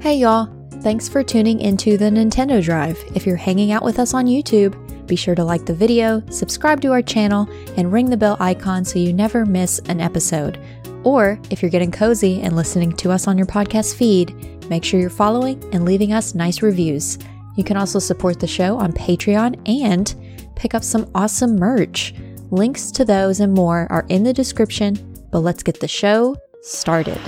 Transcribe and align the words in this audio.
Hey 0.00 0.14
y'all, 0.14 0.48
thanks 0.80 1.10
for 1.10 1.22
tuning 1.22 1.60
into 1.60 1.98
the 1.98 2.06
Nintendo 2.06 2.62
Drive. 2.62 2.98
If 3.14 3.26
you're 3.26 3.36
hanging 3.36 3.70
out 3.70 3.84
with 3.84 3.98
us 3.98 4.14
on 4.14 4.24
YouTube, 4.24 5.06
be 5.06 5.14
sure 5.14 5.34
to 5.34 5.44
like 5.44 5.66
the 5.66 5.74
video, 5.74 6.22
subscribe 6.30 6.80
to 6.80 6.92
our 6.92 7.02
channel, 7.02 7.46
and 7.76 7.92
ring 7.92 8.08
the 8.08 8.16
bell 8.16 8.38
icon 8.40 8.82
so 8.82 8.98
you 8.98 9.12
never 9.12 9.44
miss 9.44 9.78
an 9.90 10.00
episode. 10.00 10.58
Or 11.04 11.38
if 11.50 11.60
you're 11.60 11.70
getting 11.70 11.92
cozy 11.92 12.40
and 12.40 12.56
listening 12.56 12.96
to 12.96 13.10
us 13.10 13.28
on 13.28 13.36
your 13.36 13.46
podcast 13.46 13.94
feed, 13.94 14.34
make 14.70 14.84
sure 14.84 14.98
you're 14.98 15.10
following 15.10 15.62
and 15.74 15.84
leaving 15.84 16.14
us 16.14 16.34
nice 16.34 16.62
reviews. 16.62 17.18
You 17.58 17.62
can 17.62 17.76
also 17.76 17.98
support 17.98 18.40
the 18.40 18.46
show 18.46 18.78
on 18.78 18.94
Patreon 18.94 19.60
and 19.68 20.14
pick 20.56 20.74
up 20.74 20.82
some 20.82 21.10
awesome 21.14 21.56
merch. 21.56 22.14
Links 22.50 22.90
to 22.92 23.04
those 23.04 23.40
and 23.40 23.52
more 23.52 23.86
are 23.90 24.06
in 24.08 24.22
the 24.22 24.32
description, 24.32 24.96
but 25.30 25.40
let's 25.40 25.62
get 25.62 25.78
the 25.78 25.88
show 25.88 26.36
started. 26.62 27.20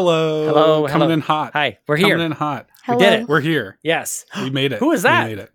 Hello. 0.00 0.44
Hello, 0.46 0.86
Coming 0.86 1.00
hello. 1.08 1.14
in 1.14 1.20
hot. 1.22 1.52
Hi, 1.54 1.78
we're 1.88 1.96
here. 1.96 2.08
Coming 2.08 2.18
here. 2.18 2.26
in 2.26 2.32
hot. 2.32 2.66
Hello. 2.84 2.98
We 2.98 3.04
did 3.04 3.20
it. 3.22 3.28
We're 3.30 3.40
here. 3.40 3.78
Yes. 3.82 4.26
We 4.42 4.50
made 4.50 4.72
it. 4.74 4.78
Who 4.78 4.92
is 4.92 5.00
that? 5.04 5.26
We 5.26 5.36
made 5.36 5.48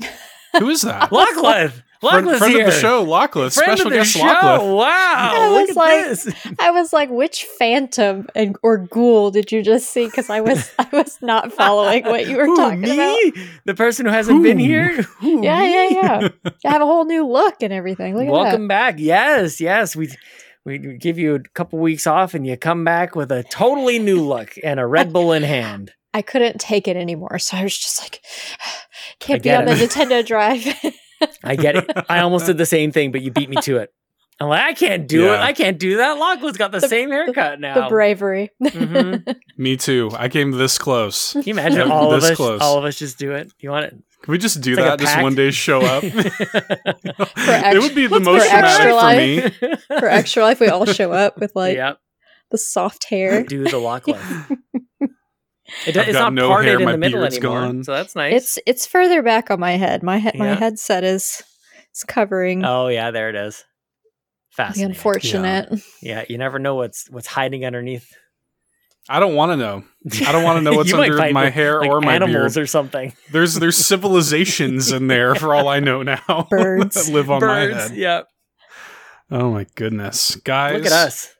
it. 0.00 0.12
Who 0.58 0.68
is 0.70 0.82
that? 0.82 1.12
Lachlan. 1.12 1.68
friend 2.00 2.26
Lachlan's 2.26 2.38
friend 2.38 2.52
here. 2.52 2.66
of 2.66 2.74
the 2.74 2.80
show, 2.80 3.04
Lachlan. 3.04 3.50
Friend 3.50 3.68
Special 3.78 3.86
of 3.86 3.92
the 3.92 3.98
guest 4.00 4.16
show. 4.16 4.24
Lachlan. 4.24 4.72
Wow. 4.72 4.84
I 5.36 5.48
look 5.50 5.68
was 5.68 5.70
at 5.70 5.76
like- 5.76 6.04
this. 6.08 6.54
I 6.58 6.70
was 6.72 6.92
like, 6.92 7.10
which 7.10 7.44
phantom 7.44 8.26
and 8.34 8.56
or 8.64 8.78
ghoul 8.78 9.30
did 9.30 9.52
you 9.52 9.62
just 9.62 9.88
see? 9.90 10.06
Because 10.06 10.30
I 10.30 10.40
was 10.40 10.72
I 10.80 10.88
was 10.92 11.16
not 11.22 11.52
following 11.52 12.06
what 12.06 12.26
you 12.26 12.38
were 12.38 12.46
Who, 12.46 12.56
talking 12.56 12.80
me? 12.80 12.94
about. 12.94 13.46
The 13.66 13.74
person 13.76 14.04
who 14.06 14.10
hasn't 14.10 14.38
Who? 14.38 14.42
been 14.42 14.58
here? 14.58 15.00
Who, 15.20 15.44
Yeah, 15.44 15.60
me? 15.60 15.74
yeah, 15.74 15.88
yeah. 15.90 16.28
You 16.44 16.70
have 16.70 16.82
a 16.82 16.86
whole 16.86 17.04
new 17.04 17.24
look 17.24 17.62
and 17.62 17.72
everything. 17.72 18.16
Look 18.16 18.26
at 18.26 18.32
Welcome 18.32 18.66
back. 18.66 18.96
Yes, 18.98 19.60
yes. 19.60 19.94
We 19.94 20.10
we 20.68 20.78
give 20.98 21.18
you 21.18 21.34
a 21.34 21.40
couple 21.54 21.78
weeks 21.78 22.06
off 22.06 22.34
and 22.34 22.46
you 22.46 22.56
come 22.56 22.84
back 22.84 23.16
with 23.16 23.32
a 23.32 23.42
totally 23.44 23.98
new 23.98 24.20
look 24.22 24.54
and 24.62 24.78
a 24.78 24.86
Red 24.86 25.12
Bull 25.12 25.32
in 25.32 25.42
hand. 25.56 25.92
I 26.14 26.22
couldn't 26.22 26.58
take 26.60 26.86
it 26.88 26.96
anymore, 26.96 27.38
so 27.38 27.56
I 27.56 27.62
was 27.64 27.76
just 27.76 28.00
like, 28.02 28.20
can't 29.20 29.42
be 29.42 29.50
on 29.52 29.64
the 29.66 29.72
Nintendo 29.74 30.24
Drive. 30.24 30.66
I 31.44 31.56
get 31.56 31.76
it. 31.76 31.90
I 32.08 32.20
almost 32.20 32.46
did 32.46 32.58
the 32.58 32.66
same 32.66 32.92
thing, 32.92 33.10
but 33.12 33.22
you 33.22 33.30
beat 33.30 33.48
me 33.50 33.56
to 33.62 33.78
it. 33.78 33.92
I'm 34.40 34.48
like, 34.48 34.62
I 34.62 34.72
can't 34.72 35.08
do 35.08 35.32
it. 35.32 35.36
I 35.40 35.52
can't 35.52 35.80
do 35.80 35.96
that. 35.96 36.12
Lachlan's 36.12 36.56
got 36.56 36.70
the, 36.70 36.78
The- 36.78 36.86
same 36.88 37.10
haircut 37.10 37.58
now. 37.58 37.74
the 37.82 37.88
bravery. 37.88 38.50
Mhm. 38.62 39.34
Me 39.56 39.76
too. 39.76 40.10
I 40.16 40.28
came 40.28 40.52
this 40.52 40.78
close. 40.78 41.32
Can 41.32 41.42
you 41.44 41.54
imagine 41.54 41.88
Yeah, 41.88 41.92
all 41.92 42.12
of 42.14 42.22
us? 42.22 42.36
close. 42.36 42.60
All 42.60 42.78
of 42.78 42.84
us 42.84 42.96
just 42.96 43.18
do 43.18 43.32
it. 43.32 43.50
You 43.58 43.70
want 43.70 43.86
it? 43.86 43.96
Can 44.22 44.32
we 44.32 44.38
just 44.38 44.60
do 44.60 44.72
It's 44.72 44.80
like 44.80 44.90
that? 44.90 44.98
Just 45.00 45.12
pact. 45.14 45.22
one 45.22 45.34
day 45.34 45.50
show 45.50 45.80
up. 45.80 46.02
ex- 46.04 47.74
it 47.76 47.80
would 47.80 47.94
be 47.94 48.06
the 48.08 48.20
most 48.20 48.48
for 48.48 48.56
extra 48.56 48.84
for 48.86 48.92
life. 48.94 49.62
me. 49.62 49.76
For 50.00 50.06
extra 50.08 50.42
life, 50.42 50.60
we 50.60 50.68
all 50.68 50.86
show 50.86 51.12
up 51.12 51.38
with 51.38 51.54
like 51.54 51.76
yep. 51.76 51.98
the 52.50 52.58
soft 52.58 53.04
hair. 53.04 53.44
Do 53.44 53.64
the 53.64 53.78
Lachlan. 53.78 54.20
It, 55.86 55.98
I've 55.98 56.08
it's 56.08 56.16
got 56.16 56.32
not 56.32 56.32
no 56.32 56.48
parted 56.48 56.68
hair, 56.68 56.80
in 56.80 56.86
the 56.86 56.96
middle 56.96 57.22
anymore, 57.22 57.60
gone. 57.60 57.84
so 57.84 57.92
that's 57.92 58.16
nice. 58.16 58.32
It's 58.32 58.58
it's 58.64 58.86
further 58.86 59.22
back 59.22 59.50
on 59.50 59.60
my 59.60 59.72
head. 59.72 60.02
My 60.02 60.16
head 60.16 60.34
my 60.34 60.46
Yeah. 60.46 60.54
headset 60.54 61.04
is 61.04 61.42
is 61.94 62.04
covering. 62.04 62.64
oh 62.64 62.88
yeah, 62.88 63.10
there 63.10 63.28
it 63.28 63.36
is. 63.36 63.58
the 63.58 64.62
Fascinating. 64.62 64.92
unfortunate. 64.92 65.80
Yeah, 66.00 66.24
you 66.26 66.38
never 66.38 66.58
know 66.58 66.76
what's 66.76 67.10
what's 67.10 67.26
hiding 67.26 67.66
underneath. 67.66 68.10
I 69.08 69.20
don't 69.20 69.34
want 69.34 69.52
to 69.52 69.56
know. 69.56 69.84
I 70.26 70.32
don't 70.32 70.44
want 70.44 70.58
to 70.58 70.62
know 70.62 70.72
what's 70.76 70.92
under 70.92 71.32
my 71.32 71.50
hair 71.50 71.80
like 71.80 71.90
or 71.90 72.00
my 72.00 72.14
animals 72.14 72.54
beard. 72.54 72.64
or 72.64 72.66
something. 72.66 73.12
There's 73.32 73.54
there's 73.54 73.76
civilizations 73.76 74.92
in 74.92 75.06
there 75.06 75.34
for 75.34 75.54
all 75.54 75.68
I 75.68 75.80
know 75.80 76.02
now. 76.02 76.46
Birds. 76.50 77.06
that 77.06 77.12
live 77.12 77.30
on 77.30 77.40
my 77.40 77.60
head. 77.60 77.96
Yep. 77.96 78.28
Oh 79.30 79.52
my 79.52 79.66
goodness, 79.74 80.36
guys! 80.36 80.74
Look 80.76 80.86
at 80.86 80.92
us. 80.92 81.34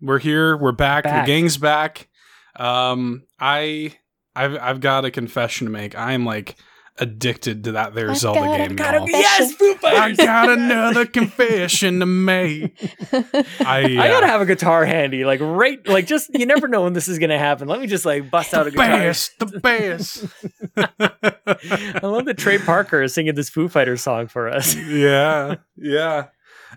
We're 0.00 0.18
here. 0.18 0.56
We're 0.56 0.72
back. 0.72 1.04
Back. 1.04 1.26
The 1.26 1.32
gang's 1.32 1.56
back. 1.56 2.08
Um, 2.56 3.22
I, 3.40 3.94
I've, 4.36 4.56
I've 4.58 4.80
got 4.80 5.04
a 5.04 5.10
confession 5.10 5.66
to 5.66 5.72
make. 5.72 5.96
I 5.96 6.12
am 6.12 6.24
like 6.24 6.56
addicted 6.98 7.64
to 7.64 7.72
that 7.72 7.94
there 7.94 8.10
I've 8.10 8.18
Zelda 8.18 8.40
got 8.40 8.56
game. 8.56 8.76
got 8.76 8.94
y'all. 8.94 9.08
Yes, 9.08 9.52
Foo 9.54 9.74
Fighters. 9.74 10.18
I 10.18 10.24
got 10.24 10.50
another 10.50 11.06
confession 11.06 12.00
to 12.00 12.06
make. 12.06 12.76
I, 13.12 13.26
I 13.60 14.08
gotta 14.08 14.26
uh, 14.26 14.28
have 14.28 14.40
a 14.40 14.46
guitar 14.46 14.84
handy, 14.84 15.24
like 15.24 15.40
right, 15.40 15.84
like 15.88 16.06
just 16.06 16.30
you 16.34 16.46
never 16.46 16.68
know 16.68 16.84
when 16.84 16.92
this 16.92 17.08
is 17.08 17.18
gonna 17.18 17.38
happen. 17.38 17.68
Let 17.68 17.80
me 17.80 17.86
just 17.86 18.04
like 18.04 18.30
bust 18.30 18.54
out 18.54 18.66
a 18.66 18.70
guitar. 18.70 18.86
best, 18.86 19.38
the 19.38 19.46
best. 19.46 20.26
I 20.76 22.06
love 22.06 22.26
that 22.26 22.38
Trey 22.38 22.58
Parker 22.58 23.02
is 23.02 23.14
singing 23.14 23.34
this 23.34 23.50
Foo 23.50 23.68
Fighters 23.68 24.02
song 24.02 24.28
for 24.28 24.48
us. 24.48 24.74
yeah, 24.88 25.56
yeah. 25.76 26.26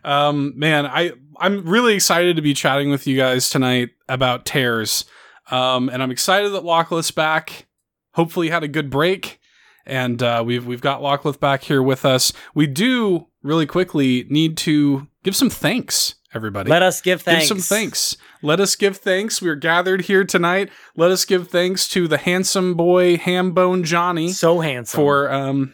Um, 0.03 0.53
man, 0.57 0.85
I 0.85 1.13
I'm 1.39 1.67
really 1.67 1.93
excited 1.93 2.35
to 2.35 2.41
be 2.41 2.53
chatting 2.53 2.89
with 2.89 3.07
you 3.07 3.17
guys 3.17 3.49
tonight 3.49 3.89
about 4.09 4.45
tears. 4.45 5.05
Um, 5.49 5.89
and 5.89 6.03
I'm 6.03 6.11
excited 6.11 6.51
that 6.51 6.65
Lachlan's 6.65 7.11
back. 7.11 7.67
Hopefully, 8.13 8.49
had 8.49 8.63
a 8.63 8.67
good 8.67 8.89
break, 8.89 9.39
and 9.87 10.21
uh, 10.21 10.43
we've 10.45 10.65
we've 10.65 10.81
got 10.81 11.01
Lachlan 11.01 11.35
back 11.39 11.63
here 11.63 11.81
with 11.81 12.05
us. 12.05 12.31
We 12.53 12.67
do 12.67 13.27
really 13.41 13.65
quickly 13.65 14.25
need 14.29 14.57
to 14.57 15.07
give 15.23 15.35
some 15.35 15.49
thanks, 15.49 16.15
everybody. 16.33 16.69
Let 16.69 16.83
us 16.83 17.01
give 17.01 17.21
thanks. 17.21 17.49
Give 17.49 17.57
some 17.63 17.77
thanks. 17.77 18.17
Let 18.43 18.59
us 18.59 18.75
give 18.75 18.97
thanks. 18.97 19.41
We're 19.41 19.55
gathered 19.55 20.01
here 20.01 20.23
tonight. 20.23 20.69
Let 20.95 21.09
us 21.11 21.25
give 21.25 21.47
thanks 21.47 21.87
to 21.89 22.07
the 22.07 22.17
handsome 22.17 22.75
boy 22.75 23.17
Hambone 23.17 23.83
Johnny 23.83 24.29
So 24.31 24.59
handsome. 24.59 24.97
for 24.97 25.31
um 25.31 25.73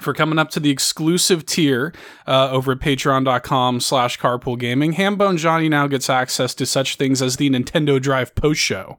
for 0.00 0.14
coming 0.14 0.38
up 0.38 0.48
to 0.50 0.60
the 0.60 0.70
exclusive 0.70 1.44
tier 1.44 1.92
uh, 2.26 2.50
over 2.50 2.70
at 2.72 2.78
patreon.com 2.78 3.80
slash 3.80 4.16
carpool 4.16 4.56
gaming 4.56 4.94
hambone 4.94 5.36
johnny 5.36 5.68
now 5.68 5.88
gets 5.88 6.08
access 6.08 6.54
to 6.54 6.64
such 6.64 6.94
things 6.94 7.20
as 7.20 7.36
the 7.36 7.50
nintendo 7.50 8.00
drive 8.00 8.32
post 8.36 8.60
show 8.60 8.96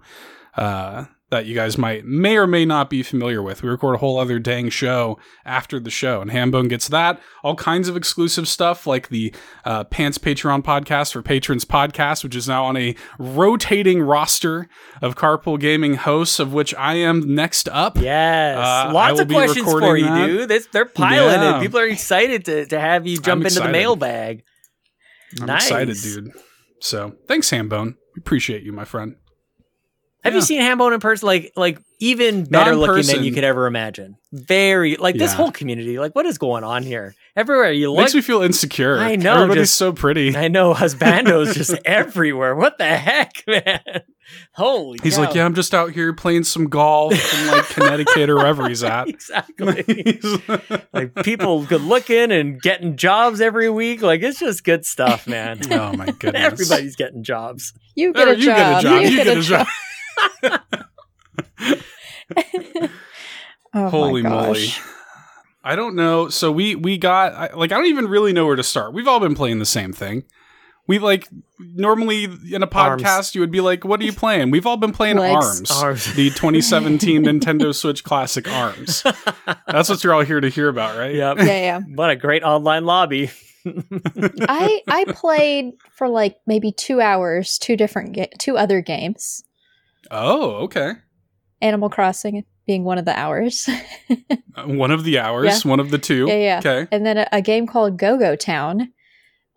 uh, 0.57 1.05
that 1.31 1.45
you 1.45 1.53
guys 1.53 1.77
might 1.77 2.03
may 2.05 2.35
or 2.37 2.47
may 2.47 2.65
not 2.65 2.89
be 2.89 3.03
familiar 3.03 3.41
with 3.43 3.61
we 3.61 3.69
record 3.69 3.95
a 3.95 3.97
whole 3.99 4.17
other 4.19 4.39
dang 4.39 4.69
show 4.69 5.17
after 5.45 5.79
the 5.79 5.89
show 5.91 6.21
and 6.21 6.31
hambone 6.31 6.67
gets 6.67 6.87
that 6.87 7.21
all 7.43 7.55
kinds 7.55 7.87
of 7.87 7.95
exclusive 7.95 8.47
stuff 8.47 8.87
like 8.87 9.09
the 9.09 9.33
uh, 9.65 9.83
pants 9.85 10.17
patreon 10.17 10.61
podcast 10.63 11.13
for 11.13 11.21
patrons 11.21 11.65
podcast 11.65 12.23
which 12.23 12.35
is 12.35 12.47
now 12.47 12.65
on 12.65 12.75
a 12.75 12.95
rotating 13.19 14.01
roster 14.01 14.67
of 15.01 15.15
carpool 15.15 15.59
gaming 15.59 15.93
hosts 15.95 16.39
of 16.39 16.51
which 16.51 16.73
i 16.75 16.95
am 16.95 17.35
next 17.35 17.69
up 17.69 17.97
Yes, 17.97 18.57
Uh, 18.57 18.91
lots 18.93 19.19
of 19.19 19.27
questions 19.27 19.69
for 19.71 19.95
you, 19.97 20.05
that. 20.05 20.25
dude. 20.25 20.49
This, 20.49 20.67
they're 20.71 20.85
piling 20.85 21.41
Yeah. 21.41 21.59
People 21.59 21.79
are 21.79 21.87
excited 21.87 22.45
to, 22.45 22.65
to 22.65 22.79
have 22.79 23.05
you 23.05 23.19
jump 23.19 23.43
into 23.45 23.59
the 23.59 23.69
mailbag. 23.69 24.43
I'm 25.39 25.45
Nice. 25.47 25.63
excited, 25.63 25.97
dude. 26.01 26.29
So 26.81 27.13
thanks, 27.27 27.49
Hambone. 27.51 27.95
We 28.15 28.19
appreciate 28.19 28.63
you, 28.63 28.71
my 28.71 28.85
friend. 28.85 29.15
Have 30.23 30.33
Yeah. 30.33 30.37
you 30.37 30.41
seen 30.41 30.61
Hambone 30.61 30.93
in 30.93 30.99
person? 30.99 31.27
Like, 31.27 31.53
like 31.55 31.79
even 31.99 32.43
better 32.43 32.75
looking 32.75 33.05
than 33.07 33.23
you 33.23 33.31
could 33.33 33.43
ever 33.45 33.67
imagine. 33.67 34.15
Very 34.31 34.95
like 34.97 35.15
this 35.15 35.33
whole 35.33 35.51
community. 35.51 35.97
Like, 35.97 36.13
what 36.13 36.25
is 36.25 36.37
going 36.37 36.63
on 36.63 36.83
here? 36.83 37.15
Everywhere 37.35 37.71
you 37.71 37.89
look, 37.91 37.99
Makes 38.01 38.15
me 38.15 38.21
feel 38.21 38.41
insecure. 38.41 38.97
I 38.99 39.15
know, 39.15 39.35
Everybody's 39.35 39.63
just- 39.63 39.75
so 39.77 39.91
pretty. 39.93 40.35
I 40.35 40.49
know 40.49 40.73
husbandos 40.75 41.53
just 41.53 41.73
everywhere. 41.85 42.53
What 42.55 42.77
the 42.77 42.85
heck, 42.85 43.31
man? 43.47 43.79
Holy, 44.53 44.99
He's 45.01 45.15
cow. 45.15 45.23
like, 45.23 45.33
yeah, 45.35 45.45
I'm 45.45 45.55
just 45.55 45.73
out 45.73 45.91
here 45.91 46.13
playing 46.13 46.43
some 46.43 46.65
golf 46.69 47.13
in 47.13 47.47
like 47.47 47.65
Connecticut 47.69 48.29
or 48.29 48.35
wherever 48.35 48.67
he's 48.69 48.83
at. 48.83 49.07
exactly. 49.09 50.19
like 50.93 51.15
people 51.23 51.65
good 51.65 51.81
looking 51.81 52.31
and 52.31 52.61
getting 52.61 52.95
jobs 52.97 53.41
every 53.41 53.69
week. 53.69 54.01
Like 54.01 54.21
it's 54.21 54.39
just 54.39 54.63
good 54.63 54.85
stuff, 54.85 55.25
man. 55.27 55.59
oh 55.71 55.93
my 55.93 56.07
goodness. 56.11 56.43
Everybody's 56.45 56.95
getting 56.95 57.23
jobs. 57.23 57.73
You 57.95 58.13
get 58.13 58.25
There, 58.25 58.33
a 58.33 58.37
you 58.37 58.45
job. 58.45 58.55
get 58.57 58.79
a 58.79 58.81
job. 58.83 59.01
You, 59.01 59.23
get, 59.23 59.37
a 59.37 59.41
job. 59.41 59.67
Oh 63.73 63.89
Holy 63.89 64.23
my 64.23 64.29
moly. 64.29 64.67
I 65.63 65.75
don't 65.75 65.95
know. 65.95 66.29
So 66.29 66.51
we 66.51 66.75
we 66.75 66.97
got 66.97 67.33
I, 67.33 67.53
like 67.53 67.71
I 67.71 67.75
don't 67.75 67.85
even 67.85 68.07
really 68.07 68.33
know 68.33 68.45
where 68.45 68.55
to 68.55 68.63
start. 68.63 68.93
We've 68.93 69.07
all 69.07 69.19
been 69.19 69.35
playing 69.35 69.59
the 69.59 69.65
same 69.65 69.93
thing. 69.93 70.23
We 70.87 70.97
like 70.97 71.27
normally 71.59 72.23
in 72.23 72.63
a 72.63 72.67
Arms. 72.71 73.03
podcast 73.03 73.35
you 73.35 73.41
would 73.41 73.51
be 73.51 73.61
like, 73.61 73.85
"What 73.85 74.01
are 74.01 74.03
you 74.03 74.13
playing?" 74.13 74.49
We've 74.49 74.65
all 74.65 74.77
been 74.77 74.91
playing 74.91 75.19
Arms, 75.19 75.69
Arms. 75.69 76.11
the 76.15 76.31
2017 76.31 77.23
Nintendo 77.25 77.75
Switch 77.75 78.03
Classic 78.03 78.47
Arms. 78.49 79.03
That's 79.67 79.87
what 79.87 80.03
you're 80.03 80.15
all 80.15 80.25
here 80.25 80.41
to 80.41 80.49
hear 80.49 80.67
about, 80.67 80.97
right? 80.97 81.13
Yep. 81.13 81.37
Yeah, 81.37 81.43
yeah. 81.45 81.79
What 81.93 82.09
a 82.09 82.15
great 82.15 82.41
online 82.41 82.85
lobby. 82.85 83.29
I 83.67 84.81
I 84.87 85.05
played 85.09 85.73
for 85.91 86.09
like 86.09 86.37
maybe 86.47 86.71
two 86.71 87.01
hours, 87.01 87.59
two 87.59 87.77
different 87.77 88.15
ga- 88.15 88.31
two 88.39 88.57
other 88.57 88.81
games. 88.81 89.43
Oh, 90.11 90.51
okay. 90.65 90.93
Animal 91.61 91.89
Crossing 91.89 92.43
being 92.65 92.83
one 92.83 92.97
of 92.97 93.05
the 93.05 93.17
hours, 93.17 93.67
Uh, 94.55 94.63
One 94.63 94.91
of 94.91 95.03
the 95.03 95.19
hours, 95.19 95.63
one 95.65 95.79
of 95.79 95.89
the 95.91 95.97
two. 95.97 96.25
Yeah, 96.27 96.35
yeah. 96.35 96.59
Okay. 96.59 96.87
and 96.91 97.05
then 97.05 97.17
a, 97.17 97.27
a 97.31 97.41
game 97.41 97.65
called 97.67 97.97
Go 97.97 98.17
Go 98.17 98.35
Town. 98.35 98.91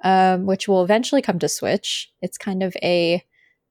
um, 0.05 0.47
which 0.47 0.67
will 0.69 0.83
eventually 0.83 1.23
come 1.23 1.39
to 1.39 1.49
Switch. 1.49 2.11
It's 2.23 2.37
kind 2.39 2.63
of 2.63 2.77
a 2.83 3.23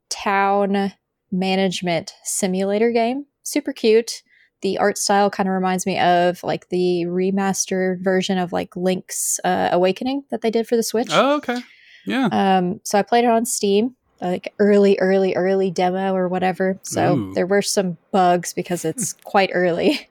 town 0.09 0.93
management 1.31 2.13
simulator 2.23 2.91
game. 2.91 3.25
Super 3.43 3.73
cute. 3.73 4.21
The 4.61 4.77
art 4.77 4.97
style 4.97 5.29
kind 5.29 5.49
of 5.49 5.53
reminds 5.53 5.85
me 5.85 5.99
of 5.99 6.43
like 6.43 6.69
the 6.69 7.05
remastered 7.07 8.03
version 8.03 8.37
of 8.37 8.51
like 8.53 8.75
Link's 8.75 9.39
uh, 9.43 9.69
Awakening 9.71 10.23
that 10.29 10.41
they 10.41 10.51
did 10.51 10.67
for 10.67 10.75
the 10.75 10.83
Switch. 10.83 11.09
Oh, 11.11 11.37
okay. 11.37 11.59
Yeah. 12.05 12.27
Um, 12.31 12.79
so 12.83 12.97
I 12.99 13.01
played 13.01 13.23
it 13.25 13.29
on 13.31 13.45
Steam, 13.45 13.95
like 14.21 14.53
early, 14.59 14.97
early, 14.99 15.35
early 15.35 15.71
demo 15.71 16.13
or 16.13 16.27
whatever. 16.27 16.79
So 16.83 17.15
Ooh. 17.17 17.33
there 17.33 17.47
were 17.47 17.61
some 17.61 17.97
bugs 18.11 18.53
because 18.53 18.85
it's 18.85 19.13
quite 19.23 19.49
early. 19.53 20.07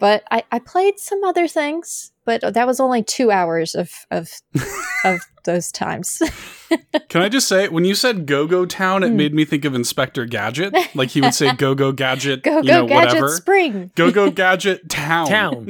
But 0.00 0.24
I, 0.30 0.42
I 0.50 0.58
played 0.58 0.98
some 0.98 1.22
other 1.22 1.46
things, 1.46 2.10
but 2.24 2.40
that 2.54 2.66
was 2.66 2.80
only 2.80 3.02
two 3.04 3.30
hours 3.30 3.74
of 3.76 3.92
of 4.10 4.28
of 5.04 5.20
those 5.44 5.70
times. 5.70 6.20
Can 7.08 7.22
I 7.22 7.28
just 7.28 7.46
say, 7.48 7.68
when 7.68 7.84
you 7.84 7.94
said 7.94 8.26
Go 8.26 8.46
Go 8.46 8.66
Town, 8.66 9.02
it 9.04 9.10
Hmm. 9.10 9.16
made 9.16 9.34
me 9.34 9.44
think 9.44 9.64
of 9.64 9.74
Inspector 9.74 10.22
Gadget. 10.26 10.74
Like 10.96 11.10
he 11.10 11.20
would 11.20 11.32
say 11.34 11.52
Go 11.54 11.74
Go 11.76 11.92
Gadget, 11.92 12.42
Go 12.42 12.56
you 12.58 12.62
go 12.64 12.80
know, 12.82 12.86
gadget 12.86 13.08
whatever. 13.08 13.28
spring. 13.28 13.90
Go 13.94 14.10
Go 14.10 14.30
Gadget 14.30 14.88
Town. 14.90 15.26
Town. 15.28 15.68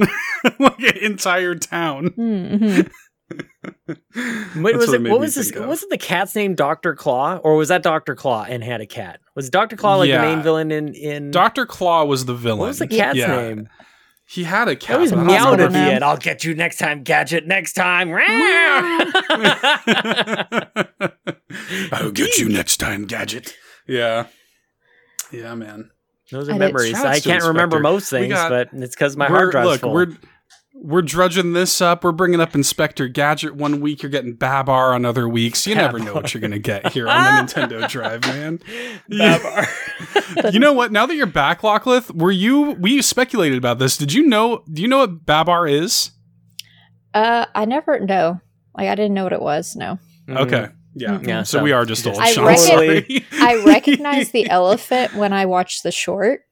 like 0.58 0.81
an 0.81 0.96
entire 1.02 1.55
town. 1.55 2.10
Mhm. 2.10 2.90
What 4.55 4.73
That's 4.73 4.77
was 4.79 4.87
what 4.89 4.95
it 5.01 5.07
it? 5.07 5.11
What 5.11 5.21
was 5.21 5.35
this? 5.35 5.55
of. 5.55 5.67
Was 5.67 5.83
it 5.83 5.91
the 5.91 5.99
cat's 5.99 6.35
name 6.35 6.55
Doctor 6.55 6.95
Claw, 6.95 7.37
or 7.37 7.57
was 7.57 7.69
that 7.69 7.83
Doctor 7.83 8.15
Claw 8.15 8.45
and 8.49 8.63
had 8.65 8.81
a 8.81 8.87
cat? 8.87 9.21
Was 9.35 9.49
Doctor 9.51 9.77
Claw 9.77 9.97
like 9.97 10.09
Yeah. 10.09 10.21
the 10.23 10.27
main 10.35 10.43
villain 10.43 10.71
in 10.73 10.95
in? 10.95 11.31
Dr. 11.31 11.65
Claw 11.67 12.05
was 12.05 12.25
the 12.25 12.35
villain. 12.35 12.61
what 12.61 12.69
was 12.69 12.79
the 12.79 12.87
cat's 12.89 13.17
Yeah. 13.19 13.37
name? 13.37 13.69
He 14.27 14.45
had 14.45 14.69
a 14.69 14.77
cat. 14.77 14.89
That 14.89 14.95
always 14.97 15.11
but 15.13 15.19
I 15.21 15.23
don't 15.25 15.27
meowed 15.27 15.39
at 15.61 15.67
remember 15.69 15.79
the 15.79 15.85
know. 15.85 15.91
end. 15.91 16.05
I'll 16.05 16.17
get 16.19 16.45
you 16.45 16.55
next 16.55 16.77
time, 16.79 17.03
Gadget. 17.03 17.47
Next 17.47 17.73
time. 17.75 18.11
I'll 21.93 22.11
get 22.11 22.39
you 22.39 22.49
next 22.49 22.77
time, 22.79 23.05
Gadget. 23.07 23.55
Yeah. 23.87 24.27
Yeah, 25.33 25.55
man. 25.55 25.91
Those 26.31 26.49
are 26.49 26.53
And 26.53 26.59
memories. 26.61 26.95
I 26.95 27.21
can't 27.21 27.45
remember 27.45 27.81
most 27.81 28.11
things, 28.11 28.33
got- 28.35 28.51
but 28.51 28.69
it's 28.73 28.95
because 28.95 29.17
my 29.17 29.27
hard 29.29 29.51
drive's 29.53 29.69
look, 29.71 29.81
full. 29.81 29.93
we're 29.95 30.17
we're 30.81 31.03
drudging 31.03 31.53
this 31.53 31.81
up. 31.81 32.05
We're 32.05 32.13
bringing 32.13 32.41
up 32.41 32.55
Inspector 32.55 33.07
Gadget 33.09 33.55
one 33.57 33.81
week. 33.81 34.03
You're 34.03 34.11
getting 34.11 34.35
Babar 34.35 34.95
on 34.95 35.05
other 35.05 35.29
weeks. 35.29 35.67
You 35.67 35.75
never 35.75 35.99
know 35.99 36.15
what 36.15 36.33
you're 36.33 36.41
gonna 36.41 36.59
get 36.59 36.93
here 36.93 37.09
on 37.09 37.47
the 37.47 37.53
Nintendo 37.53 37.89
Drive, 37.89 38.23
man. 38.23 38.61
Babar. 39.09 39.67
you 40.53 40.61
know 40.61 40.73
what? 40.73 40.93
Now 40.93 41.07
that 41.07 41.15
you're 41.17 41.27
back, 41.27 41.63
Lockleth, 41.63 42.15
were 42.15 42.31
you? 42.31 42.73
We 42.73 43.03
speculated 43.03 43.59
about 43.59 43.79
this. 43.79 43.97
Did 43.97 44.13
you 44.13 44.27
know? 44.27 44.63
Do 44.73 44.81
you 44.83 44.89
know 44.89 44.99
what 44.99 45.27
Babar 45.27 45.67
is? 45.67 46.13
Uh, 47.15 47.47
I 47.55 47.65
never 47.65 47.99
know. 48.01 48.41
Like 48.77 48.89
I 48.89 48.95
didn't 48.95 49.15
know 49.15 49.25
what 49.25 49.33
it 49.33 49.43
was. 49.43 49.75
No, 49.75 49.99
Okay, 50.29 50.69
yeah. 50.95 51.09
Mhm. 51.11 51.27
Yeah, 51.27 51.43
So, 51.43 51.59
so 51.59 51.65
we 51.65 51.73
are 51.73 51.85
just 51.85 52.05
just 52.05 52.17
old. 52.19 52.25
I 52.25 52.31
Sean. 52.33 52.47
reckon- 52.47 53.25
I 53.41 53.63
recognized 53.65 54.33
the 54.33 54.49
elephant 54.49 55.15
when 55.15 55.33
I 55.33 55.47
watch 55.47 55.83
the 55.83 55.91
short, 55.91 56.43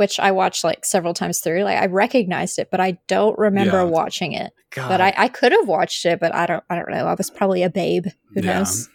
which 0.00 0.18
I 0.18 0.30
watched 0.32 0.64
like 0.64 0.86
several 0.86 1.12
times 1.12 1.40
through. 1.40 1.62
Like 1.62 1.76
I 1.78 1.84
recognized 1.84 2.58
it, 2.58 2.70
but 2.70 2.80
I 2.80 2.98
don't 3.06 3.38
remember 3.38 3.76
Yeah. 3.76 3.82
watching 3.84 4.32
it. 4.32 4.50
God, 4.70 4.88
But 4.88 5.00
I, 5.02 5.12
I 5.14 5.28
could 5.28 5.52
have 5.52 5.68
watched 5.68 6.06
it, 6.06 6.18
but 6.18 6.34
I 6.34 6.46
don't. 6.46 6.64
I 6.70 6.74
don't 6.76 6.88
know. 6.90 7.06
I 7.06 7.12
was 7.14 7.28
probably 7.28 7.62
a 7.62 7.68
babe. 7.68 8.06
Who 8.34 8.40
Yeah. 8.40 8.60
knows? 8.60 8.88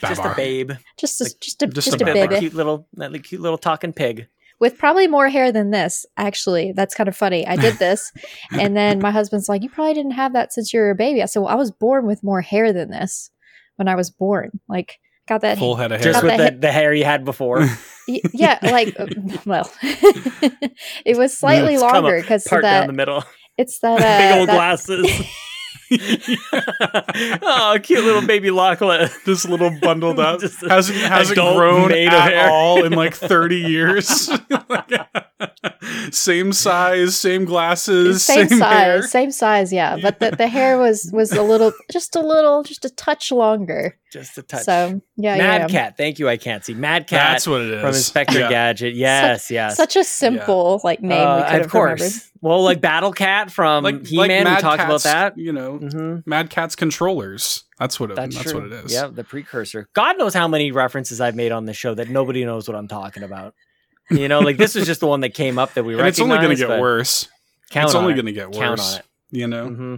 just 0.00 0.24
a 0.24 0.32
babe, 0.34 0.72
Just 0.98 1.20
a, 1.20 1.24
Like, 1.24 1.32
just 1.40 1.62
a 1.62 1.66
just 1.68 1.90
just, 1.90 2.00
a 2.02 2.10
a, 2.10 2.14
baby 2.14 2.38
cute 2.40 2.54
little, 2.54 2.88
that 2.94 3.12
li- 3.12 3.18
cute 3.20 3.40
little 3.42 3.58
talking 3.58 3.92
pig. 3.92 4.26
with 4.58 4.78
probably 4.78 5.06
more 5.06 5.28
hair 5.28 5.52
than 5.52 5.70
this. 5.70 6.04
Actually, 6.16 6.72
that's 6.72 6.94
kind 6.94 7.08
of 7.08 7.16
funny. 7.16 7.46
I 7.46 7.54
did 7.56 7.78
this, 7.78 8.10
and 8.58 8.76
then 8.76 8.98
my 9.00 9.10
husband's 9.12 9.48
like, 9.48 9.62
"You 9.62 9.68
probably 9.70 9.94
didn't 9.94 10.12
have 10.22 10.32
that 10.32 10.52
since 10.52 10.72
you 10.72 10.80
were 10.80 10.90
a 10.90 10.94
baby." 10.96 11.22
I 11.22 11.26
said, 11.26 11.40
"Well, 11.40 11.50
I 11.52 11.54
was 11.56 11.70
born 11.70 12.04
with 12.06 12.24
more 12.24 12.40
hair 12.40 12.72
than 12.72 12.90
this 12.90 13.30
when 13.76 13.86
I 13.86 13.94
was 13.94 14.10
born. 14.10 14.58
Like, 14.68 14.98
got 15.28 15.42
that 15.42 15.58
Full 15.58 15.76
head 15.76 15.92
of 15.92 16.00
hair. 16.00 16.12
Just 16.12 16.24
with 16.24 16.36
the 16.38 16.50
the, 16.52 16.58
the 16.58 16.72
hair 16.72 16.92
you 16.94 17.04
had 17.04 17.24
before. 17.24 17.64
Yeah, 18.06 18.58
like 18.62 18.98
uh, 18.98 19.06
well, 19.46 19.70
it 19.82 21.16
was 21.16 21.36
slightly 21.36 21.78
longer 21.78 22.20
because 22.20 22.44
Part 22.44 22.62
down 22.62 22.80
that 22.82 22.86
the 22.88 22.92
middle. 22.92 23.24
it's 23.56 23.78
that 23.80 23.98
Big 23.98 24.36
uh, 24.36 24.40
old 24.40 24.48
that- 24.48 24.54
glasses. 24.56 25.10
oh, 27.42 27.78
cute 27.82 28.04
little 28.04 28.26
baby 28.26 28.50
Lachlan. 28.50 29.08
this 29.26 29.44
little 29.44 29.70
bundled 29.80 30.18
up 30.18 30.40
Just 30.40 30.62
a 30.62 30.68
hasn't 30.68 30.98
hasn't 30.98 31.38
adult 31.38 31.56
grown 31.56 31.88
made 31.88 32.08
of 32.08 32.14
at 32.14 32.32
hair. 32.32 32.50
all 32.50 32.84
in 32.84 32.92
like 32.92 33.14
30 33.16 33.56
years 33.56 34.30
same 36.10 36.52
size 36.52 37.16
same 37.18 37.44
glasses 37.44 38.24
same, 38.24 38.48
same, 38.48 38.58
size, 38.58 38.84
hair. 38.84 39.02
same 39.02 39.30
size, 39.30 39.72
yeah. 39.72 39.96
But 40.00 40.20
the, 40.20 40.30
the 40.32 40.48
hair 40.48 40.78
was 40.78 41.10
was 41.12 41.32
a 41.32 41.42
little, 41.42 41.72
just 41.90 42.16
a 42.16 42.20
little, 42.20 42.62
just 42.62 42.84
a 42.84 42.90
touch 42.90 43.32
longer. 43.32 43.98
Just 44.12 44.36
a 44.38 44.42
touch. 44.42 44.62
So 44.62 45.00
yeah, 45.16 45.36
Mad 45.38 45.60
yeah. 45.62 45.66
Cat. 45.68 45.96
Thank 45.96 46.18
you. 46.18 46.28
I 46.28 46.36
can't 46.36 46.64
see. 46.64 46.74
Mad 46.74 47.06
Cat 47.06 47.32
that's 47.32 47.46
what 47.46 47.62
it 47.62 47.70
is 47.70 47.80
from 47.80 47.88
Inspector 47.88 48.38
Yeah. 48.38 48.48
Gadget. 48.50 48.94
Yes, 48.94 49.50
yes. 49.50 49.76
Such 49.76 49.96
a 49.96 50.04
simple 50.04 50.80
like 50.84 51.00
name. 51.02 51.26
Uh, 51.26 51.38
we 51.38 51.42
could 51.44 51.54
of 51.54 51.60
have 51.62 51.70
course. 51.70 52.00
remembered. 52.00 52.22
Well, 52.42 52.62
like 52.64 52.80
Battle 52.80 53.12
Cat 53.12 53.50
from 53.52 53.84
like, 53.84 54.04
He 54.06 54.16
Man. 54.16 54.28
like 54.28 54.38
we 54.38 54.44
Mad 54.44 54.60
talked 54.60 54.82
about 54.82 55.02
that. 55.04 55.38
you 55.38 55.52
know 55.52 55.78
hmm 55.90 56.18
mad 56.26 56.48
cat's 56.50 56.76
controllers 56.76 57.64
that's 57.78 57.98
what 57.98 58.10
it, 58.10 58.16
That's, 58.16 58.36
that's, 58.36 58.54
what 58.54 58.64
it 58.64 58.72
is 58.72 58.92
Yeah, 58.92 59.08
the 59.08 59.24
precursor. 59.24 59.88
God 59.94 60.16
knows 60.18 60.34
how 60.34 60.46
many 60.46 60.70
references 60.70 61.20
I've 61.20 61.34
made 61.34 61.50
on 61.50 61.66
the 61.66 61.74
show 61.74 61.94
that 61.94 62.08
nobody 62.08 62.44
knows 62.44 62.68
what 62.68 62.76
I'm 62.76 62.88
talking 62.88 63.22
about. 63.24 63.54
You 64.10 64.28
know, 64.28 64.40
like 64.40 64.58
this 64.58 64.74
was 64.74 64.84
just 64.84 65.00
the 65.00 65.06
one 65.06 65.20
that 65.20 65.32
came 65.32 65.58
up 65.58 65.74
that 65.74 65.84
we 65.84 65.96
and 65.98 66.06
it's 66.06 66.20
only 66.20 66.36
going 66.38 66.50
to 66.50 66.56
get 66.56 66.68
worse 66.80 67.28
Count 67.70 67.86
it's 67.86 67.94
on 67.94 68.02
only 68.02 68.12
it. 68.12 68.16
going 68.16 68.26
to 68.26 68.32
get 68.32 68.52
Count 68.52 68.78
worse 68.78 68.92
on 68.94 68.98
it. 69.00 69.06
you 69.30 69.46
know 69.46 69.68
hmm 69.68 69.96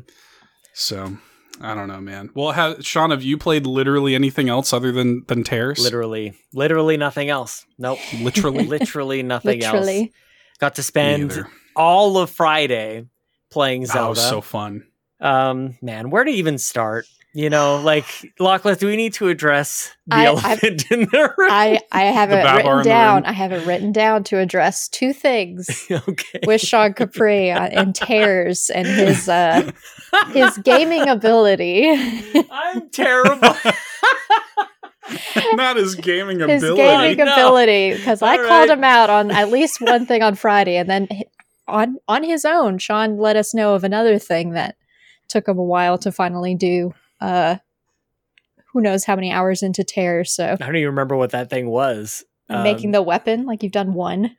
so 0.72 1.16
i 1.60 1.74
don't 1.74 1.88
know 1.88 2.00
man 2.00 2.30
well 2.34 2.52
have, 2.52 2.84
sean 2.84 3.10
have 3.10 3.22
you 3.22 3.36
played 3.36 3.66
literally 3.66 4.14
anything 4.14 4.48
else 4.48 4.72
other 4.72 4.92
than 4.92 5.24
than 5.26 5.42
tears 5.42 5.80
Literally, 5.80 6.34
literally 6.52 6.96
nothing 6.96 7.28
else. 7.28 7.66
Nope. 7.78 8.00
literally 8.12 8.66
literally 8.68 9.22
nothing 9.22 9.62
else. 9.64 10.08
Got 10.60 10.76
to 10.76 10.82
spend 10.82 11.44
all 11.74 12.18
of 12.18 12.30
Friday 12.30 13.06
playing 13.50 13.86
Zelda. 13.86 14.02
that 14.04 14.08
was 14.10 14.28
so 14.28 14.40
fun 14.40 14.86
um, 15.24 15.76
man, 15.82 16.10
where 16.10 16.22
to 16.24 16.30
even 16.30 16.58
start? 16.58 17.06
You 17.36 17.50
know, 17.50 17.80
like 17.82 18.04
Lachlan, 18.38 18.76
do 18.76 18.86
we 18.86 18.94
need 18.96 19.12
to 19.14 19.26
address 19.28 19.90
the 20.06 20.14
I- 20.14 20.22
I- 20.22 20.26
elephant 20.26 20.88
in 20.92 21.00
the 21.00 21.34
room? 21.36 21.50
I 21.50 21.80
I 21.90 22.02
have 22.02 22.28
The 22.30 22.38
it 22.38 22.44
written 22.44 22.84
down. 22.84 23.24
I 23.24 23.32
have 23.32 23.50
it 23.50 23.66
written 23.66 23.90
down 23.90 24.22
to 24.24 24.38
address 24.38 24.86
two 24.88 25.12
things 25.12 25.84
okay. 25.90 26.38
with 26.46 26.60
Sean 26.60 26.92
Capri 26.94 27.50
uh, 27.50 27.66
and 27.66 27.92
tears 27.92 28.70
and 28.70 28.86
his 28.86 29.28
uh 29.28 29.68
his 30.32 30.56
gaming 30.58 31.08
ability. 31.08 31.90
I'm 32.52 32.88
terrible. 32.90 33.48
not 35.54 35.76
his 35.76 35.96
gaming 35.96 36.38
his 36.40 36.62
ability 36.62 36.82
His 36.82 37.16
gaming 37.16 37.16
No. 37.26 37.32
ability 37.32 37.94
because 37.96 38.22
I 38.22 38.36
All 38.38 38.46
called 38.46 38.70
him 38.70 38.84
out 38.84 39.10
on 39.10 39.30
at 39.32 39.50
least 39.50 39.80
one 39.80 40.06
thing 40.06 40.22
on 40.22 40.34
Friday, 40.36 40.76
and 40.76 40.88
then 40.88 41.08
on 41.66 41.96
on 42.06 42.22
his 42.22 42.44
own, 42.44 42.78
Sean 42.78 43.18
let 43.18 43.34
us 43.36 43.52
know 43.54 43.74
of 43.74 43.82
another 43.84 44.18
thing 44.20 44.50
that 44.52 44.76
took 45.28 45.48
him 45.48 45.58
a 45.58 45.64
while 45.64 45.98
to 45.98 46.12
finally 46.12 46.54
do. 46.54 46.94
Uh, 47.20 47.56
who 48.72 48.80
knows 48.80 49.04
how 49.04 49.14
many 49.14 49.30
hours 49.30 49.62
into 49.62 49.84
tear? 49.84 50.24
So 50.24 50.52
I 50.52 50.56
don't 50.56 50.76
even 50.76 50.88
remember 50.88 51.16
what 51.16 51.30
that 51.30 51.50
thing 51.50 51.68
was. 51.68 52.24
making 52.48 52.88
Um, 52.88 52.92
the 52.92 53.02
weapon 53.02 53.46
like 53.46 53.62
you've 53.62 53.72
done 53.72 53.94
one. 53.94 54.36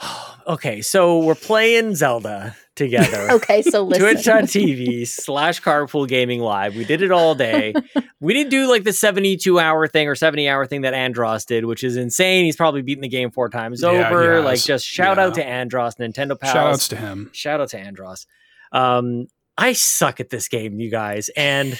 okay, 0.46 0.82
so 0.82 1.18
we're 1.20 1.34
playing 1.34 1.94
Zelda 1.94 2.56
together. 2.74 3.28
Okay, 3.34 3.62
so 3.62 3.82
listen. 3.84 4.02
Twitch.tv 4.04 5.06
slash 5.06 5.62
carpool 5.62 6.06
gaming 6.08 6.40
live. 6.40 6.76
We 6.76 6.84
did 6.84 7.02
it 7.02 7.10
all 7.10 7.34
day. 7.34 7.72
we 8.20 8.34
didn't 8.34 8.50
do 8.50 8.68
like 8.68 8.84
the 8.84 8.92
72 8.92 9.58
hour 9.58 9.86
thing 9.86 10.08
or 10.08 10.14
70 10.14 10.48
hour 10.48 10.66
thing 10.66 10.82
that 10.82 10.92
Andros 10.94 11.44
did, 11.44 11.64
which 11.64 11.82
is 11.84 11.96
insane. 11.96 12.44
He's 12.44 12.56
probably 12.56 12.82
beaten 12.82 13.02
the 13.02 13.08
game 13.08 13.30
four 13.30 13.48
times 13.48 13.82
Yeah, 13.82 13.88
over. 14.08 14.40
Like, 14.40 14.60
just 14.62 14.84
shout 14.86 15.18
out 15.18 15.34
to 15.34 15.40
Yeah. 15.40 15.46
Andros, 15.46 15.94
Nintendo 15.96 16.38
Pals. 16.38 16.52
shout 16.52 16.66
outs 16.72 16.88
to 16.88 16.96
him 16.96 17.30
Shout 17.32 17.60
out 17.60 17.68
to 17.70 17.78
Andros. 17.78 18.26
Um, 18.72 19.28
I 19.56 19.72
suck 19.72 20.20
at 20.20 20.30
this 20.30 20.48
game, 20.48 20.80
you 20.80 20.90
guys. 20.90 21.30
And 21.36 21.78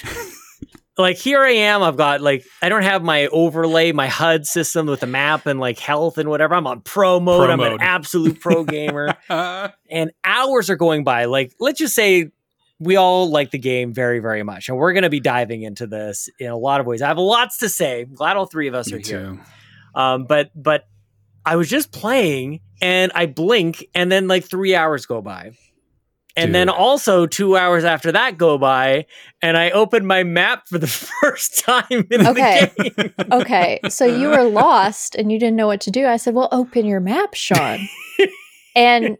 like 0.97 1.17
here 1.17 1.43
I 1.43 1.51
am, 1.51 1.83
I've 1.83 1.97
got 1.97 2.21
like 2.21 2.45
I 2.63 2.69
don't 2.69 2.83
have 2.83 3.03
my 3.03 3.27
overlay, 3.27 3.93
my 3.93 4.07
HUD 4.07 4.47
system 4.47 4.87
with 4.87 5.01
the 5.01 5.07
map 5.07 5.47
and 5.47 5.59
like 5.59 5.79
health 5.79 6.19
and 6.19 6.29
whatever. 6.29 6.55
I'm 6.55 6.67
on 6.67 6.83
pro 6.83 7.19
mode. 7.19 7.47
Pro 7.47 7.51
I'm 7.51 7.61
an 7.61 7.79
absolute 7.81 8.41
pro 8.41 8.65
gamer. 8.65 9.17
And 9.91 10.11
hours 10.25 10.71
are 10.71 10.77
going 10.77 11.05
by. 11.05 11.27
Like, 11.27 11.53
let's 11.61 11.79
just 11.79 11.95
say 11.95 12.31
we 12.81 12.97
all 12.97 13.31
like 13.31 13.53
the 13.53 13.59
game 13.59 13.93
very, 13.93 14.19
very 14.19 14.43
much. 14.43 14.69
And 14.69 14.77
we're 14.77 14.93
gonna 14.93 15.11
be 15.11 15.21
diving 15.21 15.63
into 15.63 15.87
this 15.87 16.29
in 16.39 16.49
a 16.49 16.57
lot 16.57 16.81
of 16.81 16.87
ways. 16.87 17.03
I 17.03 17.09
have 17.09 17.19
lots 17.19 17.59
to 17.59 17.69
say. 17.69 18.03
I'm 18.03 18.15
glad 18.15 18.37
all 18.37 18.47
three 18.47 18.67
of 18.67 18.75
us 18.75 18.91
me 18.91 18.99
are 18.99 18.99
here. 18.99 19.21
too 19.21 19.41
Um, 19.95 20.25
but 20.25 20.51
but 20.55 20.85
I 21.47 21.57
was 21.57 21.69
just 21.69 21.93
playing 21.93 22.61
and 22.81 23.13
I 23.15 23.27
blink 23.27 23.87
and 23.95 24.11
then 24.11 24.29
like 24.29 24.45
three 24.45 24.75
hours 24.75 25.07
go 25.07 25.21
by. 25.21 25.53
And 26.37 26.55
then 26.55 26.69
also 26.69 27.27
two 27.27 27.57
hours 27.57 27.85
after 27.85 28.11
that 28.13 28.37
go 28.37 28.59
by, 28.59 29.07
and 29.41 29.57
I 29.57 29.71
open 29.71 30.05
my 30.05 30.25
map 30.25 30.67
for 30.67 30.79
the 30.79 30.87
first 31.21 31.61
time 31.61 32.07
in 32.11 32.27
Okay. 32.27 32.73
the 32.77 32.91
game. 32.91 33.31
okay, 33.33 33.81
so 33.89 34.05
you 34.05 34.29
were 34.29 34.43
lost 34.43 35.15
and 35.15 35.31
you 35.31 35.39
didn't 35.39 35.57
know 35.57 35.69
what 35.69 35.81
to 35.83 35.91
do. 35.93 36.07
I 36.07 36.17
said, 36.17 36.35
"Well, 36.35 36.49
open 36.51 36.87
your 36.87 37.01
map, 37.01 37.35
Sean." 37.35 37.79
and 38.75 39.17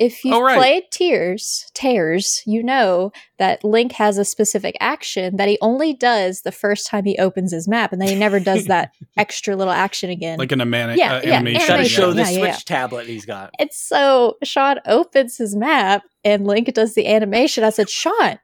if 0.00 0.24
you've 0.24 0.34
Oh, 0.34 0.40
right. 0.42 0.56
played 0.58 0.84
Tears, 0.90 1.70
Tears, 1.74 2.42
you 2.46 2.62
know 2.62 3.12
that 3.38 3.62
Link 3.62 3.92
has 3.92 4.18
a 4.18 4.24
specific 4.24 4.74
action 4.80 5.36
that 5.36 5.46
he 5.46 5.58
only 5.60 5.92
does 5.94 6.40
the 6.40 6.50
first 6.50 6.86
time 6.88 7.04
he 7.04 7.16
opens 7.18 7.52
his 7.52 7.68
map, 7.68 7.92
and 7.92 8.00
then 8.00 8.08
he 8.08 8.14
never 8.16 8.40
does 8.40 8.64
that 8.64 8.92
extra 9.16 9.54
little 9.54 9.72
action 9.72 10.10
again. 10.10 10.38
Like 10.38 10.50
an 10.52 10.60
amani- 10.62 10.96
Yeah, 10.98 11.16
uh, 11.16 11.20
yeah, 11.22 11.34
animation. 11.34 11.68
Gotta 11.68 11.84
show 11.84 12.12
the 12.12 12.22
yeah, 12.22 12.28
yeah, 12.30 12.38
Switch 12.38 12.70
yeah. 12.70 12.76
tablet 12.76 13.06
he's 13.06 13.26
got. 13.26 13.50
and 13.58 13.70
so 13.72 14.38
Sean 14.42 14.78
opens 14.86 15.36
his 15.36 15.54
map, 15.54 16.02
and 16.24 16.46
Link 16.46 16.72
does 16.74 16.94
the 16.94 17.06
animation. 17.06 17.62
I 17.62 17.70
said, 17.70 17.90
Sean, 17.90 18.38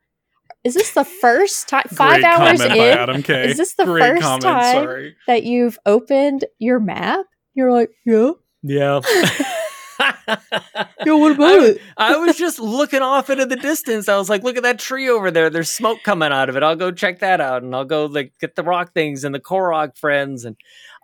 is 0.63 0.75
this 0.75 0.93
the 0.93 1.05
first 1.05 1.69
time? 1.69 1.85
Five 1.89 2.21
Great 2.21 2.25
hours 2.25 2.59
comment 2.61 2.79
in 2.81 2.99
Adam 2.99 3.23
K. 3.23 3.49
is 3.49 3.57
this 3.57 3.75
the 3.77 3.85
Great 3.87 4.03
first 4.03 4.23
comment, 4.23 4.43
time? 4.43 4.75
Sorry. 4.85 5.17
that 5.27 5.45
you've 5.45 5.79
opened 5.87 6.45
your 6.59 6.81
map? 6.81 7.25
You're 7.55 7.73
like, 7.73 7.91
yeah, 8.05 8.33
Yeah. 8.63 9.01
yeah. 9.99 11.13
What 11.13 11.33
about 11.33 11.63
it? 11.63 11.79
I 11.97 12.17
was 12.17 12.37
just 12.37 12.59
looking 12.59 13.03
off 13.03 13.31
into 13.31 13.47
the 13.47 13.57
distance. 13.57 14.09
I 14.09 14.17
was 14.19 14.29
like, 14.29 14.43
look 14.43 14.57
at 14.57 14.63
that 14.65 14.79
tree 14.79 15.09
over 15.09 15.31
there. 15.31 15.51
There's 15.51 15.71
smoke 15.71 16.03
coming 16.03 16.33
out 16.33 16.49
of 16.49 16.57
it. 16.57 16.63
I'll 16.63 16.77
go 16.77 16.91
check 16.91 17.21
that 17.21 17.41
out 17.41 17.63
and 17.63 17.75
I'll 17.75 17.85
go 17.85 18.07
like 18.07 18.33
get 18.41 18.57
the 18.57 18.63
rock 18.63 18.93
things 18.93 19.25
and 19.25 19.35
the 19.35 19.41
Korok 19.41 19.97
friends 19.97 20.45
and 20.45 20.57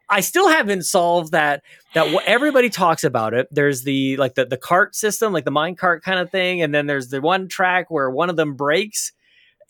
I 0.09 0.21
still 0.21 0.49
haven't 0.49 0.83
solved 0.83 1.33
that 1.33 1.63
that 1.95 2.13
what 2.13 2.25
everybody 2.27 2.69
talks 2.69 3.03
about 3.03 3.33
it. 3.33 3.49
There's 3.51 3.83
the 3.83 4.17
like 4.19 4.35
the 4.35 4.45
the 4.45 4.59
cart 4.59 4.95
system, 4.95 5.33
like 5.33 5.45
the 5.47 5.51
mine 5.51 5.75
cart 5.75 6.03
kind 6.03 6.19
of 6.19 6.31
thing, 6.31 6.61
and 6.61 6.75
then 6.75 6.87
there's 6.87 7.09
the 7.09 7.21
one 7.23 7.49
track 7.49 7.91
where 7.91 8.11
one 8.11 8.29
of 8.29 8.37
them 8.37 8.55
breaks. 8.55 9.13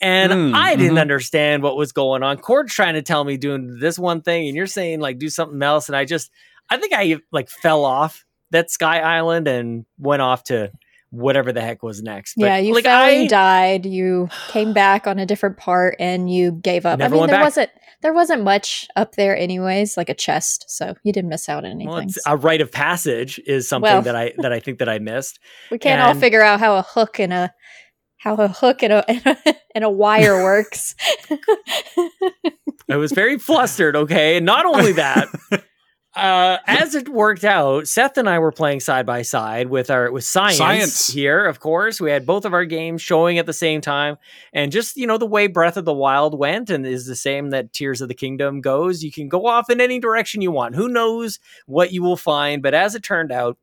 And 0.01 0.33
Mm, 0.33 0.53
I 0.53 0.75
didn't 0.75 0.97
mhm. 0.97 1.01
understand 1.01 1.63
what 1.63 1.77
was 1.77 1.93
going 1.93 2.23
on. 2.23 2.37
Cord's 2.37 2.73
trying 2.73 2.95
to 2.95 3.01
tell 3.01 3.23
me 3.23 3.37
doing 3.37 3.77
this 3.79 3.97
one 3.97 4.21
thing, 4.21 4.47
and 4.47 4.55
you're 4.57 4.67
saying 4.67 4.99
like 4.99 5.17
do 5.17 5.29
something 5.29 5.61
else. 5.61 5.87
And 5.87 5.95
I 5.95 6.03
just, 6.03 6.29
I 6.69 6.75
think 6.77 6.91
I 6.93 7.19
like 7.31 7.49
fell 7.49 7.85
off 7.85 8.25
that 8.53 8.71
Sky 8.71 8.99
Island 8.99 9.47
and 9.47 9.85
went 9.97 10.21
off 10.21 10.45
to 10.45 10.71
whatever 11.09 11.51
the 11.51 11.61
heck 11.61 11.83
was 11.83 12.01
next. 12.01 12.35
But, 12.35 12.45
yeah, 12.45 12.57
you 12.57 12.73
like, 12.73 12.85
fell 12.85 13.01
I, 13.03 13.09
and 13.09 13.29
died. 13.29 13.85
You 13.85 14.29
came 14.47 14.73
back 14.73 15.05
on 15.05 15.19
a 15.19 15.25
different 15.25 15.57
part, 15.57 15.95
and 15.99 16.31
you 16.31 16.53
gave 16.53 16.85
up. 16.85 16.97
Never 16.99 17.13
I 17.13 17.15
mean, 17.15 17.19
went 17.21 17.29
there 17.31 17.39
back. 17.39 17.45
wasn't 17.45 17.69
there 18.01 18.13
wasn't 18.13 18.43
much 18.43 18.87
up 18.95 19.15
there, 19.15 19.37
anyways, 19.37 19.95
like 19.95 20.09
a 20.09 20.13
chest, 20.13 20.65
so 20.67 20.95
you 21.03 21.13
didn't 21.13 21.29
miss 21.29 21.47
out 21.49 21.65
on 21.65 21.71
anything. 21.71 21.87
Well, 21.87 21.99
it's 21.99 22.19
a 22.25 22.35
rite 22.35 22.61
of 22.61 22.71
passage 22.71 23.39
is 23.45 23.67
something 23.67 23.91
Well. 23.91 24.01
that 24.03 24.15
I 24.15 24.33
that 24.37 24.51
I 24.51 24.59
think 24.59 24.79
that 24.79 24.89
I 24.89 24.99
missed. 24.99 25.39
we 25.71 25.77
can't 25.77 26.01
all 26.01 26.15
figure 26.15 26.41
out 26.41 26.59
how 26.59 26.77
a 26.77 26.81
hook 26.81 27.19
and 27.19 27.31
a 27.31 27.53
how 28.17 28.35
a 28.35 28.47
hook 28.47 28.83
and 28.83 28.93
a 28.93 29.57
and 29.75 29.83
a 29.83 29.89
wire 29.89 30.43
works. 30.43 30.95
I 32.89 32.97
was 32.97 33.11
very 33.11 33.37
flustered. 33.39 33.95
Okay, 33.95 34.37
and 34.37 34.45
not 34.45 34.65
only 34.65 34.93
that, 34.93 35.29
uh, 36.15 36.57
as 36.67 36.93
it 36.93 37.09
worked 37.09 37.43
out, 37.43 37.87
Seth 37.87 38.17
and 38.17 38.29
I 38.29 38.37
were 38.37 38.51
playing 38.51 38.81
side 38.81 39.05
by 39.05 39.23
side 39.23 39.67
with 39.67 39.89
our 39.89 40.11
with 40.11 40.23
science, 40.23 40.57
Science. 40.57 41.07
here. 41.07 41.45
Of 41.45 41.59
course, 41.59 41.99
we 41.99 42.11
had 42.11 42.25
both 42.25 42.45
of 42.45 42.53
our 42.53 42.65
games 42.65 43.01
showing 43.01 43.39
at 43.39 43.45
the 43.47 43.53
same 43.53 43.81
time, 43.81 44.17
and 44.53 44.71
just 44.71 44.95
you 44.95 45.07
know 45.07 45.17
the 45.17 45.25
way 45.25 45.47
Breath 45.47 45.75
of 45.75 45.85
the 45.85 45.93
Wild 45.93 46.37
went, 46.37 46.69
and 46.69 46.85
is 46.85 47.07
the 47.07 47.15
same 47.15 47.49
that 47.49 47.73
Tears 47.73 47.99
of 47.99 48.09
the 48.09 48.13
Kingdom 48.13 48.61
goes. 48.61 49.03
You 49.03 49.11
can 49.11 49.27
go 49.27 49.47
off 49.47 49.69
in 49.71 49.81
any 49.81 49.99
direction 49.99 50.41
you 50.41 50.51
want. 50.51 50.75
Who 50.75 50.87
knows 50.87 51.39
what 51.65 51.91
you 51.91 52.03
will 52.03 52.17
find? 52.17 52.61
But 52.61 52.75
as 52.75 52.93
it 52.93 53.01
turned 53.01 53.31
out, 53.31 53.57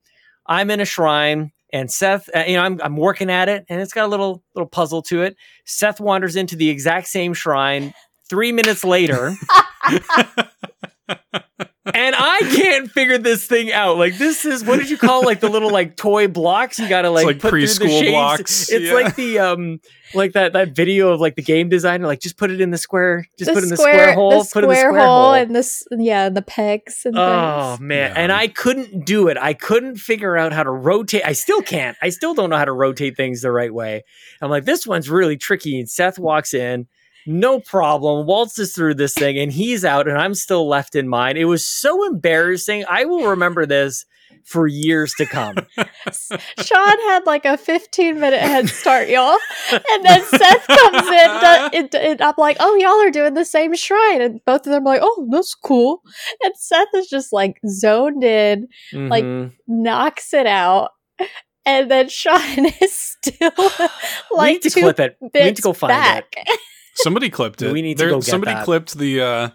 I'm 0.47 0.71
in 0.71 0.81
a 0.81 0.85
shrine. 0.85 1.53
And 1.73 1.89
Seth, 1.89 2.29
uh, 2.35 2.43
you 2.49 2.55
know, 2.57 2.63
I'm, 2.65 2.81
I'm 2.83 2.97
working 2.97 3.31
at 3.31 3.49
it, 3.49 3.65
and 3.69 3.81
it's 3.81 3.93
got 3.93 4.07
a 4.07 4.09
little 4.09 4.43
little 4.57 4.69
puzzle 4.69 5.03
to 5.03 5.23
it. 5.23 5.37
Seth 5.65 6.01
wanders 6.01 6.35
into 6.35 6.57
the 6.57 6.69
exact 6.69 7.07
same 7.07 7.33
shrine. 7.33 7.95
Three 8.29 8.51
minutes 8.51 8.83
later, 8.83 9.37
and 11.95 12.15
I 12.17 12.39
can't 12.41 12.91
figure 12.91 13.19
this 13.19 13.47
thing 13.47 13.73
out. 13.73 13.97
Like 13.99 14.17
this 14.19 14.45
is 14.45 14.65
what 14.65 14.79
did 14.79 14.91
you 14.91 14.99
call 14.99 15.25
like 15.25 15.41
the 15.41 15.49
little 15.49 15.71
like 15.71 15.97
toy 15.97 16.29
blocks 16.29 16.79
you 16.79 16.89
gotta 16.89 17.11
like, 17.11 17.27
like 17.27 17.39
put 17.41 17.51
through 17.51 17.61
the 17.63 17.67
preschool 17.67 18.01
shapes? 18.01 18.11
blocks, 18.11 18.69
It's 18.71 18.87
yeah. 18.87 18.93
like 18.95 19.17
the 19.17 19.39
um 19.39 19.81
like 20.15 20.33
that 20.33 20.55
that 20.55 20.75
video 20.75 21.11
of 21.13 21.21
like 21.21 21.37
the 21.37 21.43
game 21.43 21.69
designer 21.69 22.07
like 22.07 22.21
just 22.21 22.37
put 22.37 22.51
it 22.51 22.61
in 22.61 22.71
the 22.71 22.79
square, 22.79 23.27
just 23.39 23.49
the 23.49 23.55
put 23.55 23.63
it 23.63 23.65
in 23.65 23.71
the 23.71 23.77
square 23.77 24.13
hole, 24.15 24.43
the 24.43 24.51
put 24.53 24.65
it 24.65 24.67
in 24.67 24.71
the 24.71 24.75
square 24.77 24.91
square 24.93 25.01
hole, 25.07 25.23
hole. 25.27 25.33
and 25.35 25.55
this, 25.55 25.85
yeah, 25.93 26.27
and 26.27 26.37
the 26.37 26.43
pegs 26.43 27.03
and 27.05 27.17
Oh 27.17 27.77
things. 27.77 27.81
man, 27.81 28.11
Yeah. 28.13 28.21
and 28.23 28.33
I 28.33 28.49
couldn't 28.49 29.05
do 29.07 29.29
it. 29.29 29.37
I 29.39 29.53
couldn't 29.55 29.97
figure 29.97 30.37
out 30.37 30.53
how 30.53 30.63
to 30.65 30.71
rotate. 30.71 31.23
I 31.25 31.33
still 31.33 31.63
can't. 31.63 31.97
I 32.03 32.09
still 32.11 32.35
don't 32.35 32.51
know 32.51 32.57
how 32.57 32.65
to 32.65 32.73
rotate 32.73 33.17
things 33.17 33.43
the 33.43 33.53
right 33.53 33.73
way. 33.73 34.03
I'm 34.43 34.51
like, 34.51 34.65
this 34.65 34.87
one's 34.87 35.09
really 35.09 35.37
tricky. 35.37 35.79
And 35.79 35.89
Seth 35.89 36.19
walks 36.19 36.55
in, 36.55 36.89
no 37.27 37.61
problem, 37.61 38.27
waltzes 38.27 38.75
through 38.75 38.95
this 38.95 39.15
thing, 39.15 39.39
and 39.39 39.53
he's 39.53 39.85
out, 39.85 40.09
and 40.09 40.19
I'm 40.19 40.35
still 40.35 40.69
left 40.69 40.95
in 40.95 41.09
mine. 41.09 41.37
It 41.37 41.45
was 41.45 41.67
so 41.67 42.07
embarrassing. 42.07 42.85
I 42.89 43.05
will 43.05 43.27
remember 43.29 43.67
this 43.67 44.05
for 44.45 44.67
years 44.67 45.13
to 45.19 45.27
come. 45.27 45.55
Sean 46.63 46.99
had 47.09 47.27
like 47.27 47.45
a 47.45 47.57
15 47.59 48.19
minute 48.19 48.41
head 48.41 48.69
start, 48.69 49.09
y'all. 49.09 49.37
And 49.71 50.05
then 50.05 50.25
Seth 50.25 50.67
comes 50.67 51.07
in, 51.09 51.31
and, 51.79 51.95
and 51.95 52.23
I'm 52.23 52.35
like, 52.39 52.57
oh, 52.59 52.75
y'all 52.77 53.07
are 53.07 53.11
doing 53.11 53.35
the 53.35 53.45
same 53.45 53.75
shrine. 53.77 54.21
And 54.23 54.41
both 54.47 54.67
of 54.67 54.73
them 54.73 54.87
are 54.87 54.95
like, 54.95 55.03
oh, 55.03 55.29
that's 55.31 55.55
cool. 55.55 56.03
And 56.43 56.53
Seth 56.57 56.89
is 56.95 57.09
just 57.09 57.33
like 57.33 57.61
zoned 57.69 58.25
in, 58.25 58.69
Like, 58.93 59.25
Mhm. 59.25 59.53
knocks 59.69 60.33
it 60.33 60.47
out. 60.47 60.91
And 61.67 61.91
then 61.91 62.09
Sean 62.09 62.67
is 62.81 62.93
still 62.99 63.51
we 63.59 64.37
like 64.37 64.53
need 64.55 64.63
to 64.63 64.71
clip 64.71 65.01
it. 65.01 65.17
We 65.21 65.31
need 65.45 65.57
to 65.57 65.63
go 65.63 65.73
find 65.75 65.91
back. 65.91 66.33
it. 66.37 66.61
Somebody 67.03 67.31
clipped 67.31 67.63
it. 67.63 67.73
We 67.73 67.83
need 67.83 67.99
to 67.99 68.07
go 68.07 68.17
get 68.21 68.25
somebody 68.25 68.53
that. 68.53 68.65
clipped 68.65 68.97
the. 68.97 69.21
uh 69.21 69.49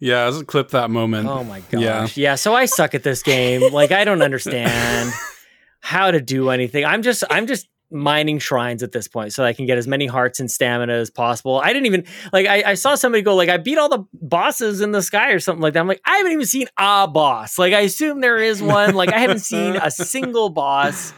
Yeah, 0.00 0.28
it 0.36 0.46
clipped 0.46 0.72
that 0.72 0.90
moment. 0.90 1.28
Oh 1.28 1.44
my 1.44 1.60
gosh. 1.60 1.80
Yeah. 1.80 2.08
Yeah. 2.14 2.34
So 2.36 2.54
I 2.54 2.66
suck 2.66 2.94
at 2.94 3.02
this 3.02 3.22
game. 3.22 3.72
Like 3.72 3.92
I 3.92 4.04
don't 4.04 4.22
understand 4.22 5.12
how 5.80 6.10
to 6.10 6.20
do 6.20 6.50
anything. 6.50 6.84
I'm 6.84 7.02
just 7.02 7.24
I'm 7.30 7.46
just 7.46 7.68
mining 7.92 8.38
shrines 8.38 8.84
at 8.84 8.92
this 8.92 9.08
point 9.08 9.32
so 9.32 9.44
I 9.44 9.52
can 9.52 9.66
get 9.66 9.76
as 9.76 9.88
many 9.88 10.06
hearts 10.06 10.38
and 10.38 10.48
stamina 10.48 10.92
as 10.92 11.10
possible. 11.10 11.60
I 11.62 11.72
didn't 11.72 11.86
even 11.86 12.04
like 12.32 12.46
I, 12.46 12.70
I 12.70 12.74
saw 12.74 12.94
somebody 12.94 13.22
go 13.22 13.34
like 13.34 13.48
I 13.48 13.56
beat 13.56 13.78
all 13.78 13.88
the 13.88 14.04
bosses 14.12 14.80
in 14.80 14.92
the 14.92 15.02
sky 15.02 15.32
or 15.32 15.40
something 15.40 15.60
like 15.60 15.74
that. 15.74 15.80
I'm 15.80 15.88
like, 15.88 16.00
I 16.04 16.18
haven't 16.18 16.32
even 16.32 16.46
seen 16.46 16.68
a 16.78 17.08
boss. 17.08 17.58
Like 17.58 17.72
I 17.74 17.80
assume 17.80 18.20
there 18.20 18.38
is 18.38 18.62
one. 18.62 18.94
Like 18.94 19.12
I 19.12 19.18
haven't 19.18 19.40
seen 19.40 19.74
a 19.76 19.90
single 19.90 20.50
boss. 20.50 21.12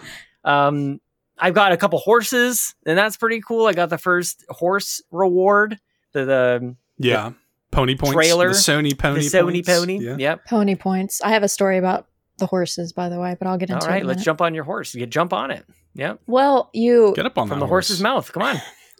Um 0.44 1.00
I've 1.42 1.54
got 1.54 1.72
a 1.72 1.76
couple 1.76 1.99
horses, 1.99 2.75
and 2.87 2.96
that's 2.96 3.16
pretty 3.16 3.40
cool. 3.40 3.66
I 3.66 3.72
got 3.72 3.90
the 3.90 3.99
first 3.99 4.44
horse 4.49 5.02
reward. 5.11 5.78
The 6.12 6.25
the 6.25 6.76
yeah, 6.99 7.32
pony 7.72 7.96
points. 7.96 8.14
Trailer, 8.14 8.49
the 8.49 8.54
Sony 8.54 8.96
pony. 8.96 9.20
the 9.20 9.26
Sony 9.26 9.54
points. 9.54 9.68
pony. 9.68 9.99
Yeah. 9.99 10.16
Yep. 10.18 10.44
Pony 10.46 10.76
points. 10.76 11.20
I 11.20 11.30
have 11.30 11.42
a 11.42 11.49
story 11.49 11.78
about 11.78 12.06
the 12.38 12.46
horses, 12.46 12.92
by 12.92 13.08
the 13.08 13.18
way, 13.18 13.37
but 13.37 13.49
I'll 13.49 13.58
get 13.58 13.70
into 13.70 13.84
it. 13.84 13.88
right, 13.88 14.02
in 14.02 14.06
let's 14.06 14.22
jump 14.22 14.40
on 14.40 14.54
your 14.54 14.64
horse. 14.64 14.94
You 14.94 15.04
jump 15.06 15.32
on 15.32 15.50
it. 15.50 15.66
Yep. 15.94 16.20
Well, 16.26 16.70
you 16.72 17.12
Get 17.16 17.26
up 17.26 17.37
on 17.37 17.49
From 17.49 17.58
that 17.58 17.64
the 17.64 17.68
horse's 17.68 18.00
mouth. 18.00 18.32
Come 18.32 18.44
on. 18.44 18.56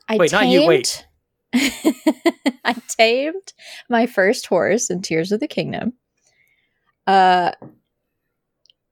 I 0.09 0.17
Wait, 0.19 0.33
not 0.33 0.49
you, 0.49 0.67
wait. 0.67 1.07
I 1.55 2.75
tamed 2.99 3.53
my 3.89 4.07
first 4.07 4.47
horse 4.47 4.91
in 4.91 5.01
Tears 5.01 5.33
of 5.33 5.41
the 5.41 5.49
Kingdom. 5.49 5.93
Uh, 7.07 7.53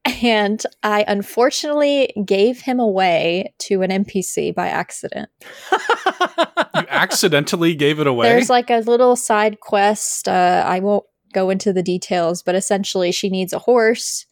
and 0.05 0.63
I 0.83 1.05
unfortunately 1.07 2.13
gave 2.25 2.61
him 2.61 2.81
away 2.81 3.53
to 3.61 3.83
an 3.83 3.91
NPC 3.91 4.55
by 4.55 4.69
accident. 4.69 5.29
You 5.73 6.87
accidentally 6.89 7.75
gave 7.75 8.01
it 8.01 8.07
away. 8.07 8.29
There's 8.29 8.51
like 8.51 8.71
a 8.71 8.79
little 8.79 9.17
side 9.17 9.61
quest. 9.61 10.29
Uh, 10.29 10.65
I 10.67 10.81
won't 10.81 11.05
go 11.33 11.51
into 11.51 11.73
the 11.73 11.83
details, 11.83 12.43
but 12.43 12.55
essentially, 12.55 13.13
she 13.13 13.29
needs 13.29 13.53
a 13.53 13.59
horse, 13.59 14.27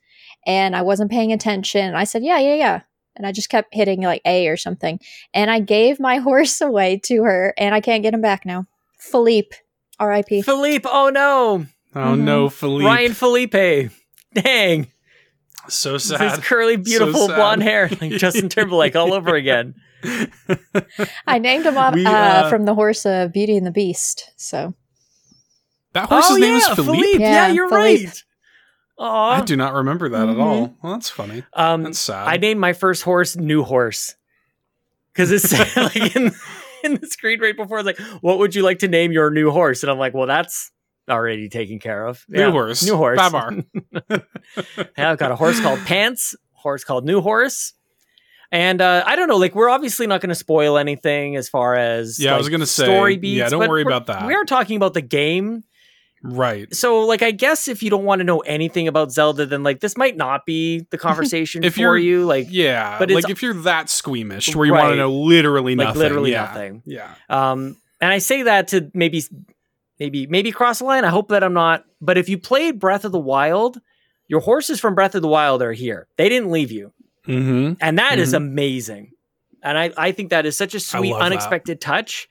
and 0.46 0.74
I 0.74 0.82
wasn't 0.82 1.10
paying 1.10 1.32
attention. 1.32 1.94
I 1.94 2.04
said, 2.04 2.22
"Yeah, 2.24 2.38
yeah, 2.38 2.54
yeah," 2.54 2.80
and 3.16 3.26
I 3.26 3.32
just 3.32 3.48
kept 3.50 3.74
hitting 3.74 4.00
like 4.02 4.22
A 4.24 4.48
or 4.48 4.56
something, 4.56 4.98
and 5.34 5.50
I 5.50 5.60
gave 5.60 6.00
my 6.00 6.16
horse 6.28 6.60
away 6.60 6.98
to 7.04 7.22
her, 7.24 7.54
and 7.58 7.74
I 7.74 7.80
can't 7.80 8.02
get 8.02 8.14
him 8.14 8.20
back 8.22 8.44
now. 8.46 8.66
Philippe, 8.98 9.56
R.I.P. 10.00 10.42
Philippe. 10.42 10.88
Oh 10.90 11.10
no. 11.10 11.66
oh 11.94 11.98
Mhm. 11.98 12.20
no, 12.20 12.48
Philippe. 12.48 12.86
Ryan 12.86 13.12
Felipe. 13.14 13.90
Dang. 14.34 14.86
So 15.68 15.98
sad. 15.98 16.20
His 16.20 16.38
curly, 16.40 16.76
beautiful 16.76 17.26
sad. 17.28 17.36
blonde 17.36 17.62
hair. 17.62 17.88
Like 18.00 18.12
Justin 18.18 18.48
Timberlake 18.48 18.96
all 18.96 19.12
over 19.12 19.34
again. 19.34 19.74
I 21.26 21.38
named 21.38 21.66
him 21.66 21.76
off, 21.76 21.94
We, 21.94 22.06
uh, 22.06 22.10
uh, 22.10 22.48
from 22.50 22.64
the 22.64 22.74
horse 22.74 23.04
of 23.04 23.32
Beauty 23.32 23.56
and 23.56 23.66
the 23.66 23.70
Beast. 23.72 24.30
So 24.36 24.74
that 25.92 26.08
horse's 26.08 26.32
oh, 26.32 26.36
name 26.36 26.50
yeah, 26.52 26.56
is 26.58 26.68
Philippe. 26.68 27.18
Yeah, 27.20 27.46
Yeah, 27.46 27.48
you're 27.48 27.68
Philippe. 27.68 28.04
right. 28.06 28.24
Aw. 29.00 29.40
I 29.40 29.44
do 29.44 29.56
not 29.56 29.74
remember 29.74 30.08
that 30.08 30.26
Mhm. 30.26 30.32
at 30.32 30.38
all. 30.38 30.76
Well, 30.82 30.92
that's 30.92 31.08
funny. 31.10 31.44
Um, 31.52 31.84
That's 31.84 31.98
sad. 31.98 32.26
I 32.26 32.36
named 32.36 32.58
my 32.60 32.72
first 32.72 33.04
horse 33.04 33.36
New 33.36 33.62
Horse 33.62 34.16
because 35.12 35.30
it's 35.30 35.52
like 35.76 36.16
in, 36.16 36.32
in 36.82 36.94
the 36.94 37.06
screen 37.06 37.40
right 37.40 37.56
before. 37.56 37.78
It's 37.78 37.86
like, 37.86 38.00
what 38.20 38.38
would 38.38 38.54
you 38.56 38.62
like 38.62 38.80
to 38.80 38.88
name 38.88 39.12
your 39.12 39.30
new 39.30 39.50
horse? 39.52 39.82
And 39.84 39.90
I'm 39.90 39.98
like, 39.98 40.14
well, 40.14 40.26
that's 40.26 40.72
already 41.10 41.48
taken 41.48 41.78
care 41.78 42.06
of. 42.06 42.24
New 42.28 42.40
Yeah, 42.40 42.50
horse. 42.50 42.84
New 42.84 42.96
horse. 42.96 43.16
Babar. 43.18 43.54
yeah, 44.96 45.10
I've 45.10 45.18
got 45.18 45.30
a 45.30 45.36
horse 45.36 45.60
called 45.60 45.80
Pants. 45.80 46.34
Horse 46.52 46.84
called 46.84 47.04
New 47.04 47.20
Horse. 47.20 47.72
And 48.50 48.80
uh, 48.80 49.04
I 49.06 49.14
don't 49.16 49.28
know, 49.28 49.36
like 49.36 49.54
we're 49.54 49.68
obviously 49.68 50.06
not 50.06 50.20
going 50.22 50.30
to 50.30 50.34
spoil 50.34 50.78
anything 50.78 51.36
as 51.36 51.48
far 51.48 51.74
as 51.76 52.18
Yeah, 52.18 52.34
I 52.34 52.38
was 52.38 52.48
gonna 52.48 52.64
say, 52.66 52.84
story 52.84 53.18
yeah, 53.22 53.48
don't 53.50 53.68
worry 53.68 53.82
about 53.82 54.06
that. 54.06 54.26
We 54.26 54.34
are 54.34 54.44
talking 54.44 54.76
about 54.76 54.94
the 54.94 55.02
game, 55.02 55.64
Right. 56.22 56.74
so 56.74 57.00
like 57.06 57.22
I 57.22 57.30
guess 57.30 57.68
if 57.68 57.82
you 57.82 57.90
don't 57.90 58.04
want 58.04 58.20
to 58.20 58.24
know 58.24 58.40
anything 58.40 58.88
about 58.88 59.12
Zelda, 59.12 59.44
then 59.44 59.62
like 59.62 59.80
this 59.80 59.98
might 59.98 60.16
not 60.16 60.46
be 60.46 60.86
the 60.90 60.96
conversation 61.06 61.62
If 61.62 61.74
for 61.74 61.80
you're- 61.80 62.02
you. 62.02 62.24
Like 62.24 62.46
Yeah. 62.48 62.98
But 62.98 63.10
like 63.10 63.28
if 63.28 63.42
you're 63.42 63.52
that 63.54 63.90
squeamish 63.90 64.56
where 64.56 64.64
you 64.66 64.72
want 64.72 64.92
to 64.92 64.96
know 64.96 65.12
literally 65.12 65.74
nothing, 65.74 65.88
Like, 65.90 65.96
literally 65.98 66.32
yeah. 66.32 66.44
nothing. 66.46 66.82
Yeah. 66.86 67.14
Um, 67.28 67.76
and 68.00 68.10
I 68.10 68.16
say 68.18 68.44
that 68.44 68.68
to 68.68 68.90
maybe, 68.94 69.22
maybe, 69.98 70.26
maybe 70.26 70.52
cross 70.52 70.78
the 70.80 70.84
line. 70.84 71.04
I 71.04 71.10
hope 71.10 71.28
that 71.28 71.42
I'm 71.44 71.54
not. 71.54 71.84
But 72.00 72.18
if 72.18 72.28
you 72.28 72.38
played 72.38 72.78
Breath 72.78 73.04
of 73.04 73.12
the 73.12 73.18
Wild, 73.18 73.80
your 74.26 74.40
horses 74.40 74.78
from 74.80 74.94
Breath 74.94 75.14
of 75.14 75.22
the 75.22 75.28
Wild 75.28 75.62
are 75.62 75.72
here. 75.72 76.06
They 76.16 76.28
didn't 76.28 76.50
leave 76.50 76.70
you, 76.72 76.92
Mm-hmm. 77.26 77.74
and 77.80 77.98
that 77.98 78.18
is 78.18 78.32
amazing. 78.32 79.12
And 79.62 79.76
I, 79.76 79.92
I 79.96 80.12
think 80.12 80.30
that 80.30 80.46
is 80.46 80.56
such 80.56 80.74
a 80.74 80.80
sweet, 80.80 81.10
love 81.10 81.20
that. 81.20 81.26
unexpected 81.26 81.80
touch. 81.80 82.28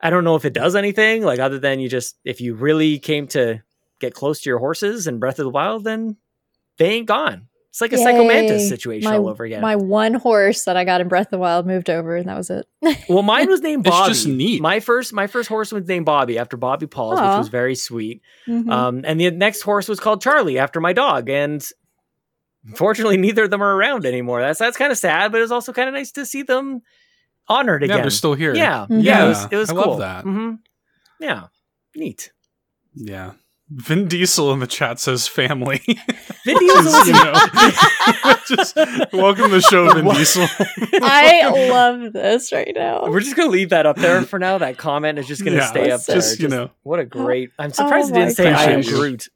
I 0.00 0.10
don't 0.10 0.24
know 0.24 0.36
if 0.36 0.44
it 0.44 0.52
does 0.52 0.76
anything, 0.76 1.22
like 1.24 1.38
other 1.40 1.58
than 1.58 1.80
you 1.80 1.88
just 1.88 2.16
if 2.24 2.40
you 2.40 2.54
really 2.54 2.98
came 2.98 3.26
to 3.28 3.62
get 3.98 4.14
close 4.14 4.40
to 4.40 4.50
your 4.50 4.58
horses 4.58 5.06
in 5.06 5.18
Breath 5.18 5.38
of 5.38 5.44
the 5.44 5.50
Wild, 5.50 5.84
then 5.84 6.16
they 6.78 6.90
ain't 6.90 7.06
gone. 7.08 7.48
It's 7.70 7.80
like 7.80 7.92
a 7.92 7.98
Psycho 7.98 8.24
Mantis 8.26 8.68
situation 8.68 9.08
my, 9.10 9.16
all 9.16 9.28
over 9.28 9.44
again. 9.44 9.60
My 9.62 9.76
one 9.76 10.14
horse 10.14 10.64
that 10.64 10.76
I 10.76 10.84
got 10.84 11.00
in 11.00 11.06
Breath 11.08 11.28
of 11.28 11.30
the 11.30 11.38
Wild 11.38 11.66
moved 11.66 11.88
over, 11.88 12.16
and 12.16 12.28
that 12.28 12.36
was 12.36 12.50
it. 12.50 12.66
Well, 13.08 13.22
mine 13.22 13.48
was 13.48 13.60
named 13.60 13.86
It's 13.86 13.94
Bobby. 13.96 14.12
just 14.12 14.26
neat. 14.26 14.60
My 14.60 14.80
first, 14.80 15.12
my 15.12 15.26
first 15.28 15.48
horse 15.48 15.70
was 15.72 15.86
named 15.86 16.04
Bobby 16.04 16.36
after 16.38 16.56
Bobby 16.56 16.86
Pauls, 16.88 17.20
which 17.20 17.38
was 17.38 17.48
very 17.48 17.76
sweet. 17.76 18.22
Mhm. 18.48 18.70
Um, 18.70 19.00
and 19.04 19.20
the 19.20 19.30
next 19.30 19.62
horse 19.62 19.88
was 19.88 20.00
called 20.00 20.20
Charlie 20.20 20.58
after 20.58 20.80
my 20.80 20.92
dog. 20.92 21.28
And 21.30 21.64
unfortunately, 22.66 23.16
neither 23.18 23.44
of 23.44 23.50
them 23.50 23.62
are 23.62 23.74
around 23.76 24.04
anymore. 24.04 24.40
That's 24.40 24.58
that's 24.58 24.76
kind 24.76 24.90
of 24.92 24.98
sad, 24.98 25.30
but 25.32 25.40
it's 25.40 25.52
also 25.52 25.72
kind 25.72 25.88
of 25.88 25.94
nice 25.94 26.10
to 26.12 26.26
see 26.26 26.42
them 26.42 26.82
honored 27.48 27.82
Yeah, 27.82 27.86
again. 27.86 28.00
they're 28.02 28.10
still 28.10 28.34
here. 28.34 28.54
yeah, 28.54 28.86
Mhm. 28.90 29.02
yeah, 29.04 29.24
it 29.24 29.28
was, 29.28 29.48
it 29.52 29.56
was 29.56 29.70
I 29.70 29.74
cool. 29.74 29.90
love 29.90 29.98
that. 30.00 30.22
hmm 30.24 30.54
Yeah, 31.20 31.44
neat. 31.94 32.32
Yeah. 32.94 33.32
Vin 33.72 34.08
Diesel 34.08 34.52
in 34.52 34.58
the 34.58 34.66
chat 34.66 34.98
says 34.98 35.28
family. 35.28 35.80
Vin 36.44 36.58
Diesel 36.58 37.06
you 37.06 37.12
know, 37.12 37.32
just 38.48 38.74
welcome 39.12 39.44
to 39.44 39.48
the 39.50 39.60
show, 39.60 39.92
Vin 39.92 40.04
What? 40.04 40.16
Diesel. 40.16 40.46
I 41.02 41.68
love 41.70 42.12
this 42.12 42.52
right 42.52 42.72
now. 42.74 43.06
We're 43.08 43.20
just 43.20 43.36
gonna 43.36 43.50
leave 43.50 43.70
that 43.70 43.86
up 43.86 43.96
there 43.96 44.22
for 44.22 44.38
now. 44.40 44.58
That 44.58 44.76
comment 44.76 45.18
is 45.20 45.26
just 45.28 45.44
gonna 45.44 45.58
Yeah, 45.58 45.66
stay 45.70 45.90
up 45.92 46.02
there. 46.04 46.16
just, 46.16 46.40
you 46.40 46.48
know. 46.48 46.70
what 46.82 46.98
a 46.98 47.04
great. 47.04 47.50
I'm 47.58 47.70
surprised 47.72 48.12
Oh 48.12 48.16
it 48.16 48.18
didn't 48.18 48.34
say 48.34 48.52
I 48.52 48.64
am 48.72 48.80
gosh. 48.80 48.90
Groot. 48.90 49.28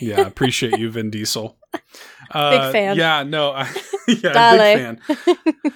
Yeah, 0.00 0.18
I 0.22 0.26
appreciate 0.26 0.78
you, 0.78 0.90
Vin 0.90 1.10
Diesel. 1.10 1.56
Uh, 2.30 2.50
Big 2.50 2.72
fan. 2.72 2.96
Yeah, 2.96 3.22
no, 3.22 3.52
I, 3.52 3.70
yeah, 4.08 4.32
Dale. 4.32 4.98
big 4.98 5.26
fan. 5.38 5.72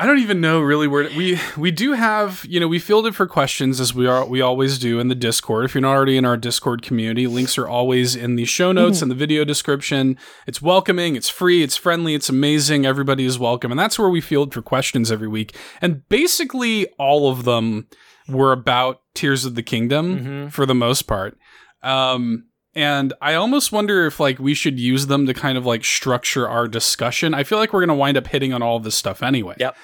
I 0.00 0.06
don't 0.06 0.20
even 0.20 0.40
know 0.40 0.60
really 0.60 0.88
where 0.88 1.06
to, 1.06 1.14
we 1.14 1.38
we 1.58 1.70
do 1.70 1.92
have 1.92 2.46
you 2.48 2.58
know 2.58 2.66
we 2.66 2.78
fielded 2.78 3.14
for 3.14 3.26
questions 3.26 3.80
as 3.80 3.92
we 3.94 4.06
are 4.06 4.24
we 4.24 4.40
always 4.40 4.78
do 4.78 4.98
in 4.98 5.08
the 5.08 5.14
Discord. 5.14 5.66
If 5.66 5.74
you're 5.74 5.82
not 5.82 5.92
already 5.94 6.16
in 6.16 6.24
our 6.24 6.38
Discord 6.38 6.80
community, 6.80 7.26
links 7.26 7.58
are 7.58 7.68
always 7.68 8.16
in 8.16 8.36
the 8.36 8.46
show 8.46 8.72
notes 8.72 9.02
and 9.02 9.10
the 9.10 9.14
video 9.14 9.44
description. 9.44 10.16
It's 10.46 10.62
welcoming, 10.62 11.16
it's 11.16 11.28
free, 11.28 11.62
it's 11.62 11.76
friendly, 11.76 12.14
it's 12.14 12.30
amazing. 12.30 12.86
Everybody 12.86 13.26
is 13.26 13.38
welcome, 13.38 13.70
and 13.70 13.78
that's 13.78 13.98
where 13.98 14.08
we 14.08 14.22
field 14.22 14.54
for 14.54 14.62
questions 14.62 15.12
every 15.12 15.28
week. 15.28 15.54
And 15.82 16.08
basically, 16.08 16.86
all 16.98 17.30
of 17.30 17.44
them 17.44 17.86
were 18.26 18.52
about 18.52 19.02
Tears 19.12 19.44
of 19.44 19.54
the 19.54 19.62
Kingdom 19.62 20.18
Mhm. 20.48 20.52
for 20.52 20.64
the 20.64 20.74
most 20.74 21.02
part. 21.02 21.36
Um, 21.82 22.44
and 22.80 23.12
I 23.20 23.34
almost 23.34 23.72
wonder 23.72 24.06
if 24.06 24.18
like 24.18 24.38
we 24.38 24.54
should 24.54 24.80
use 24.80 25.06
them 25.06 25.26
to 25.26 25.34
kind 25.34 25.58
of 25.58 25.66
like 25.66 25.84
structure 25.84 26.48
our 26.48 26.66
discussion. 26.66 27.34
I 27.34 27.44
feel 27.44 27.58
like 27.58 27.72
we're 27.74 27.80
going 27.80 27.88
to 27.88 27.94
wind 27.94 28.16
up 28.16 28.26
hitting 28.26 28.54
on 28.54 28.62
all 28.62 28.78
of 28.78 28.84
this 28.84 28.94
stuff 28.94 29.22
anyway. 29.22 29.56
Yep. 29.58 29.76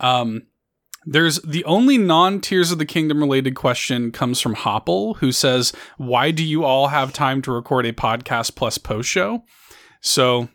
Um, 0.00 0.46
there's 1.04 1.40
the 1.42 1.62
only 1.64 1.98
non 1.98 2.40
Tears 2.40 2.72
of 2.72 2.78
the 2.78 2.86
Kingdom 2.86 3.20
related 3.20 3.54
question 3.54 4.10
comes 4.12 4.40
from 4.40 4.54
Hoppel, 4.54 5.16
who 5.18 5.30
says, 5.30 5.72
"Why 5.98 6.30
do 6.30 6.42
you 6.42 6.64
all 6.64 6.88
have 6.88 7.12
time 7.12 7.42
to 7.42 7.52
record 7.52 7.84
a 7.84 7.92
podcast 7.92 8.54
plus 8.54 8.78
post 8.78 9.08
show?" 9.08 9.44
So 10.00 10.48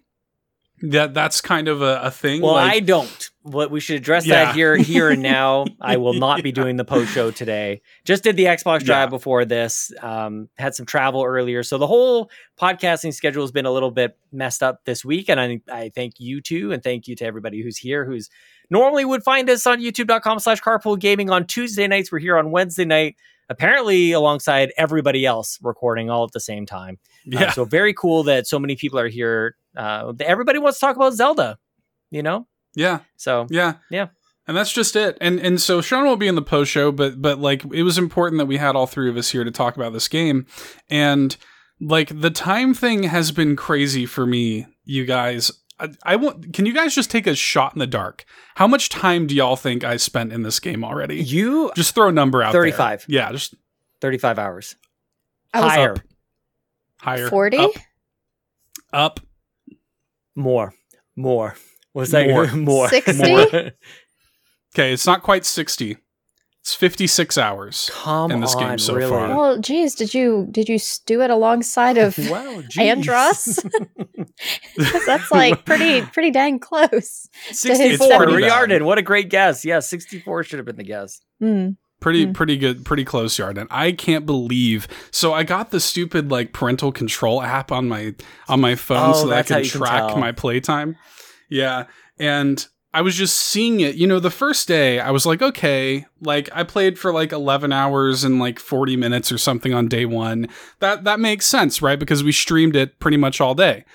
that 0.82 1.14
that's 1.14 1.42
kind 1.42 1.68
of 1.68 1.82
a, 1.82 2.02
a 2.02 2.12
thing. 2.12 2.42
Well, 2.42 2.54
like- 2.54 2.74
I 2.74 2.80
don't. 2.80 3.30
What 3.44 3.72
we 3.72 3.80
should 3.82 3.98
address 3.98 4.26
Yeah. 4.26 4.46
that 4.46 4.56
here, 4.56 4.76
here 4.78 5.10
and 5.10 5.22
now. 5.22 5.66
I 5.82 5.98
will 5.98 6.14
not 6.14 6.42
be 6.44 6.52
doing 6.52 6.78
the 6.78 6.86
post 6.86 7.12
show 7.14 7.30
today. 7.30 7.82
Just 8.06 8.24
did 8.24 8.38
the 8.38 8.46
Xbox 8.46 8.80
Drive 8.86 9.08
Yeah. 9.08 9.10
before 9.10 9.44
this. 9.46 9.92
Um, 10.02 10.48
had 10.58 10.74
some 10.76 10.86
travel 10.86 11.24
earlier, 11.24 11.62
so 11.62 11.78
the 11.78 11.88
whole 11.88 12.32
podcasting 12.60 13.14
schedule 13.14 13.44
has 13.44 13.52
been 13.52 13.66
a 13.66 13.72
little 13.72 13.92
bit 13.92 14.18
messed 14.32 14.64
up 14.64 14.86
this 14.86 15.04
week. 15.04 15.30
And 15.30 15.40
I, 15.40 15.60
I 15.70 15.92
thank 15.94 16.20
you 16.20 16.40
too, 16.42 16.72
and 16.72 16.82
thank 16.82 17.08
you 17.08 17.16
to 17.18 17.26
everybody 17.26 17.62
who's 17.62 17.78
here, 17.78 18.06
who's 18.06 18.30
normally 18.70 19.04
would 19.06 19.24
find 19.24 19.50
us 19.50 19.68
on 19.68 19.82
YouTube.com/slash 19.82 20.62
Carpool 20.62 20.98
Gaming 20.98 21.30
on 21.30 21.46
Tuesday 21.46 21.86
nights. 21.88 22.12
We're 22.12 22.20
here 22.20 22.38
on 22.38 22.50
Wednesday 22.52 22.86
night. 22.86 23.18
Apparently, 23.50 24.14
alongside 24.14 24.72
everybody 24.78 25.26
else 25.26 25.60
recording 25.62 26.10
all 26.10 26.24
at 26.24 26.32
the 26.32 26.40
same 26.40 26.66
time. 26.66 26.98
Uh, 27.28 27.40
yeah, 27.42 27.52
so 27.52 27.66
very 27.66 27.94
cool 27.94 28.24
that 28.24 28.48
so 28.48 28.58
many 28.58 28.78
people 28.78 28.98
are 28.98 29.10
here. 29.10 29.58
Uh, 29.76 30.14
everybody 30.22 30.60
wants 30.60 30.80
to 30.80 30.86
talk 30.86 30.96
about 30.96 31.12
Zelda. 31.14 31.58
You 32.10 32.24
know, 32.24 32.48
yeah. 32.76 33.00
so 33.18 33.48
Yeah. 33.50 33.76
Yeah. 33.90 34.08
And 34.46 34.58
that's 34.58 34.74
just 34.74 34.96
it. 34.96 35.18
And 35.22 35.40
and 35.40 35.62
so 35.62 35.82
Sean 35.82 36.06
will 36.06 36.18
be 36.18 36.28
in 36.28 36.36
the 36.36 36.42
post 36.42 36.72
show, 36.72 36.92
but 36.92 37.22
but 37.22 37.40
like 37.40 37.64
it 37.72 37.84
was 37.84 37.98
important 37.98 38.40
that 38.40 38.46
we 38.46 38.58
had 38.58 38.76
all 38.76 38.88
three 38.88 39.10
of 39.10 39.16
us 39.16 39.30
here 39.30 39.44
to 39.44 39.52
talk 39.52 39.78
about 39.78 39.94
this 39.94 40.08
game. 40.08 40.46
And 40.90 41.36
like 41.80 42.20
the 42.20 42.30
time 42.30 42.74
thing 42.74 43.04
has 43.04 43.32
been 43.32 43.56
crazy 43.56 44.06
for 44.06 44.26
me, 44.26 44.68
you 44.84 45.06
guys. 45.06 45.52
I, 45.80 45.90
I 46.04 46.16
want 46.18 46.54
can 46.54 46.66
you 46.66 46.74
guys 46.74 46.94
just 46.94 47.10
take 47.10 47.26
a 47.26 47.36
shot 47.36 47.74
in 47.74 47.80
the 47.80 47.88
dark? 47.88 48.26
How 48.56 48.68
much 48.68 48.90
time 48.90 49.28
do 49.28 49.36
y'all 49.36 49.56
think 49.56 49.84
I 49.84 49.98
spent 49.98 50.34
in 50.34 50.44
this 50.44 50.60
game 50.60 50.84
already? 50.84 51.24
you 51.24 51.72
Just 51.76 51.96
throw 51.96 52.10
a 52.10 52.12
number 52.12 52.44
out 52.44 52.52
there. 52.52 52.62
35. 52.62 53.06
Yeah, 53.08 53.32
just 53.32 53.56
35 54.02 54.40
hours. 54.40 54.76
I 55.54 55.62
was 55.62 55.72
Higher. 55.72 55.92
up. 55.94 56.00
higher. 57.00 57.30
40? 57.30 57.58
Up. 57.58 57.72
up. 58.92 59.20
More. 60.36 60.74
More. 61.16 61.56
What's 61.94 62.12
that? 62.12 62.28
More. 62.30 62.48
More. 62.54 62.90
60? 62.90 63.30
More. 63.32 63.72
Okay, 64.76 64.92
it's 64.94 65.06
not 65.06 65.22
quite 65.24 65.46
60. 65.46 65.98
It's 66.62 66.74
56 66.74 67.38
hours. 67.38 67.92
Come 67.94 68.32
In 68.32 68.40
this 68.40 68.56
on, 68.56 68.64
game 68.70 68.78
so 68.80 68.96
really? 68.96 69.10
far. 69.12 69.28
Well, 69.36 69.58
geez, 69.60 69.96
did 69.96 70.14
you 70.14 70.48
did 70.50 70.70
you 70.70 70.80
do 71.06 71.22
it 71.22 71.30
alongside 71.30 71.98
of 71.98 72.18
Wow, 72.30 72.62
geez. 72.70 72.78
Andros? 72.80 73.60
'Cause 74.78 75.06
that's 75.06 75.30
like 75.32 75.66
pretty 75.66 76.02
pretty 76.02 76.32
dang 76.32 76.60
close. 76.60 77.28
64. 77.52 78.26
pretty 78.26 78.42
bad. 78.48 78.82
What 78.82 78.98
a 78.98 79.02
great 79.02 79.30
guess. 79.30 79.66
Yeah, 79.66 79.80
64 79.80 80.44
should 80.44 80.58
have 80.60 80.66
been 80.66 80.78
the 80.78 80.84
guess. 80.84 81.20
Hmm. 81.40 81.72
pretty 82.00 82.26
Hmm. 82.26 82.32
pretty 82.32 82.58
good 82.58 82.84
pretty 82.86 83.04
close 83.06 83.38
yard 83.38 83.58
and 83.58 83.68
i 83.72 83.92
can't 83.94 84.26
believe 84.26 84.88
so 85.12 85.34
i 85.34 85.44
got 85.44 85.72
the 85.72 85.80
stupid 85.80 86.30
like 86.32 86.52
parental 86.54 86.92
control 86.92 87.42
app 87.42 87.72
on 87.72 87.88
my 87.88 88.14
on 88.50 88.60
my 88.62 88.76
phone 88.76 89.12
Oh, 89.12 89.14
so 89.14 89.28
that 89.28 89.40
i 89.40 89.44
can 89.44 89.64
you 89.64 89.70
can 89.70 89.80
track 89.80 90.18
my 90.18 90.32
playtime 90.34 90.98
yeah 91.54 91.86
and 92.20 92.68
i 92.94 93.02
was 93.02 93.16
just 93.16 93.36
seeing 93.38 93.80
it 93.80 93.96
you 93.96 94.08
know 94.08 94.20
the 94.20 94.30
first 94.32 94.68
day 94.68 95.00
i 95.00 95.12
was 95.12 95.26
like 95.26 95.42
okay 95.42 96.06
like 96.22 96.50
i 96.54 96.64
played 96.64 96.98
for 96.98 97.14
like 97.14 97.32
11 97.32 97.72
hours 97.72 98.24
and 98.24 98.40
like 98.40 98.60
40 98.60 98.98
minutes 98.98 99.32
or 99.32 99.38
something 99.38 99.74
on 99.74 99.88
day 99.88 100.06
one 100.06 100.50
that 100.80 101.04
that 101.04 101.20
makes 101.20 101.46
sense 101.46 101.82
right 101.82 102.00
because 102.00 102.24
we 102.24 102.32
streamed 102.32 102.76
it 102.76 103.00
pretty 103.00 103.18
much 103.18 103.40
all 103.40 103.56
day 103.56 103.86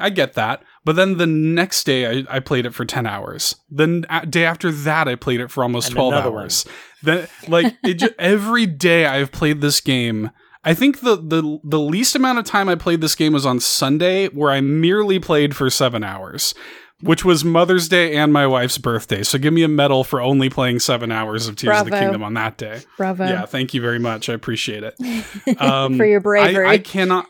I 0.00 0.10
get 0.10 0.32
that. 0.34 0.64
But 0.84 0.96
then 0.96 1.18
the 1.18 1.26
next 1.28 1.84
day, 1.84 2.04
I, 2.04 2.24
I 2.28 2.40
played 2.40 2.66
it 2.66 2.74
for 2.74 2.84
10 2.84 3.06
hours. 3.06 3.54
Then 3.70 4.04
day 4.28 4.44
after 4.44 4.72
that, 4.72 5.06
I 5.06 5.14
played 5.14 5.40
it 5.40 5.50
for 5.50 5.62
almost 5.62 5.88
And 5.88 5.94
12 5.96 6.12
another 6.12 6.30
one. 6.32 6.42
hours. 6.42 6.64
Then, 7.04 7.28
like, 7.46 7.76
it 7.84 8.02
every 8.18 8.66
day 8.66 9.06
I've 9.06 9.30
played 9.30 9.60
this 9.60 9.80
game. 9.80 10.30
I 10.64 10.74
think 10.74 11.00
the, 11.00 11.16
the 11.16 11.58
the 11.64 11.80
least 11.80 12.14
amount 12.14 12.38
of 12.38 12.44
time 12.44 12.68
I 12.68 12.74
played 12.74 13.00
this 13.00 13.14
game 13.14 13.32
was 13.32 13.46
on 13.46 13.60
Sunday, 13.60 14.28
where 14.28 14.50
I 14.50 14.60
merely 14.60 15.18
played 15.18 15.56
for 15.56 15.70
seven 15.70 16.04
hours, 16.04 16.54
which 17.00 17.24
was 17.24 17.44
Mother's 17.46 17.88
Day 17.88 18.14
and 18.14 18.30
my 18.30 18.46
wife's 18.46 18.76
birthday. 18.76 19.22
So 19.22 19.38
give 19.38 19.54
me 19.54 19.62
a 19.62 19.68
medal 19.68 20.04
for 20.04 20.20
only 20.20 20.50
playing 20.50 20.80
seven 20.80 21.10
hours 21.10 21.48
of 21.48 21.56
Tears 21.56 21.80
of 21.80 21.86
the 21.86 21.92
Kingdom 21.92 22.22
on 22.22 22.34
that 22.34 22.58
day. 22.58 22.82
Bravo. 22.98 23.24
Yeah, 23.24 23.46
thank 23.46 23.72
you 23.72 23.80
very 23.80 23.98
much. 23.98 24.28
I 24.28 24.34
appreciate 24.34 24.82
it. 24.84 24.94
Um, 25.60 25.96
For 25.96 26.04
your 26.04 26.20
bravery. 26.20 26.66
I 26.66 26.78
cannot. 26.78 27.26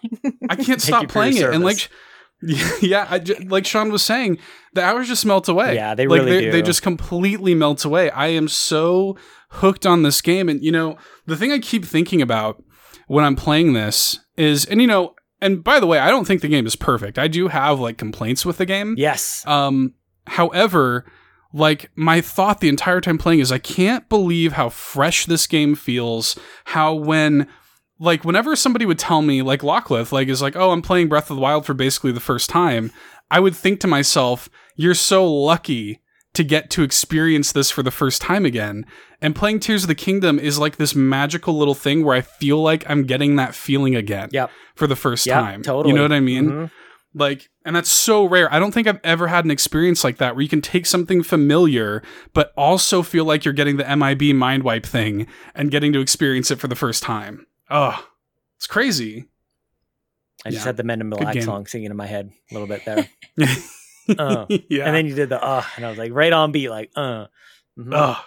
I 0.49 0.57
can't 0.57 0.81
stop 0.83 1.03
you 1.03 1.09
for 1.09 1.25
your 1.25 1.33
playing 1.33 1.37
it, 1.37 1.55
and 1.55 1.65
like, 1.65 1.89
yeah, 2.83 3.07
I 3.09 3.19
ju- 3.21 3.37
like 3.47 3.65
Sean 3.65 3.93
was 3.93 4.03
saying, 4.03 4.39
the 4.75 4.83
hours 4.83 5.07
just 5.09 5.25
melt 5.25 5.49
away. 5.49 5.75
Yeah, 5.77 5.95
they 5.95 6.07
like, 6.07 6.23
really 6.23 6.47
they, 6.47 6.51
They 6.51 6.63
just 6.63 6.83
completely 6.83 7.55
melt 7.55 7.85
away. 7.85 8.11
I 8.11 8.29
am 8.29 8.49
so 8.49 9.17
hooked 9.51 9.87
on 9.87 10.03
this 10.03 10.21
game, 10.21 10.49
and 10.49 10.63
you 10.65 10.73
know, 10.73 10.97
the 11.27 11.37
thing 11.37 11.53
I 11.53 11.59
keep 11.61 11.85
thinking 11.85 12.21
about 12.21 12.63
when 13.11 13.25
I'm 13.25 13.35
playing 13.35 13.73
this 13.73 14.21
is, 14.37 14.65
and 14.67 14.81
you 14.81 14.87
know, 14.87 15.17
and 15.43 15.65
by 15.65 15.81
the 15.81 15.87
way, 15.89 15.99
I 15.99 16.11
don't 16.11 16.27
think 16.27 16.43
the 16.43 16.49
game 16.49 16.65
is 16.65 16.77
perfect. 16.77 17.19
I 17.19 17.27
do 17.27 17.49
have 17.49 17.81
like 17.81 17.99
complaints 17.99 18.47
with 18.47 18.59
the 18.59 18.65
game. 18.65 18.95
Yes. 18.97 19.45
Um, 19.49 19.95
however, 20.29 21.05
like 21.53 21.91
my 21.97 22.21
thought 22.21 22.61
the 22.61 22.69
entire 22.69 23.01
time 23.01 23.19
playing 23.19 23.41
is 23.41 23.51
I 23.51 23.59
can't 23.59 24.09
believe 24.09 24.53
how 24.53 24.69
fresh 24.69 25.27
this 25.27 25.49
game 25.49 25.75
feels. 25.75 26.39
How 26.67 26.95
when 26.95 27.49
like 27.99 28.25
whenever 28.25 28.55
somebody 28.55 28.87
would 28.87 29.01
tell 29.01 29.23
me 29.23 29.43
like 29.43 29.63
Lockleth 29.63 30.13
like 30.13 30.29
is 30.29 30.41
like, 30.41 30.55
"Oh, 30.55 30.71
I'm 30.71 30.81
playing 30.81 31.09
Breath 31.09 31.31
of 31.31 31.37
the 31.37 31.43
Wild 31.43 31.67
for 31.67 31.75
basically 31.75 32.13
the 32.13 32.21
first 32.21 32.49
time." 32.49 32.93
I 33.29 33.41
would 33.41 33.57
think 33.57 33.81
to 33.81 33.89
myself, 33.89 34.49
"You're 34.77 34.95
so 34.95 35.29
lucky 35.29 36.01
to 36.35 36.45
get 36.45 36.71
to 36.71 36.83
experience 36.83 37.53
this 37.53 37.71
for 37.71 37.83
the 37.83 37.91
first 37.91 38.23
time 38.23 38.45
again. 38.47 38.87
And 39.21 39.35
playing 39.35 39.61
Tears 39.61 39.83
of 39.85 39.89
the 39.89 39.95
Kingdom 39.95 40.39
is 40.39 40.59
like 40.59 40.77
this 40.77 40.95
magical 40.95 41.57
little 41.59 41.75
thing 41.75 42.05
where 42.05 42.17
I 42.17 42.21
feel 42.21 42.63
like 42.63 42.89
I'm 42.89 43.05
getting 43.05 43.37
that 43.37 43.55
feeling 43.55 43.97
again 43.97 44.29
Yep. 44.33 44.51
for 44.77 44.87
the 44.87 44.97
first 44.97 45.27
Yep, 45.27 45.35
time. 45.41 45.63
totally. 45.63 45.91
You 45.93 45.97
know 45.97 46.03
what 46.03 46.13
I 46.13 46.21
mean? 46.21 46.49
Mhm. 46.51 46.71
Like, 47.13 47.49
and 47.65 47.75
that's 47.75 47.91
so 47.91 48.25
rare. 48.25 48.53
I 48.55 48.61
don't 48.61 48.71
think 48.73 48.87
I've 48.87 49.01
ever 49.03 49.27
had 49.27 49.45
an 49.45 49.51
experience 49.51 50.05
like 50.05 50.19
that 50.19 50.37
where 50.37 50.43
you 50.43 50.49
can 50.49 50.63
take 50.63 50.87
something 50.87 51.25
familiar, 51.25 52.03
but 52.33 52.53
also 52.57 53.03
feel 53.03 53.25
like 53.25 53.45
you're 53.45 53.53
getting 53.53 53.77
the 53.79 53.85
MIB 53.97 54.33
mind 54.33 54.63
wipe 54.63 54.87
thing 54.87 55.27
and 55.57 55.73
getting 55.73 55.93
to 55.95 56.01
experience 56.01 56.53
it 56.53 56.61
for 56.61 56.69
the 56.69 56.77
first 56.77 57.03
time. 57.03 57.47
Oh, 57.69 58.07
it's 58.57 58.69
crazy. 58.69 59.25
I 60.47 60.51
just 60.51 60.65
had 60.65 60.77
the 60.77 60.85
Men 60.85 61.01
in 61.01 61.11
Black 61.11 61.43
song 61.43 61.67
singing 61.67 61.91
in 61.91 61.97
my 61.97 62.07
head 62.07 62.31
a 62.51 62.55
little 62.55 62.69
bit 62.69 62.85
there. 62.87 63.09
Oh. 64.19 64.47
yeah. 64.69 64.85
And 64.87 64.95
then 64.95 65.07
you 65.07 65.15
did 65.15 65.29
the 65.29 65.43
uh, 65.43 65.65
and 65.77 65.85
I 65.85 65.89
was 65.89 65.99
like 65.99 66.13
right 66.13 66.33
on 66.33 66.53
beat, 66.53 66.69
like 66.71 66.91
uh. 66.97 67.27
Mhm. 67.79 67.93
oh, 67.93 68.25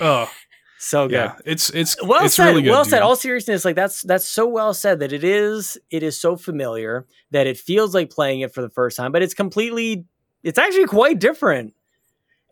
oh, 0.00 0.30
so 0.78 1.08
good. 1.08 1.14
yeah. 1.14 1.34
It's 1.44 1.70
it's 1.70 1.96
Well 2.02 2.24
it's 2.24 2.34
said. 2.34 2.46
really 2.50 2.62
good. 2.62 2.70
well 2.70 2.84
said. 2.84 3.02
All 3.02 3.16
seriousness, 3.16 3.64
like 3.64 3.76
that's 3.76 4.02
that's 4.02 4.26
so 4.26 4.46
well 4.46 4.74
said 4.74 5.00
that 5.00 5.12
it 5.12 5.24
is 5.24 5.78
it 5.90 6.02
is 6.02 6.20
so 6.20 6.36
familiar 6.36 7.06
that 7.30 7.46
it 7.46 7.56
feels 7.58 7.94
like 7.94 8.10
playing 8.10 8.40
it 8.40 8.52
for 8.54 8.62
the 8.62 8.68
first 8.70 8.96
time, 8.96 9.12
but 9.12 9.22
it's 9.22 9.34
completely 9.34 10.04
it's 10.42 10.58
actually 10.58 10.86
quite 10.86 11.18
different. 11.18 11.74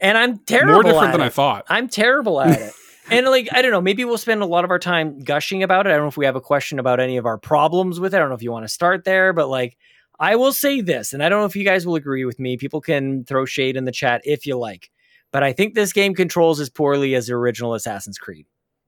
And 0.01 0.17
I'm 0.17 0.39
terrible. 0.39 0.75
More 0.75 0.83
different 0.83 1.13
than 1.13 1.21
it. 1.21 1.25
I 1.27 1.29
thought. 1.29 1.67
I'm 1.69 1.89
terrible 1.89 2.41
at 2.41 2.59
it. 2.59 2.73
and 3.11 3.27
like 3.27 3.49
I 3.53 3.61
don't 3.63 3.71
know, 3.71 3.83
maybe 3.83 4.05
we'll 4.05 4.17
spend 4.19 4.43
a 4.43 4.47
lot 4.47 4.65
of 4.65 4.71
our 4.71 4.79
time 4.79 5.19
gushing 5.21 5.63
about 5.63 5.87
it. 5.87 5.91
I 5.91 5.93
don't 5.95 6.03
know 6.05 6.09
if 6.09 6.17
we 6.17 6.25
have 6.25 6.37
a 6.37 6.41
question 6.41 6.79
about 6.79 7.01
any 7.01 7.17
of 7.19 7.27
our 7.27 7.37
problems 7.37 8.01
with 8.01 8.15
it. 8.15 8.17
I 8.17 8.21
don't 8.21 8.29
know 8.31 8.35
if 8.35 8.43
you 8.43 8.51
want 8.53 8.65
to 8.65 8.69
start 8.69 9.05
there, 9.05 9.33
but 9.33 9.49
like 9.49 9.77
I 10.21 10.37
will 10.37 10.53
say 10.53 10.83
this, 10.83 11.13
and 11.13 11.23
I 11.23 11.29
don't 11.29 11.41
know 11.41 11.47
if 11.47 11.57
you 11.57 11.65
guys 11.65 11.87
will 11.87 11.97
agree 11.97 12.25
with 12.27 12.39
me. 12.39 12.57
People 12.59 12.81
can 12.83 13.25
throw 13.25 13.47
shade 13.47 13.77
in 13.77 13.87
the 13.87 13.93
chat 13.93 14.21
if 14.25 14.47
you 14.47 14.57
like. 14.57 14.91
But 15.33 15.43
I 15.43 15.53
think 15.53 15.75
this 15.75 15.93
game 15.93 16.15
controls 16.15 16.61
as 16.61 16.69
poorly 16.69 17.15
as 17.15 17.29
the 17.29 17.33
original 17.35 17.75
Assassin's 17.75 18.19
Creed. 18.19 18.47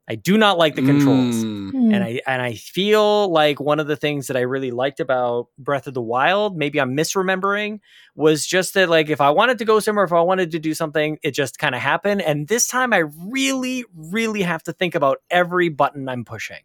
I 0.09 0.16
do 0.16 0.37
not 0.37 0.59
like 0.59 0.75
the 0.75 0.83
controls 0.83 1.37
Mm. 1.37 1.71
Hmm. 1.71 1.95
and 1.95 2.03
I 2.05 2.21
and 2.27 2.42
I 2.42 2.55
feel 2.55 3.29
like 3.31 3.61
one 3.61 3.79
of 3.79 3.87
the 3.87 3.95
things 3.97 4.27
that 4.27 4.37
I 4.37 4.40
really 4.40 4.73
liked 4.73 4.99
about 4.99 5.47
Breath 5.59 5.87
of 5.87 5.95
the 5.95 6.03
Wild, 6.03 6.57
maybe 6.57 6.81
I'm 6.81 6.97
misremembering, 6.97 7.79
was 8.16 8.45
just 8.45 8.75
that 8.75 8.88
like 8.90 9.09
if 9.11 9.21
I 9.21 9.31
wanted 9.31 9.59
to 9.59 9.64
go 9.64 9.79
somewhere, 9.79 10.05
if 10.05 10.12
I 10.12 10.21
wanted 10.21 10.51
to 10.51 10.59
do 10.59 10.75
something, 10.75 11.18
it 11.23 11.31
just 11.31 11.59
kind 11.59 11.75
of 11.75 11.81
happened. 11.81 12.21
And 12.21 12.49
this 12.49 12.66
time, 12.66 12.92
I 12.92 13.05
really, 13.31 13.85
really 13.95 14.42
have 14.42 14.64
to 14.64 14.73
think 14.73 14.97
about 14.97 15.18
every 15.31 15.68
button 15.68 16.09
I'm 16.09 16.25
pushing. 16.25 16.62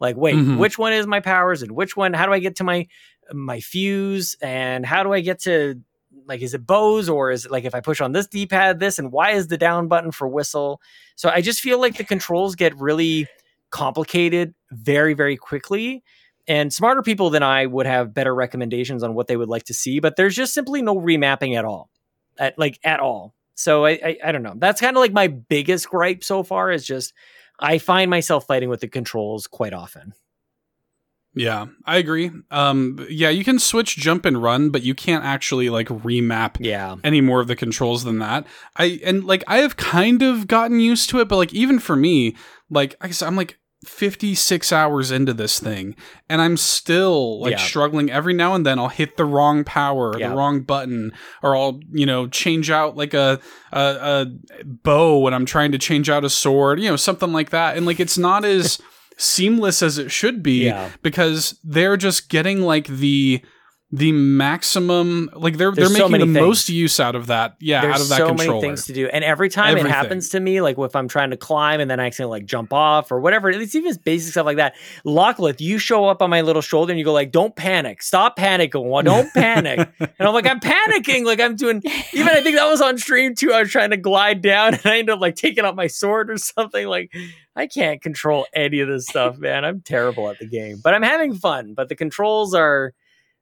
Like, 0.00 0.16
wait, 0.16 0.36
Mhm. 0.36 0.58
which 0.58 0.78
one 0.78 0.92
is 0.92 1.06
my 1.06 1.20
powers, 1.20 1.62
and 1.62 1.72
which 1.72 1.96
one? 1.96 2.12
How 2.14 2.26
do 2.26 2.32
I 2.32 2.38
get 2.38 2.56
to 2.56 2.64
my 2.64 2.86
my 3.32 3.60
fuse, 3.60 4.36
and 4.40 4.86
how 4.86 5.02
do 5.02 5.12
I 5.12 5.20
get 5.20 5.40
to 5.42 5.80
like 6.26 6.40
is 6.42 6.54
it 6.54 6.66
bows 6.66 7.08
or 7.08 7.30
is 7.30 7.44
it 7.46 7.50
like 7.50 7.64
if 7.64 7.74
I 7.74 7.80
push 7.80 8.00
on 8.00 8.12
this 8.12 8.26
D-pad 8.26 8.80
this 8.80 8.98
and 8.98 9.12
why 9.12 9.30
is 9.32 9.48
the 9.48 9.58
down 9.58 9.88
button 9.88 10.10
for 10.10 10.26
whistle? 10.28 10.80
So 11.16 11.28
I 11.30 11.40
just 11.42 11.60
feel 11.60 11.80
like 11.80 11.96
the 11.96 12.04
controls 12.04 12.54
get 12.54 12.74
really 12.78 13.26
complicated 13.70 14.54
very 14.72 15.14
very 15.14 15.36
quickly 15.36 16.02
and 16.46 16.72
smarter 16.72 17.02
people 17.02 17.28
than 17.30 17.42
I 17.42 17.66
would 17.66 17.84
have 17.86 18.14
better 18.14 18.34
recommendations 18.34 19.02
on 19.02 19.12
what 19.14 19.26
they 19.26 19.36
would 19.36 19.48
like 19.50 19.64
to 19.64 19.74
see 19.74 20.00
but 20.00 20.16
there's 20.16 20.34
just 20.34 20.54
simply 20.54 20.80
no 20.80 20.96
remapping 20.96 21.56
at 21.56 21.64
all 21.66 21.90
at 22.38 22.58
like 22.58 22.78
at 22.82 22.98
all 23.00 23.34
so 23.54 23.84
I 23.84 23.90
I, 23.90 24.18
I 24.24 24.32
don't 24.32 24.42
know 24.42 24.54
that's 24.56 24.80
kind 24.80 24.96
of 24.96 25.00
like 25.02 25.12
my 25.12 25.28
biggest 25.28 25.90
gripe 25.90 26.24
so 26.24 26.42
far 26.42 26.70
is 26.72 26.86
just 26.86 27.12
I 27.58 27.78
find 27.78 28.10
myself 28.10 28.46
fighting 28.46 28.68
with 28.68 28.80
the 28.80 28.88
controls 28.88 29.46
quite 29.46 29.72
often 29.72 30.14
Yeah, 31.34 31.66
I 31.84 31.98
agree. 31.98 32.30
Um, 32.50 33.06
yeah, 33.08 33.28
you 33.30 33.44
can 33.44 33.58
switch 33.58 33.96
jump 33.96 34.24
and 34.24 34.42
run, 34.42 34.70
but 34.70 34.82
you 34.82 34.94
can't 34.94 35.24
actually 35.24 35.70
like 35.70 35.86
remap 35.88 36.56
yeah 36.58 36.96
any 37.04 37.20
more 37.20 37.40
of 37.40 37.46
the 37.46 37.54
controls 37.56 38.02
than 38.04 38.18
that. 38.18 38.46
I 38.76 39.00
and 39.04 39.24
like 39.24 39.44
I 39.46 39.58
have 39.58 39.76
kind 39.76 40.22
of 40.22 40.46
gotten 40.48 40.80
used 40.80 41.10
to 41.10 41.20
it, 41.20 41.28
but 41.28 41.36
like 41.36 41.52
even 41.54 41.78
for 41.78 41.94
me, 41.96 42.34
like 42.70 42.96
I 43.00 43.06
guess 43.06 43.22
I'm 43.22 43.36
like 43.36 43.58
56 43.84 44.72
hours 44.72 45.10
into 45.10 45.32
this 45.32 45.60
thing 45.60 45.94
and 46.28 46.40
I'm 46.42 46.56
still 46.56 47.40
like 47.40 47.52
Yeah. 47.52 47.56
struggling 47.58 48.10
every 48.10 48.34
now 48.34 48.54
and 48.54 48.66
then 48.66 48.78
I'll 48.78 48.88
hit 48.88 49.16
the 49.16 49.24
wrong 49.24 49.64
power 49.64 50.18
Yeah. 50.18 50.30
the 50.30 50.34
wrong 50.36 50.62
button 50.62 51.12
or 51.42 51.56
I'll, 51.56 51.80
you 51.92 52.04
know, 52.06 52.26
change 52.26 52.70
out 52.70 52.96
like 52.96 53.14
a, 53.14 53.40
a 53.72 53.78
a 53.80 54.64
bow 54.64 55.18
when 55.20 55.32
I'm 55.34 55.46
trying 55.46 55.72
to 55.72 55.78
change 55.78 56.10
out 56.10 56.24
a 56.24 56.30
sword, 56.30 56.80
you 56.80 56.88
know, 56.90 56.96
something 56.96 57.32
like 57.32 57.50
that. 57.50 57.76
And 57.76 57.86
like 57.86 58.00
it's 58.00 58.18
not 58.18 58.44
as 58.44 58.78
seamless 59.16 59.82
as 59.82 59.98
it 59.98 60.10
should 60.10 60.42
be 60.42 60.64
Yeah. 60.64 60.90
because 61.02 61.58
they're 61.64 61.96
just 61.96 62.28
getting 62.28 62.62
like 62.62 62.86
the 62.88 63.42
the 63.90 64.12
maximum 64.12 65.30
like 65.32 65.56
they're 65.56 65.72
There's 65.72 65.88
they're 65.88 65.98
so 65.98 66.08
making 66.10 66.26
the 66.26 66.32
many 66.32 66.46
most 66.46 66.68
use 66.68 67.00
out 67.00 67.14
of 67.14 67.28
that 67.28 67.56
yeah 67.58 67.80
There's 67.80 67.94
out 67.94 68.00
of 68.02 68.08
that 68.10 68.16
so 68.18 68.26
controller 68.28 68.50
many 68.50 68.60
things 68.60 68.84
to 68.86 68.92
do, 68.92 69.08
and 69.08 69.24
every 69.24 69.48
time 69.48 69.70
Everything. 69.70 69.90
it 69.90 69.94
happens 69.94 70.28
to 70.30 70.40
me, 70.40 70.60
like 70.60 70.76
if 70.78 70.94
I'm 70.94 71.08
trying 71.08 71.30
to 71.30 71.38
climb 71.38 71.80
and 71.80 71.90
then 71.90 71.98
I 71.98 72.06
accidentally 72.06 72.40
like 72.40 72.46
jump 72.46 72.74
off 72.74 73.10
or 73.10 73.18
whatever, 73.18 73.48
it's 73.48 73.74
even 73.74 73.88
just 73.88 74.04
basic 74.04 74.32
stuff 74.32 74.44
like 74.44 74.58
that. 74.58 74.74
Lockleth, 75.06 75.62
you 75.62 75.78
show 75.78 76.06
up 76.06 76.20
on 76.20 76.28
my 76.28 76.42
little 76.42 76.60
shoulder 76.60 76.92
and 76.92 76.98
you 76.98 77.04
go 77.04 77.14
like, 77.14 77.32
"Don't 77.32 77.56
panic, 77.56 78.02
stop 78.02 78.38
panicking, 78.38 79.04
don't 79.04 79.32
panic," 79.34 79.88
and 79.98 80.10
I'm 80.20 80.34
like, 80.34 80.46
"I'm 80.46 80.60
panicking," 80.60 81.24
like 81.24 81.40
I'm 81.40 81.56
doing. 81.56 81.82
Even 82.12 82.28
I 82.28 82.42
think 82.42 82.56
that 82.56 82.68
was 82.68 82.82
on 82.82 82.98
stream 82.98 83.34
too. 83.34 83.54
I 83.54 83.62
was 83.62 83.70
trying 83.70 83.90
to 83.90 83.96
glide 83.96 84.42
down 84.42 84.74
and 84.74 84.84
I 84.84 84.98
ended 84.98 85.14
up 85.14 85.20
like 85.20 85.34
taking 85.34 85.64
out 85.64 85.76
my 85.76 85.86
sword 85.86 86.30
or 86.30 86.36
something. 86.36 86.86
Like 86.86 87.10
I 87.56 87.66
can't 87.66 88.02
control 88.02 88.46
any 88.52 88.80
of 88.80 88.88
this 88.88 89.06
stuff, 89.06 89.38
man. 89.38 89.64
I'm 89.64 89.80
terrible 89.80 90.28
at 90.28 90.38
the 90.38 90.46
game, 90.46 90.80
but 90.84 90.92
I'm 90.92 91.02
having 91.02 91.34
fun. 91.34 91.72
But 91.74 91.88
the 91.88 91.96
controls 91.96 92.52
are 92.52 92.92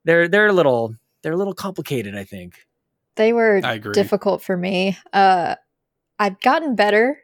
they're 0.07 0.29
they're 0.29 0.47
a 0.47 0.53
little 0.53 0.95
they're 1.23 1.33
a 1.33 1.37
little 1.37 1.55
complicated. 1.55 2.17
I 2.17 2.25
think. 2.25 2.65
They 3.17 3.33
were 3.33 3.61
I 3.63 3.75
agree. 3.75 3.93
difficult 3.93 4.41
for 4.43 4.57
me. 4.57 4.97
Uh 5.13 5.57
I've 6.19 6.41
gotten 6.41 6.75
better. 6.77 7.19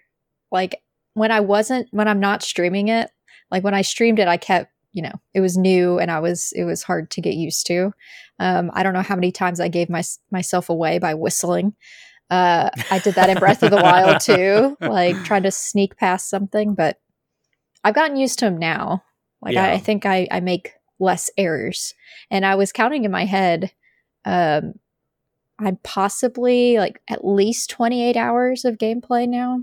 Like 0.51 0.83
when 1.15 1.31
I 1.31 1.41
wasn't 1.41 1.89
when 1.93 2.09
I'm 2.09 2.21
not 2.21 2.43
streaming 2.43 2.89
it, 2.89 3.11
like 3.51 3.65
when 3.65 3.75
I 3.75 3.83
streamed 3.83 4.19
it 4.19 4.29
I 4.29 4.37
kept, 4.37 4.71
you 4.93 5.03
know, 5.03 5.15
it 5.33 5.41
was 5.41 5.57
new 5.57 5.99
and 5.99 6.11
I 6.11 6.19
was 6.21 6.53
it 6.57 6.65
was 6.65 6.83
hard 6.83 7.11
to 7.13 7.21
get 7.21 7.35
used 7.35 7.67
to. 7.69 7.93
Um 8.39 8.71
I 8.75 8.83
don't 8.83 8.95
know 8.95 9.03
how 9.03 9.15
many 9.15 9.33
times 9.33 9.61
I 9.61 9.69
gave 9.69 9.89
my, 9.89 10.03
myself 10.31 10.69
away 10.69 10.99
by 10.99 11.15
whistling. 11.15 11.75
Uh 12.31 12.71
I 12.91 12.99
did 12.99 13.15
that 13.15 13.31
in 13.31 13.39
Breath 13.39 13.63
of 13.63 13.71
the 13.71 13.77
Wild 13.77 14.21
too, 14.29 14.77
like 14.81 15.23
trying 15.25 15.45
to 15.45 15.51
sneak 15.53 15.97
past 15.97 16.29
something, 16.29 16.75
but 16.75 16.99
I've 17.85 17.95
gotten 17.95 18.17
used 18.17 18.39
to 18.41 18.47
them 18.47 18.59
now. 18.59 19.05
Like 19.41 19.57
I, 19.57 19.75
I 19.75 19.79
think 19.79 20.07
I 20.07 20.27
I 20.31 20.41
make 20.41 20.73
less 21.03 21.29
errors. 21.37 21.95
And 22.31 22.47
I 22.47 22.55
was 22.55 22.73
counting 22.73 23.05
in 23.05 23.11
my 23.11 23.25
head 23.27 23.73
um 24.25 24.75
I'm 25.59 25.77
possibly 25.85 26.79
like 26.79 27.01
at 27.09 27.25
least 27.25 27.71
28 27.71 28.17
hours 28.17 28.65
of 28.65 28.79
gameplay 28.79 29.29
now 29.29 29.61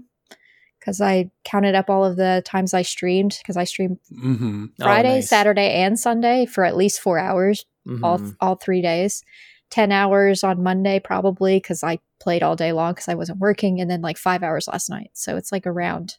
because 0.80 1.02
I 1.02 1.30
counted 1.44 1.76
up 1.76 1.90
all 1.90 2.06
of 2.06 2.16
the 2.16 2.42
times 2.46 2.74
I 2.74 2.84
streamed 2.84 3.38
because 3.42 3.58
I 3.58 3.64
streamed 3.66 3.98
mm-hmm. 4.12 4.66
Oh, 4.80 4.84
Friday, 4.84 5.16
nice. 5.16 5.30
Saturday, 5.30 5.74
and 5.74 6.00
Sunday 6.00 6.46
for 6.46 6.64
at 6.64 6.78
least 6.78 7.02
four 7.02 7.20
hours 7.20 7.66
all 8.04 8.20
Mhm. 8.20 8.36
all 8.40 8.56
three 8.56 8.82
days. 8.82 9.24
10 9.72 9.92
hours 9.92 10.44
on 10.44 10.64
Monday 10.64 11.00
probably 11.00 11.58
because 11.58 11.84
I 11.84 12.00
played 12.20 12.44
all 12.44 12.56
day 12.56 12.72
long 12.72 12.94
because 12.94 13.08
I 13.08 13.16
wasn't 13.16 13.40
working, 13.40 13.82
and 13.82 13.90
then 13.90 14.02
like 14.02 14.18
five 14.18 14.42
hours 14.44 14.68
last 14.68 14.90
night. 14.90 15.12
So 15.14 15.38
it's 15.38 15.52
like 15.52 15.68
around 15.68 16.16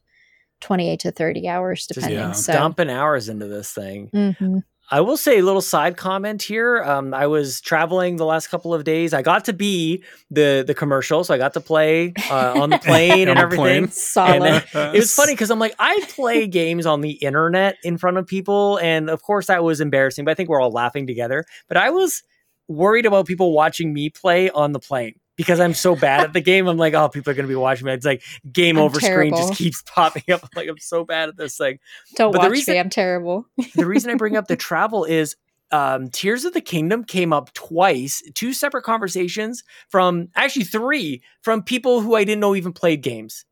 28 0.60 1.00
to 1.00 1.10
30 1.10 1.48
hours 1.48 1.86
depending. 1.86 2.18
Just 2.18 2.48
yeah, 2.48 2.52
so 2.54 2.58
dumping 2.58 2.90
hours 2.90 3.28
into 3.28 3.46
this 3.46 3.72
thing. 3.72 4.10
Mhm. 4.12 4.62
I 4.92 5.00
will 5.02 5.16
say 5.16 5.38
a 5.38 5.44
little 5.44 5.60
side 5.60 5.96
comment 5.96 6.42
here. 6.42 6.82
Um, 6.82 7.14
I 7.14 7.28
was 7.28 7.60
traveling 7.60 8.16
the 8.16 8.24
last 8.24 8.48
couple 8.48 8.74
of 8.74 8.82
days. 8.82 9.14
I 9.14 9.22
got 9.22 9.44
to 9.44 9.52
be 9.52 10.02
the 10.30 10.64
the 10.66 10.74
commercial, 10.74 11.22
so 11.22 11.32
I 11.32 11.38
got 11.38 11.54
to 11.54 11.60
play 11.60 12.12
uh, 12.28 12.60
on 12.60 12.70
the 12.70 12.78
plane 12.84 13.28
and 13.28 13.38
everything. 13.38 13.84
plane. 13.84 13.88
solid. 13.90 14.64
It 14.74 14.98
was 14.98 15.14
funny 15.14 15.32
because 15.32 15.50
I'm 15.50 15.60
like, 15.60 15.76
I 15.78 16.04
play 16.08 16.46
games 16.48 16.86
on 16.86 17.02
the 17.02 17.12
internet 17.12 17.76
in 17.84 17.98
front 17.98 18.16
of 18.16 18.26
people, 18.26 18.78
and 18.78 19.08
of 19.08 19.22
course 19.22 19.46
that 19.46 19.62
was 19.62 19.80
embarrassing. 19.80 20.24
But 20.24 20.32
I 20.32 20.34
think 20.34 20.48
we're 20.48 20.60
all 20.60 20.72
laughing 20.72 21.06
together. 21.06 21.44
But 21.68 21.76
I 21.76 21.90
was 21.90 22.24
worried 22.66 23.06
about 23.06 23.26
people 23.26 23.52
watching 23.52 23.92
me 23.92 24.10
play 24.10 24.50
on 24.50 24.72
the 24.72 24.80
plane 24.80 25.19
because 25.40 25.58
I'm 25.58 25.72
so 25.72 25.96
bad 25.96 26.20
at 26.20 26.32
the 26.34 26.42
game. 26.42 26.66
I'm 26.68 26.76
like, 26.76 26.92
oh, 26.92 27.08
people 27.08 27.30
are 27.30 27.34
going 27.34 27.46
to 27.46 27.48
be 27.48 27.54
watching 27.56 27.86
me. 27.86 27.92
It's 27.94 28.04
like 28.04 28.22
game 28.52 28.76
I'm 28.76 28.82
over 28.84 29.00
screen 29.00 29.34
just 29.34 29.54
keeps 29.54 29.82
popping 29.86 30.24
up. 30.30 30.42
I'm 30.42 30.50
like, 30.54 30.68
I'm 30.68 30.78
so 30.78 31.02
bad 31.02 31.30
at 31.30 31.36
this 31.38 31.56
thing 31.56 31.78
Don't 32.16 32.32
but 32.32 32.38
the 32.42 32.48
watch 32.48 32.52
reason- 32.52 32.74
me. 32.74 32.78
I'm 32.80 32.90
terrible. 32.90 33.46
the 33.74 33.86
reason 33.86 34.10
I 34.10 34.16
bring 34.16 34.36
up 34.36 34.48
the 34.48 34.56
travel 34.56 35.04
is 35.06 35.36
um, 35.72 36.08
Tears 36.10 36.44
of 36.44 36.52
the 36.52 36.60
Kingdom 36.60 37.04
came 37.04 37.32
up 37.32 37.54
twice, 37.54 38.22
two 38.34 38.52
separate 38.52 38.82
conversations 38.82 39.62
from 39.88 40.28
actually 40.36 40.64
three 40.64 41.22
from 41.42 41.62
people 41.62 42.00
who 42.02 42.14
I 42.16 42.24
didn't 42.24 42.40
know 42.40 42.54
even 42.54 42.72
played 42.74 43.00
games. 43.02 43.46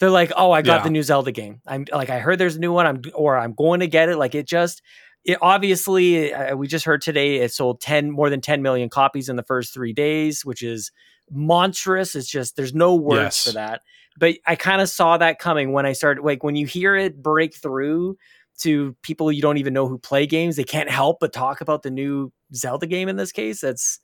They're 0.00 0.10
like, 0.10 0.32
"Oh, 0.36 0.50
I 0.50 0.62
got 0.62 0.78
Yeah. 0.78 0.82
the 0.84 0.90
new 0.90 1.02
Zelda 1.02 1.30
game. 1.30 1.60
I'm 1.66 1.84
like, 1.92 2.08
I 2.10 2.18
heard 2.18 2.38
there's 2.38 2.56
a 2.56 2.60
new 2.60 2.72
one. 2.72 2.86
I'm 2.86 3.02
or 3.14 3.36
I'm 3.36 3.52
going 3.52 3.80
to 3.80 3.86
get 3.86 4.08
it. 4.08 4.16
Like, 4.16 4.34
it 4.34 4.48
just." 4.48 4.82
It 5.22 5.36
obviously, 5.42 6.32
uh, 6.32 6.56
we 6.56 6.66
just 6.66 6.86
heard 6.86 7.02
today 7.02 7.36
it 7.40 7.52
sold 7.52 7.82
ten 7.82 8.10
more 8.10 8.30
than 8.30 8.40
ten 8.40 8.62
million 8.62 8.88
copies 8.88 9.28
in 9.28 9.36
the 9.36 9.42
first 9.42 9.74
three 9.74 9.92
days, 9.92 10.46
which 10.46 10.62
is 10.62 10.90
monstrous. 11.30 12.14
It's 12.14 12.28
just 12.28 12.56
there's 12.56 12.74
no 12.74 12.94
words 12.94 13.20
Yes. 13.20 13.44
for 13.44 13.52
that. 13.52 13.82
But 14.18 14.36
I 14.46 14.56
kind 14.56 14.80
of 14.80 14.88
saw 14.88 15.16
that 15.18 15.38
coming 15.38 15.72
when 15.72 15.86
I 15.86 15.92
started. 15.92 16.24
Like 16.24 16.42
when 16.42 16.56
you 16.56 16.66
hear 16.66 16.96
it 16.96 17.22
break 17.22 17.54
through 17.54 18.16
to 18.58 18.94
people 19.02 19.32
you 19.32 19.40
don't 19.40 19.56
even 19.56 19.72
know 19.72 19.88
who 19.88 19.98
play 19.98 20.26
games, 20.26 20.56
they 20.56 20.64
can't 20.64 20.90
help 20.90 21.18
but 21.20 21.32
talk 21.32 21.60
about 21.60 21.82
the 21.82 21.90
new 21.90 22.32
Zelda 22.54 22.86
game 22.86 23.08
in 23.08 23.16
this 23.16 23.32
case. 23.32 23.60
That's 23.60 23.98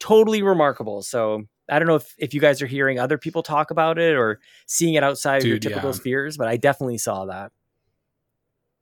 totally 0.00 0.42
remarkable. 0.42 1.02
So 1.02 1.44
I 1.70 1.78
don't 1.78 1.88
know 1.88 1.94
if, 1.94 2.14
if 2.18 2.34
you 2.34 2.40
guys 2.40 2.60
are 2.60 2.66
hearing 2.66 2.98
other 2.98 3.16
people 3.16 3.42
talk 3.42 3.70
about 3.70 3.98
it 3.98 4.14
or 4.14 4.40
seeing 4.66 4.94
it 4.94 5.04
outside 5.04 5.42
of 5.42 5.48
your 5.48 5.58
typical 5.58 5.90
yeah. 5.90 5.96
spheres, 5.96 6.36
but 6.36 6.48
I 6.48 6.56
definitely 6.56 6.98
saw 6.98 7.26
that. 7.26 7.52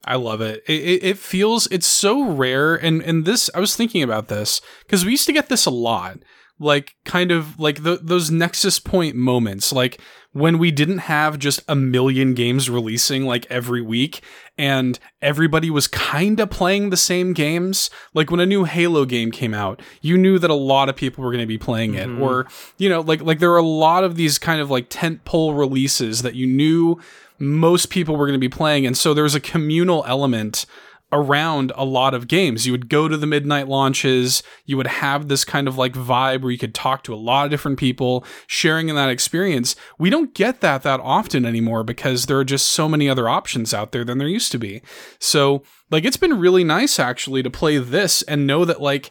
I 0.05 0.17
love 0.17 0.41
it. 0.41 0.63
It, 0.67 0.81
it. 0.81 1.05
it 1.05 1.19
feels 1.19 1.67
it's 1.67 1.87
so 1.87 2.25
rare, 2.25 2.75
and 2.75 3.03
and 3.03 3.27
this 3.27 3.51
I 3.55 3.61
was 3.61 3.77
thinking 3.77 4.03
about 4.03 4.29
this 4.29 4.63
because 4.83 5.05
we 5.05 5.11
used 5.11 5.27
to 5.27 5.33
get 5.33 5.51
this 5.51 5.67
a 5.67 5.71
lot, 5.71 6.21
like 6.61 6.95
kind 7.05 7.33
of 7.33 7.59
like 7.59 7.83
the, 7.83 7.99
those 8.03 8.31
Nexus 8.31 8.79
Point 8.79 9.17
moments, 9.17 9.73
like 9.73 10.01
when 10.33 10.59
we 10.59 10.71
didn't 10.71 10.99
have 10.99 11.41
just 11.41 11.61
a 11.67 11.75
million 11.75 12.35
games 12.35 12.71
releasing 12.71 13.25
like 13.25 13.47
every 13.51 13.83
week, 13.83 14.23
and 14.57 14.99
everybody 15.21 15.71
was 15.71 15.89
kind 15.89 16.39
of 16.39 16.51
playing 16.51 16.91
the 16.91 16.97
same 16.97 17.33
games. 17.33 17.91
Like 18.15 18.31
when 18.31 18.39
a 18.41 18.47
new 18.47 18.65
Halo 18.65 19.05
game 19.07 19.31
came 19.33 19.55
out, 19.55 19.81
you 20.03 20.17
knew 20.19 20.39
that 20.39 20.51
a 20.51 20.55
lot 20.55 20.89
of 20.89 20.95
people 20.95 21.25
were 21.25 21.33
going 21.33 21.43
to 21.43 21.47
be 21.47 21.59
playing 21.59 21.95
it, 21.95 22.09
Mhm. 22.09 22.21
or 22.21 22.47
you 22.79 22.89
know, 22.89 23.01
like 23.01 23.23
like 23.23 23.39
there 23.41 23.51
were 23.51 23.57
a 23.57 23.63
lot 23.63 24.05
of 24.05 24.15
these 24.17 24.39
kind 24.39 24.61
of 24.61 24.71
like 24.71 24.87
tent 24.91 25.25
pole 25.25 25.55
releases 25.55 26.23
that 26.23 26.35
you 26.37 26.47
knew 26.47 27.01
most 27.39 27.89
people 27.89 28.17
were 28.17 28.27
going 28.27 28.39
to 28.39 28.47
be 28.49 28.51
playing. 28.51 28.87
And 28.87 28.97
so 28.97 29.15
there 29.15 29.25
was 29.25 29.35
a 29.35 29.41
communal 29.41 30.05
element 30.07 30.67
around 31.13 31.73
a 31.75 31.85
lot 31.85 32.15
of 32.15 32.29
games. 32.29 32.67
You 32.67 32.73
would 32.73 32.89
go 32.89 33.09
to 33.09 33.17
the 33.17 33.27
midnight 33.27 33.67
launches, 33.69 34.43
you 34.65 34.77
would 34.77 34.87
have 34.87 35.29
this 35.29 35.45
kind 35.45 35.67
of 35.67 35.77
like 35.77 35.95
vibe 35.95 36.43
where 36.43 36.53
you 36.53 36.59
could 36.59 36.75
talk 36.75 37.03
to 37.05 37.15
a 37.15 37.17
lot 37.17 37.45
of 37.45 37.51
different 37.51 37.79
people, 37.79 38.25
sharing 38.47 38.89
in 38.89 38.97
that 38.97 39.11
experience. 39.11 39.75
We 39.99 40.11
don't 40.11 40.35
get 40.35 40.61
that 40.61 40.83
that 40.83 41.01
often 41.01 41.45
anymore 41.45 41.83
because 41.83 42.27
there 42.27 42.39
are 42.39 42.45
just 42.45 42.69
so 42.69 42.89
many 42.89 43.09
other 43.09 43.29
options 43.29 43.75
out 43.75 43.93
there 43.93 44.05
than 44.05 44.19
there 44.19 44.29
used 44.29 44.53
to 44.53 44.59
be. 44.59 44.83
So, 45.19 45.63
like, 45.91 46.05
it's 46.05 46.17
been 46.17 46.39
really 46.39 46.63
nice 46.65 47.01
actually 47.01 47.43
to 47.43 47.51
play 47.51 47.79
this 47.79 48.23
and 48.23 48.47
know 48.47 48.65
that, 48.65 48.81
like, 48.81 49.11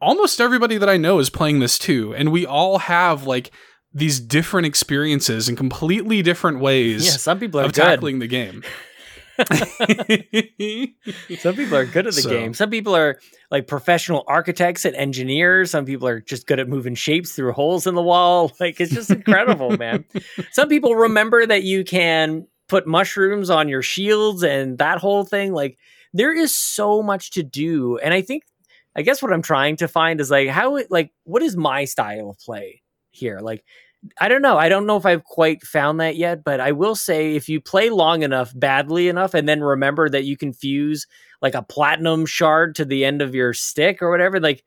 almost 0.00 0.40
everybody 0.40 0.78
that 0.78 0.88
I 0.88 0.96
know 0.96 1.18
is 1.18 1.30
playing 1.30 1.58
this 1.58 1.78
too. 1.78 2.14
And 2.14 2.30
we 2.30 2.46
all 2.46 2.78
have, 2.78 3.26
like, 3.26 3.50
these 3.92 4.20
different 4.20 4.66
experiences 4.66 5.48
in 5.48 5.56
completely 5.56 6.22
different 6.22 6.60
ways 6.60 7.06
Yeah, 7.06 7.12
some 7.12 7.40
people 7.40 7.60
are 7.60 7.64
of 7.64 7.72
good. 7.72 7.82
tackling 7.82 8.18
the 8.18 8.26
game. 8.26 8.62
Some 11.38 11.54
people 11.56 11.76
are 11.76 11.84
good 11.86 12.06
at 12.06 12.14
the 12.14 12.22
So- 12.22 12.30
game. 12.30 12.54
Some 12.54 12.70
people 12.70 12.94
are 12.96 13.18
like 13.50 13.66
professional 13.66 14.24
architects 14.26 14.84
and 14.84 14.94
engineers. 14.96 15.70
Some 15.70 15.84
people 15.84 16.08
are 16.08 16.20
just 16.20 16.46
good 16.46 16.60
at 16.60 16.68
moving 16.68 16.94
shapes 16.94 17.32
through 17.32 17.52
holes 17.52 17.86
in 17.86 17.94
the 17.94 18.02
wall. 18.02 18.52
Like 18.60 18.80
it's 18.80 18.92
just 18.92 19.10
incredible, 19.10 19.70
man. 19.78 20.04
Some 20.52 20.68
people 20.68 20.94
remember 20.96 21.46
that 21.46 21.62
you 21.62 21.84
can 21.84 22.46
put 22.68 22.86
mushrooms 22.86 23.50
on 23.50 23.68
your 23.68 23.82
shields 23.82 24.42
and 24.42 24.78
that 24.78 24.98
whole 24.98 25.24
thing. 25.24 25.52
Like 25.52 25.78
there 26.12 26.34
is 26.34 26.54
so 26.54 27.02
much 27.02 27.32
to 27.32 27.42
do. 27.42 27.98
And 27.98 28.12
I 28.14 28.22
think 28.22 28.44
I 28.96 29.02
guess 29.02 29.22
what 29.22 29.32
I'm 29.32 29.42
trying 29.42 29.76
to 29.76 29.88
find 29.88 30.20
is 30.20 30.30
like 30.30 30.48
how 30.48 30.76
it 30.76 30.90
like 30.90 31.12
what 31.24 31.42
is 31.42 31.56
my 31.56 31.84
style 31.84 32.30
of 32.30 32.38
play 32.38 32.82
here? 33.10 33.40
Like 33.40 33.64
I 34.20 34.28
don't 34.28 34.42
know. 34.42 34.56
I 34.56 34.68
don't 34.68 34.86
know 34.86 34.96
if 34.96 35.06
I've 35.06 35.24
quite 35.24 35.62
found 35.64 36.00
that 36.00 36.16
yet, 36.16 36.44
but 36.44 36.60
I 36.60 36.72
will 36.72 36.94
say 36.94 37.34
if 37.34 37.48
you 37.48 37.60
play 37.60 37.90
long 37.90 38.22
enough, 38.22 38.52
badly 38.54 39.08
enough, 39.08 39.34
and 39.34 39.48
then 39.48 39.62
remember 39.62 40.08
that 40.08 40.24
you 40.24 40.36
can 40.36 40.52
fuse 40.52 41.06
like 41.42 41.54
a 41.54 41.62
platinum 41.62 42.26
shard 42.26 42.74
to 42.76 42.84
the 42.84 43.04
end 43.04 43.20
of 43.22 43.34
your 43.34 43.52
stick 43.52 44.02
or 44.02 44.10
whatever, 44.10 44.40
like 44.40 44.62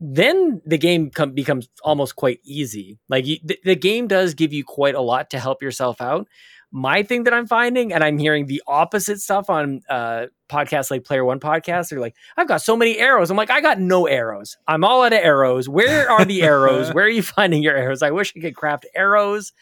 then 0.00 0.62
the 0.64 0.78
game 0.78 1.10
com- 1.10 1.32
becomes 1.32 1.68
almost 1.82 2.16
quite 2.16 2.40
easy. 2.44 2.98
Like 3.08 3.26
you, 3.26 3.38
the, 3.44 3.58
the 3.64 3.76
game 3.76 4.06
does 4.06 4.34
give 4.34 4.52
you 4.52 4.64
quite 4.64 4.94
a 4.94 5.00
lot 5.00 5.30
to 5.30 5.38
help 5.38 5.62
yourself 5.62 6.00
out. 6.00 6.28
My 6.70 7.02
thing 7.02 7.24
that 7.24 7.32
I'm 7.32 7.46
finding, 7.46 7.92
and 7.92 8.04
I'm 8.04 8.18
hearing 8.18 8.46
the 8.46 8.62
opposite 8.66 9.20
stuff 9.20 9.48
on 9.48 9.80
uh, 9.88 10.26
podcasts 10.50 10.90
like 10.90 11.04
Player 11.04 11.24
One 11.24 11.40
podcast. 11.40 11.88
they're 11.88 12.00
like, 12.00 12.14
I've 12.36 12.48
got 12.48 12.60
so 12.60 12.76
many 12.76 12.98
arrows. 12.98 13.30
I'm 13.30 13.38
like, 13.38 13.50
I 13.50 13.60
got 13.62 13.80
no 13.80 14.06
arrows. 14.06 14.58
I'm 14.66 14.84
all 14.84 15.02
out 15.02 15.14
of 15.14 15.20
arrows. 15.20 15.68
Where 15.68 16.10
are 16.10 16.24
the 16.26 16.42
arrows? 16.44 16.92
Where 16.92 17.06
are 17.06 17.10
you 17.10 17.22
finding 17.22 17.62
your 17.62 17.74
arrows? 17.74 18.02
I 18.02 18.10
wish 18.10 18.34
I 18.36 18.40
could 18.40 18.54
craft 18.54 18.86
arrows, 18.94 19.52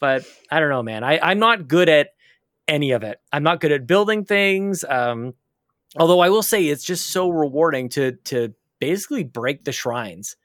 but 0.00 0.24
I 0.50 0.58
don't 0.58 0.70
know, 0.70 0.82
man. 0.82 1.04
I, 1.04 1.20
I'm 1.20 1.38
not 1.38 1.68
good 1.68 1.88
at 1.88 2.08
any 2.66 2.90
of 2.90 3.02
it. 3.04 3.20
I'm 3.32 3.42
not 3.42 3.60
good 3.60 3.72
at 3.72 3.86
building 3.86 4.24
things. 4.24 4.84
Um, 4.84 5.34
although 5.96 6.20
I 6.20 6.28
will 6.28 6.42
say 6.42 6.64
it's 6.66 6.84
just 6.84 7.10
so 7.10 7.28
rewarding 7.28 7.88
to 7.90 8.12
to 8.24 8.54
basically 8.80 9.24
break 9.24 9.64
the 9.64 9.72
shrines. 9.72 10.36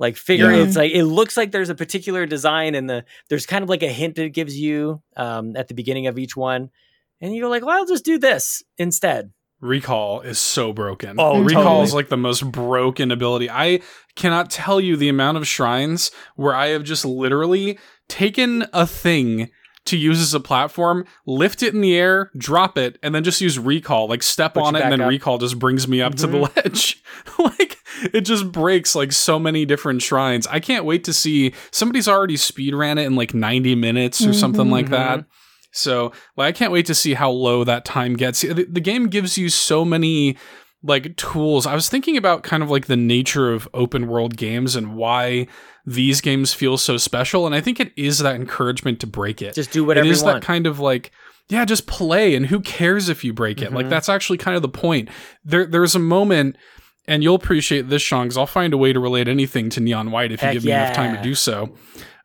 Like 0.00 0.16
figure 0.16 0.50
Yeah. 0.50 0.64
it's 0.64 0.74
like 0.76 0.90
it 0.92 1.04
looks 1.04 1.36
like 1.36 1.52
there's 1.52 1.68
a 1.68 1.74
particular 1.76 2.26
design 2.26 2.74
and 2.74 2.90
the 2.90 3.04
there's 3.28 3.46
kind 3.46 3.62
of 3.62 3.68
like 3.68 3.84
a 3.84 3.88
hint 3.88 4.18
it 4.18 4.30
gives 4.30 4.58
you 4.58 5.02
um, 5.16 5.54
at 5.56 5.68
the 5.68 5.74
beginning 5.74 6.08
of 6.08 6.18
each 6.18 6.34
one, 6.36 6.70
and 7.20 7.32
you 7.34 7.42
go 7.42 7.48
like, 7.48 7.64
well, 7.64 7.76
I'll 7.78 7.86
just 7.86 8.04
do 8.04 8.18
this 8.18 8.62
instead. 8.78 9.30
Recall 9.60 10.22
is 10.22 10.38
so 10.38 10.72
broken. 10.72 11.16
Oh, 11.18 11.42
Recall 11.42 11.62
totally. 11.64 11.84
is 11.84 11.92
like 11.94 12.08
the 12.08 12.16
most 12.16 12.50
broken 12.50 13.10
ability. 13.10 13.50
I 13.50 13.82
cannot 14.16 14.48
tell 14.48 14.80
you 14.80 14.96
the 14.96 15.10
amount 15.10 15.36
of 15.36 15.46
shrines 15.46 16.10
where 16.34 16.54
I 16.54 16.68
have 16.68 16.82
just 16.82 17.04
literally 17.04 17.78
taken 18.08 18.64
a 18.72 18.86
thing 18.86 19.50
to 19.90 19.96
use 19.96 20.20
as 20.20 20.34
a 20.34 20.40
platform, 20.40 21.04
lift 21.26 21.62
it 21.62 21.74
in 21.74 21.80
the 21.80 21.96
air, 21.96 22.30
drop 22.36 22.76
it, 22.76 22.98
and 23.02 23.14
then 23.14 23.22
just 23.22 23.40
use 23.40 23.58
recall, 23.58 24.08
like 24.08 24.22
step 24.22 24.54
Put 24.54 24.64
on 24.64 24.76
it, 24.76 24.82
and 24.82 24.90
then 24.90 25.00
up. 25.02 25.08
recall 25.08 25.38
just 25.38 25.58
brings 25.58 25.86
me 25.86 26.00
up 26.02 26.14
to 26.16 26.26
the 26.26 26.38
ledge. 26.56 27.02
like 27.38 27.76
it 28.14 28.22
just 28.22 28.50
breaks 28.50 28.94
like 28.94 29.12
so 29.12 29.38
many 29.38 29.64
different 29.66 30.02
shrines. 30.02 30.46
I 30.46 30.58
can't 30.60 30.84
wait 30.84 31.04
to 31.04 31.12
see 31.12 31.52
somebody's 31.70 32.08
already 32.08 32.36
speed 32.36 32.74
ran 32.74 32.98
it 32.98 33.04
in 33.04 33.14
like 33.14 33.34
90 33.34 33.74
minutes 33.74 34.24
or 34.26 34.32
something 34.32 34.70
like 34.70 34.86
Mhm. 34.86 34.90
that. 34.90 35.24
So, 35.72 36.10
like, 36.36 36.48
I 36.48 36.52
can't 36.52 36.72
wait 36.72 36.86
to 36.86 36.96
see 36.96 37.14
how 37.14 37.30
low 37.30 37.62
that 37.62 37.84
time 37.84 38.14
gets. 38.16 38.40
The, 38.40 38.66
the 38.68 38.80
game 38.80 39.06
gives 39.06 39.38
you 39.38 39.48
so 39.48 39.84
many 39.84 40.36
like 40.82 41.16
tools. 41.16 41.66
I 41.66 41.74
was 41.74 41.88
thinking 41.88 42.16
about 42.16 42.42
kind 42.42 42.62
of 42.62 42.70
like 42.70 42.86
the 42.86 42.96
nature 42.96 43.52
of 43.52 43.68
open 43.74 44.06
world 44.08 44.36
games 44.36 44.76
and 44.76 44.96
why 44.96 45.46
these 45.86 46.20
games 46.20 46.52
feel 46.54 46.76
so 46.78 46.96
special, 46.96 47.46
and 47.46 47.54
I 47.54 47.60
think 47.60 47.80
it 47.80 47.92
is 47.96 48.18
that 48.20 48.34
encouragement 48.36 49.00
to 49.00 49.06
break 49.06 49.42
it. 49.42 49.54
Just 49.54 49.72
do 49.72 49.84
whatever 49.84 50.06
it 50.06 50.10
is 50.10 50.22
that 50.22 50.42
kind 50.42 50.66
of 50.66 50.78
like 50.80 51.10
yeah, 51.48 51.64
just 51.64 51.88
play, 51.88 52.36
and 52.36 52.46
who 52.46 52.60
cares 52.60 53.08
if 53.08 53.24
you 53.24 53.32
break 53.32 53.60
it? 53.60 53.72
Like 53.72 53.86
Mhm. 53.86 53.90
that's 53.90 54.08
actually 54.08 54.38
kind 54.38 54.54
of 54.56 54.62
the 54.62 54.68
point. 54.68 55.08
There, 55.44 55.66
there's 55.66 55.94
a 55.94 55.98
moment. 56.00 56.56
And 57.08 57.24
you'll 57.24 57.34
appreciate 57.34 57.88
this, 57.88 58.02
Sean, 58.02 58.26
because 58.26 58.36
I'll 58.36 58.46
find 58.46 58.72
a 58.72 58.76
way 58.76 58.92
to 58.92 59.00
relate 59.00 59.26
anything 59.26 59.68
to 59.70 59.80
Neon 59.80 60.12
White 60.12 60.30
if 60.30 60.38
Heck 60.40 60.54
you 60.54 60.60
give 60.60 60.66
me 60.66 60.72
enough 60.72 60.94
time 60.94 61.16
to 61.16 61.20
do 61.20 61.34
so. 61.34 61.74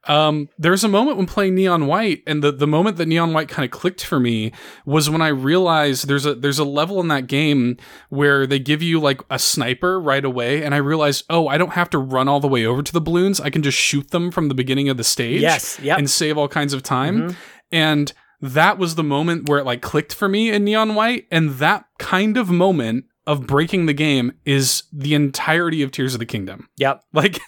Um, 0.08 0.50
there's 0.58 0.84
a 0.84 0.88
moment 0.88 1.18
when 1.18 1.26
playing 1.26 1.56
Neon 1.56 1.88
White, 1.88 2.22
and 2.28 2.44
the, 2.44 2.52
the 2.52 2.68
moment 2.68 2.98
that 2.98 3.08
Neon 3.08 3.34
White 3.34 3.50
kind 3.50 3.66
of 3.66 3.72
clicked 3.72 4.04
for 4.04 4.20
me 4.20 4.52
was 4.86 5.10
when 5.10 5.22
I 5.22 5.30
realized 5.30 6.08
there's 6.08 6.26
a 6.26 6.36
there's 6.36 6.60
a 6.60 6.66
level 6.66 7.00
in 7.00 7.08
that 7.08 7.28
game 7.28 7.78
where 8.10 8.46
they 8.46 8.60
give 8.60 8.82
you 8.82 9.00
like 9.00 9.22
a 9.30 9.40
sniper 9.40 10.00
right 10.00 10.24
away, 10.24 10.64
and 10.64 10.76
I 10.76 10.78
realized, 10.78 11.26
oh, 11.30 11.48
I 11.48 11.58
don't 11.58 11.74
have 11.74 11.90
to 11.92 11.98
run 11.98 12.28
all 12.28 12.40
the 12.40 12.48
way 12.48 12.66
over 12.66 12.84
to 12.84 12.94
the 12.94 13.02
balloons. 13.02 13.40
I 13.40 13.50
can 13.50 13.64
just 13.64 13.78
shoot 13.78 14.12
them 14.12 14.32
from 14.32 14.48
the 14.48 14.56
beginning 14.56 14.90
of 14.90 14.98
the 14.98 15.04
stage 15.04 15.42
yes, 15.42 15.80
yep. 15.82 15.98
and 15.98 16.10
save 16.10 16.38
all 16.38 16.48
kinds 16.48 16.74
of 16.74 16.84
time. 16.84 17.30
Mhm. 17.30 17.36
And 17.72 18.14
that 18.42 18.78
was 18.78 18.96
the 18.96 19.04
moment 19.04 19.50
where 19.50 19.60
it 19.60 19.66
like 19.66 19.82
clicked 19.82 20.14
for 20.14 20.30
me 20.30 20.52
in 20.52 20.64
Neon 20.66 20.96
White, 20.96 21.26
and 21.32 21.52
that 21.56 21.86
kind 21.98 22.38
of 22.38 22.50
moment 22.50 23.06
of 23.28 23.48
breaking 23.48 23.88
the 23.88 23.94
game 23.94 24.34
is 24.46 24.84
the 24.94 25.16
entirety 25.16 25.82
of 25.82 25.92
Tears 25.92 26.14
of 26.14 26.20
the 26.20 26.26
Kingdom 26.26 26.70
Yep. 26.78 27.02
like 27.14 27.40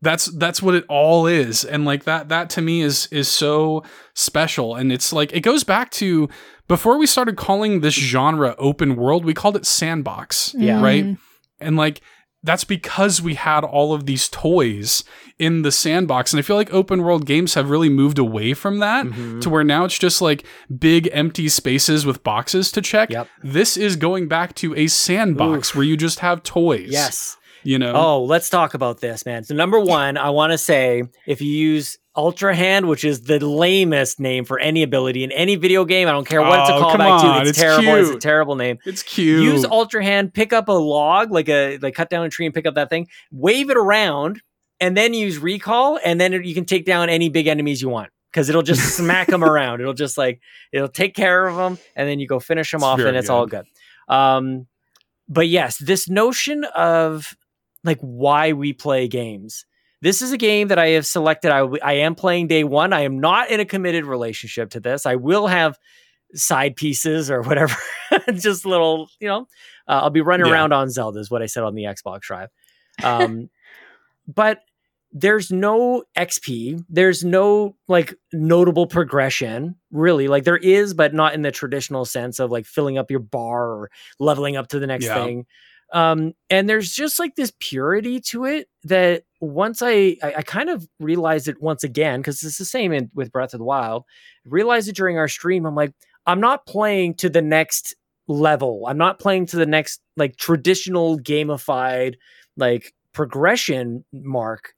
that's 0.00 0.26
that's 0.36 0.62
what 0.62 0.74
it 0.74 0.84
all 0.88 1.26
is 1.26 1.64
and 1.64 1.84
like 1.84 2.04
that 2.04 2.28
that 2.28 2.48
to 2.50 2.60
me 2.62 2.80
is 2.82 3.08
is 3.10 3.26
so 3.28 3.82
special 4.14 4.76
and 4.76 4.92
it's 4.92 5.12
like 5.12 5.32
it 5.32 5.40
goes 5.40 5.64
back 5.64 5.90
to 5.90 6.28
before 6.68 6.98
we 6.98 7.06
started 7.06 7.36
calling 7.36 7.80
this 7.80 7.94
genre 7.94 8.54
open 8.58 8.94
world 8.94 9.24
we 9.24 9.34
called 9.34 9.56
it 9.56 9.66
sandbox 9.66 10.54
Yeah. 10.56 10.80
right 10.80 11.16
and 11.60 11.76
like 11.76 12.00
that's 12.44 12.62
because 12.62 13.20
we 13.20 13.34
had 13.34 13.64
all 13.64 13.92
of 13.92 14.06
these 14.06 14.28
toys 14.28 15.02
in 15.40 15.62
the 15.62 15.72
sandbox 15.72 16.32
and 16.32 16.38
i 16.38 16.42
feel 16.42 16.54
like 16.54 16.72
open 16.72 17.02
world 17.02 17.26
games 17.26 17.54
have 17.54 17.68
really 17.68 17.88
moved 17.88 18.20
away 18.20 18.54
from 18.54 18.78
that 18.78 19.04
Mhm. 19.06 19.40
to 19.40 19.50
where 19.50 19.64
now 19.64 19.84
it's 19.84 19.98
just 19.98 20.22
like 20.22 20.44
big 20.78 21.08
empty 21.12 21.48
spaces 21.48 22.06
with 22.06 22.22
boxes 22.22 22.70
to 22.70 22.80
check 22.80 23.10
Yep. 23.10 23.26
this 23.42 23.76
is 23.76 23.96
going 23.96 24.28
back 24.28 24.54
to 24.56 24.76
a 24.76 24.86
sandbox 24.86 25.74
where 25.74 25.84
you 25.84 25.96
just 25.96 26.20
have 26.20 26.44
toys 26.44 26.90
Yes. 26.90 27.36
You 27.64 27.78
know 27.78 27.92
Oh, 27.94 28.24
let's 28.24 28.48
talk 28.50 28.74
about 28.74 29.00
this, 29.00 29.24
man. 29.26 29.44
So 29.44 29.54
number 29.54 29.78
one, 29.80 30.16
I 30.16 30.30
want 30.30 30.52
to 30.52 30.58
say 30.58 31.02
if 31.26 31.40
you 31.40 31.50
use 31.50 31.96
Ultra 32.16 32.54
Hand, 32.54 32.88
which 32.88 33.04
is 33.04 33.22
the 33.22 33.38
lamest 33.46 34.18
name 34.18 34.44
for 34.44 34.58
any 34.58 34.82
ability 34.82 35.22
in 35.22 35.30
any 35.32 35.54
video 35.56 35.84
game, 35.84 36.08
I 36.08 36.10
don't 36.12 36.26
care 36.26 36.40
what 36.42 36.60
it's 36.60 36.68
a 36.70 36.74
Oh, 36.74 36.82
callback 36.82 37.20
to. 37.20 37.40
It's, 37.40 37.50
it's 37.50 37.58
terrible. 37.58 37.94
It's 37.94 38.10
a 38.10 38.18
terrible 38.18 38.56
name. 38.56 38.78
it's 38.84 39.02
cute 39.02 39.42
Use 39.44 39.64
Ultra 39.64 40.02
Hand, 40.02 40.34
pick 40.34 40.52
up 40.52 40.68
a 40.68 40.72
log, 40.72 41.30
like 41.30 41.48
a 41.48 41.78
like 41.78 41.94
cut 41.94 42.10
down 42.10 42.24
a 42.24 42.28
tree 42.28 42.46
and 42.46 42.54
pick 42.54 42.66
up 42.66 42.74
that 42.74 42.90
thing, 42.90 43.06
wave 43.30 43.70
it 43.70 43.76
around, 43.76 44.40
and 44.80 44.96
then 44.96 45.14
use 45.14 45.38
recall, 45.38 45.98
and 46.04 46.20
then 46.20 46.32
you 46.32 46.54
can 46.54 46.64
take 46.64 46.84
down 46.84 47.08
any 47.08 47.28
big 47.28 47.46
enemies 47.46 47.80
you 47.82 47.88
want. 47.88 48.10
Because 48.32 48.48
it'll 48.48 48.62
just 48.62 48.96
smack 48.96 49.28
them 49.28 49.42
around. 49.44 49.80
It'll 49.80 49.94
just 49.94 50.18
like 50.18 50.40
it'll 50.72 50.88
take 50.88 51.14
care 51.14 51.46
of 51.46 51.56
them, 51.56 51.78
and 51.96 52.08
then 52.08 52.18
you 52.20 52.26
go 52.26 52.40
finish 52.40 52.70
them 52.72 52.78
It's 52.78 52.84
off, 52.84 53.00
and 53.00 53.16
it's 53.16 53.30
all 53.30 53.46
good. 53.46 53.64
Um, 54.08 54.66
but 55.28 55.46
yes, 55.48 55.78
this 55.78 56.08
notion 56.08 56.64
of 56.74 57.36
like 57.84 57.98
why 58.00 58.52
we 58.52 58.72
play 58.72 59.08
games. 59.08 59.64
This 60.00 60.22
is 60.22 60.30
a 60.32 60.36
game 60.38 60.68
that 60.68 60.78
I 60.78 60.88
have 60.90 61.06
selected. 61.06 61.50
I, 61.50 61.60
I 61.82 61.92
am 61.94 62.14
playing 62.14 62.46
day 62.48 62.62
one. 62.64 62.92
I 62.92 63.00
am 63.00 63.18
not 63.18 63.50
in 63.50 63.58
a 63.60 63.64
committed 63.64 64.04
relationship 64.04 64.70
to 64.70 64.80
this. 64.80 65.06
I 65.06 65.16
will 65.16 65.46
have 65.48 65.76
side 66.34 66.76
pieces 66.76 67.30
or 67.30 67.42
whatever, 67.42 67.74
just 68.34 68.64
little, 68.66 69.08
you 69.18 69.26
know. 69.28 69.48
Uh, 69.88 70.00
I'll 70.02 70.10
be 70.10 70.20
running 70.20 70.46
Yeah. 70.46 70.52
around 70.52 70.72
on 70.72 70.90
Zelda, 70.90 71.18
is 71.18 71.30
what 71.30 71.42
I 71.42 71.46
said 71.46 71.64
on 71.64 71.74
the 71.74 71.84
Xbox 71.84 72.20
Drive. 72.20 72.50
Um, 73.02 73.48
but 74.28 74.60
there's 75.10 75.50
no 75.50 76.04
XP. 76.16 76.84
There's 76.90 77.24
no 77.24 77.74
like 77.88 78.14
notable 78.32 78.86
progression, 78.86 79.76
really. 79.90 80.28
Like 80.28 80.44
there 80.44 80.58
is, 80.58 80.92
but 80.92 81.14
not 81.14 81.32
in 81.34 81.40
the 81.42 81.50
traditional 81.50 82.04
sense 82.04 82.38
of 82.38 82.50
like 82.50 82.66
filling 82.66 82.98
up 82.98 83.10
your 83.10 83.20
bar 83.20 83.64
or 83.70 83.90
leveling 84.20 84.56
up 84.56 84.68
to 84.68 84.78
the 84.78 84.86
next 84.86 85.06
Yeah. 85.06 85.14
thing. 85.24 85.46
Um, 85.92 86.34
and 86.50 86.68
there's 86.68 86.92
just 86.92 87.18
like 87.18 87.34
this 87.36 87.52
purity 87.60 88.20
to 88.20 88.44
it 88.44 88.68
that 88.84 89.22
once 89.40 89.80
I 89.82 90.16
I, 90.22 90.34
I 90.38 90.42
kind 90.42 90.68
of 90.68 90.86
realized 91.00 91.48
it 91.48 91.62
once 91.62 91.82
again 91.82 92.20
because 92.20 92.42
it's 92.42 92.58
the 92.58 92.64
same 92.64 92.92
in, 92.92 93.10
with 93.14 93.32
Breath 93.32 93.54
of 93.54 93.58
the 93.58 93.64
Wild. 93.64 94.04
Realized 94.44 94.88
it 94.88 94.96
during 94.96 95.16
our 95.18 95.28
stream. 95.28 95.64
I'm 95.64 95.74
like, 95.74 95.92
I'm 96.26 96.40
not 96.40 96.66
playing 96.66 97.14
to 97.16 97.30
the 97.30 97.42
next 97.42 97.94
level. 98.26 98.84
I'm 98.86 98.98
not 98.98 99.18
playing 99.18 99.46
to 99.46 99.56
the 99.56 99.66
next 99.66 100.00
like 100.16 100.36
traditional 100.36 101.18
gamified 101.18 102.16
like 102.56 102.92
progression 103.12 104.04
mark. 104.12 104.74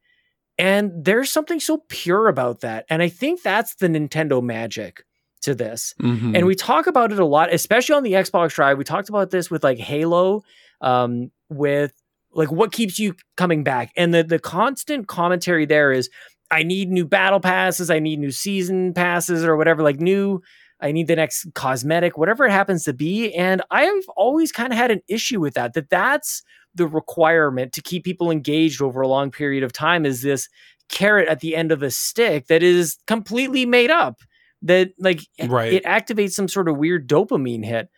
And 0.59 0.93
there's 1.05 1.33
something 1.33 1.59
so 1.59 1.83
pure 1.89 2.29
about 2.29 2.61
that. 2.61 2.85
And 2.91 3.03
I 3.03 3.09
think 3.09 3.43
that's 3.43 3.75
the 3.77 3.89
Nintendo 3.89 4.43
magic 4.43 5.05
to 5.43 5.55
this. 5.55 5.95
Mhm. 6.01 6.37
And 6.37 6.47
we 6.47 6.55
talk 6.55 6.87
about 6.87 7.13
it 7.13 7.19
a 7.19 7.25
lot, 7.25 7.53
especially 7.53 7.95
on 7.95 8.03
the 8.03 8.13
Xbox 8.13 8.55
Drive. 8.55 8.77
We 8.77 8.85
talked 8.85 9.09
about 9.09 9.31
this 9.31 9.51
with 9.51 9.65
like 9.65 9.79
Halo, 9.79 10.43
um, 10.81 11.31
with 11.49 11.93
like 12.33 12.51
what 12.53 12.73
keeps 12.73 12.99
you 12.99 13.15
coming 13.37 13.65
back. 13.65 13.91
And 13.97 14.15
the 14.15 14.23
the 14.23 14.39
constant 14.39 15.09
commentary 15.09 15.67
there 15.67 15.93
is 15.93 16.09
I 16.51 16.63
need 16.63 16.91
new 16.91 17.05
battle 17.07 17.41
passes, 17.41 17.91
I 17.91 17.99
need 17.99 18.19
new 18.19 18.31
season 18.33 18.93
passes 18.95 19.45
or 19.45 19.57
whatever, 19.57 19.83
like 19.83 20.01
new 20.01 20.41
I 20.83 20.93
need 20.93 21.09
the 21.09 21.17
next 21.17 21.47
cosmetic, 21.55 22.17
whatever 22.17 22.47
it 22.47 22.53
happens 22.53 22.85
to 22.85 22.93
be. 22.95 23.35
And 23.35 23.61
I've 23.71 24.09
always 24.17 24.51
kind 24.51 24.73
of 24.73 24.79
had 24.79 24.91
an 24.91 25.03
issue 25.09 25.39
with 25.39 25.55
that, 25.55 25.75
that 25.75 25.91
that's 25.91 26.43
the 26.75 26.87
requirement 26.87 27.73
to 27.75 27.83
keep 27.83 28.05
people 28.05 28.31
engaged 28.31 28.81
over 28.81 29.01
a 29.03 29.09
long 29.09 29.31
period 29.31 29.63
of 29.63 29.73
time 29.73 30.07
is 30.07 30.23
this 30.23 30.49
carrot 30.89 31.29
at 31.29 31.41
the 31.41 31.55
end 31.55 31.71
of 31.71 31.83
a 31.83 31.91
stick 31.91 32.47
that 32.47 32.63
is 32.63 32.97
completely 33.07 33.67
made 33.67 33.91
up 33.91 34.21
that 34.63 34.91
like 34.99 35.21
it- 35.39 35.51
Right. 35.51 35.73
it 35.73 35.85
activates 35.85 36.33
some 36.33 36.49
sort 36.49 36.69
of 36.69 36.77
weird 36.79 37.09
dopamine 37.09 37.65
hit 37.65 37.89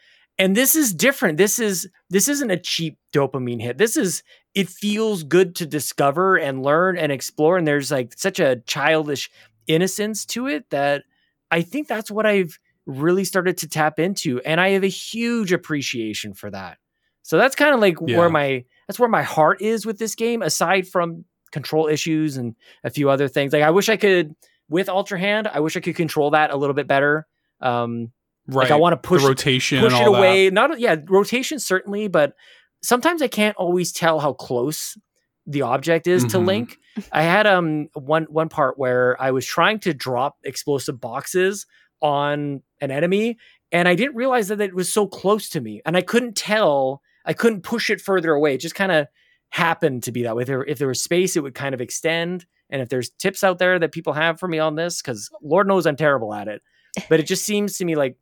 and 0.42 0.56
this 0.56 0.74
is 0.74 0.92
different. 0.92 1.38
This 1.38 1.58
is 1.58 1.88
this 2.10 2.28
isn't 2.28 2.50
a 2.50 2.56
cheap 2.58 2.98
dopamine 3.14 3.62
hit. 3.62 3.78
This 3.78 3.96
is 3.96 4.22
it 4.54 4.68
feels 4.68 5.22
good 5.22 5.54
to 5.56 5.66
discover 5.66 6.36
and 6.36 6.62
learn 6.62 6.98
and 6.98 7.10
explore 7.12 7.56
and 7.56 7.66
there's 7.66 7.90
like 7.90 8.12
such 8.16 8.40
a 8.40 8.56
childish 8.66 9.30
innocence 9.66 10.26
to 10.26 10.48
it 10.48 10.68
that 10.70 11.04
i 11.52 11.62
think 11.62 11.86
that's 11.86 12.10
what 12.10 12.26
i've 12.26 12.58
really 12.84 13.24
started 13.24 13.56
to 13.56 13.68
tap 13.68 14.00
into 14.00 14.40
and 14.40 14.60
i 14.60 14.70
have 14.70 14.82
a 14.82 14.88
huge 14.88 15.52
appreciation 15.52 16.34
for 16.34 16.50
that. 16.50 16.78
So 17.22 17.38
that's 17.38 17.54
kind 17.54 17.72
of 17.72 17.80
like 17.80 17.96
Yeah. 18.04 18.18
where 18.18 18.28
my 18.28 18.64
that's 18.88 18.98
where 18.98 19.08
my 19.08 19.22
heart 19.22 19.62
is 19.62 19.86
with 19.86 19.98
this 19.98 20.16
game 20.16 20.42
aside 20.42 20.88
from 20.88 21.24
control 21.52 21.86
issues 21.86 22.36
and 22.36 22.56
a 22.82 22.90
few 22.90 23.08
other 23.08 23.28
things. 23.28 23.52
Like 23.52 23.62
i 23.62 23.70
wish 23.70 23.88
i 23.88 23.96
could 23.96 24.34
with 24.68 24.88
ultra 24.88 25.18
hand 25.18 25.46
i 25.46 25.60
wish 25.60 25.76
i 25.76 25.80
could 25.80 25.96
control 25.96 26.30
that 26.32 26.50
a 26.50 26.56
little 26.56 26.74
bit 26.74 26.88
better. 26.88 27.26
Um 27.60 28.10
right. 28.48 28.64
like 28.64 28.70
i 28.70 28.76
want 28.76 28.92
to 28.92 28.96
push 28.96 29.22
the 29.22 29.28
rotation 29.28 29.80
push 29.80 29.92
and 29.92 30.02
it 30.02 30.06
all 30.08 30.14
away. 30.14 30.50
Not 30.50 30.78
yeah, 30.80 30.96
rotation 31.08 31.58
certainly, 31.58 32.08
but 32.08 32.34
sometimes 32.82 33.22
I 33.22 33.28
can't 33.28 33.56
always 33.56 33.92
tell 33.92 34.20
how 34.20 34.32
close 34.32 34.98
the 35.46 35.62
object 35.62 36.06
is 36.06 36.24
to 36.26 36.38
Mhm. 36.38 36.46
Link. 36.46 36.78
I 37.12 37.22
had 37.22 37.46
um 37.46 37.88
one 37.94 38.24
one 38.24 38.48
part 38.48 38.78
where 38.78 39.20
I 39.20 39.30
was 39.30 39.46
trying 39.46 39.78
to 39.80 39.94
drop 39.94 40.36
explosive 40.44 41.00
boxes 41.00 41.66
on 42.00 42.62
an 42.80 42.90
enemy, 42.90 43.38
and 43.70 43.88
I 43.88 43.94
didn't 43.94 44.16
realize 44.16 44.48
that 44.48 44.60
it 44.60 44.74
was 44.74 44.92
so 44.92 45.06
close 45.06 45.48
to 45.50 45.60
me, 45.60 45.80
and 45.84 45.96
I 45.96 46.02
couldn't 46.02 46.36
tell. 46.36 47.02
I 47.24 47.32
couldn't 47.34 47.62
push 47.62 47.88
it 47.88 48.00
further 48.00 48.32
away. 48.32 48.54
It 48.54 48.58
just 48.58 48.74
kind 48.74 48.90
of 48.90 49.06
happened 49.50 50.02
to 50.04 50.12
be 50.12 50.22
that 50.24 50.34
way. 50.34 50.42
If 50.42 50.48
there, 50.48 50.64
if 50.64 50.78
there 50.78 50.88
was 50.88 51.00
space, 51.02 51.36
it 51.36 51.40
would 51.42 51.54
kind 51.54 51.74
of 51.74 51.80
extend. 51.80 52.46
And 52.70 52.82
if 52.82 52.88
there's 52.88 53.10
tips 53.10 53.44
out 53.44 53.58
there 53.58 53.78
that 53.78 53.92
people 53.92 54.12
have 54.14 54.40
for 54.40 54.48
me 54.48 54.58
on 54.58 54.74
this, 54.74 55.00
because 55.00 55.30
Lord 55.42 55.68
knows 55.68 55.86
I'm 55.86 55.94
terrible 55.94 56.32
at 56.34 56.48
it, 56.48 56.62
but 57.08 57.20
it 57.20 57.24
just 57.24 57.44
seems 57.44 57.76
to 57.78 57.84
me 57.84 57.94
like 57.94 58.16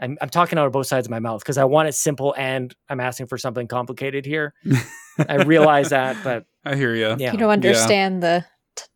I'm, 0.00 0.16
I'm 0.20 0.28
talking 0.30 0.58
out 0.58 0.66
of 0.66 0.72
both 0.72 0.86
sides 0.86 1.06
of 1.06 1.10
my 1.10 1.18
mouth 1.20 1.40
because 1.42 1.58
I 1.58 1.64
want 1.64 1.88
it 1.88 1.94
simple 1.94 2.34
and 2.38 2.74
I'm 2.88 3.00
asking 3.00 3.26
for 3.26 3.36
something 3.38 3.68
complicated 3.68 4.24
here. 4.24 4.54
I 5.28 5.36
realize 5.44 5.90
that, 5.90 6.16
but. 6.24 6.46
I 6.64 6.74
hear 6.76 6.94
you. 6.94 7.16
yeah, 7.18 7.32
You 7.32 7.38
don't 7.38 7.50
understand 7.50 8.22
the 8.22 8.44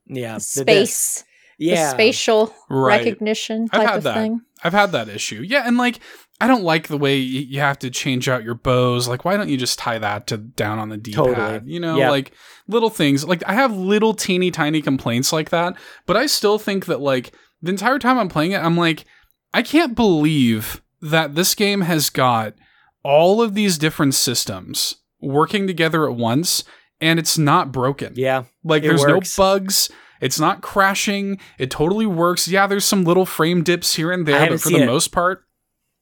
yeah, 0.07 0.33
the- 0.35 0.39
the- 0.39 0.41
space, 0.41 1.25
the 1.59 1.67
yeah, 1.67 1.91
spatial 1.91 2.55
Right. 2.71 3.05
recognition 3.05 3.69
I've 3.73 3.81
type 3.81 3.89
had 3.89 3.97
of 3.99 4.03
that. 4.05 4.15
thing. 4.15 4.41
I've 4.63 4.73
had 4.73 4.93
that 4.93 5.09
issue. 5.09 5.43
Yeah, 5.47 5.65
and 5.67 5.77
like 5.77 6.01
I 6.41 6.47
don't 6.49 6.65
like 6.65 6.89
the 6.89 6.99
way 6.99 7.17
you 7.17 7.61
have 7.61 7.79
to 7.81 7.91
change 7.91 8.29
out 8.29 8.43
your 8.43 8.55
bows. 8.55 9.07
Like, 9.07 9.25
why 9.25 9.37
don't 9.37 9.49
you 9.49 9.57
just 9.57 9.79
tie 9.79 9.99
that 9.99 10.27
to 10.29 10.37
down 10.39 10.79
on 10.79 10.89
the 10.89 10.97
D 10.97 11.13
pad? 11.13 11.25
Totally. 11.25 11.73
You 11.73 11.81
know, 11.81 11.97
Yeah. 11.97 12.11
like 12.11 12.33
little 12.67 12.91
things. 12.91 13.25
Like 13.25 13.43
I 13.47 13.53
have 13.55 13.77
little 13.77 14.15
teeny 14.15 14.51
tiny 14.51 14.83
complaints 14.83 15.33
like 15.33 15.51
that, 15.51 15.77
but 16.07 16.17
I 16.17 16.27
still 16.27 16.59
think 16.59 16.87
that 16.87 17.01
like 17.01 17.33
the 17.63 17.71
entire 17.71 17.99
time 17.99 18.19
I'm 18.19 18.29
playing 18.29 18.53
it, 18.53 18.63
I'm 18.63 18.77
like, 18.77 19.05
I 19.53 19.63
can't 19.63 19.95
believe 19.95 20.83
that 21.05 21.35
this 21.35 21.55
game 21.55 21.83
has 21.83 22.11
got 22.11 22.55
all 23.03 23.43
of 23.43 23.55
these 23.55 23.79
different 23.79 24.15
systems 24.15 24.97
working 25.21 25.67
together 25.67 26.09
at 26.09 26.17
once, 26.17 26.65
and 27.01 27.19
it's 27.19 27.37
not 27.39 27.73
broken. 27.73 28.15
yeah, 28.17 28.45
Like 28.63 28.83
there's 28.83 29.05
works. 29.05 29.39
no 29.39 29.45
bugs. 29.45 29.91
It's 30.21 30.41
not 30.41 30.63
crashing. 30.63 31.39
It 31.59 31.71
totally 31.71 32.07
works. 32.07 32.49
Yeah, 32.49 32.67
there's 32.67 32.85
some 32.85 33.05
little 33.05 33.27
frame 33.27 33.63
dips 33.63 33.95
here 33.97 34.11
and 34.11 34.27
there, 34.27 34.49
but 34.49 34.61
for 34.61 34.71
the 34.71 34.83
it. 34.83 34.87
most 34.87 35.09
part, 35.13 35.45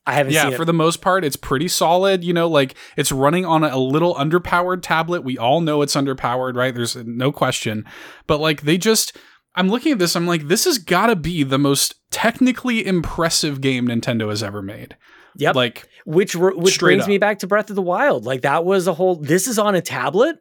I 0.07 0.13
haven't 0.15 0.33
yeah, 0.33 0.51
for 0.51 0.65
the 0.65 0.73
most 0.73 1.01
part, 1.01 1.25
it's 1.25 1.37
pretty 1.37 1.67
solid. 1.69 2.23
You 2.23 2.33
know, 2.33 2.49
like 2.49 2.77
it's 2.97 3.11
running 3.11 3.45
on 3.45 3.65
a 3.65 3.77
little 3.79 4.15
underpowered 4.15 4.81
tablet. 4.83 5.25
We 5.25 5.39
all 5.39 5.61
know 5.61 5.83
it's 5.83 5.95
underpowered, 5.97 6.55
right? 6.57 6.75
There's 6.75 6.95
no 6.97 7.33
question. 7.33 7.85
But 8.27 8.39
like 8.39 8.63
they 8.63 8.79
just 8.79 9.17
I'm 9.55 9.69
looking 9.69 9.93
at 9.93 9.99
this, 9.99 10.17
I'm 10.17 10.27
like, 10.27 10.49
this 10.49 10.65
has 10.65 10.79
gotta 10.79 11.15
be 11.17 11.43
the 11.43 11.59
most 11.59 11.95
technically 12.11 12.87
impressive 12.87 13.61
game 13.61 13.89
Nintendo 13.89 14.31
has 14.31 14.43
ever 14.43 14.63
made. 14.63 14.97
Yep. 15.37 15.55
Like 15.55 15.89
which 16.05 16.35
which 16.37 16.79
brings 16.79 17.03
up. 17.05 17.09
me 17.09 17.19
back 17.19 17.39
to 17.41 17.47
Breath 17.47 17.71
of 17.71 17.77
the 17.77 17.83
Wild. 17.83 18.25
Like 18.25 18.43
that 18.43 18.65
was 18.65 18.87
a 18.87 18.93
whole. 18.95 19.17
This 19.17 19.47
is 19.49 19.59
on 19.59 19.75
a 19.75 19.81
tablet, 19.81 20.37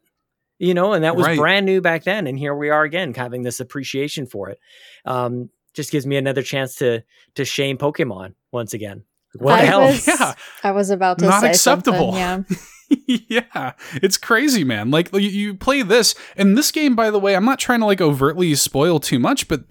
you 0.60 0.74
know, 0.74 0.94
and 0.94 1.04
that 1.06 1.16
was 1.16 1.26
Right. 1.28 1.38
brand 1.38 1.66
new 1.66 1.80
back 1.82 2.04
then. 2.04 2.28
And 2.28 2.38
here 2.38 2.54
we 2.56 2.70
are 2.70 2.84
again, 2.84 3.14
having 3.14 3.44
this 3.44 3.60
appreciation 3.62 4.26
for 4.26 4.50
it. 4.50 4.60
Um, 5.06 5.50
just 5.74 5.92
gives 5.92 6.06
me 6.06 6.18
another 6.18 6.42
chance 6.44 6.76
to 6.76 7.04
to 7.36 7.46
shame 7.46 7.78
Pokemon 7.78 8.34
once 8.52 8.74
again. 8.74 9.04
What 9.36 9.56
the 9.58 9.62
I 9.62 9.66
hell? 9.66 9.82
was- 9.82 10.06
yeah. 10.20 10.34
I 10.64 10.72
was 10.72 10.90
about 10.90 11.20
to 11.20 11.26
Not 11.28 11.42
say 11.42 11.50
acceptable. 11.52 12.14
something. 12.14 12.16
Yeah. 12.16 12.44
yeah, 13.08 13.74
it's 13.96 14.18
crazy, 14.18 14.64
man. 14.64 14.92
Like 14.92 15.14
you, 15.14 15.20
you 15.22 15.54
play 15.54 15.82
this, 15.82 16.16
and 16.36 16.58
this 16.58 16.72
game, 16.72 16.96
by 16.96 17.10
the 17.12 17.20
way, 17.20 17.36
I'm 17.36 17.46
not 17.46 17.60
trying 17.60 17.80
to 17.80 17.86
like 17.86 18.02
overtly 18.02 18.54
spoil 18.56 19.00
too 19.00 19.20
much, 19.20 19.48
but 19.48 19.64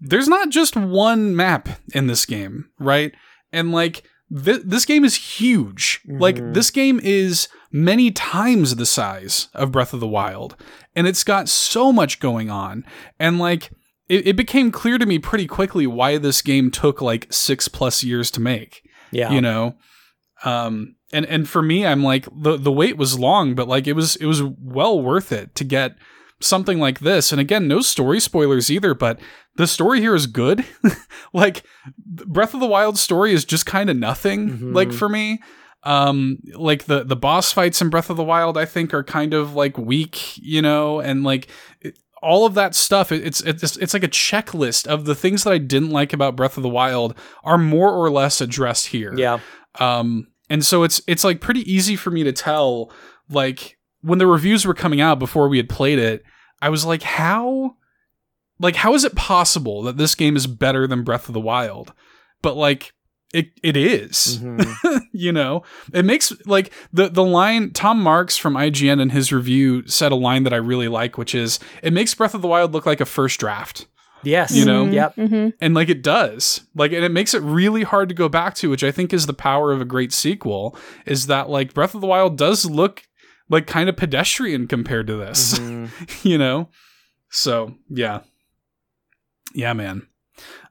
there's 0.00 0.28
not 0.28 0.50
just 0.50 0.76
one 0.76 1.34
map 1.34 1.68
in 1.94 2.06
this 2.06 2.24
game, 2.24 2.70
right? 2.78 3.12
And 3.52 3.72
like 3.72 4.04
th- 4.44 4.62
this 4.64 4.84
game 4.84 5.04
is 5.04 5.16
huge. 5.16 6.00
Like 6.08 6.36
Mhm. 6.36 6.54
this 6.54 6.70
game 6.70 7.00
is 7.02 7.48
many 7.72 8.10
times 8.10 8.76
the 8.76 8.86
size 8.86 9.48
of 9.54 9.72
Breath 9.72 9.92
of 9.92 10.00
the 10.00 10.06
Wild, 10.08 10.56
and 10.94 11.06
it's 11.06 11.24
got 11.24 11.48
so 11.48 11.92
much 11.92 12.20
going 12.20 12.50
on, 12.50 12.84
and 13.18 13.38
like. 13.38 13.70
It, 14.10 14.26
it 14.28 14.36
became 14.36 14.70
clear 14.72 14.96
to 14.96 15.04
me 15.04 15.18
pretty 15.18 15.46
quickly 15.46 15.86
why 15.86 16.16
this 16.16 16.40
game 16.40 16.70
took 16.70 17.02
like 17.02 17.26
six 17.30 17.68
plus 17.68 18.02
years 18.02 18.30
to 18.30 18.40
make 18.40 18.80
Yeah. 19.10 19.30
you 19.30 19.42
know 19.42 19.74
um 20.46 20.94
and 21.12 21.24
and 21.26 21.48
for 21.48 21.62
me 21.62 21.86
i'm 21.86 22.02
like 22.02 22.26
the 22.34 22.56
the 22.56 22.72
wait 22.72 22.96
was 22.96 23.18
long 23.18 23.54
but 23.54 23.68
like 23.68 23.86
it 23.86 23.94
was 23.94 24.16
it 24.16 24.26
was 24.26 24.42
well 24.42 25.00
worth 25.00 25.32
it 25.32 25.54
to 25.54 25.64
get 25.64 25.94
something 26.40 26.78
like 26.78 27.00
this. 27.00 27.32
And 27.32 27.40
again 27.40 27.66
no 27.66 27.80
story 27.80 28.20
spoilers 28.20 28.70
either 28.70 28.94
but 28.94 29.18
the 29.56 29.66
story 29.66 30.00
here 30.00 30.14
is 30.14 30.26
good. 30.28 30.64
Like 31.32 31.64
breath 32.06 32.54
of 32.54 32.60
the 32.60 32.66
wild 32.66 32.96
story 32.96 33.32
is 33.32 33.44
just 33.44 33.66
kind 33.66 33.90
of 33.90 33.96
nothing 33.96 34.48
Mhm. 34.50 34.74
like 34.74 34.92
for 34.92 35.08
me. 35.08 35.40
Um 35.82 36.38
like 36.54 36.84
the 36.84 37.02
the 37.04 37.16
boss 37.16 37.50
fights 37.52 37.82
in 37.82 37.88
breath 37.90 38.08
of 38.10 38.16
the 38.16 38.24
wild 38.24 38.56
i 38.56 38.64
think 38.64 38.94
are 38.94 39.02
kind 39.04 39.34
of 39.34 39.54
like 39.54 39.76
weak 39.76 40.36
you 40.38 40.62
know? 40.62 41.00
And 41.00 41.24
like 41.24 41.48
it, 41.80 41.98
all 42.22 42.46
of 42.46 42.54
that 42.54 42.74
stuff 42.74 43.10
it- 43.12 43.24
it's 43.26 43.40
it's 43.42 43.76
it's 43.76 43.94
like 43.94 44.04
a 44.04 44.08
checklist 44.08 44.86
of 44.86 45.04
the 45.06 45.14
things 45.14 45.42
that 45.44 45.52
i 45.52 45.58
didn't 45.58 45.90
like 45.90 46.12
about 46.12 46.36
breath 46.36 46.56
of 46.56 46.62
the 46.62 46.68
wild 46.68 47.14
are 47.44 47.58
more 47.58 47.92
or 47.92 48.10
less 48.10 48.40
addressed 48.40 48.86
here. 48.88 49.12
Yeah. 49.16 49.38
um, 49.80 50.28
and 50.50 50.64
so 50.64 50.82
it's 50.82 51.00
it's 51.06 51.24
like 51.24 51.40
pretty 51.40 51.70
easy 51.72 51.96
for 51.96 52.10
me 52.10 52.24
to 52.24 52.32
tell. 52.32 52.90
Like 53.30 53.78
when 54.00 54.18
the 54.18 54.26
reviews 54.26 54.64
were 54.64 54.74
coming 54.74 55.00
out 55.00 55.18
before 55.18 55.48
we 55.48 55.56
had 55.56 55.68
played 55.68 55.98
it, 55.98 56.22
I 56.62 56.68
was 56.70 56.84
like, 56.84 57.02
how, 57.02 57.76
like 58.58 58.76
how 58.76 58.94
is 58.94 59.04
it 59.04 59.14
possible 59.14 59.82
that 59.82 59.96
this 59.96 60.14
game 60.14 60.36
is 60.36 60.46
better 60.46 60.86
than 60.86 61.04
Breath 61.04 61.28
of 61.28 61.34
the 61.34 61.40
Wild? 61.40 61.92
But 62.42 62.56
like 62.56 62.92
it 63.34 63.50
it 63.62 63.76
is. 63.76 64.38
Mhm. 64.42 65.00
you 65.12 65.32
know, 65.32 65.62
it 65.92 66.04
makes 66.04 66.32
like 66.46 66.72
the 66.92 67.08
the 67.08 67.24
line 67.24 67.72
Tom 67.72 68.00
Marks 68.00 68.36
from 68.38 68.54
IGN 68.54 69.00
in 69.00 69.10
his 69.10 69.32
review 69.32 69.86
said 69.86 70.12
a 70.12 70.16
line 70.16 70.44
that 70.44 70.54
I 70.54 70.56
really 70.56 70.88
like, 70.88 71.18
which 71.18 71.34
is 71.34 71.58
it 71.82 71.92
makes 71.92 72.14
Breath 72.14 72.34
of 72.34 72.40
the 72.42 72.48
Wild 72.48 72.72
look 72.72 72.86
like 72.86 73.00
a 73.00 73.06
first 73.06 73.38
draft 73.38 73.86
Yes. 74.24 74.54
You 74.54 74.64
know? 74.64 74.84
Yep. 74.86 75.16
mhm. 75.16 75.52
and 75.60 75.74
like 75.74 75.88
it 75.88 76.02
does 76.02 76.62
like 76.74 76.92
and 76.92 77.04
it 77.04 77.10
makes 77.12 77.34
it 77.34 77.42
really 77.42 77.82
hard 77.84 78.08
to 78.08 78.14
go 78.14 78.28
back 78.28 78.54
to 78.56 78.68
which 78.70 78.82
i 78.82 78.90
think 78.90 79.12
is 79.12 79.26
the 79.26 79.32
power 79.32 79.72
of 79.72 79.80
a 79.80 79.84
great 79.84 80.12
sequel 80.12 80.76
is 81.06 81.26
that 81.28 81.48
like 81.48 81.72
breath 81.74 81.94
of 81.94 82.00
the 82.00 82.06
wild 82.06 82.36
does 82.36 82.64
look 82.66 83.04
like 83.48 83.66
kind 83.66 83.88
of 83.88 83.96
pedestrian 83.96 84.66
compared 84.66 85.06
to 85.06 85.16
this 85.16 85.58
Mhm. 85.58 85.88
you 86.24 86.36
know 86.38 86.68
So 87.30 87.74
yeah, 87.90 88.20
yeah, 89.54 89.72
man. 89.74 90.06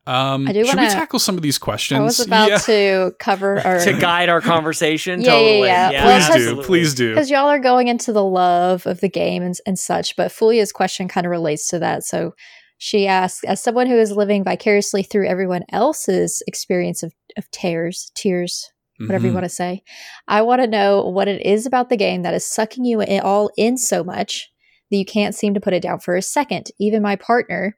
Um, 0.05 0.47
I 0.47 0.53
do 0.53 0.63
should 0.65 0.75
we 0.75 0.83
wanna- 0.85 0.93
tackle 0.93 1.19
some 1.19 1.35
of 1.35 1.41
these 1.41 1.57
questions? 1.57 1.99
I 1.99 2.03
was 2.03 2.19
about 2.21 2.49
yeah. 2.49 2.57
to 2.59 3.11
cover 3.19 3.57
or 3.65 3.83
to 3.83 3.93
guide 3.99 4.29
our 4.29 4.39
conversation. 4.39 5.19
Yeah, 5.21 5.27
yeah, 5.33 5.33
totally. 5.37 5.67
yeah. 5.67 5.89
yeah 5.91 6.05
Well, 6.05 6.17
please 6.19 6.27
because- 6.27 6.45
do, 6.57 6.63
please 6.63 6.93
do. 6.95 7.09
because 7.13 7.29
y'all 7.29 7.49
are 7.49 7.59
going 7.59 7.89
into 7.89 8.13
the 8.13 8.23
love 8.23 8.87
of 8.87 9.01
the 9.01 9.09
game 9.09 9.43
and, 9.43 9.55
and 9.65 9.77
such 9.77 10.15
but 10.15 10.31
fulia's 10.31 10.71
question 10.71 11.07
kind 11.09 11.25
of 11.27 11.31
relates 11.31 11.67
to 11.69 11.79
that 11.79 12.03
so 12.05 12.33
she 12.77 13.07
asks 13.07 13.43
as 13.43 13.61
someone 13.61 13.87
who 13.87 13.97
is 13.97 14.11
living 14.11 14.43
vicariously 14.43 15.03
through 15.03 15.27
everyone 15.27 15.63
else's 15.69 16.43
experience 16.47 17.03
of, 17.03 17.13
of 17.37 17.49
tears 17.51 18.11
tears 18.15 18.71
whatever 18.99 19.25
you 19.27 19.31
Mhm. 19.31 19.35
want 19.35 19.43
to 19.45 19.49
say 19.49 19.83
i 20.27 20.41
want 20.41 20.61
to 20.61 20.67
know 20.67 21.03
what 21.03 21.27
it 21.27 21.45
is 21.45 21.65
about 21.65 21.89
the 21.89 21.97
game 21.97 22.23
that 22.23 22.33
is 22.33 22.49
sucking 22.49 22.83
you 22.85 23.01
in, 23.01 23.21
all 23.21 23.49
in 23.57 23.77
so 23.77 24.03
much 24.03 24.49
that 24.89 24.97
you 24.97 25.05
can't 25.05 25.35
seem 25.35 25.53
to 25.53 25.59
put 25.59 25.73
it 25.73 25.83
down 25.83 25.99
for 25.99 26.15
a 26.15 26.21
second 26.21 26.71
even 26.79 27.01
my 27.01 27.15
partner 27.15 27.77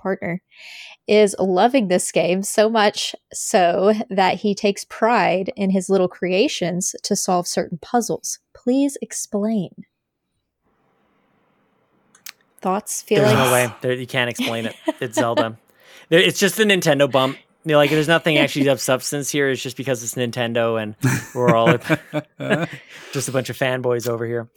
partner 0.00 0.42
is 1.08 1.34
loving 1.38 1.88
this 1.88 2.12
game 2.12 2.42
so 2.42 2.68
much 2.70 3.14
so 3.32 3.92
that 4.10 4.36
he 4.36 4.54
takes 4.54 4.84
pride 4.84 5.52
in 5.56 5.70
his 5.70 5.88
little 5.88 6.06
creations 6.08 6.94
to 7.02 7.16
solve 7.16 7.48
certain 7.48 7.78
puzzles. 7.82 8.38
Please 8.54 8.96
explain. 9.02 9.70
Thoughts, 12.60 13.02
feelings? 13.02 13.28
There's 13.32 13.38
no 13.46 13.52
way. 13.52 13.72
There, 13.80 13.92
you 13.92 14.06
can't 14.06 14.28
explain 14.30 14.66
it. 14.66 14.74
It's 15.00 15.14
Zelda. 15.16 15.56
There, 16.08 16.20
it's 16.20 16.38
just 16.38 16.58
a 16.58 16.64
Nintendo 16.64 17.10
bump. 17.10 17.38
You 17.64 17.72
know, 17.72 17.78
like 17.78 17.90
there's 17.90 18.08
nothing 18.08 18.38
actually 18.38 18.66
of 18.68 18.80
substance 18.80 19.30
here. 19.30 19.48
It's 19.50 19.62
just 19.62 19.76
because 19.76 20.02
it's 20.02 20.14
Nintendo 20.14 20.80
and 20.82 20.94
we're 21.34 21.54
all 21.54 21.68
just 23.12 23.28
a 23.28 23.32
bunch 23.32 23.50
of 23.50 23.58
fanboys 23.58 24.08
over 24.08 24.24
here. 24.26 24.48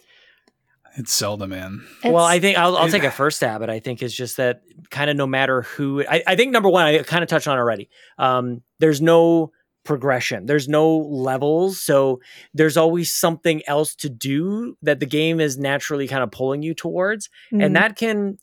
it's 0.96 1.14
Zelda, 1.14 1.46
man. 1.46 1.84
well, 2.04 2.24
I 2.24 2.38
think 2.40 2.56
I'll, 2.58 2.76
I'll 2.76 2.86
it- 2.86 2.90
take 2.90 3.04
a 3.04 3.10
first 3.10 3.36
stab 3.36 3.62
at. 3.62 3.68
it, 3.68 3.72
I 3.72 3.80
think 3.80 4.02
is 4.02 4.14
just 4.14 4.36
that 4.38 4.62
kind 4.90 5.10
of 5.10 5.16
no 5.16 5.26
matter 5.26 5.62
who. 5.62 6.04
I, 6.08 6.22
I 6.26 6.36
think 6.36 6.52
number 6.52 6.68
one, 6.70 6.84
I 6.86 7.02
kind 7.02 7.22
of 7.22 7.28
touched 7.28 7.48
on 7.48 7.58
already. 7.58 7.90
Um, 8.18 8.62
there's 8.78 9.00
no 9.02 9.52
progression. 9.84 10.46
There's 10.46 10.68
no 10.68 10.96
levels, 10.96 11.80
so 11.80 12.20
there's 12.54 12.76
always 12.76 13.12
something 13.14 13.62
else 13.66 13.94
to 13.96 14.08
do 14.08 14.76
that 14.82 15.00
the 15.00 15.06
game 15.06 15.40
is 15.40 15.58
naturally 15.58 16.06
kind 16.08 16.22
of 16.22 16.30
pulling 16.30 16.62
you 16.62 16.74
towards, 16.74 17.28
Mm. 17.52 17.64
and 17.64 17.76
that 17.76 17.96
can. 17.96 18.38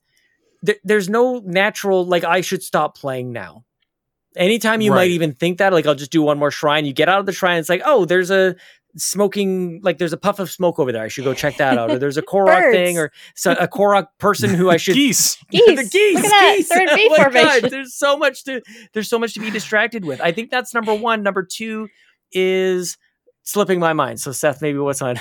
There, 0.62 0.76
there's 0.84 1.08
no 1.10 1.42
natural 1.46 2.06
like 2.06 2.26
I 2.26 2.42
should 2.42 2.62
stop 2.64 2.98
playing 2.98 3.32
now. 3.32 3.64
Anytime 4.36 4.82
you 4.82 4.92
Right. 4.92 4.98
might 4.98 5.12
even 5.12 5.34
think 5.34 5.58
that, 5.58 5.72
like 5.74 5.88
I'll 5.88 5.96
just 5.96 6.12
do 6.12 6.22
one 6.22 6.38
more 6.38 6.52
shrine. 6.52 6.86
You 6.86 6.94
get 6.94 7.10
out 7.10 7.20
of 7.22 7.26
the 7.26 7.32
shrine, 7.32 7.58
it's 7.60 7.70
like, 7.70 7.82
oh, 7.86 8.06
there's 8.06 8.30
a 8.30 8.56
smoking 8.98 9.80
like 9.84 9.98
there's 9.98 10.14
a 10.14 10.18
puff 10.18 10.40
of 10.40 10.50
smoke 10.50 10.80
over 10.80 10.92
there. 10.92 11.04
I 11.04 11.08
should 11.08 11.24
go 11.24 11.34
check 11.34 11.58
that 11.58 11.78
out. 11.78 11.92
Or 11.92 12.00
there's 12.00 12.18
a 12.18 12.22
Korok 12.30 12.72
thing, 12.72 12.98
or 12.98 13.12
so, 13.36 13.52
a 13.54 13.68
Korok 13.68 14.08
person 14.18 14.50
who 14.54 14.70
I 14.70 14.78
should 14.78 14.96
Geese. 14.96 15.36
Geese. 15.52 15.66
the 15.66 15.90
geese. 15.90 16.16
Look 16.16 16.26
at 16.26 16.30
that. 16.30 16.54
geese. 16.58 16.70
They're 16.70 16.82
in 16.82 16.90
oh 16.92 16.96
V 16.96 17.06
Oh 17.06 17.10
my 17.10 17.24
formation. 17.24 17.62
God, 17.62 17.72
there's 17.72 17.94
so 17.94 18.18
much 18.18 18.44
to 18.46 18.62
there's 18.94 19.10
so 19.10 19.20
much 19.20 19.34
to 19.36 19.40
be 19.40 19.50
distracted 19.52 20.06
with. 20.06 20.22
I 20.22 20.32
think 20.32 20.50
that's 20.50 20.74
number 20.74 20.94
one. 20.94 21.24
Number 21.24 21.44
two 21.44 21.88
is 22.32 22.98
slipping 23.44 23.80
my 23.80 23.94
mind. 23.94 24.20
So 24.20 24.32
Seth, 24.32 24.62
maybe 24.62 24.80
what's 24.80 25.02
on 25.02 25.20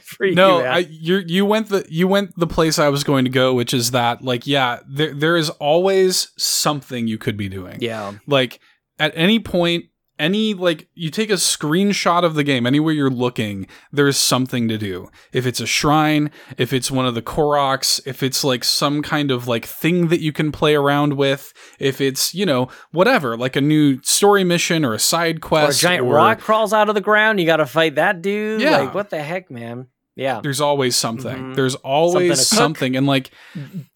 for 0.00 0.26
you? 0.26 0.34
no, 0.34 0.58
man? 0.62 0.72
I, 0.72 0.78
you 0.78 1.22
you 1.26 1.44
went 1.46 1.68
the 1.68 1.84
you 1.88 2.08
went 2.08 2.36
the 2.36 2.46
place 2.46 2.78
I 2.78 2.88
was 2.88 3.04
going 3.04 3.24
to 3.24 3.30
go, 3.30 3.54
which 3.54 3.74
is 3.74 3.90
that 3.92 4.22
like 4.22 4.46
yeah, 4.46 4.80
there 4.88 5.14
there 5.14 5.36
is 5.36 5.50
always 5.50 6.32
something 6.38 7.06
you 7.06 7.18
could 7.18 7.36
be 7.36 7.48
doing. 7.48 7.78
yeah. 7.80 8.12
Like 8.26 8.60
at 8.98 9.12
any 9.16 9.40
point, 9.40 9.86
any 10.18 10.54
like 10.54 10.88
you 10.94 11.10
take 11.10 11.30
a 11.30 11.34
screenshot 11.34 12.22
of 12.24 12.34
the 12.34 12.44
game 12.44 12.66
anywhere 12.66 12.92
you're 12.94 13.10
looking, 13.10 13.66
there's 13.92 14.16
something 14.16 14.68
to 14.68 14.78
do. 14.78 15.08
If 15.32 15.44
it's 15.46 15.60
a 15.60 15.66
shrine, 15.66 16.30
if 16.56 16.72
it's 16.72 16.90
one 16.90 17.04
of 17.06 17.14
the 17.14 17.22
Koroks, 17.22 18.00
if 18.06 18.22
it's 18.22 18.44
like 18.44 18.62
some 18.64 19.02
kind 19.02 19.30
of 19.30 19.48
like 19.48 19.64
thing 19.66 20.08
that 20.08 20.20
you 20.20 20.32
can 20.32 20.52
play 20.52 20.74
around 20.76 21.14
with, 21.16 21.52
if 21.78 22.00
it's 22.00 22.34
you 22.34 22.46
know 22.46 22.68
whatever, 22.92 23.36
like 23.36 23.56
a 23.56 23.60
new 23.60 24.00
story 24.02 24.44
mission 24.44 24.84
or 24.84 24.94
a 24.94 24.98
side 25.00 25.40
quest 25.40 25.82
Or 25.82 25.86
a 25.86 25.90
giant 25.90 26.06
or- 26.06 26.14
rock 26.14 26.38
crawls 26.40 26.72
out 26.72 26.88
of 26.88 26.94
the 26.94 27.00
ground. 27.00 27.40
You 27.40 27.46
got 27.46 27.56
to 27.56 27.66
fight 27.66 27.96
that 27.96 28.22
dude. 28.22 28.60
Yeah. 28.60 28.78
Like 28.78 28.94
what 28.94 29.10
the 29.10 29.22
heck, 29.22 29.50
man? 29.50 29.88
Yeah. 30.16 30.40
There's 30.42 30.60
always 30.60 30.94
something. 30.94 31.36
Mhm. 31.36 31.54
There's 31.56 31.74
always 31.74 32.30
cook. 32.38 32.38
something, 32.58 32.94
and 32.96 33.04
like 33.06 33.32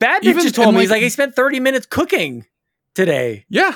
Bad 0.00 0.24
Even- 0.24 0.42
just 0.42 0.56
told 0.56 0.74
me 0.74 0.80
he's 0.80 0.90
like- 0.90 0.96
like 0.96 1.02
he 1.04 1.10
spent 1.10 1.36
30 1.36 1.60
minutes 1.60 1.86
cooking 1.86 2.44
today. 2.94 3.44
yeah, 3.48 3.74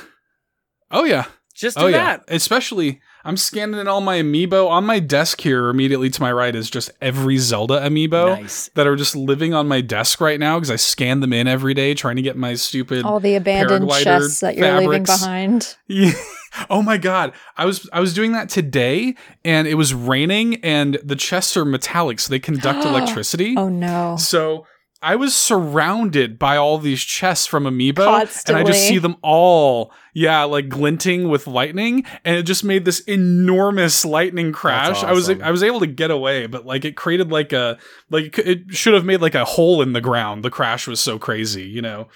oh 0.91 1.05
yeah. 1.05 1.27
Just 1.55 1.79
oh, 1.79 1.83
do 1.83 1.87
Oh 1.87 1.91
yeah, 1.91 2.17
that. 2.19 2.25
especially 2.29 3.01
I'm 3.25 3.37
scanning 3.37 3.79
in 3.79 3.87
all 3.87 4.01
my 4.01 4.19
amiibo 4.19 4.69
on 4.69 4.85
my 4.85 4.99
desk 4.99 5.41
here. 5.41 5.69
Immediately 5.69 6.11
to 6.11 6.21
my 6.23 6.33
right 6.33 6.55
is 6.55 6.69
just 6.69 6.91
every 7.01 7.39
Zelda 7.39 7.81
amiibo 7.81 8.41
Nice. 8.41 8.69
that 8.75 8.87
are 8.87 8.97
just 8.97 9.15
living 9.15 9.55
on 9.55 9.69
my 9.69 9.81
desk 9.81 10.21
right 10.21 10.41
now 10.41 10.59
because 10.59 10.71
I 10.71 10.77
scan 10.77 11.21
them 11.21 11.33
in 11.33 11.47
every 11.47 11.75
day 11.75 11.95
trying 11.95 12.17
to 12.17 12.23
get 12.23 12.37
my 12.37 12.55
stupid. 12.55 13.05
all 13.05 13.21
the 13.21 13.37
abandoned 13.37 13.89
chests 13.91 14.41
that 14.41 14.57
you're 14.57 14.81
leaving 14.81 15.05
behind. 15.05 15.77
Yeah. 15.89 16.13
Oh 16.69 16.83
my 16.83 16.99
god, 16.99 17.33
I 17.57 17.65
was 17.65 17.89
I 17.95 18.01
was 18.01 18.13
doing 18.13 18.33
that 18.33 18.51
today, 18.51 19.15
and 19.43 19.67
it 19.67 19.75
was 19.75 19.95
raining, 19.95 20.57
and 20.63 20.99
the 21.03 21.17
chests 21.17 21.57
are 21.57 21.65
metallic, 21.65 22.21
so 22.21 22.29
they 22.29 22.39
conduct 22.39 22.85
electricity. 22.85 23.55
Oh 23.57 23.71
no. 23.71 24.17
So 24.19 24.67
I 25.05 25.17
was 25.17 25.35
surrounded 25.35 26.39
by 26.39 26.57
all 26.57 26.79
these 26.79 27.03
chests 27.03 27.45
from 27.45 27.65
Amiibo, 27.65 28.07
and 28.49 28.57
I 28.57 28.63
just 28.63 28.87
see 28.87 28.99
them 28.99 29.17
all, 29.21 29.93
yeah, 30.15 30.45
like 30.45 30.69
glinting 30.69 31.29
with 31.29 31.49
lightning, 31.49 32.05
and 32.25 32.37
it 32.37 32.45
just 32.45 32.63
made 32.63 32.85
this 32.85 33.01
enormous 33.01 34.05
lightning 34.05 34.53
crash. 34.53 35.03
I 35.03 35.13
was. 35.13 35.29
I 35.29 35.51
was 35.51 35.65
able 35.65 35.81
to 35.81 35.89
get 35.89 36.13
away, 36.13 36.47
but 36.47 36.65
like 36.65 36.85
it 36.85 36.95
created 36.97 37.33
like 37.33 37.53
a 37.53 37.79
like 38.11 38.39
it 38.39 38.47
it 38.47 38.75
should 38.75 38.95
have 38.95 39.05
made 39.05 39.21
like 39.21 39.35
a 39.35 39.45
hole 39.45 39.83
in 39.83 39.93
the 39.93 40.01
ground. 40.01 40.45
The 40.45 40.51
crash 40.51 40.87
was 40.87 41.01
so 41.01 41.19
crazy, 41.19 41.65
you 41.65 41.83
know. 41.83 42.09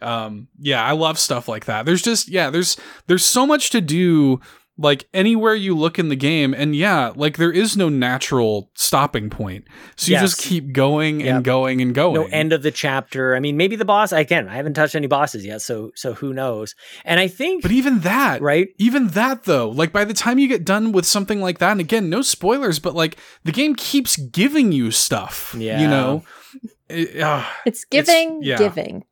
Um, 0.00 0.48
yeah, 0.58 0.82
I 0.84 0.92
love 0.92 1.18
stuff 1.18 1.48
like 1.48 1.64
that. 1.66 1.84
There's 1.84 2.02
just 2.02 2.28
yeah, 2.28 2.50
there's 2.50 2.76
there's 3.06 3.24
so 3.24 3.46
much 3.46 3.70
to 3.70 3.80
do 3.80 4.40
like 4.82 5.06
anywhere 5.12 5.54
you 5.54 5.76
look 5.76 5.98
in 5.98 6.08
the 6.08 6.16
game 6.16 6.54
and 6.54 6.74
yeah 6.74 7.12
like 7.14 7.36
there 7.36 7.52
is 7.52 7.76
no 7.76 7.88
natural 7.90 8.70
stopping 8.74 9.28
point 9.30 9.64
so 9.96 10.08
you 10.08 10.14
Yes. 10.14 10.22
just 10.22 10.38
keep 10.40 10.72
going 10.72 11.20
Yep. 11.20 11.34
and 11.36 11.44
going 11.44 11.80
and 11.82 11.94
going 11.94 12.14
no 12.14 12.24
end 12.26 12.52
of 12.52 12.62
the 12.62 12.70
chapter. 12.70 13.36
I 13.36 13.40
mean, 13.40 13.56
maybe 13.56 13.76
the 13.76 13.84
boss. 13.84 14.10
Again, 14.12 14.48
I 14.48 14.54
haven't 14.56 14.74
touched 14.74 14.94
any 14.94 15.06
bosses 15.06 15.44
yet, 15.44 15.60
so 15.62 15.90
so 15.94 16.14
who 16.14 16.32
knows? 16.32 16.74
And 17.04 17.20
I 17.20 17.28
think 17.28 17.62
but 17.62 17.70
even 17.72 18.00
that 18.00 18.40
right. 18.42 18.68
even 18.78 19.08
that 19.08 19.44
though 19.44 19.68
like 19.68 19.92
by 19.92 20.04
the 20.04 20.14
time 20.14 20.38
you 20.38 20.48
get 20.48 20.64
done 20.64 20.92
with 20.92 21.04
something 21.04 21.40
like 21.42 21.58
that 21.58 21.72
and 21.72 21.80
again 21.80 22.08
no 22.08 22.22
spoilers 22.22 22.78
but 22.78 22.94
like 22.94 23.16
the 23.44 23.52
game 23.52 23.74
keeps 23.74 24.16
giving 24.16 24.72
you 24.72 24.90
stuff 24.90 25.54
Yeah. 25.58 25.80
you 25.80 25.88
know 25.88 26.24
It- 26.88 27.22
ah, 27.22 27.48
It's 27.66 27.84
giving, 27.84 28.40
yeah. 28.42 28.56
giving. 28.58 29.04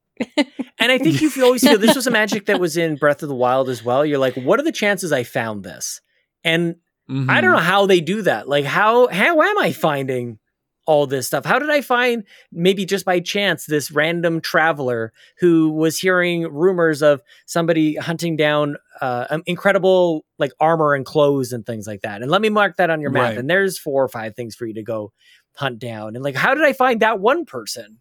And 0.81 0.93
I 0.93 0.99
think 0.99 1.21
you 1.21 1.31
feel- 1.31 1.47
always 1.47 1.63
feel 1.67 1.79
this 1.79 1.97
was 1.97 2.07
a 2.07 2.11
magic 2.11 2.47
that 2.47 2.61
was 2.61 2.77
in 2.77 2.97
Breath 2.97 3.23
of 3.23 3.29
the 3.29 3.35
Wild 3.35 3.69
as 3.69 3.85
well. 3.85 4.07
You're 4.07 4.19
like, 4.19 4.35
what 4.35 4.61
are 4.61 4.65
the 4.65 4.73
chances 4.73 5.13
I 5.13 5.25
found 5.25 5.65
this? 5.65 6.01
And 6.45 6.77
I 7.09 7.13
mhm. 7.13 7.41
don't 7.41 7.53
know 7.53 7.59
how 7.59 7.87
they 7.87 8.01
do 8.01 8.23
that. 8.23 8.49
Like, 8.49 8.65
how 8.65 9.09
how 9.09 9.41
am 9.41 9.59
I 9.59 9.73
finding 9.73 10.39
all 10.87 11.07
this 11.07 11.27
stuff? 11.27 11.45
How 11.45 11.59
did 11.59 11.71
I 11.71 11.81
find 11.81 12.25
maybe 12.53 12.85
just 12.85 13.05
by 13.05 13.21
chance 13.21 13.67
this 13.67 13.91
random 13.91 14.41
traveler 14.41 15.13
who 15.39 15.71
was 15.71 15.99
hearing 15.99 16.53
rumors 16.53 17.03
of 17.03 17.23
somebody 17.47 17.97
hunting 17.97 18.37
down 18.37 18.77
uh, 19.01 19.27
um, 19.31 19.43
incredible 19.47 20.25
like 20.39 20.53
armor 20.61 20.95
and 20.95 21.05
clothes 21.05 21.53
and 21.53 21.65
things 21.65 21.87
like 21.87 22.03
that? 22.03 22.21
And 22.23 22.31
let 22.31 22.43
me 22.43 22.51
mark 22.51 22.77
that 22.77 22.91
on 22.91 23.01
your 23.01 23.11
map. 23.11 23.23
Right. 23.23 23.39
And 23.39 23.49
there's 23.49 23.79
four 23.79 24.05
or 24.05 24.09
five 24.09 24.37
things 24.37 24.55
for 24.55 24.67
you 24.67 24.75
to 24.75 24.83
go 24.83 25.13
hunt 25.57 25.79
down. 25.79 26.15
And 26.15 26.23
like, 26.23 26.37
how 26.37 26.55
did 26.55 26.65
I 26.65 26.73
find 26.73 27.01
that 27.01 27.21
one 27.21 27.47
person? 27.47 28.01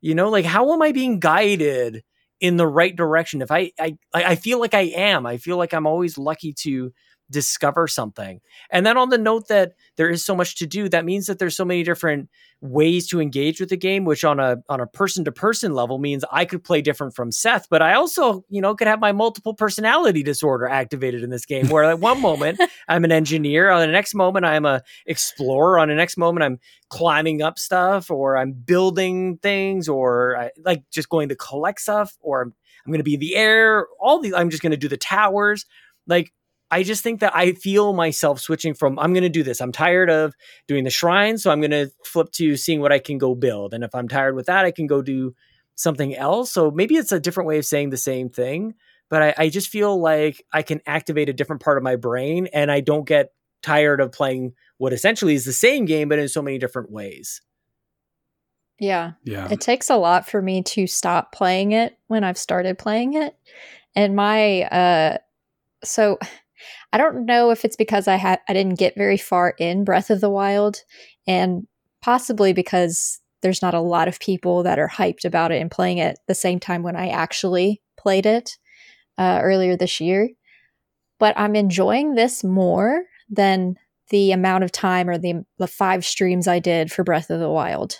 You 0.00 0.14
know, 0.14 0.28
like 0.28 0.44
how 0.44 0.72
am 0.72 0.82
I 0.82 0.92
being 0.92 1.18
guided 1.18 2.02
in 2.40 2.56
the 2.56 2.66
right 2.66 2.94
direction? 2.94 3.42
If 3.42 3.50
I 3.50 3.72
I 3.80 3.96
I 4.14 4.34
feel 4.36 4.60
like 4.60 4.74
I 4.74 4.92
am. 4.94 5.26
I 5.26 5.38
feel 5.38 5.56
like 5.56 5.74
I'm 5.74 5.86
always 5.86 6.16
lucky 6.18 6.52
to 6.60 6.92
discover 7.30 7.86
something. 7.86 8.40
And 8.70 8.86
then 8.86 8.96
on 8.96 9.10
the 9.10 9.18
note 9.18 9.48
that 9.48 9.74
there 9.96 10.08
is 10.08 10.24
so 10.24 10.34
much 10.34 10.56
to 10.56 10.66
do, 10.66 10.88
that 10.88 11.04
means 11.04 11.26
that 11.26 11.38
there's 11.38 11.56
so 11.56 11.64
many 11.64 11.82
different 11.82 12.28
ways 12.60 13.06
to 13.06 13.20
engage 13.20 13.60
with 13.60 13.68
the 13.68 13.76
game, 13.76 14.04
which 14.04 14.24
on 14.24 14.40
a 14.40 14.56
on 14.68 14.80
a 14.80 14.86
person 14.86 15.24
to 15.24 15.32
person 15.32 15.74
level 15.74 15.98
means 15.98 16.24
I 16.32 16.44
could 16.44 16.64
play 16.64 16.82
different 16.82 17.14
from 17.14 17.30
Seth, 17.30 17.68
but 17.70 17.82
I 17.82 17.94
also, 17.94 18.44
you 18.48 18.60
know, 18.60 18.74
could 18.74 18.88
have 18.88 19.00
my 19.00 19.12
multiple 19.12 19.54
personality 19.54 20.22
disorder 20.22 20.68
activated 20.68 21.22
in 21.22 21.30
this 21.30 21.44
game 21.44 21.68
where 21.68 21.84
at 21.84 22.00
one 22.00 22.20
moment 22.20 22.60
I'm 22.88 23.04
an 23.04 23.12
engineer, 23.12 23.70
on 23.70 23.80
the 23.80 23.86
next 23.86 24.14
moment 24.14 24.44
I'm 24.44 24.64
a 24.64 24.82
explorer, 25.06 25.78
on 25.78 25.88
the 25.88 25.94
next 25.94 26.16
moment 26.16 26.44
I'm 26.44 26.58
climbing 26.88 27.42
up 27.42 27.58
stuff 27.58 28.10
or 28.10 28.36
I'm 28.36 28.52
building 28.52 29.38
things 29.38 29.88
or 29.88 30.36
I, 30.36 30.50
like 30.64 30.82
just 30.90 31.08
going 31.08 31.28
to 31.28 31.36
collect 31.36 31.80
stuff 31.80 32.16
or 32.20 32.42
I'm, 32.42 32.54
I'm 32.84 32.92
going 32.92 33.00
to 33.00 33.04
be 33.04 33.14
in 33.14 33.20
the 33.20 33.36
air, 33.36 33.86
all 34.00 34.20
these 34.20 34.34
I'm 34.34 34.50
just 34.50 34.62
going 34.62 34.72
to 34.72 34.76
do 34.76 34.88
the 34.88 34.96
towers. 34.96 35.64
Like 36.06 36.32
I 36.70 36.82
just 36.82 37.02
think 37.02 37.20
that 37.20 37.34
I 37.34 37.52
feel 37.52 37.92
myself 37.92 38.40
switching 38.40 38.74
from 38.74 38.98
I'm 38.98 39.12
going 39.12 39.22
to 39.22 39.28
do 39.28 39.42
this. 39.42 39.60
I'm 39.60 39.72
tired 39.72 40.10
of 40.10 40.34
doing 40.66 40.84
the 40.84 40.90
shrine, 40.90 41.38
so 41.38 41.50
I'm 41.50 41.60
going 41.60 41.70
to 41.70 41.90
flip 42.04 42.30
to 42.32 42.56
seeing 42.56 42.80
what 42.80 42.92
I 42.92 42.98
can 42.98 43.18
go 43.18 43.34
build. 43.34 43.74
And 43.74 43.84
if 43.84 43.94
I'm 43.94 44.08
tired 44.08 44.34
with 44.34 44.46
that, 44.46 44.64
I 44.64 44.70
can 44.70 44.86
go 44.86 45.00
do 45.02 45.34
something 45.74 46.14
else. 46.14 46.50
So 46.52 46.70
maybe 46.70 46.96
it's 46.96 47.12
a 47.12 47.20
different 47.20 47.48
way 47.48 47.58
of 47.58 47.64
saying 47.64 47.90
the 47.90 47.96
same 47.96 48.28
thing, 48.28 48.74
but 49.08 49.22
I, 49.22 49.34
I 49.38 49.48
just 49.48 49.68
feel 49.68 49.98
like 49.98 50.44
I 50.52 50.62
can 50.62 50.80
activate 50.86 51.28
a 51.28 51.32
different 51.32 51.62
part 51.62 51.78
of 51.78 51.84
my 51.84 51.96
brain 51.96 52.48
and 52.52 52.70
I 52.70 52.80
don't 52.80 53.06
get 53.06 53.32
tired 53.62 54.00
of 54.00 54.12
playing 54.12 54.54
what 54.76 54.92
essentially 54.92 55.34
is 55.34 55.44
the 55.44 55.52
same 55.52 55.84
game, 55.84 56.08
but 56.08 56.18
in 56.18 56.28
so 56.28 56.42
many 56.42 56.58
different 56.58 56.90
ways. 56.90 57.40
Yeah. 58.78 59.12
Yeah. 59.24 59.48
It 59.50 59.60
takes 59.60 59.90
a 59.90 59.96
lot 59.96 60.28
for 60.28 60.40
me 60.40 60.62
to 60.62 60.86
stop 60.86 61.32
playing 61.32 61.72
it 61.72 61.96
when 62.06 62.24
I've 62.24 62.38
started 62.38 62.78
playing 62.78 63.14
it. 63.14 63.36
And 63.96 64.14
my 64.14 64.62
uh 64.62 65.18
so 65.84 66.18
I 66.92 66.98
don't 66.98 67.26
know 67.26 67.50
if 67.50 67.64
it's 67.64 67.76
because 67.76 68.08
I 68.08 68.16
had 68.16 68.40
I 68.48 68.52
didn't 68.52 68.78
get 68.78 68.96
very 68.96 69.16
far 69.16 69.54
in 69.58 69.84
Breath 69.84 70.10
of 70.10 70.20
the 70.20 70.30
Wild 70.30 70.82
and 71.26 71.66
possibly 72.00 72.52
because 72.52 73.20
there's 73.42 73.62
not 73.62 73.74
a 73.74 73.80
lot 73.80 74.08
of 74.08 74.20
people 74.20 74.62
that 74.62 74.78
are 74.78 74.88
hyped 74.88 75.24
about 75.24 75.52
it 75.52 75.60
and 75.60 75.70
playing 75.70 75.98
it 75.98 76.18
the 76.26 76.34
same 76.34 76.58
time 76.58 76.82
when 76.82 76.96
I 76.96 77.08
actually 77.08 77.82
played 77.96 78.26
it 78.26 78.56
uh, 79.16 79.40
earlier 79.42 79.76
this 79.76 80.00
year. 80.00 80.30
But 81.18 81.38
I'm 81.38 81.56
enjoying 81.56 82.14
this 82.14 82.42
more 82.42 83.02
than 83.28 83.76
the 84.10 84.32
amount 84.32 84.64
of 84.64 84.72
time 84.72 85.08
or 85.08 85.18
the 85.18 85.44
the 85.58 85.66
five 85.66 86.04
streams 86.04 86.48
I 86.48 86.58
did 86.58 86.90
for 86.90 87.04
Breath 87.04 87.30
of 87.30 87.40
the 87.40 87.50
Wild 87.50 87.98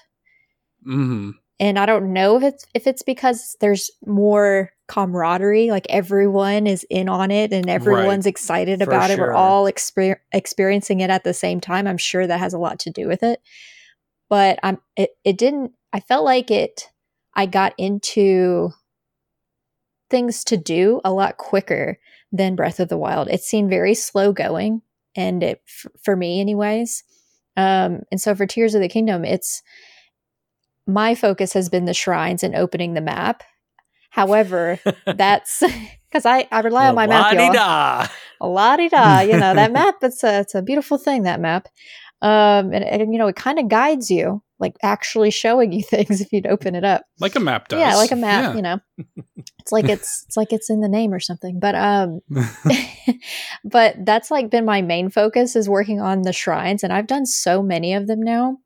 hmm 0.84 1.30
and 1.60 1.78
I 1.78 1.86
don't 1.86 2.12
know 2.12 2.36
if 2.36 2.42
it's 2.42 2.66
if 2.74 2.86
it's 2.86 3.02
because 3.02 3.56
there's 3.60 3.90
more 4.06 4.70
camaraderie, 4.88 5.70
like 5.70 5.86
everyone 5.90 6.66
is 6.66 6.84
in 6.90 7.08
on 7.08 7.30
it 7.30 7.52
and 7.52 7.68
everyone's 7.68 8.26
excited 8.26 8.78
For 8.78 8.84
about 8.90 9.10
it. 9.10 9.16
sure. 9.16 9.28
We're 9.28 9.34
all 9.34 9.64
exper- 9.66 10.16
experiencing 10.32 11.00
it 11.00 11.10
at 11.10 11.24
the 11.24 11.34
same 11.34 11.60
time. 11.60 11.86
I'm 11.86 11.98
sure 11.98 12.26
that 12.26 12.40
has 12.40 12.54
a 12.54 12.58
lot 12.58 12.78
to 12.80 12.90
do 12.90 13.06
with 13.06 13.22
it. 13.22 13.40
But 14.30 14.58
I'm 14.62 14.78
it 14.96 15.10
it 15.24 15.38
didn't 15.38 15.72
I 15.92 16.00
felt 16.00 16.24
like 16.24 16.50
it 16.50 16.88
I 17.34 17.46
got 17.46 17.74
into 17.78 18.70
things 20.10 20.42
to 20.44 20.56
do 20.56 21.00
a 21.04 21.12
lot 21.12 21.36
quicker 21.36 21.98
than 22.32 22.56
Breath 22.56 22.80
of 22.80 22.88
the 22.88 22.98
Wild. 22.98 23.28
It 23.28 23.42
seemed 23.42 23.70
very 23.70 23.94
slow 23.94 24.32
going 24.32 24.82
and 25.14 25.42
it 25.42 25.62
f- 25.66 25.90
for 26.02 26.16
me 26.16 26.40
anyways. 26.40 27.04
Um 27.56 28.02
and 28.10 28.20
so 28.20 28.34
for 28.34 28.46
Tears 28.46 28.74
of 28.74 28.80
the 28.80 28.88
Kingdom, 28.88 29.24
it's 29.24 29.62
my 30.86 31.14
focus 31.14 31.52
has 31.52 31.68
been 31.68 31.84
the 31.84 31.92
shrines 31.94 32.42
and 32.42 32.54
opening 32.54 32.94
the 32.94 33.00
map. 33.02 33.42
However, 34.10 34.80
that's 35.06 35.62
because 36.10 36.26
I, 36.26 36.48
I 36.50 36.60
rely 36.60 36.88
on 36.88 36.94
my 36.94 37.06
map. 37.06 37.34
y'all. 37.34 37.46
La-di-da. 37.46 38.06
La 38.40 38.76
di 38.76 38.88
da, 38.88 39.20
you 39.20 39.36
know 39.36 39.54
that 39.54 39.72
map. 39.72 39.96
It's 40.02 40.22
a 40.22 40.40
it's 40.40 40.54
a 40.54 40.62
beautiful 40.62 40.98
thing 40.98 41.24
that 41.24 41.40
map, 41.40 41.68
um, 42.22 42.72
and, 42.72 42.84
and 42.84 43.12
you 43.12 43.18
know 43.18 43.26
it 43.26 43.36
kind 43.36 43.58
of 43.58 43.68
guides 43.68 44.10
you, 44.10 44.42
like 44.58 44.76
actually 44.82 45.30
showing 45.30 45.72
you 45.72 45.82
things 45.90 46.20
if 46.20 46.32
you'd 46.32 46.46
open 46.46 46.74
it 46.74 46.84
up. 46.84 47.02
Like 47.20 47.34
a 47.36 47.40
map 47.40 47.68
does. 47.68 47.80
Yeah, 47.80 47.96
like 47.96 48.12
a 48.12 48.16
map. 48.16 48.42
Yeah. 48.42 48.54
You 48.54 48.62
know, 48.62 48.80
it's 49.58 49.72
like 49.72 49.88
it's 49.88 50.24
it's 50.26 50.36
like 50.36 50.52
it's 50.52 50.70
in 50.70 50.80
the 50.80 50.88
name 50.88 51.12
or 51.12 51.20
something. 51.20 51.58
But 51.58 51.74
um, 51.74 52.20
but 53.64 53.96
that's 54.04 54.30
like 54.30 54.50
been 54.50 54.64
my 54.64 54.82
main 54.82 55.10
focus 55.10 55.56
is 55.56 55.68
working 55.68 56.00
on 56.00 56.22
the 56.22 56.32
shrines, 56.32 56.84
and 56.84 56.92
I've 56.92 57.06
done 57.06 57.26
so 57.26 57.62
many 57.62 57.94
of 57.94 58.06
them 58.06 58.22
now. 58.22 58.58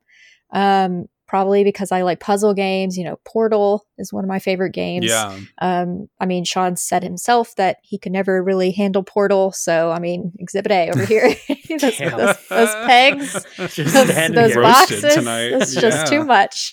Um, 0.51 1.07
probably 1.33 1.63
because 1.63 1.91
I 1.91 2.03
like 2.03 2.19
puzzle 2.19 2.53
games. 2.53 2.95
You 2.95 3.05
know, 3.05 3.19
Portal 3.25 3.87
is 3.97 4.13
one 4.13 4.23
of 4.23 4.27
my 4.27 4.37
favorite 4.37 4.69
games. 4.69 5.07
yeah. 5.07 5.35
Um, 5.59 6.07
I 6.19 6.27
mean, 6.27 6.43
Sean 6.43 6.75
said 6.75 7.01
himself 7.01 7.55
that 7.55 7.77
he 7.81 7.97
could 7.97 8.11
never 8.11 8.43
really 8.43 8.69
handle 8.69 9.01
Portal. 9.01 9.51
So, 9.51 9.89
I 9.89 9.97
mean, 9.97 10.33
Exhibit 10.37 10.71
A 10.71 10.91
over 10.91 11.03
here. 11.03 11.33
those, 11.69 11.97
those, 11.97 12.47
those 12.49 12.75
pegs, 12.85 13.45
Just 13.57 13.93
those, 13.95 14.31
those 14.31 14.53
boxes. 14.53 15.15
tonight. 15.15 15.53
It's 15.53 15.73
just 15.73 16.05
too 16.05 16.23
much. 16.23 16.71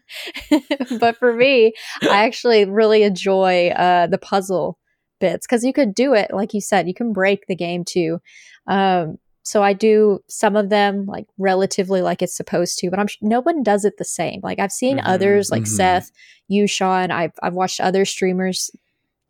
but 0.98 1.18
for 1.18 1.34
me, 1.34 1.74
I 2.00 2.24
actually 2.24 2.64
really 2.64 3.02
enjoy 3.02 3.68
uh, 3.68 4.06
the 4.06 4.16
puzzle 4.16 4.78
bits 5.20 5.46
because 5.46 5.62
you 5.62 5.74
could 5.74 5.94
do 5.94 6.14
it, 6.14 6.30
like 6.32 6.54
you 6.54 6.62
said, 6.62 6.88
you 6.88 6.94
can 6.94 7.12
break 7.12 7.44
the 7.48 7.56
game 7.56 7.84
too. 7.84 8.18
Um, 8.66 9.18
so 9.48 9.62
I 9.62 9.72
do 9.72 10.20
some 10.28 10.56
of 10.56 10.68
them 10.68 11.06
like 11.06 11.26
relatively 11.38 12.02
like 12.02 12.20
it's 12.20 12.36
supposed 12.36 12.78
to, 12.80 12.90
but 12.90 12.98
I'm 12.98 13.06
sh- 13.06 13.16
no 13.22 13.40
one 13.40 13.62
does 13.62 13.84
it 13.86 13.96
the 13.96 14.04
same. 14.04 14.40
Like 14.42 14.58
I've 14.58 14.72
seen 14.72 14.98
Mhm, 14.98 15.02
others 15.06 15.50
like 15.50 15.62
mhm. 15.62 15.68
Seth, 15.68 16.10
you, 16.48 16.66
Sean. 16.66 17.10
I've 17.10 17.32
I've 17.42 17.54
watched 17.54 17.80
other 17.80 18.04
streamers 18.04 18.70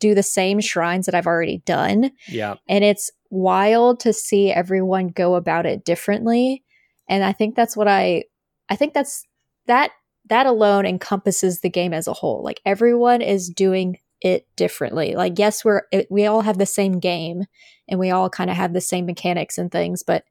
do 0.01 0.13
the 0.13 0.23
same 0.23 0.59
shrines 0.59 1.05
that 1.05 1.15
I've 1.15 1.27
already 1.27 1.59
done, 1.65 2.11
Yeah. 2.27 2.55
and 2.67 2.83
it's 2.83 3.11
wild 3.29 3.99
to 4.01 4.11
see 4.13 4.51
everyone 4.51 5.07
go 5.07 5.35
about 5.35 5.65
it 5.65 5.85
differently. 5.85 6.63
And 7.07 7.23
I 7.23 7.31
think 7.33 7.55
that's 7.55 7.77
what 7.77 7.87
I 7.87 8.23
I 8.69 8.75
think 8.75 8.93
that's 8.93 9.23
that 9.67 9.91
that 10.27 10.45
alone 10.45 10.85
encompasses 10.85 11.61
the 11.61 11.69
game 11.69 11.93
as 11.93 12.07
a 12.07 12.13
whole. 12.13 12.43
Like 12.43 12.59
everyone 12.65 13.21
is 13.21 13.49
doing 13.49 13.97
it 14.21 14.47
differently. 14.55 15.15
Like 15.15 15.37
yes, 15.37 15.63
we're 15.63 15.83
it, 15.91 16.07
we 16.09 16.25
all 16.25 16.41
have 16.41 16.57
the 16.57 16.65
same 16.65 16.99
game 16.99 17.45
and 17.87 17.99
we 17.99 18.11
all 18.11 18.29
kind 18.29 18.49
of 18.49 18.55
have 18.55 18.73
the 18.73 18.81
same 18.81 19.05
mechanics 19.05 19.57
and 19.57 19.71
things, 19.71 20.03
but 20.03 20.23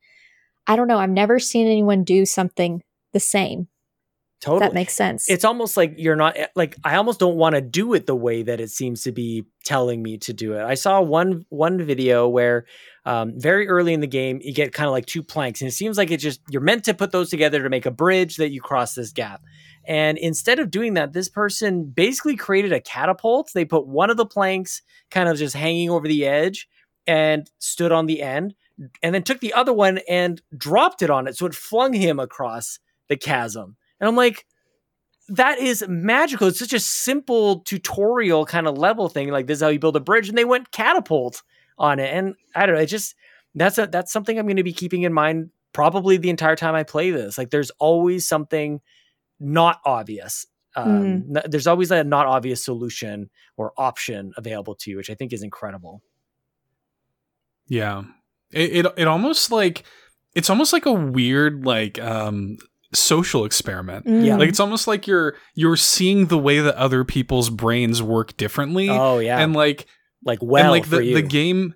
I 0.67 0.77
don't 0.77 0.89
know, 0.89 0.99
I've 0.99 1.11
never 1.11 1.39
seen 1.39 1.67
anyone 1.67 2.05
do 2.05 2.27
something 2.27 2.83
the 3.13 3.21
same. 3.21 3.69
Totally. 4.41 4.61
that 4.61 4.75
makes 4.75 4.95
sense. 4.95 5.29
it's 5.29 5.45
almost 5.45 5.77
like 5.77 5.95
you're 5.97 6.15
not 6.15 6.39
eh, 6.39 6.47
like 6.55 6.77
I 6.85 6.95
almost 6.95 7.19
don't 7.19 7.35
want 7.35 7.57
to 7.57 7.61
do 7.61 7.93
it 7.95 8.07
the 8.07 8.15
way 8.15 8.45
that 8.45 8.61
it 8.61 8.71
seems 8.71 9.03
to 9.03 9.11
be 9.11 9.47
telling 9.65 10.01
me 10.01 10.17
to 10.19 10.33
do 10.33 10.53
it. 10.53 10.63
I 10.63 10.75
saw 10.75 11.01
one 11.01 11.45
one 11.49 11.83
video 11.83 12.29
where 12.29 12.65
um, 13.05 13.33
very 13.37 13.67
early 13.67 13.93
in 13.95 14.01
the 14.01 14.07
game 14.07 14.39
you 14.41 14.55
get 14.55 14.73
kind 14.73 14.87
of 14.87 14.93
like 14.93 15.07
two 15.07 15.25
planks, 15.25 15.61
and 15.61 15.69
it 15.69 15.73
seems 15.73 15.99
like 15.99 16.13
it 16.13 16.19
just 16.19 16.41
you're 16.51 16.63
meant 16.63 16.85
to 16.85 16.95
put 16.95 17.11
those 17.11 17.31
together 17.31 17.61
to 17.65 17.69
make 17.69 17.85
a 17.85 17.91
bridge 17.91 18.37
that 18.37 18.53
you 18.53 18.61
cross 18.61 18.95
this 18.95 19.11
gap. 19.11 19.43
And 19.89 20.19
instead 20.19 20.59
of 20.59 20.71
doing 20.71 20.95
that, 20.95 21.15
this 21.15 21.31
person 21.31 21.85
basically 21.85 22.37
created 22.37 22.73
a 22.73 22.81
catapult. 22.81 23.51
They 23.55 23.65
put 23.65 23.87
one 23.87 24.11
of 24.11 24.19
the 24.19 24.27
planks 24.27 24.83
kind 25.11 25.31
of 25.31 25.39
just 25.39 25.57
hanging 25.57 25.89
over 25.89 26.07
the 26.07 26.27
edge 26.27 26.69
and 27.07 27.51
stood 27.59 27.91
on 27.91 28.05
the 28.05 28.21
end, 28.23 28.55
and 29.03 29.15
then 29.15 29.23
took 29.23 29.41
the 29.41 29.55
other 29.55 29.73
one 29.73 29.99
and 30.07 30.43
dropped 30.55 31.01
it 31.01 31.09
on 31.09 31.27
it, 31.27 31.37
so 31.37 31.47
it 31.47 31.55
flung 31.55 31.95
him 31.95 32.21
across 32.21 32.79
the 33.09 33.17
chasm. 33.17 33.77
And 33.99 34.07
I'm 34.07 34.15
like, 34.15 34.45
that 35.29 35.59
is 35.59 35.83
magical. 35.89 36.49
It's 36.49 36.59
such 36.59 36.75
a 36.75 36.81
simple 36.81 37.61
tutorial 37.61 38.45
kind 38.45 38.69
of 38.69 38.77
level 38.77 39.09
thing. 39.09 39.31
Like 39.31 39.47
this 39.47 39.57
is 39.57 39.63
how 39.63 39.69
you 39.69 39.79
build 39.79 39.97
a 39.97 40.01
bridge, 40.01 40.29
and 40.29 40.37
they 40.37 40.45
went 40.45 40.71
catapult 40.71 41.43
on 41.79 41.99
it. 41.99 42.15
And 42.15 42.35
I 42.55 42.67
don't 42.67 42.75
know. 42.75 42.83
It 42.83 42.87
just 42.87 43.15
that's 43.55 43.79
a 43.79 43.87
that's 43.87 44.13
something 44.13 44.39
I'm 44.39 44.47
going 44.47 44.57
to 44.57 44.63
be 44.63 44.75
keeping 44.75 45.03
in 45.03 45.15
mind 45.15 45.49
probably 45.73 46.19
the 46.19 46.31
entire 46.31 46.57
time 46.57 46.75
I 46.75 46.83
play 46.83 47.11
this. 47.11 47.39
Like 47.39 47.51
there's 47.51 47.71
always 47.79 48.27
something 48.29 48.81
not 49.41 49.81
obvious. 49.85 50.47
Um, 50.77 51.25
n- 51.35 51.43
there's 51.47 51.67
always 51.67 51.91
a 51.91 52.05
not 52.05 52.27
obvious 52.27 52.65
solution 52.65 53.31
or 53.57 53.73
option 53.77 54.33
available 54.37 54.75
to 54.77 54.91
you, 54.91 54.97
which 54.97 55.11
I 55.11 55.15
think 55.15 55.33
is 55.33 55.43
incredible. 55.43 56.03
Yeah. 57.67 58.05
It, 58.51 58.87
it 58.87 58.93
it 58.97 59.09
almost 59.09 59.51
like 59.51 59.85
it's 60.35 60.51
almost 60.51 60.73
like 60.73 60.87
a 60.87 60.93
weird 60.93 61.65
like 61.65 61.99
um 61.99 62.59
social 62.95 63.45
experiment. 63.45 64.07
Mm. 64.07 64.25
Yeah. 64.25 64.37
Like 64.37 64.49
it's 64.49 64.61
almost 64.61 64.87
like 64.87 65.07
you're 65.07 65.37
you're 65.55 65.77
seeing 65.77 66.27
the 66.27 66.39
way 66.39 66.61
that 66.61 66.75
other 66.77 67.05
people's 67.05 67.51
brains 67.51 68.03
work 68.03 68.37
differently. 68.37 68.89
Oh 68.89 69.19
yeah, 69.19 69.39
And 69.39 69.55
like 69.55 69.87
like 70.25 70.39
well 70.43 70.65
and 70.65 70.71
like 70.73 70.85
for 70.85 70.97
the, 70.97 71.05
you. 71.05 71.15
the 71.15 71.23
game 71.23 71.75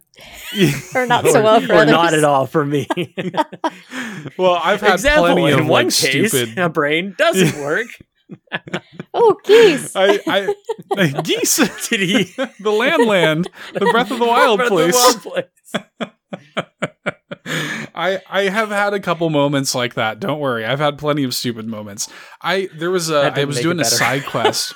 Or 0.95 1.07
not 1.07 1.26
so 1.26 1.43
well 1.43 1.61
for 1.61 1.74
or 1.74 1.86
not 1.86 2.12
at 2.14 2.24
all 2.24 2.47
for 2.47 2.64
me. 2.64 2.86
well, 4.38 4.61
I've 4.62 4.80
had 4.80 4.95
Example: 4.95 5.24
plenty 5.24 5.53
in 5.53 5.61
of 5.61 5.66
one 5.66 5.86
like 5.86 5.95
case, 5.95 6.30
stupid 6.32 6.59
a 6.59 6.68
brain 6.68 7.14
doesn't 7.16 7.61
work. 7.61 7.88
Oh, 9.14 9.36
geese. 9.45 9.95
I, 9.95 10.18
I, 10.26 10.55
I 10.97 11.20
geese. 11.20 11.57
Did 11.90 12.01
he? 12.01 12.32
the 12.61 12.70
land 12.70 13.07
land, 13.07 13.51
the 13.74 13.80
Breath 13.80 14.11
of 14.11 14.18
the 14.18 14.24
Wild 14.24 14.57
Breath 14.57 14.72
of 14.72 14.78
the 14.78 14.84
place. 14.84 15.22
Wild 15.22 15.22
place. 15.22 16.64
I 17.95 18.22
I 18.30 18.43
have 18.45 18.70
had 18.70 18.95
a 18.95 19.01
couple 19.01 19.28
moments 19.28 19.74
like 19.74 19.95
that. 19.95 20.18
Don't 20.18 20.40
worry, 20.40 20.64
I've 20.64 20.78
had 20.78 20.97
plenty 20.97 21.24
of 21.24 21.34
stupid 21.34 21.66
moments. 21.66 22.09
I 22.40 22.70
there 22.74 22.90
was 22.90 23.11
a 23.11 23.14
That 23.14 23.32
I 23.32 23.34
didn't 23.34 23.49
was 23.49 23.61
doing 23.61 23.80
a 23.80 23.84
side 23.84 24.24
quest. 24.24 24.74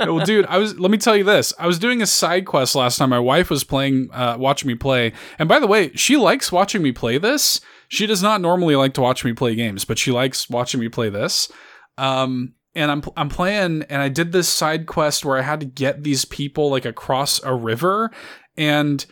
Well, 0.00 0.24
dude, 0.24 0.46
I 0.46 0.58
was. 0.58 0.78
Let 0.78 0.90
me 0.90 0.98
tell 0.98 1.16
you 1.16 1.24
this. 1.24 1.52
I 1.58 1.66
was 1.66 1.78
doing 1.78 2.02
a 2.02 2.06
side 2.06 2.46
quest 2.46 2.74
last 2.74 2.98
time. 2.98 3.10
My 3.10 3.18
wife 3.18 3.50
was 3.50 3.64
playing, 3.64 4.10
uh, 4.12 4.36
watching 4.38 4.68
me 4.68 4.74
play. 4.74 5.12
And 5.38 5.48
by 5.48 5.58
the 5.58 5.66
way, 5.66 5.92
she 5.94 6.16
likes 6.16 6.52
watching 6.52 6.82
me 6.82 6.92
play 6.92 7.18
this. 7.18 7.60
She 7.88 8.06
does 8.06 8.22
not 8.22 8.40
normally 8.40 8.76
like 8.76 8.94
to 8.94 9.00
watch 9.00 9.24
me 9.24 9.32
play 9.32 9.54
games, 9.54 9.84
but 9.84 9.98
she 9.98 10.10
likes 10.10 10.50
watching 10.50 10.80
me 10.80 10.88
play 10.88 11.08
this. 11.08 11.50
Um, 11.98 12.54
and 12.74 12.90
I'm 12.90 13.02
I'm 13.16 13.28
playing, 13.28 13.84
and 13.88 14.02
I 14.02 14.08
did 14.08 14.32
this 14.32 14.48
side 14.48 14.86
quest 14.86 15.24
where 15.24 15.38
I 15.38 15.42
had 15.42 15.60
to 15.60 15.66
get 15.66 16.04
these 16.04 16.24
people 16.24 16.70
like 16.70 16.84
across 16.84 17.42
a 17.42 17.54
river, 17.54 18.10
and 18.56 19.04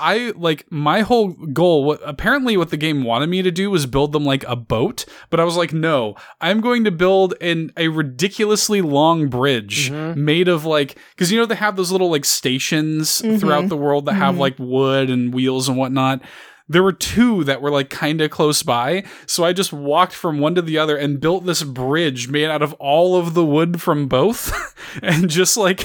I 0.00 0.32
like 0.36 0.64
my 0.70 1.02
whole 1.02 1.28
goal. 1.28 1.84
What 1.84 2.00
apparently 2.04 2.56
what 2.56 2.70
the 2.70 2.76
game 2.76 3.04
wanted 3.04 3.28
me 3.28 3.42
to 3.42 3.50
do 3.50 3.70
was 3.70 3.84
build 3.86 4.12
them 4.12 4.24
like 4.24 4.44
a 4.48 4.56
boat, 4.56 5.04
but 5.28 5.38
I 5.40 5.44
was 5.44 5.56
like, 5.56 5.72
no, 5.72 6.14
I'm 6.40 6.60
going 6.60 6.84
to 6.84 6.90
build 6.90 7.34
an 7.40 7.70
a 7.76 7.88
ridiculously 7.88 8.80
long 8.82 9.28
bridge 9.28 9.90
Mhm. 9.90 10.16
made 10.16 10.48
of 10.48 10.64
like 10.64 10.96
because 11.14 11.30
you 11.30 11.38
know 11.38 11.46
they 11.46 11.54
have 11.56 11.76
those 11.76 11.92
little 11.92 12.10
like 12.10 12.24
stations 12.24 13.20
throughout 13.20 13.64
Mhm. 13.64 13.68
the 13.68 13.76
world 13.76 14.06
that 14.06 14.14
have 14.14 14.36
Mhm. 14.36 14.38
like 14.38 14.54
wood 14.58 15.10
and 15.10 15.34
wheels 15.34 15.68
and 15.68 15.76
whatnot. 15.76 16.22
There 16.68 16.82
were 16.84 16.92
two 16.92 17.42
that 17.44 17.60
were 17.60 17.70
like 17.70 17.90
kind 17.90 18.20
of 18.20 18.30
close 18.30 18.62
by, 18.62 19.02
so 19.26 19.44
I 19.44 19.52
just 19.52 19.72
walked 19.72 20.12
from 20.12 20.38
one 20.38 20.54
to 20.54 20.62
the 20.62 20.78
other 20.78 20.96
and 20.96 21.20
built 21.20 21.44
this 21.44 21.62
bridge 21.64 22.28
made 22.28 22.46
out 22.46 22.62
of 22.62 22.72
all 22.74 23.16
of 23.16 23.34
the 23.34 23.44
wood 23.44 23.82
from 23.82 24.06
both, 24.06 24.52
and 25.02 25.28
just 25.28 25.56
like 25.56 25.84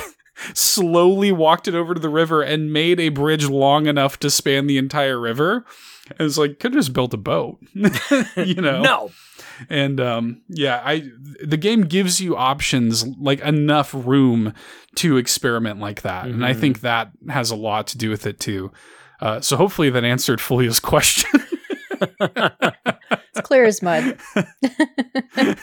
slowly 0.54 1.32
walked 1.32 1.68
it 1.68 1.76
over 1.76 1.94
to 1.94 2.00
the 2.00 2.10
river 2.10 2.42
and 2.42 2.72
made 2.74 3.00
a 3.00 3.10
bridge 3.10 3.48
long 3.50 3.86
enough 3.88 4.20
to 4.20 4.30
span 4.30 4.68
the 4.68 4.78
entire 4.78 5.20
river. 5.20 5.66
And 6.12 6.22
it's 6.28 6.38
like 6.38 6.60
could 6.60 6.74
have 6.74 6.80
just 6.84 6.94
built 6.94 7.14
a 7.14 7.18
boat, 7.18 7.58
you 7.74 8.56
know? 8.56 8.82
No. 8.82 9.12
and 9.70 10.00
um, 10.00 10.42
yeah, 10.48 10.82
I 10.86 11.10
the 11.44 11.58
game 11.58 11.82
gives 11.84 12.22
you 12.22 12.36
options 12.38 13.08
like 13.18 13.40
enough 13.40 13.92
room 13.94 14.54
to 14.96 15.18
experiment 15.18 15.80
like 15.80 16.04
that, 16.04 16.26
and 16.28 16.46
I 16.46 16.54
Mhm. 16.54 16.60
think 16.60 16.82
that 16.82 17.12
has 17.30 17.50
a 17.52 17.56
lot 17.56 17.88
to 17.88 17.98
do 17.98 18.10
with 18.10 18.26
it 18.28 18.40
too. 18.40 18.72
Uh, 19.20 19.42
so 19.42 19.58
hopefully 19.58 19.90
that 19.90 20.04
answered 20.04 20.40
Folia's 20.40 20.80
question. 20.94 21.42
It's 22.02 23.42
clear 23.48 23.66
as 23.66 23.82
mud. 23.82 24.18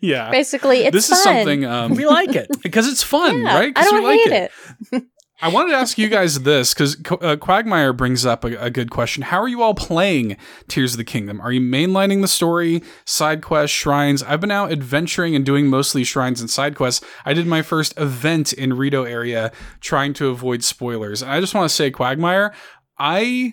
yeah, 0.00 0.30
Basically, 0.30 0.78
it's 0.84 0.94
this 0.94 1.08
fun. 1.08 1.16
is 1.18 1.22
something 1.22 1.64
um, 1.64 1.94
we 1.94 2.06
like 2.06 2.34
it. 2.34 2.48
because 2.62 2.86
it's 2.88 3.02
fun, 3.02 3.42
Yeah, 3.42 3.58
right? 3.58 3.72
I 3.76 3.84
we 3.84 3.90
don't 3.90 4.04
like 4.04 4.20
hate 4.20 4.50
it. 4.92 5.02
I 5.42 5.48
wanted 5.48 5.72
to 5.72 5.76
ask 5.76 5.98
you 5.98 6.08
guys 6.08 6.40
this 6.42 6.72
because 6.72 6.96
uh, 7.20 7.36
Quagmire 7.36 7.92
brings 7.92 8.24
up 8.24 8.42
a, 8.42 8.54
a 8.58 8.70
good 8.70 8.90
question. 8.90 9.22
How 9.22 9.38
are 9.42 9.48
you 9.48 9.60
all 9.62 9.74
playing 9.74 10.38
Tears 10.66 10.94
of 10.94 10.98
the 10.98 11.04
Kingdom? 11.04 11.42
Are 11.42 11.52
you 11.52 11.60
mainlining 11.60 12.22
the 12.22 12.28
story, 12.28 12.82
side 13.04 13.42
quests, 13.42 13.76
shrines? 13.76 14.22
I've 14.22 14.40
been 14.40 14.50
out 14.50 14.72
adventuring 14.72 15.36
and 15.36 15.44
doing 15.44 15.66
mostly 15.66 16.04
shrines 16.04 16.40
and 16.40 16.48
side 16.48 16.74
quests. 16.74 17.04
I 17.26 17.34
did 17.34 17.46
my 17.46 17.60
first 17.60 17.92
event 17.98 18.54
in 18.54 18.72
Rito 18.78 19.04
area 19.04 19.52
trying 19.80 20.14
to 20.14 20.28
avoid 20.28 20.64
spoilers. 20.64 21.20
And 21.20 21.30
I 21.30 21.40
just 21.40 21.54
want 21.54 21.68
to 21.68 21.74
say, 21.74 21.90
Quagmire, 21.90 22.54
I 22.98 23.52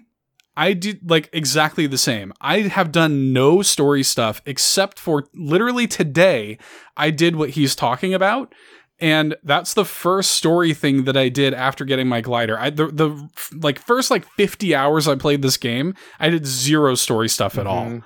I 0.56 0.74
did 0.74 1.10
like 1.10 1.30
exactly 1.34 1.88
the 1.88 1.98
same. 1.98 2.34
I 2.40 2.60
have 2.60 2.92
done 2.92 3.34
no 3.34 3.62
story 3.62 4.04
stuff 4.04 4.42
except 4.46 5.00
for 5.00 5.26
literally 5.34 5.88
today. 5.88 6.58
I 6.96 7.10
did 7.10 7.36
what 7.36 7.52
he's 7.52 7.76
talking 7.76 8.14
about, 8.14 8.54
and 9.00 9.36
that's 9.44 9.74
the 9.74 9.86
first 9.86 10.32
story 10.32 10.74
thing 10.74 11.06
that 11.06 11.18
I 11.18 11.30
did 11.30 11.54
after 11.54 11.86
getting 11.86 12.08
my 12.08 12.22
glider. 12.22 12.60
I 12.60 12.70
the 12.70 12.88
the 12.88 13.30
like 13.58 13.80
first 13.80 14.12
like 14.12 14.26
fifty 14.38 14.76
hours 14.76 15.08
I 15.08 15.16
played 15.16 15.42
this 15.42 15.58
game, 15.58 15.96
I 16.20 16.30
did 16.30 16.46
zero 16.46 16.96
story 16.96 17.30
stuff 17.30 17.58
at 17.58 17.66
all. 17.66 17.86
Mhm. 17.86 18.04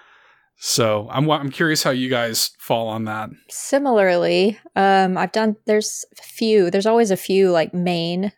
So 0.60 1.08
I'm 1.12 1.30
I'm 1.30 1.52
curious 1.52 1.84
how 1.84 1.92
you 1.92 2.10
guys 2.10 2.52
fall 2.60 2.88
on 2.88 3.04
that. 3.06 3.30
Similarly, 3.50 4.58
um, 4.76 5.18
I've 5.18 5.32
done. 5.32 5.56
There's 5.66 6.04
a 6.18 6.24
few. 6.24 6.72
There's 6.72 6.88
always 6.88 7.12
a 7.12 7.18
few 7.18 7.52
like 7.52 7.74
main 7.74 8.32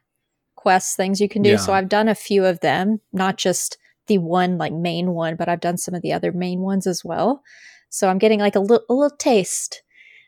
quest 0.55 0.97
things 0.97 1.21
you 1.21 1.29
can 1.29 1.41
do. 1.41 1.51
Yeah. 1.51 1.57
So 1.57 1.71
I've 1.73 1.87
done 1.87 2.09
a 2.09 2.15
few 2.15 2.43
of 2.43 2.59
them, 2.59 2.99
not 3.13 3.37
just 3.37 3.77
the 4.09 4.17
one 4.19 4.57
like 4.57 4.73
main 4.73 5.13
one, 5.13 5.37
but 5.37 5.47
I've 5.49 5.61
done 5.61 5.77
some 5.77 5.95
of 5.95 6.01
the 6.01 6.13
other 6.13 6.33
main 6.33 6.59
ones 6.61 6.85
as 6.87 7.05
well. 7.05 7.41
So 7.89 8.09
I'm 8.09 8.19
getting 8.19 8.41
like 8.41 8.57
a 8.57 8.59
little 8.59 8.85
a 8.89 8.93
little 8.93 9.17
taste 9.17 9.81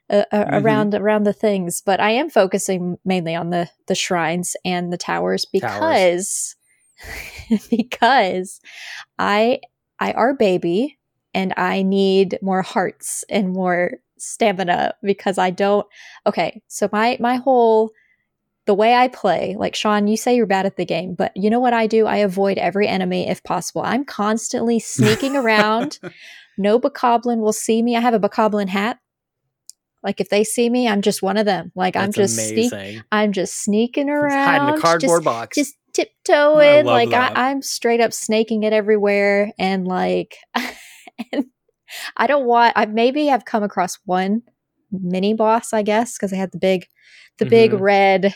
uh, 0.10 0.26
Mhm. 0.34 0.64
around 0.64 0.96
around 0.96 1.24
the 1.26 1.34
things. 1.34 1.82
But 1.86 2.00
I 2.00 2.12
am 2.12 2.30
focusing 2.30 2.98
mainly 3.06 3.36
on 3.36 3.50
the 3.52 3.70
the 3.88 3.96
shrines 3.96 4.56
and 4.66 4.94
the 4.94 4.98
towers 4.98 5.46
because 5.46 6.56
because 7.70 8.62
I 9.20 9.60
I 10.00 10.12
are 10.14 10.34
baby 10.34 10.98
and 11.34 11.54
I 11.58 11.84
need 11.84 12.40
more 12.42 12.62
hearts 12.62 13.24
and 13.30 13.54
more 13.54 13.94
stamina 14.18 14.94
because 15.04 15.38
I 15.38 15.50
don't 15.50 15.88
okay, 16.28 16.62
so 16.68 16.90
my 16.92 17.18
my 17.20 17.36
whole 17.38 17.92
the 18.72 18.76
way 18.76 18.94
I 18.96 19.10
play, 19.10 19.58
like 19.60 19.76
Sean, 19.76 20.08
you 20.08 20.16
say 20.16 20.34
you're 20.34 20.46
bad 20.46 20.66
at 20.66 20.78
the 20.78 20.86
game, 20.86 21.14
but 21.14 21.34
you 21.36 21.50
know 21.50 21.60
what 21.60 21.74
I 21.74 21.88
do? 21.88 22.06
I 22.08 22.18
avoid 22.18 22.58
every 22.58 22.88
enemy 22.88 23.28
if 23.28 23.44
possible. 23.44 23.82
I'm 23.82 24.06
constantly 24.06 24.80
sneaking 24.80 25.36
around. 25.36 26.00
No 26.58 26.80
bokoblin 26.80 27.40
will 27.40 27.54
see 27.54 27.82
me. 27.82 27.96
I 27.98 28.02
have 28.02 28.14
a 28.14 28.20
bokoblin 28.20 28.68
hat. 28.68 29.00
Like 30.04 30.22
if 30.22 30.30
they 30.30 30.44
see 30.44 30.70
me, 30.70 30.88
I'm 30.88 31.02
just 31.02 31.22
one 31.24 31.38
of 31.38 31.46
them. 31.46 31.72
Like 31.76 31.96
I'm 31.96 32.12
just 32.12 32.36
sneak. 32.36 32.72
I'm 33.12 33.32
just 33.32 33.64
sneaking 33.64 34.10
around. 34.10 34.60
hide 34.60 34.70
in 34.70 34.76
a 34.76 34.80
cardboard 34.80 35.24
just, 35.24 35.24
box. 35.24 35.56
just 35.58 35.76
tiptoeing 35.94 36.86
love 36.86 36.94
like 36.94 37.10
that. 37.10 37.36
I, 37.38 37.50
i'm 37.50 37.62
straight 37.62 38.00
up 38.00 38.14
snaking 38.14 38.64
it 38.64 38.72
everywhere 38.72 39.52
and 39.60 39.86
like 39.88 40.38
and 41.34 41.46
i 42.16 42.26
don't 42.28 42.46
want 42.46 42.74
i 42.78 42.86
maybe 42.86 43.30
I've 43.30 43.44
come 43.44 43.64
across 43.64 43.98
one 44.06 44.44
mini 44.92 45.34
boss 45.34 45.74
i 45.74 45.82
guess 45.84 46.18
because 46.18 46.32
they 46.32 46.38
had 46.38 46.52
the 46.54 46.60
big 46.60 46.88
the 47.40 47.46
big 47.46 47.72
Mhm. 47.72 47.82
red 47.82 48.36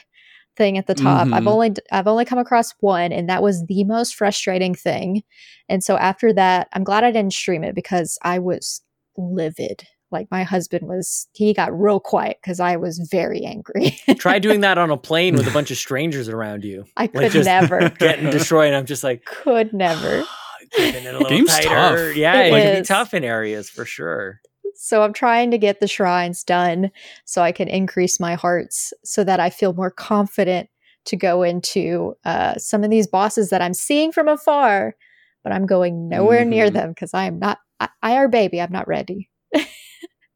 thing 0.55 0.77
at 0.77 0.87
the 0.87 0.95
top 0.95 1.27
i've 1.33 1.43
Mhm. 1.43 1.47
only 1.49 1.73
i've 1.91 2.07
only 2.07 2.25
come 2.25 2.39
across 2.39 2.73
one 2.79 3.11
and 3.11 3.27
that 3.29 3.43
was 3.43 3.65
the 3.65 3.83
most 3.83 4.15
frustrating 4.15 4.73
thing 4.73 5.23
and 5.69 5.83
so 5.83 5.97
after 5.97 6.31
that 6.33 6.67
i'm 6.73 6.83
glad 6.83 7.03
i 7.03 7.11
didn't 7.11 7.33
stream 7.33 7.63
it 7.63 7.75
because 7.75 8.17
i 8.23 8.39
was 8.39 8.81
livid 9.17 9.83
like 10.11 10.27
my 10.31 10.43
husband 10.43 10.87
was 10.87 11.27
he 11.33 11.53
got 11.53 11.77
real 11.77 11.99
quiet 11.99 12.37
because 12.41 12.59
i 12.59 12.75
was 12.75 12.99
very 13.11 13.43
angry 13.43 13.97
Try 14.17 14.39
doing 14.39 14.61
that 14.61 14.77
on 14.77 14.91
a 14.91 14.97
plane 14.97 15.35
with 15.35 15.47
a 15.47 15.51
bunch 15.57 15.71
of 15.71 15.77
strangers 15.77 16.29
around 16.29 16.63
you, 16.63 16.85
i 16.97 17.07
could 17.07 17.31
just- 17.31 17.45
never 17.45 17.89
getting 17.99 18.29
destroyed. 18.29 18.67
And 18.67 18.75
I'm 18.77 18.85
just 18.85 19.03
like, 19.03 19.25
could 19.25 19.73
never 19.73 20.23
keeping 20.71 21.03
it 21.05 21.13
a 21.13 21.17
little 21.19 21.29
Game's 21.29 21.49
tighter. 21.51 22.09
tough. 22.09 22.15
Yeah, 22.17 22.41
It 22.41 22.53
it, 22.53 22.61
can 22.63 22.81
be 22.81 22.85
tough 22.85 23.13
in 23.13 23.23
areas 23.23 23.69
for 23.69 23.85
sure. 23.85 24.41
So 24.75 25.01
I'm 25.03 25.13
trying 25.13 25.51
to 25.51 25.57
get 25.57 25.79
the 25.79 25.87
shrines 25.87 26.43
done 26.43 26.91
so 27.25 27.41
I 27.41 27.51
can 27.51 27.67
increase 27.67 28.19
my 28.19 28.35
hearts 28.35 28.93
so 29.03 29.23
that 29.23 29.39
I 29.39 29.49
feel 29.49 29.73
more 29.73 29.91
confident 29.91 30.69
to 31.05 31.15
go 31.15 31.43
into 31.43 32.15
uh, 32.25 32.55
some 32.55 32.83
of 32.83 32.89
these 32.89 33.07
bosses 33.07 33.49
that 33.49 33.61
I'm 33.61 33.73
seeing 33.73 34.11
from 34.11 34.27
afar, 34.27 34.95
but 35.43 35.53
I'm 35.53 35.65
going 35.65 36.09
nowhere 36.09 36.43
near 36.45 36.69
Mhm. 36.69 36.73
them 36.73 36.89
because 36.89 37.13
I 37.13 37.25
am 37.25 37.39
not, 37.39 37.59
I, 37.79 37.89
I 38.01 38.15
are 38.17 38.27
baby, 38.27 38.59
I'm 38.59 38.71
not 38.71 38.87
ready. 38.87 39.29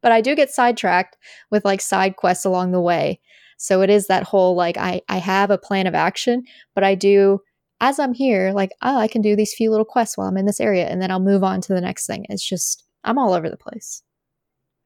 but 0.01 0.11
I 0.11 0.21
do 0.21 0.35
get 0.35 0.51
sidetracked 0.51 1.17
with 1.51 1.65
like 1.65 1.81
side 1.81 2.15
quests 2.15 2.45
along 2.45 2.71
the 2.71 2.81
way. 2.81 3.19
So 3.57 3.81
it 3.81 3.89
is 3.89 4.07
that 4.07 4.23
whole 4.23 4.55
like, 4.55 4.77
I, 4.77 5.01
I 5.09 5.17
have 5.17 5.51
a 5.51 5.57
plan 5.57 5.87
of 5.87 5.95
action, 5.95 6.43
but 6.75 6.83
I 6.83 6.95
do. 6.95 7.41
As 7.81 7.97
I'm 7.97 8.13
here, 8.13 8.51
like, 8.51 8.71
oh, 8.81 8.97
I 8.97 9.07
can 9.07 9.21
do 9.21 9.37
these 9.37 9.53
few 9.53 9.71
little 9.71 9.85
quests 9.85 10.17
while 10.17 10.27
I'm 10.27 10.35
in 10.35 10.45
this 10.45 10.59
area, 10.59 10.87
and 10.87 11.01
then 11.01 11.11
I'll 11.11 11.19
move 11.21 11.45
on 11.45 11.61
to 11.61 11.73
the 11.73 11.79
next 11.79 12.07
thing. 12.07 12.25
It's 12.27 12.43
just, 12.43 12.83
I'm 13.05 13.17
all 13.17 13.31
over 13.31 13.49
the 13.49 13.55
place. 13.55 14.03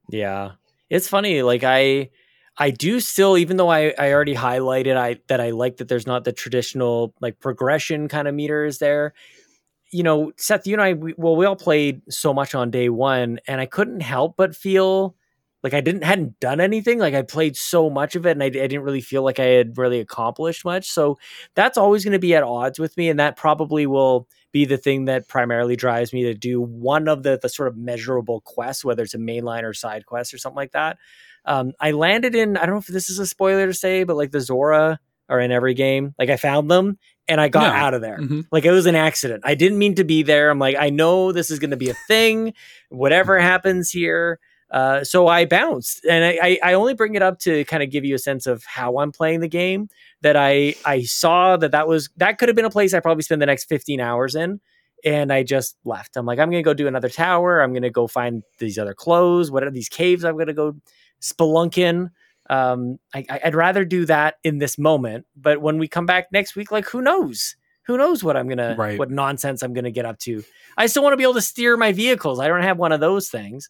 Yeah. 0.10 0.52
It's 0.90 1.08
funny. 1.08 1.42
Like 1.42 1.64
I 1.64 2.10
I 2.58 2.70
do 2.70 3.00
still, 3.00 3.38
even 3.38 3.58
though 3.58 3.70
I, 3.70 3.94
I 3.98 4.12
already 4.14 4.36
highlighted 4.36 4.96
I 4.96 5.18
that 5.28 5.42
I 5.42 5.52
like 5.52 5.78
that 5.78 5.88
there's 5.88 6.06
not 6.08 6.24
the 6.24 6.32
traditional 6.34 7.14
like 7.22 7.40
progression 7.40 8.08
kind 8.08 8.28
of 8.28 8.36
meters 8.36 8.78
there. 8.80 9.14
You 9.92 10.04
know, 10.04 10.34
Seth, 10.38 10.68
you 10.68 10.76
and 10.76 10.82
I 10.82 10.94
we, 10.94 11.14
well, 11.18 11.36
we 11.36 11.46
all 11.46 11.56
played 11.56 12.02
so 12.10 12.34
much 12.34 12.56
on 12.56 12.72
day 12.72 12.90
one, 12.90 13.40
and 13.48 13.62
I 13.62 13.66
couldn't 13.68 14.02
help 14.02 14.36
but 14.38 14.56
feel 14.56 15.16
like 15.64 15.74
I 15.74 15.82
didn't 15.82 16.04
hadn't 16.04 16.40
done 16.40 16.62
anything. 16.62 17.00
Like 17.00 17.14
I 17.16 17.22
played 17.24 17.58
so 17.58 17.90
much 17.90 18.16
of 18.16 18.26
it, 18.26 18.32
and 18.32 18.44
I, 18.44 18.48
I 18.48 18.50
didn't 18.50 18.84
really 18.84 19.02
feel 19.02 19.24
like 19.24 19.40
I 19.40 19.46
had 19.46 19.78
really 19.78 20.00
accomplished 20.00 20.66
much. 20.66 20.90
So 20.92 21.20
that's 21.56 21.78
always 21.78 22.04
going 22.06 22.14
to 22.14 22.20
be 22.20 22.36
at 22.36 22.44
odds 22.44 22.80
with 22.80 22.98
me, 22.98 23.10
and 23.10 23.20
that 23.20 23.38
probably 23.38 23.86
will 23.88 24.28
be 24.54 24.64
the 24.66 24.78
thing 24.78 25.06
that 25.06 25.28
primarily 25.28 25.76
drives 25.76 26.14
me 26.14 26.24
to 26.24 26.34
do 26.34 26.62
one 26.62 27.10
of 27.10 27.24
the 27.24 27.38
the 27.42 27.50
sort 27.50 27.68
of 27.68 27.76
measurable 27.76 28.40
quests, 28.42 28.86
whether 28.86 29.04
it's 29.04 29.14
a 29.16 29.18
mainline 29.18 29.64
or 29.64 29.74
side 29.74 30.06
quest 30.06 30.34
or 30.34 30.38
something 30.38 30.56
like 30.56 30.72
that. 30.72 30.98
Um, 31.46 31.74
I 31.82 31.92
landed 31.92 32.36
in 32.36 32.56
I 32.56 32.62
don't 32.66 32.76
know 32.76 32.80
if 32.80 32.88
this 32.88 33.10
is 33.10 33.20
a 33.20 33.26
spoiler 33.28 33.68
to 33.68 33.74
say, 33.74 34.06
but 34.06 34.16
like 34.16 34.32
the 34.32 34.40
Zora 34.40 35.00
are 35.28 35.40
in 35.40 35.52
every 35.52 35.74
game. 35.74 36.14
Like 36.20 36.30
I 36.30 36.38
found 36.38 36.70
them 36.72 36.98
and 37.28 37.42
I 37.42 37.48
got 37.50 37.74
Yeah. 37.74 37.86
out 37.86 37.94
of 37.94 38.02
there. 38.02 38.18
Mhm. 38.20 38.46
Like 38.52 38.66
it 38.66 38.72
was 38.72 38.86
an 38.86 38.96
accident. 38.96 39.44
I 39.46 39.56
didn't 39.56 39.78
mean 39.80 39.96
to 39.96 40.04
be 40.04 40.22
there. 40.24 40.50
I'm 40.50 40.60
like, 40.60 40.76
I 40.78 40.90
know 40.90 41.32
this 41.32 41.50
is 41.50 41.60
going 41.60 41.72
to 41.72 41.78
be 41.78 41.90
a 41.90 41.96
thing. 42.08 42.54
Whatever 42.90 43.40
happens 43.40 43.90
here. 43.90 44.40
Uh, 44.74 45.04
so 45.04 45.28
I 45.28 45.46
bounced, 45.46 46.04
and 46.04 46.26
I, 46.26 46.40
I, 46.42 46.60
I 46.72 46.74
only 46.74 46.96
bring 46.96 47.14
it 47.14 47.22
up 47.22 47.38
to 47.42 47.64
kind 47.66 47.84
of 47.84 47.92
give 47.92 48.04
you 48.04 48.16
a 48.16 48.20
sense 48.20 48.48
of 48.48 48.64
how 48.66 48.98
I'm 48.98 49.12
playing 49.12 49.40
the 49.42 49.48
game. 49.48 49.88
That 50.22 50.36
I 50.36 50.74
I 50.84 51.04
saw 51.04 51.56
that 51.58 51.72
that 51.72 51.88
was 51.88 52.10
that 52.18 52.40
could 52.40 52.50
have 52.50 52.56
been 52.56 52.66
a 52.66 52.72
place 52.72 52.94
I 52.96 53.00
probably 53.00 53.22
spend 53.24 53.40
the 53.42 53.46
next 53.46 53.66
15 53.66 54.00
hours 54.02 54.34
in, 54.36 54.60
and 55.06 55.32
I 55.32 55.44
just 55.44 55.78
left. 55.86 56.18
I'm 56.18 56.26
like, 56.26 56.40
I'm 56.40 56.50
gonna 56.50 56.64
go 56.64 56.74
do 56.74 56.88
another 56.88 57.10
tower. 57.10 57.62
I'm 57.62 57.72
gonna 57.72 57.92
go 57.92 58.08
find 58.08 58.42
these 58.58 58.80
other 58.80 58.96
clothes. 58.96 59.52
What 59.52 59.64
are 59.64 59.70
these 59.70 59.90
caves? 59.90 60.24
I'm 60.26 60.38
gonna 60.40 60.54
go 60.54 60.76
spelunking. 61.22 62.10
Um, 62.50 63.00
I, 63.14 63.26
I- 63.30 63.42
I'd 63.46 63.56
rather 63.56 63.86
do 63.86 64.06
that 64.06 64.36
in 64.44 64.58
this 64.58 64.78
moment. 64.78 65.26
But 65.36 65.62
when 65.62 65.78
we 65.78 65.88
come 65.88 66.06
back 66.06 66.32
next 66.32 66.56
week, 66.56 66.72
like 66.72 66.86
who 66.86 67.02
knows? 67.02 67.56
Who 67.86 67.98
knows 67.98 68.24
what 68.24 68.38
I'm 68.38 68.48
gonna 68.48 68.76
Right. 68.78 68.98
what 68.98 69.12
nonsense 69.12 69.62
I'm 69.62 69.74
gonna 69.74 69.92
get 69.92 70.06
up 70.06 70.18
to? 70.20 70.44
I 70.78 70.88
still 70.88 71.04
want 71.04 71.14
to 71.14 71.18
be 71.18 71.24
able 71.24 71.34
to 71.36 71.42
steer 71.42 71.78
my 71.78 71.92
vehicles. 71.92 72.40
I 72.40 72.48
don't 72.48 72.62
have 72.64 72.78
one 72.78 72.92
of 72.92 73.00
those 73.02 73.30
things. 73.30 73.70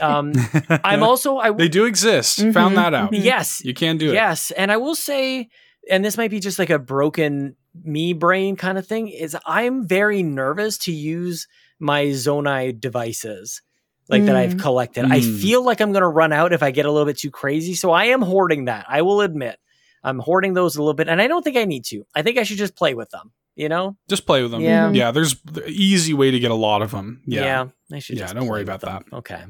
Um, 0.00 0.32
I'm 0.84 1.02
also 1.02 1.38
I 1.38 1.50
they 1.52 1.68
do 1.68 1.84
exist. 1.84 2.38
Mhm, 2.40 2.54
Found 2.54 2.76
that 2.76 2.94
out. 2.94 3.12
mhm. 3.12 3.22
yes 3.22 3.62
You 3.64 3.74
can 3.74 3.98
do 3.98 4.10
it. 4.10 4.14
yes, 4.14 4.50
and 4.52 4.70
I 4.72 4.76
will 4.76 4.94
say, 4.94 5.48
and 5.90 6.04
this 6.04 6.16
might 6.16 6.30
be 6.30 6.40
just 6.40 6.58
like 6.58 6.70
a 6.70 6.78
broken 6.78 7.56
me 7.82 8.12
brain 8.12 8.56
kind 8.56 8.78
of 8.78 8.86
thing. 8.86 9.08
Is 9.08 9.36
I'm 9.46 9.86
very 9.86 10.22
nervous 10.22 10.78
to 10.78 10.92
use 10.92 11.48
my 11.80 12.06
Zonai 12.06 12.78
devices. 12.78 13.60
Like 14.08 14.24
that 14.26 14.36
I've 14.36 14.54
Mm. 14.56 14.60
collected. 14.60 15.04
I 15.06 15.20
Mm. 15.20 15.40
feel 15.40 15.64
like 15.64 15.80
I'm 15.80 15.92
going 15.92 16.02
to 16.02 16.08
run 16.08 16.32
out 16.32 16.52
if 16.52 16.62
I 16.62 16.70
get 16.70 16.84
a 16.86 16.90
little 16.92 17.06
bit 17.06 17.16
too 17.18 17.30
crazy. 17.30 17.74
So 17.74 17.92
I 17.92 18.06
am 18.06 18.20
hoarding 18.20 18.66
that. 18.66 18.84
I 18.88 19.00
will 19.02 19.20
admit. 19.22 19.58
I'm 20.04 20.18
hoarding 20.18 20.52
those 20.54 20.76
a 20.76 20.80
little 20.82 20.92
bit. 20.92 21.08
And 21.08 21.22
I 21.22 21.28
don't 21.28 21.42
think 21.42 21.56
I 21.56 21.64
need 21.64 21.84
to. 21.86 22.04
I 22.14 22.22
think 22.22 22.36
I 22.36 22.42
should 22.42 22.58
just 22.58 22.74
play 22.76 22.92
with 22.94 23.08
them, 23.10 23.32
you 23.54 23.68
know? 23.70 23.96
Just 24.08 24.26
play 24.26 24.42
with 24.42 24.50
them. 24.50 24.60
Yeah. 24.60 24.90
Yeah, 24.92 25.12
there's 25.12 25.36
the 25.44 25.64
easy 25.68 26.12
way 26.14 26.30
to 26.30 26.38
get 26.38 26.50
a 26.50 26.54
lot 26.56 26.82
of 26.82 26.90
them. 26.90 27.22
Yeah. 27.26 27.68
I 27.92 28.00
should 28.00 28.16
Yeah, 28.16 28.24
just 28.24 28.34
don't 28.34 28.42
play 28.42 28.50
worry 28.50 28.62
about 28.62 28.80
them. 28.80 29.04
Okay. 29.12 29.40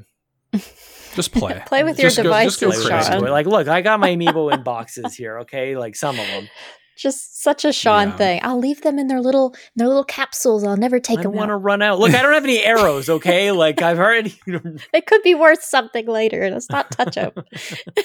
Just 1.15 1.33
play. 1.33 1.63
Play 1.67 1.85
with 1.85 1.99
your 1.99 2.09
Just 2.11 2.23
go- 2.23 2.31
just 2.43 2.61
go 2.61 2.71
devices, 2.71 2.85
Play 2.87 2.93
with 2.95 3.05
crazy. 3.07 3.11
Sean. 3.13 3.31
Like, 3.31 3.47
look, 3.47 3.69
I 3.69 3.83
got 3.83 4.01
my 4.01 4.11
amiibo 4.17 4.53
in 4.53 4.63
boxes 4.63 5.15
here, 5.15 5.41
okay? 5.41 5.77
Like 5.77 5.95
some 5.95 6.19
of 6.19 6.27
them. 6.27 6.49
Just 6.97 7.43
such 7.43 7.65
a 7.65 7.73
Sean 7.73 8.09
Yeah. 8.11 8.17
thing. 8.17 8.41
I'll 8.43 8.59
leave 8.59 8.83
them 8.83 8.99
in 8.99 9.09
their 9.09 9.21
little 9.21 9.55
their 9.77 9.89
little 9.89 10.05
capsules. 10.05 10.63
I'll 10.65 10.77
never 10.77 11.01
take 11.01 11.19
I 11.21 11.23
them 11.23 11.33
want 11.33 11.49
to 11.51 11.57
run 11.57 11.83
out. 11.83 11.99
Look, 11.99 12.15
I 12.15 12.23
don't 12.23 12.33
have 12.33 12.45
any 12.45 12.63
arrows. 12.63 13.09
Okay, 13.11 13.51
like 13.65 13.83
I've 13.83 13.99
already 13.99 14.39
It 14.47 15.07
could 15.07 15.23
be 15.23 15.35
worth 15.35 15.63
something 15.63 16.07
later. 16.07 16.49
Let's 16.51 16.71
not 16.71 16.91
touch 16.91 17.15
them. 17.17 17.33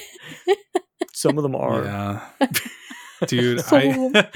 some 1.14 1.38
of 1.38 1.44
them 1.44 1.56
are. 1.56 1.84
Yeah. 1.84 2.28
Dude, 3.28 3.62
I 3.72 4.30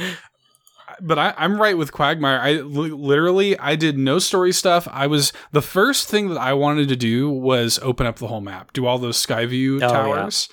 but 1.02 1.18
I, 1.20 1.34
I'm 1.38 1.60
right 1.62 1.78
with 1.78 1.92
Quagmire. 1.92 2.40
I 2.40 2.54
literally 2.62 3.58
I 3.60 3.76
did 3.76 3.98
no 3.98 4.20
story 4.20 4.52
stuff. 4.52 4.88
I 4.92 5.08
was 5.08 5.34
the 5.52 5.62
first 5.62 6.08
thing 6.08 6.30
that 6.30 6.38
I 6.40 6.54
wanted 6.54 6.88
to 6.90 6.96
do 6.96 7.30
was 7.30 7.80
open 7.82 8.06
up 8.08 8.18
the 8.18 8.28
whole 8.28 8.42
map, 8.42 8.74
do 8.74 8.86
all 8.86 8.98
those 8.98 9.18
Skyview 9.26 9.78
Oh, 9.78 9.80
yeah. 9.80 9.88
towers. 9.88 10.50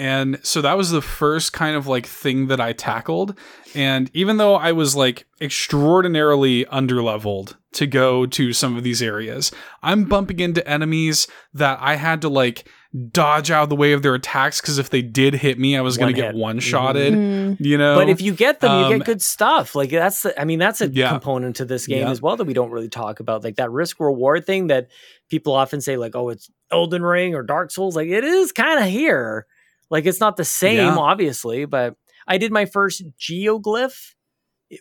And 0.00 0.38
so 0.44 0.62
that 0.62 0.76
was 0.76 0.90
the 0.90 1.02
first 1.02 1.52
kind 1.52 1.74
of 1.74 1.88
like 1.88 2.06
thing 2.06 2.46
that 2.46 2.60
I 2.60 2.72
tackled. 2.72 3.36
And 3.74 4.08
even 4.14 4.36
though 4.36 4.54
I 4.54 4.70
was 4.70 4.94
like 4.94 5.26
extraordinarily 5.72 6.64
underleveled 6.66 7.56
to 7.72 7.86
go 7.86 8.24
to 8.26 8.52
some 8.52 8.76
of 8.76 8.82
these 8.84 9.02
areas, 9.02 9.50
I'm 9.82 10.04
bumping 10.04 10.40
into 10.40 10.66
enemies 10.68 11.26
that 11.52 11.78
I 11.80 11.96
had 11.96 12.22
to 12.22 12.28
like 12.28 12.68
dodge 13.12 13.50
out 13.50 13.64
of 13.64 13.68
the 13.68 13.76
way 13.76 13.92
of 13.92 14.02
their 14.02 14.14
attacks 14.14 14.60
because 14.60 14.78
if 14.78 14.88
they 14.88 15.02
did 15.02 15.34
hit 15.34 15.58
me, 15.58 15.76
I 15.76 15.82
was 15.82 15.98
going 15.98 16.14
to 16.14 16.18
get 16.20 16.34
one 16.34 16.58
shotted. 16.58 17.12
Mm. 17.12 17.56
You 17.60 17.76
know, 17.76 17.96
But 17.96 18.08
if 18.08 18.22
you 18.22 18.32
get 18.32 18.60
them, 18.60 18.70
you 18.80 18.84
Um, 18.86 18.98
get 18.98 19.06
good 19.06 19.22
stuff. 19.22 19.74
Like 19.74 19.90
that's, 19.90 20.22
the, 20.22 20.40
I 20.40 20.44
mean, 20.44 20.58
that's 20.58 20.80
a 20.80 20.88
Yeah. 20.88 21.10
component 21.10 21.56
to 21.56 21.66
this 21.66 21.86
game 21.86 22.02
Yeah. 22.06 22.10
as 22.10 22.22
well 22.22 22.36
that 22.36 22.44
we 22.46 22.54
don't 22.54 22.70
really 22.70 22.88
talk 22.88 23.20
about. 23.20 23.44
Like 23.44 23.56
that 23.56 23.70
risk 23.70 24.00
reward 24.00 24.46
thing 24.46 24.68
that 24.68 24.88
people 25.28 25.52
often 25.52 25.80
say, 25.82 25.98
like, 25.98 26.16
oh, 26.16 26.30
it's 26.30 26.50
Elden 26.72 27.02
Ring 27.02 27.34
or 27.34 27.42
Dark 27.42 27.70
Souls. 27.70 27.94
Like 27.94 28.08
it 28.08 28.24
is 28.24 28.52
kind 28.52 28.78
of 28.82 28.86
here. 28.86 29.44
Like 29.90 30.06
it's 30.06 30.20
not 30.20 30.36
the 30.38 30.44
same, 30.46 30.76
Yeah. 30.78 30.96
obviously, 30.96 31.66
but 31.66 31.94
I 32.26 32.38
did 32.38 32.52
my 32.52 32.64
first 32.64 33.02
geoglyph 33.20 34.14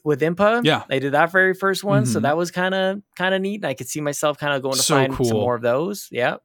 with 0.03 0.21
Impa. 0.21 0.61
Yeah. 0.65 0.83
I 0.89 0.99
did 0.99 1.13
that 1.13 1.31
very 1.31 1.53
first 1.53 1.83
one, 1.83 2.05
so 2.05 2.19
Mhm. 2.19 2.23
that 2.23 2.37
was 2.37 2.51
kind 2.51 2.73
of 2.75 3.01
kind 3.17 3.33
of 3.35 3.41
neat. 3.41 3.63
I 3.65 3.73
could 3.73 3.87
see 3.87 4.01
myself 4.01 4.37
kind 4.37 4.53
of 4.53 4.61
going 4.61 4.75
to 4.75 4.81
So 4.81 4.95
find 4.95 5.13
some 5.15 5.37
more 5.37 5.55
of 5.55 5.61
those. 5.61 6.07
Yeah. 6.11 6.37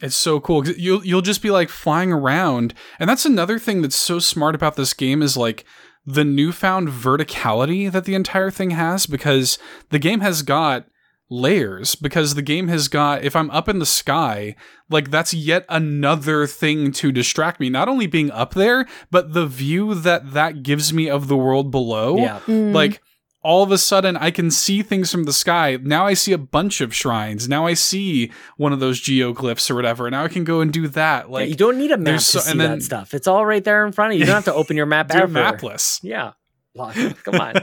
It's 0.00 0.16
so 0.16 0.40
cool. 0.40 0.66
You'll 0.68 1.04
you'll 1.04 1.20
just 1.22 1.42
be 1.42 1.50
like 1.50 1.68
flying 1.68 2.12
around, 2.12 2.74
and 2.98 3.08
that's 3.08 3.26
another 3.26 3.58
thing 3.58 3.82
that's 3.82 3.96
so 3.96 4.18
smart 4.18 4.54
about 4.54 4.76
this 4.76 4.94
game 4.94 5.22
is 5.22 5.36
like 5.36 5.64
the 6.06 6.24
newfound 6.24 6.88
verticality 6.88 7.90
that 7.92 8.04
the 8.04 8.14
entire 8.14 8.50
thing 8.50 8.70
has 8.70 9.06
because 9.06 9.58
the 9.90 9.98
game 9.98 10.20
has 10.20 10.42
got 10.42 10.86
layers 11.32 11.94
because 11.94 12.34
the 12.34 12.42
game 12.42 12.66
has 12.66 12.88
got 12.88 13.22
if 13.22 13.36
I'm 13.36 13.50
up 13.52 13.68
in 13.68 13.78
the 13.78 13.86
sky 13.86 14.56
like 14.88 15.12
that's 15.12 15.32
yet 15.32 15.64
another 15.68 16.44
thing 16.44 16.90
to 16.92 17.12
distract 17.12 17.60
me 17.60 17.70
not 17.70 17.88
only 17.88 18.08
being 18.08 18.32
up 18.32 18.54
there 18.54 18.84
but 19.12 19.32
the 19.32 19.46
view 19.46 19.94
that 19.94 20.32
that 20.32 20.64
gives 20.64 20.92
me 20.92 21.08
of 21.08 21.28
the 21.28 21.36
world 21.36 21.70
below 21.70 22.16
Yeah. 22.16 22.40
Mm. 22.48 22.74
like 22.74 23.00
all 23.42 23.62
of 23.62 23.72
a 23.72 23.78
sudden 23.78 24.16
I 24.16 24.30
can 24.30 24.50
see 24.50 24.82
things 24.82 25.10
from 25.10 25.24
the 25.24 25.32
sky. 25.32 25.78
Now 25.82 26.06
I 26.06 26.14
see 26.14 26.32
a 26.32 26.38
bunch 26.38 26.80
of 26.80 26.94
shrines. 26.94 27.48
Now 27.48 27.66
I 27.66 27.74
see 27.74 28.30
one 28.56 28.72
of 28.72 28.80
those 28.80 29.00
geoglyphs 29.00 29.70
or 29.70 29.74
whatever. 29.74 30.10
Now 30.10 30.24
I 30.24 30.28
can 30.28 30.44
go 30.44 30.60
and 30.60 30.72
do 30.72 30.88
that. 30.88 31.30
Like 31.30 31.42
Like 31.42 31.48
you 31.48 31.54
don't 31.56 31.78
need 31.78 31.90
a 31.90 31.98
map 31.98 32.18
to 32.18 32.24
so- 32.24 32.40
see 32.40 32.50
and 32.50 32.60
then- 32.60 32.70
that 32.78 32.82
stuff. 32.82 33.14
It's 33.14 33.26
all 33.26 33.44
right 33.46 33.64
there 33.64 33.86
in 33.86 33.92
front 33.92 34.12
of 34.12 34.14
you. 34.14 34.20
You 34.20 34.26
don't 34.26 34.34
have 34.34 34.44
to 34.44 34.54
open 34.54 34.76
your 34.76 34.86
map 34.86 35.08
do 35.12 35.18
ever. 35.18 35.32
mapless. 35.32 36.00
Yeah. 36.02 36.32
Well, 36.74 36.92
Come 37.24 37.40
on. 37.40 37.54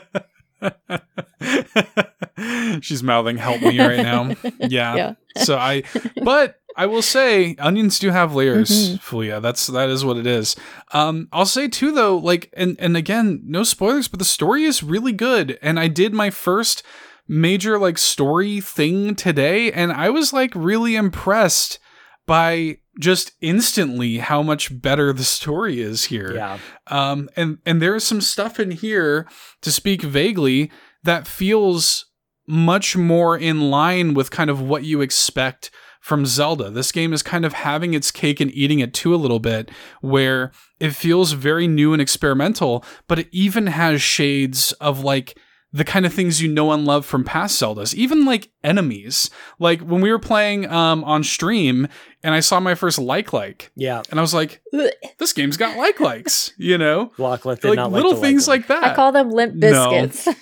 She's 2.81 3.03
mouthing 3.03 3.37
help 3.37 3.61
me 3.61 3.79
right 3.79 3.97
now. 3.97 4.35
Yeah. 4.59 4.95
Yeah. 4.95 5.13
So 5.43 5.55
I 5.57 5.83
but 6.23 6.59
I 6.77 6.85
will 6.85 7.01
say 7.01 7.55
onions 7.59 7.97
do 7.99 8.11
have 8.11 8.35
layers, 8.35 8.69
Mhm. 8.69 8.99
Fulia. 9.01 9.41
That's 9.41 9.65
that 9.67 9.89
is 9.89 10.05
what 10.05 10.17
it 10.17 10.27
is. 10.27 10.55
Um 10.93 11.27
I'll 11.33 11.45
say 11.47 11.67
too 11.67 11.91
though, 11.91 12.15
like 12.17 12.49
and 12.55 12.75
and 12.79 12.95
again, 12.95 13.41
no 13.45 13.63
spoilers, 13.63 14.07
but 14.07 14.19
the 14.19 14.25
story 14.25 14.63
is 14.63 14.83
really 14.83 15.11
good. 15.11 15.57
And 15.61 15.79
I 15.79 15.87
did 15.87 16.13
my 16.13 16.29
first 16.29 16.83
major 17.27 17.77
like 17.79 17.97
story 17.97 18.61
thing 18.61 19.15
today 19.15 19.71
and 19.71 19.91
I 19.91 20.09
was 20.09 20.31
like 20.31 20.51
really 20.55 20.95
impressed 20.95 21.79
by 22.25 22.77
just 22.99 23.31
instantly 23.41 24.17
how 24.17 24.41
much 24.43 24.81
better 24.81 25.13
the 25.13 25.23
story 25.23 25.81
is 25.81 26.05
here. 26.05 26.33
Yeah. 26.35 26.57
Um, 26.87 27.29
and 27.35 27.57
and 27.65 27.81
there 27.81 27.95
is 27.95 28.03
some 28.05 28.21
stuff 28.21 28.59
in 28.59 28.71
here 28.71 29.27
to 29.61 29.71
speak 29.71 30.01
vaguely 30.03 30.71
that 31.03 31.27
feels 31.27 32.05
much 32.47 32.95
more 32.95 33.37
in 33.37 33.69
line 33.69 34.13
with 34.13 34.31
kind 34.31 34.49
of 34.49 34.61
what 34.61 34.83
you 34.83 35.01
expect 35.01 35.69
from 36.07 36.25
Zelda. 36.25 36.69
This 36.69 36.93
game 36.93 37.11
is 37.11 37.21
kind 37.21 37.43
of 37.43 37.51
having 37.51 37.93
its 37.93 38.11
cake 38.11 38.39
and 38.39 38.49
eating 38.53 38.79
it 38.79 38.93
too 38.93 39.13
a 39.13 39.17
little 39.17 39.39
bit, 39.39 39.69
where 39.99 40.53
it 40.79 40.91
feels 40.91 41.33
very 41.33 41.67
new 41.67 41.91
and 41.91 42.01
experimental, 42.01 42.85
but 43.09 43.19
it 43.19 43.27
even 43.33 43.67
has 43.67 44.01
shades 44.01 44.71
of 44.73 45.03
like 45.03 45.37
the 45.73 45.83
kind 45.83 46.05
of 46.05 46.13
things 46.13 46.41
you 46.41 46.47
know 46.47 46.71
and 46.71 46.85
love 46.85 47.05
from 47.05 47.25
past 47.25 47.61
Zeldas, 47.61 47.93
even 47.93 48.23
like 48.23 48.49
enemies. 48.63 49.29
Like 49.59 49.81
when 49.81 49.99
we 49.99 50.09
were 50.09 50.17
playing 50.17 50.65
um, 50.71 51.03
on 51.03 51.25
stream 51.25 51.89
and 52.23 52.33
I 52.33 52.39
saw 52.39 52.61
my 52.61 52.73
first 52.73 52.97
like 52.97 53.33
like, 53.33 53.69
Yeah. 53.75 54.01
and 54.09 54.17
I 54.17 54.21
was 54.21 54.33
like, 54.33 54.61
this 55.19 55.33
game's 55.33 55.57
got 55.57 55.77
like 55.77 55.99
likes, 55.99 56.53
you 56.57 56.77
know? 56.77 57.11
Lockleth 57.17 57.59
did 57.59 57.67
like 57.71 57.75
not 57.75 57.91
little 57.91 58.13
like 58.13 58.21
things 58.21 58.47
leg 58.47 58.61
like 58.61 58.67
that. 58.69 58.83
I 58.91 58.95
call 58.95 59.11
them 59.11 59.29
limp 59.29 59.59
biscuits 59.59 60.25
one. 60.25 60.35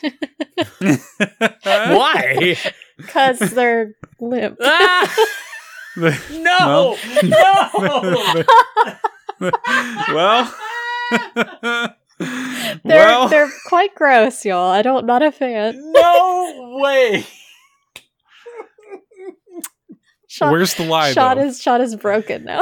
Why? 1.64 2.56
because 2.98 3.40
they're 3.40 3.96
limp. 4.20 4.58
ah! 4.62 5.26
No. 5.98 6.98
No. 7.24 7.70
well, 10.14 10.54
They're 12.20 12.80
well, 12.84 13.28
they're 13.28 13.52
quite 13.68 13.94
gross, 13.96 14.46
y'all. 14.46 14.72
I 14.72 14.82
don't 14.82 15.06
not 15.06 15.22
a 15.22 15.32
fan. 15.32 15.76
no 15.92 16.80
way. 16.82 17.26
Shot, 20.28 20.52
where's 20.52 20.74
the 20.76 20.86
lie? 20.86 21.14
shot 21.14 21.38
though? 21.38 21.46
is 21.46 21.62
shot 21.62 21.82
is 21.82 21.96
broken 21.96 22.46
now. 22.46 22.62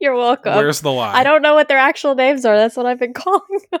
You're 0.00 0.16
welcome. 0.16 0.56
Where's 0.56 0.80
the 0.80 0.90
lie? 0.90 1.12
I 1.12 1.22
don't 1.22 1.42
know 1.42 1.54
what 1.54 1.68
their 1.68 1.78
actual 1.78 2.16
names 2.16 2.44
are. 2.44 2.56
That's 2.56 2.76
what 2.76 2.86
I've 2.86 2.98
been 2.98 3.14
calling 3.14 3.60
them. 3.70 3.80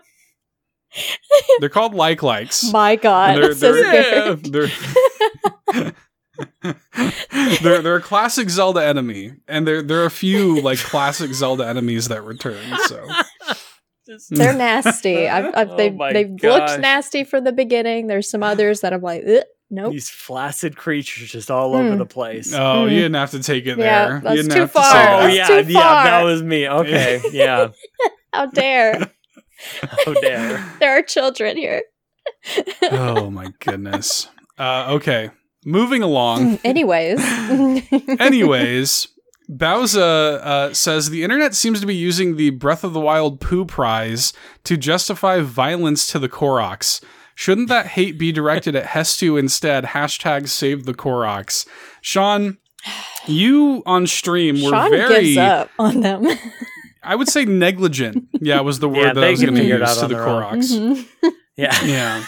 They're 1.58 1.68
called 1.68 1.94
like 1.94 2.22
likes. 2.22 2.70
My 2.72 2.96
God, 2.96 3.36
they're, 3.36 3.48
that's 3.48 3.60
so 3.60 3.72
they're, 3.72 4.68
scary. 4.68 4.70
they're, 5.72 5.92
they're 7.62 7.82
they're 7.82 7.96
a 7.96 8.00
classic 8.02 8.48
Zelda 8.50 8.84
enemy, 8.84 9.32
and 9.48 9.66
there 9.66 9.82
there 9.82 10.00
are 10.02 10.06
a 10.06 10.10
few 10.10 10.60
like 10.60 10.78
classic 10.92 11.32
Zelda 11.32 11.66
enemies 11.66 12.08
that 12.08 12.22
return. 12.22 12.62
So 12.86 13.06
They're 14.30 14.52
nasty. 14.54 15.28
I've, 15.28 15.54
I've, 15.54 15.70
Oh 15.72 15.76
they've 15.76 15.94
my 15.94 16.12
they've 16.12 16.36
gosh. 16.36 16.70
looked 16.70 16.80
nasty 16.82 17.24
from 17.24 17.44
the 17.44 17.52
beginning. 17.52 18.06
There's 18.06 18.28
some 18.28 18.42
others 18.42 18.80
that 18.80 18.92
I'm 18.92 19.02
like, 19.02 19.22
"Ugh, 19.26 19.42
nope. 19.70 19.92
These 19.92 20.10
flaccid 20.10 20.76
creatures 20.76 21.30
just 21.30 21.50
all 21.50 21.74
over 21.74 21.92
Hmm. 21.92 21.98
the 21.98 22.06
place. 22.06 22.52
oh, 22.52 22.58
Mm. 22.86 22.90
you 22.90 22.96
didn't 22.96 23.14
have 23.14 23.30
to 23.32 23.42
take 23.42 23.66
it 23.66 23.78
Yeah, 23.78 24.06
there. 24.08 24.20
that's 24.24 24.36
you 24.36 24.42
didn't 24.42 24.54
too 24.54 24.60
have 24.60 24.72
to 24.72 24.78
say 24.82 24.82
far. 24.82 24.92
that. 24.92 25.22
Oh 25.22 25.26
yeah, 25.26 25.46
too 25.62 25.72
yeah, 25.72 26.04
that 26.04 26.22
was 26.22 26.42
me. 26.42 26.68
Okay, 26.68 27.20
yeah. 27.32 27.68
How 28.32 28.46
dare? 28.46 29.10
How 30.04 30.14
dare. 30.14 30.72
there 30.80 30.98
are 30.98 31.02
children 31.02 31.56
here. 31.56 31.82
oh 32.90 33.30
my 33.30 33.46
goodness. 33.60 34.28
Uh, 34.58 34.86
okay, 34.94 35.30
moving 35.64 36.02
along. 36.02 36.58
Anyways. 36.64 37.18
Anyways, 38.20 39.08
Bowsah 39.50 39.98
uh, 40.00 40.74
says 40.74 41.10
the 41.10 41.22
internet 41.22 41.54
seems 41.54 41.80
to 41.80 41.86
be 41.86 41.94
using 41.94 42.36
the 42.36 42.50
Breath 42.50 42.84
of 42.84 42.92
the 42.92 43.00
Wild 43.00 43.40
poo 43.40 43.64
prize 43.64 44.32
to 44.64 44.76
justify 44.76 45.40
violence 45.40 46.06
to 46.12 46.18
the 46.18 46.28
Koroks. 46.28 47.02
Shouldn't 47.34 47.68
that 47.68 47.86
hate 47.88 48.18
be 48.18 48.30
directed 48.30 48.76
at 48.76 48.86
Hestu 48.86 49.38
instead? 49.38 49.84
Hashtag 49.84 50.48
save 50.48 50.84
the 50.84 50.94
Koroks. 50.94 51.66
Sean, 52.02 52.58
you 53.26 53.82
on 53.86 54.06
stream 54.06 54.56
were 54.62 54.70
Sean 54.70 54.90
very, 54.90 55.24
gives 55.24 55.38
up 55.38 55.70
on 55.78 56.00
them. 56.00 56.26
I 57.02 57.16
would 57.16 57.28
say 57.28 57.44
negligent. 57.44 58.28
Yeah, 58.40 58.60
was 58.60 58.78
the 58.78 58.88
word 58.88 58.98
Yeah, 58.98 59.12
that 59.14 59.24
I 59.24 59.30
was 59.30 59.40
going 59.40 59.54
to 59.54 59.60
figure 59.60 59.76
it 59.76 59.80
use 59.80 59.88
out 59.88 59.94
to 60.02 60.08
the 60.08 60.14
their 60.14 60.28
own. 60.28 60.42
Koroks. 60.60 60.78
Mhm. 60.78 61.32
Yeah. 61.56 61.84
Yeah. 61.84 62.24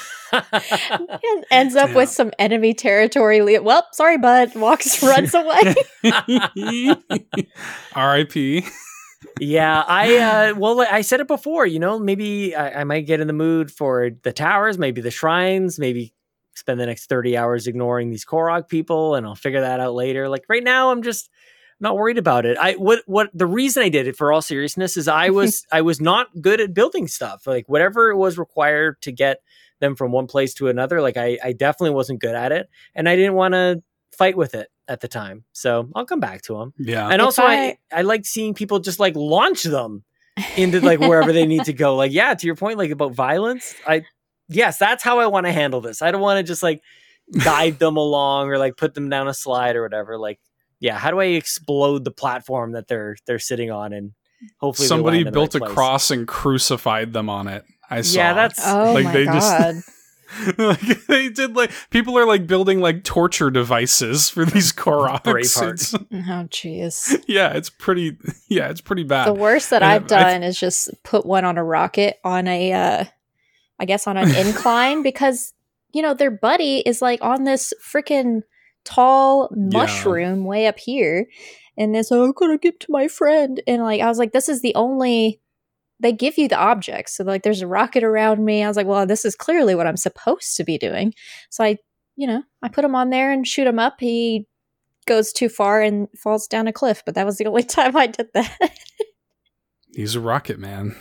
And 0.53 1.45
ends 1.51 1.77
up 1.77 1.91
Yeah. 1.91 1.97
with 1.97 2.09
some 2.09 2.31
enemy 2.39 2.75
territory. 2.75 3.41
Le- 3.43 3.63
well, 3.63 3.87
sorry, 3.93 4.19
bud. 4.19 4.55
Walks, 4.55 5.03
runs 5.03 5.35
away. 5.35 5.75
R.I.P. 7.95 8.65
yeah, 9.41 9.85
I 9.87 10.17
uh 10.17 10.55
well 10.57 10.81
I 10.81 11.01
said 11.01 11.21
it 11.21 11.29
before, 11.29 11.67
you 11.67 11.79
know, 11.79 11.99
maybe 11.99 12.55
I, 12.55 12.81
I 12.81 12.85
might 12.85 13.07
get 13.07 13.21
in 13.21 13.27
the 13.27 13.33
mood 13.33 13.71
for 13.71 14.11
the 14.23 14.33
towers, 14.33 14.79
maybe 14.79 15.01
the 15.01 15.11
shrines, 15.11 15.79
maybe 15.79 16.13
spend 16.55 16.79
the 16.79 16.87
next 16.87 17.09
30 17.09 17.37
hours 17.37 17.67
ignoring 17.67 18.11
these 18.11 18.25
Korok 18.25 18.69
people 18.69 19.15
and 19.17 19.27
I'll 19.27 19.35
figure 19.35 19.61
that 19.63 19.81
out 19.81 19.95
later. 19.95 20.29
Like 20.29 20.45
right 20.49 20.63
now 20.63 20.91
I'm 20.91 21.03
just 21.03 21.29
not 21.81 21.97
worried 21.97 22.19
about 22.19 22.47
it. 22.47 22.57
I 22.59 22.75
what 22.75 23.03
what 23.07 23.31
the 23.35 23.47
reason 23.47 23.83
I 23.83 23.89
did 23.89 24.07
it 24.07 24.17
for 24.17 24.33
all 24.33 24.43
seriousness 24.43 24.97
is 24.97 25.09
I 25.09 25.31
was 25.39 25.65
I 25.73 25.81
was 25.81 26.01
not 26.01 26.29
good 26.41 26.61
at 26.61 26.75
building 26.75 27.09
stuff. 27.09 27.47
Like 27.47 27.69
whatever 27.69 28.11
it 28.11 28.17
was 28.17 28.39
required 28.39 29.01
to 29.03 29.11
get 29.13 29.39
them 29.85 29.95
from 29.97 30.11
one 30.13 30.27
place 30.27 30.55
to 30.55 30.69
another, 30.69 31.01
like 31.01 31.17
I 31.17 31.39
I 31.45 31.53
definitely 31.53 31.95
wasn't 31.95 32.21
good 32.21 32.35
at 32.35 32.51
it 32.53 32.69
and 32.95 33.09
I 33.09 33.17
didn't 33.17 33.35
want 33.35 33.55
to 33.55 33.83
fight 34.17 34.37
with 34.37 34.55
it 34.55 34.69
at 34.89 35.01
the 35.01 35.09
time. 35.09 35.45
So 35.53 35.89
I'll 35.95 36.05
come 36.07 36.21
back 36.21 36.43
to 36.43 36.57
them. 36.59 36.73
Yeah. 36.79 37.07
And 37.09 37.21
If 37.21 37.27
also, 37.27 37.43
I, 37.43 37.55
I- 37.55 37.79
I 37.93 38.03
like 38.03 38.25
seeing 38.27 38.55
people 38.55 38.79
just 38.81 38.99
like 39.01 39.15
launch 39.17 39.63
them. 39.65 40.05
into 40.57 40.81
like 40.81 40.99
wherever 40.99 41.33
they 41.33 41.47
need 41.47 41.65
to 41.67 41.73
go. 41.73 41.95
Like, 41.95 42.11
yeah, 42.13 42.35
to 42.35 42.47
your 42.47 42.57
point, 42.57 42.77
like 42.77 42.91
about 42.91 43.13
violence, 43.13 43.73
I 43.87 44.03
yes, 44.49 44.79
that's 44.79 45.05
how 45.05 45.21
I 45.21 45.27
want 45.27 45.47
to 45.47 45.53
handle 45.53 45.81
this. 45.81 46.03
I 46.03 46.11
don't 46.11 46.21
want 46.21 46.39
to 46.39 46.43
just 46.43 46.61
like 46.63 46.83
guide 47.45 47.79
them 47.79 47.97
along 47.97 48.49
or 48.49 48.59
like 48.59 48.77
put 48.77 48.95
them 48.95 49.09
down 49.09 49.29
a 49.29 49.35
slide 49.35 49.77
or 49.77 49.83
whatever. 49.83 50.19
Like, 50.19 50.41
yeah, 50.81 50.99
how 50.99 51.11
do 51.13 51.21
I 51.21 51.27
explode 51.27 52.05
the 52.05 52.11
platform 52.11 52.73
that 52.73 52.89
they're 52.89 53.17
they're 53.27 53.39
sitting 53.39 53.71
on 53.71 53.93
and 53.93 54.13
hopefully 54.59 54.89
Somebody 54.89 55.19
land 55.19 55.29
in 55.29 55.33
the 55.33 55.37
built 55.39 55.55
right 55.55 55.63
a 55.63 55.65
place? 55.67 55.75
cross 55.75 56.11
and 56.11 56.27
crucified 56.27 57.13
them 57.13 57.31
on 57.31 57.47
it. 57.49 57.65
I 57.95 58.01
saw. 58.03 58.19
Yeah, 58.19 58.33
that's 58.35 58.61
Oh 58.67 58.93
Like, 58.93 59.05
my 59.05 59.13
they 59.13 59.25
just- 59.27 59.59
god. 59.59 59.75
like 60.59 61.07
they 61.07 61.29
did 61.29 61.55
like 61.55 61.71
people 61.91 62.19
are 62.19 62.27
like 62.27 62.49
building 62.49 62.81
like 62.81 63.05
torture 63.05 63.51
devices 63.53 64.29
for 64.29 64.45
these 64.45 64.73
Koroks. 64.83 65.95
Oh 66.13 66.49
jeez. 66.49 67.23
yeah, 67.29 67.53
it's 67.53 67.71
pretty. 67.71 68.17
Yeah, 68.49 68.69
it's 68.69 68.81
pretty 68.81 69.05
bad. 69.05 69.29
The 69.29 69.35
worst 69.35 69.71
that 69.71 69.83
And 69.85 69.93
I've 69.93 70.11
I- 70.13 70.17
I 70.17 70.33
done 70.33 70.43
is 70.43 70.59
just 70.59 70.91
put 71.05 71.25
one 71.25 71.45
on 71.45 71.57
a 71.57 71.63
rocket 71.63 72.17
on 72.25 72.49
a, 72.49 72.73
uh, 72.73 73.05
I 73.79 73.85
guess 73.85 74.09
on 74.09 74.17
an 74.17 74.35
incline 74.35 75.03
because 75.05 75.53
you 75.93 76.03
know 76.03 76.15
their 76.15 76.33
buddy 76.33 76.79
is 76.79 77.01
like 77.01 77.23
on 77.23 77.45
this 77.45 77.73
freaking 77.81 78.41
tall 78.85 79.49
mushroom 79.53 80.45
way 80.45 80.67
up 80.67 80.79
here, 80.81 81.27
and 81.77 81.95
it's 81.95 82.11
oh, 82.11 82.25
I'm 82.25 82.33
gonna 82.33 82.59
get 82.59 82.81
to 82.81 82.87
my 82.91 83.07
friend, 83.07 83.63
and 83.69 83.83
like 83.83 84.01
I 84.01 84.09
was 84.09 84.19
like, 84.19 84.33
this 84.33 84.49
is 84.49 84.63
the 84.63 84.75
only. 84.75 85.41
They 86.05 86.13
give 86.13 86.37
you 86.39 86.49
the 86.49 86.59
objects, 86.59 87.17
so 87.17 87.25
like 87.25 87.43
there's 87.43 87.63
a 87.63 87.67
rocket 87.67 88.05
around 88.05 88.45
me. 88.45 88.63
I 88.63 88.69
was 88.69 88.77
like, 88.77 88.87
well, 88.87 89.07
this 89.07 89.25
is 89.25 89.35
clearly 89.35 89.75
what 89.75 89.87
I'm 89.87 89.97
supposed 89.97 90.57
to 90.59 90.63
be 90.65 90.77
doing. 90.77 91.15
So 91.51 91.65
I, 91.65 91.79
you 92.15 92.27
know, 92.27 92.43
I 92.63 92.69
put 92.69 92.85
him 92.85 92.95
on 92.95 93.09
there 93.09 93.33
and 93.33 93.47
shoot 93.47 93.67
him 93.67 93.79
up. 93.79 93.97
He 94.01 94.47
goes 95.07 95.33
too 95.33 95.49
far 95.49 95.81
and 95.81 96.09
falls 96.17 96.47
down 96.47 96.69
a 96.69 96.73
cliff, 96.73 97.03
but 97.07 97.15
that 97.15 97.25
was 97.25 97.39
the 97.39 97.47
only 97.51 97.63
time 97.63 97.97
I 97.97 98.07
did 98.07 98.29
that. 98.35 98.79
He's 99.95 100.15
a 100.15 100.21
rocket 100.21 100.59
man. 100.59 100.95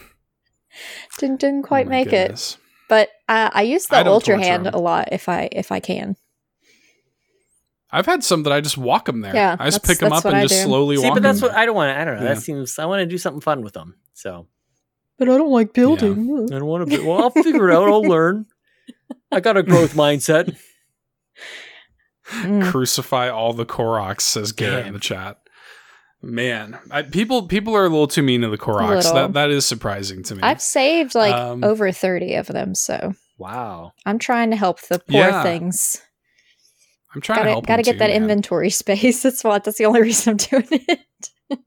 didn't 1.19 1.41
didn't 1.41 1.63
quite 1.63 1.85
Oh 1.87 1.89
my 1.89 1.97
make 2.03 2.13
it 2.13 2.57
but 2.89 3.09
uh, 3.29 3.49
i 3.53 3.61
use 3.61 3.85
the 3.87 3.97
I 3.97 4.03
don't 4.03 4.13
ultra 4.13 4.35
torture 4.35 4.47
hand 4.49 4.67
'em. 4.67 4.73
a 4.73 4.79
lot 4.79 5.09
if 5.11 5.29
i 5.29 5.47
if 5.51 5.71
i 5.71 5.79
can 5.79 6.15
I've 7.95 8.07
had 8.07 8.23
some 8.23 8.41
that 8.43 8.51
I 8.51 8.59
just 8.59 8.75
walk 8.75 9.05
them 9.05 9.21
there. 9.21 9.35
Yeah, 9.35 9.55
I 9.59 9.65
just 9.69 9.83
pick 9.83 9.99
them 9.99 10.11
up 10.11 10.25
and 10.25 10.35
I 10.35 10.41
just 10.47 10.55
do. 10.55 10.61
slowly 10.63 10.97
See, 10.97 11.05
walk 11.05 11.13
but 11.13 11.21
that's 11.21 11.41
them 11.41 11.49
what. 11.49 11.55
I 11.55 11.67
don't 11.67 11.75
want. 11.75 11.95
I 11.95 12.03
don't 12.03 12.15
know. 12.17 12.23
Yeah. 12.23 12.33
That 12.33 12.41
seems. 12.41 12.79
I 12.79 12.87
want 12.87 13.01
to 13.01 13.05
do 13.05 13.19
something 13.19 13.39
fun 13.39 13.61
with 13.61 13.73
them. 13.73 13.97
So 14.13 14.47
but 15.19 15.29
i 15.29 15.37
don't 15.37 15.51
like 15.51 15.73
building. 15.73 16.47
I 16.51 16.57
don't 16.59 16.65
want 16.65 16.89
to. 16.89 16.97
Be, 16.97 17.03
well, 17.03 17.21
I'll 17.21 17.29
figure 17.29 17.69
it 17.69 17.75
out. 17.75 17.87
I'll 17.89 18.01
learn. 18.01 18.45
I 19.31 19.39
got 19.39 19.57
a 19.57 19.63
growth 19.63 19.93
mindset. 19.93 20.55
Mm. 22.29 22.69
Crucify 22.71 23.29
all 23.29 23.53
the 23.53 23.65
Koroks, 23.65 24.21
says 24.21 24.51
Garrett 24.53 24.87
in 24.87 24.93
the 24.93 24.99
chat. 24.99 25.39
Man, 26.21 26.79
I, 26.89 27.01
people 27.01 27.47
people 27.47 27.75
are 27.75 27.85
a 27.85 27.89
little 27.89 28.07
too 28.07 28.23
mean 28.23 28.41
to 28.41 28.47
the 28.49 28.57
Koroks. 28.57 29.13
That 29.13 29.33
that 29.33 29.49
is 29.51 29.65
surprising 29.65 30.23
to 30.23 30.35
me. 30.35 30.41
i've 30.41 30.61
saved 30.61 31.15
like 31.15 31.33
Um, 31.35 31.63
over 31.65 31.91
30 31.91 32.35
of 32.35 32.47
them 32.47 32.75
so 32.75 33.13
Wow. 33.37 33.91
i'm 34.05 34.19
trying 34.19 34.51
to 34.51 34.55
help 34.55 34.79
the 34.81 34.99
poor 34.99 35.19
Yeah. 35.19 35.43
things 35.43 36.01
I'm 37.13 37.19
trying 37.21 37.39
to 37.39 37.41
gotta, 37.41 37.51
help. 37.51 37.65
gotta 37.67 37.83
them 37.83 37.91
get 37.93 37.99
that 37.99 38.07
man. 38.09 38.21
inventory 38.21 38.69
space 38.83 39.21
that's 39.21 39.43
what 39.43 39.65
that's 39.65 39.77
the 39.77 39.85
only 39.85 40.01
reason 40.01 40.31
i'm 40.31 40.37
doing 40.37 40.67
it 40.87 40.99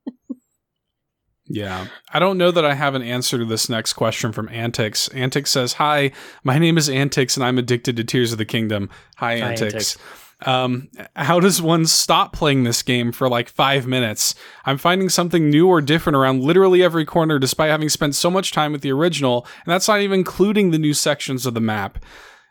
Yeah. 1.49 1.87
I 2.13 2.19
don't 2.19 2.39
know 2.39 2.51
that 2.51 2.65
I 2.65 2.75
have 2.75 2.95
an 2.95 3.03
answer 3.03 3.39
to 3.39 3.45
this 3.45 3.69
next 3.69 3.93
question 3.93 4.33
from 4.33 4.49
Antics. 4.49 5.09
Antics 5.09 5.51
says, 5.51 5.75
Hi, 5.75 6.11
my 6.45 6.59
name 6.59 6.77
is 6.77 6.89
Antics 6.89 7.37
and 7.37 7.45
I'm 7.45 7.59
addicted 7.59 7.97
to 7.97 8.05
Tears 8.05 8.33
of 8.33 8.39
the 8.39 8.45
Kingdom. 8.45 8.91
Hi, 9.17 9.39
Hi, 9.39 9.51
Antics. 9.51 9.97
Um, 10.45 10.89
how 11.15 11.41
does 11.41 11.63
one 11.63 11.87
stop 11.87 12.33
playing 12.35 12.65
this 12.65 12.83
game 12.83 13.11
for 13.11 13.29
like 13.29 13.49
five 13.49 13.87
minutes? 13.87 14.35
I'm 14.67 14.77
finding 14.77 15.09
something 15.09 15.49
new 15.49 15.67
or 15.69 15.81
different 15.81 16.17
around 16.17 16.43
literally 16.43 16.83
every 16.83 17.05
corner 17.07 17.39
despite 17.39 17.71
having 17.71 17.89
spent 17.89 18.15
so 18.15 18.31
much 18.31 18.53
time 18.53 18.73
with 18.73 18.83
the 18.83 18.93
original, 18.93 19.47
and 19.65 19.73
that's 19.73 19.89
not 19.89 20.01
even 20.03 20.19
including 20.19 20.73
the 20.73 20.79
new 20.79 20.93
sections 20.93 21.47
of 21.47 21.55
the 21.55 21.61
map. 21.61 22.05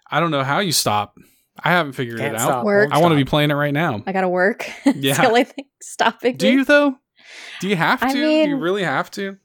I 0.09 0.19
don't 0.19 0.31
know 0.31 0.43
how 0.43 0.59
you 0.59 0.71
stop. 0.71 1.15
I 1.63 1.69
haven't 1.69 1.93
figured 1.93 2.17
Can't 2.19 2.33
it 2.33 2.41
out. 2.41 2.65
Work. 2.65 2.91
I 2.91 2.97
want 2.97 3.11
to 3.11 3.15
be 3.17 3.23
playing 3.23 3.51
it 3.51 3.55
right 3.55 3.73
now. 3.73 4.01
i 4.07 4.11
gotta 4.11 4.29
work 4.29 4.67
it's 4.85 4.97
Yeah. 4.97 5.21
the 5.21 5.27
only 5.27 5.43
thing 5.43 5.65
stopping 5.81 6.37
Do 6.37 6.47
me 6.47 6.53
you 6.53 6.65
though? 6.65 6.95
Do 7.61 7.67
you 7.67 7.75
have 7.75 7.99
to? 8.01 8.05
I 8.07 8.13
Do 8.13 8.19
you 8.19 8.57
really 8.57 8.83
have 8.83 9.09
to? 9.11 9.38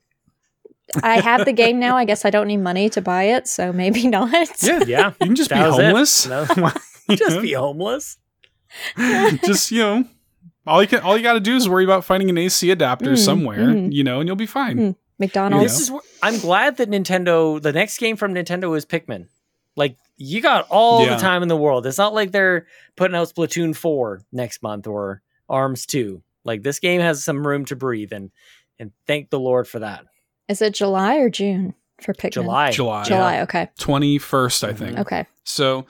i 1.04 1.20
have 1.20 1.44
the 1.44 1.52
game 1.52 1.78
now 1.78 1.96
i 1.96 2.04
guess 2.04 2.24
i 2.24 2.30
don't 2.30 2.48
need 2.48 2.56
money 2.56 2.88
to 2.90 3.00
buy 3.00 3.22
it 3.22 3.46
so 3.46 3.72
maybe 3.72 4.08
not 4.18 4.28
Yeah. 4.60 4.80
Yeah. 4.84 5.12
You 5.20 5.26
can 5.28 5.36
just 5.36 5.48
be 5.50 5.54
That 5.54 5.68
was 5.68 5.78
it. 5.78 5.84
homeless. 5.84 6.26
No. 6.26 6.70
Just 7.16 7.40
be 7.42 7.52
homeless. 7.52 8.18
just 9.44 9.70
you 9.70 9.78
know 9.78 10.04
all 10.66 10.80
you 10.82 10.88
can 10.88 11.00
all 11.00 11.16
you 11.16 11.22
got 11.22 11.32
to 11.34 11.40
do 11.40 11.56
is 11.56 11.68
worry 11.68 11.84
about 11.84 12.04
finding 12.04 12.28
an 12.30 12.38
AC 12.38 12.70
adapter 12.70 13.12
Mm, 13.12 13.18
somewhere, 13.18 13.58
mm. 13.68 13.92
you 13.92 14.04
know, 14.04 14.20
and 14.20 14.28
you'll 14.28 14.36
be 14.36 14.46
fine. 14.46 14.76
Mm. 14.78 14.96
mcdonald's 15.18 15.64
This 15.72 15.80
is. 15.80 15.88
wh- 15.90 16.06
I'm 16.22 16.38
glad 16.38 16.76
that 16.78 16.88
Nintendo. 16.90 17.60
The 17.60 17.72
next 17.72 17.98
game 17.98 18.16
from 18.16 18.34
Nintendo 18.34 18.76
is 18.76 18.84
Pikmin. 18.86 19.26
Like 19.76 19.96
you 20.16 20.40
got 20.40 20.66
all 20.70 21.04
Yeah. 21.04 21.14
the 21.14 21.20
time 21.20 21.42
in 21.42 21.48
the 21.48 21.56
world. 21.56 21.86
It's 21.86 21.98
not 21.98 22.14
like 22.14 22.30
they're 22.32 22.66
putting 22.96 23.16
out 23.16 23.28
Splatoon 23.32 23.74
four 23.74 24.22
next 24.32 24.62
month 24.62 24.86
or 24.86 25.22
Arms 25.48 25.86
two. 25.86 26.22
Like 26.44 26.62
this 26.62 26.78
game 26.78 27.00
has 27.00 27.22
some 27.24 27.46
room 27.46 27.64
to 27.66 27.76
breathe, 27.76 28.12
and 28.12 28.30
and 28.78 28.92
thank 29.06 29.30
the 29.30 29.40
Lord 29.40 29.68
for 29.68 29.78
that. 29.80 30.04
is 30.48 30.62
it 30.62 30.74
july 30.74 31.16
or 31.16 31.28
june 31.30 31.74
for 32.02 32.14
Pikmin? 32.14 32.32
July. 32.32 32.70
July. 32.70 33.04
july 33.04 33.40
okay 33.42 33.68
Twenty 33.78 34.18
first, 34.18 34.64
I 34.64 34.72
think. 34.72 34.98
okay 34.98 35.26
So, 35.44 35.84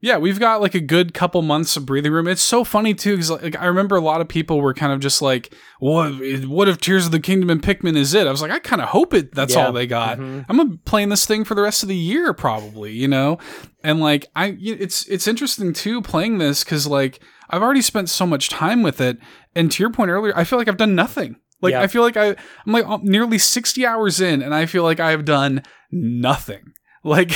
yeah, 0.00 0.16
we've 0.18 0.38
got 0.38 0.60
like 0.60 0.76
a 0.76 0.80
good 0.80 1.12
couple 1.12 1.42
months 1.42 1.76
of 1.76 1.84
breathing 1.84 2.12
room. 2.12 2.28
It's 2.28 2.40
so 2.40 2.62
funny 2.62 2.94
too 2.94 3.16
because 3.16 3.32
like, 3.32 3.58
I 3.58 3.64
remember 3.66 3.96
a 3.96 4.00
lot 4.00 4.20
of 4.20 4.28
people 4.28 4.60
were 4.60 4.72
kind 4.72 4.92
of 4.92 5.00
just 5.00 5.20
like, 5.20 5.52
"What? 5.80 6.12
What 6.46 6.68
if 6.68 6.78
Tears 6.80 7.06
of 7.06 7.10
the 7.10 7.18
Kingdom 7.18 7.50
and 7.50 7.60
Pikmin 7.60 7.96
is 7.96 8.14
it?" 8.14 8.28
I 8.28 8.30
was 8.30 8.40
like, 8.40 8.52
I 8.52 8.60
kind 8.60 8.80
of 8.80 8.90
hope 8.90 9.12
it. 9.12 9.34
That's 9.34 9.56
Yeah. 9.56 9.66
all 9.66 9.72
they 9.72 9.88
got. 9.88 10.18
Mhm. 10.18 10.46
I'm 10.48 10.56
gonna 10.58 10.68
be 10.70 10.76
playing 10.84 11.08
this 11.08 11.26
thing 11.26 11.42
for 11.42 11.56
the 11.56 11.62
rest 11.62 11.82
of 11.82 11.88
the 11.88 11.96
year, 11.96 12.32
probably. 12.32 12.92
You 12.92 13.08
know, 13.08 13.38
and 13.82 13.98
like 13.98 14.26
I, 14.36 14.56
it's 14.62 15.04
it's 15.08 15.26
interesting 15.26 15.72
too 15.72 16.00
playing 16.00 16.38
this 16.38 16.62
because 16.62 16.86
like 16.86 17.18
I've 17.50 17.62
already 17.62 17.82
spent 17.82 18.08
so 18.08 18.26
much 18.26 18.48
time 18.48 18.82
with 18.82 19.00
it, 19.00 19.18
and 19.54 19.70
to 19.72 19.82
your 19.82 19.90
point 19.90 20.10
earlier, 20.10 20.32
I 20.36 20.44
feel 20.44 20.58
like 20.58 20.68
I've 20.68 20.76
done 20.76 20.94
nothing. 20.94 21.36
Like 21.60 21.72
Yeah. 21.72 21.82
I 21.82 21.86
feel 21.88 22.02
like 22.02 22.16
I 22.16 22.28
I'm 22.66 22.72
like 22.72 22.86
uh, 22.86 22.98
nearly 23.02 23.38
60 23.38 23.84
hours 23.86 24.20
in, 24.20 24.42
and 24.42 24.54
I 24.54 24.66
feel 24.66 24.82
like 24.84 25.00
I 25.00 25.10
have 25.10 25.24
done 25.24 25.62
nothing. 25.90 26.72
Like 27.04 27.30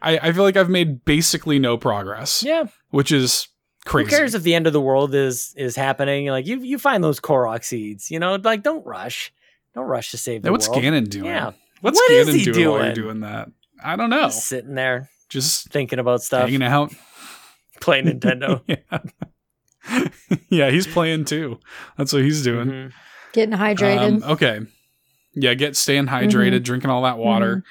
I, 0.00 0.18
I 0.22 0.32
feel 0.32 0.44
like 0.44 0.56
I've 0.56 0.70
made 0.70 1.04
basically 1.04 1.58
no 1.58 1.76
progress, 1.76 2.42
Yeah. 2.46 2.66
which 2.90 3.10
is 3.10 3.48
crazy. 3.84 4.10
Who 4.10 4.16
cares 4.16 4.34
if 4.34 4.44
the 4.44 4.54
end 4.54 4.68
of 4.68 4.72
the 4.72 4.80
world 4.80 5.12
is 5.12 5.52
is 5.56 5.74
happening? 5.74 6.28
Like 6.28 6.46
you 6.46 6.60
you 6.60 6.78
find 6.78 7.02
those 7.02 7.18
Korok 7.18 7.64
seeds. 7.64 8.12
You 8.12 8.20
know, 8.20 8.36
like 8.36 8.62
don't 8.62 8.86
rush. 8.86 9.32
Don't 9.74 9.86
rush 9.86 10.12
to 10.12 10.18
save 10.18 10.42
the 10.42 10.48
Now, 10.48 10.52
what's 10.52 10.68
world. 10.68 10.82
Ganon 10.82 11.10
doing? 11.10 11.26
Yeah. 11.26 11.50
What's 11.80 11.98
What 11.98 12.10
is 12.12 12.28
Ganon 12.28 12.32
he 12.38 12.44
doing, 12.44 12.68
while 12.70 12.84
you're 12.84 12.94
doing? 12.94 13.06
doing 13.06 13.20
that? 13.20 13.48
I 13.84 13.96
don't 13.96 14.08
know. 14.08 14.26
Just 14.26 14.46
sitting 14.48 14.74
there 14.76 15.10
Just 15.28 15.68
thinking 15.70 15.98
about 15.98 16.22
stuff, 16.22 16.42
hanging 16.48 16.62
out. 16.62 16.94
playing 17.80 18.06
Nintendo. 18.20 18.62
yeah. 18.68 18.98
yeah, 20.48 20.70
he's 20.70 20.86
playing 20.86 21.24
too. 21.24 21.58
That's 21.96 22.12
what 22.12 22.22
he's 22.22 22.42
doing. 22.42 22.68
Mhm. 22.68 22.92
getting 23.32 23.54
hydrated 23.56 24.22
Um, 24.22 24.30
okay. 24.32 24.60
Yeah, 25.34 25.54
get 25.54 25.76
staying 25.76 26.06
hydrated, 26.06 26.54
Mm-hmm. 26.54 26.62
drinking 26.64 26.90
all 26.90 27.02
that 27.02 27.18
water. 27.18 27.62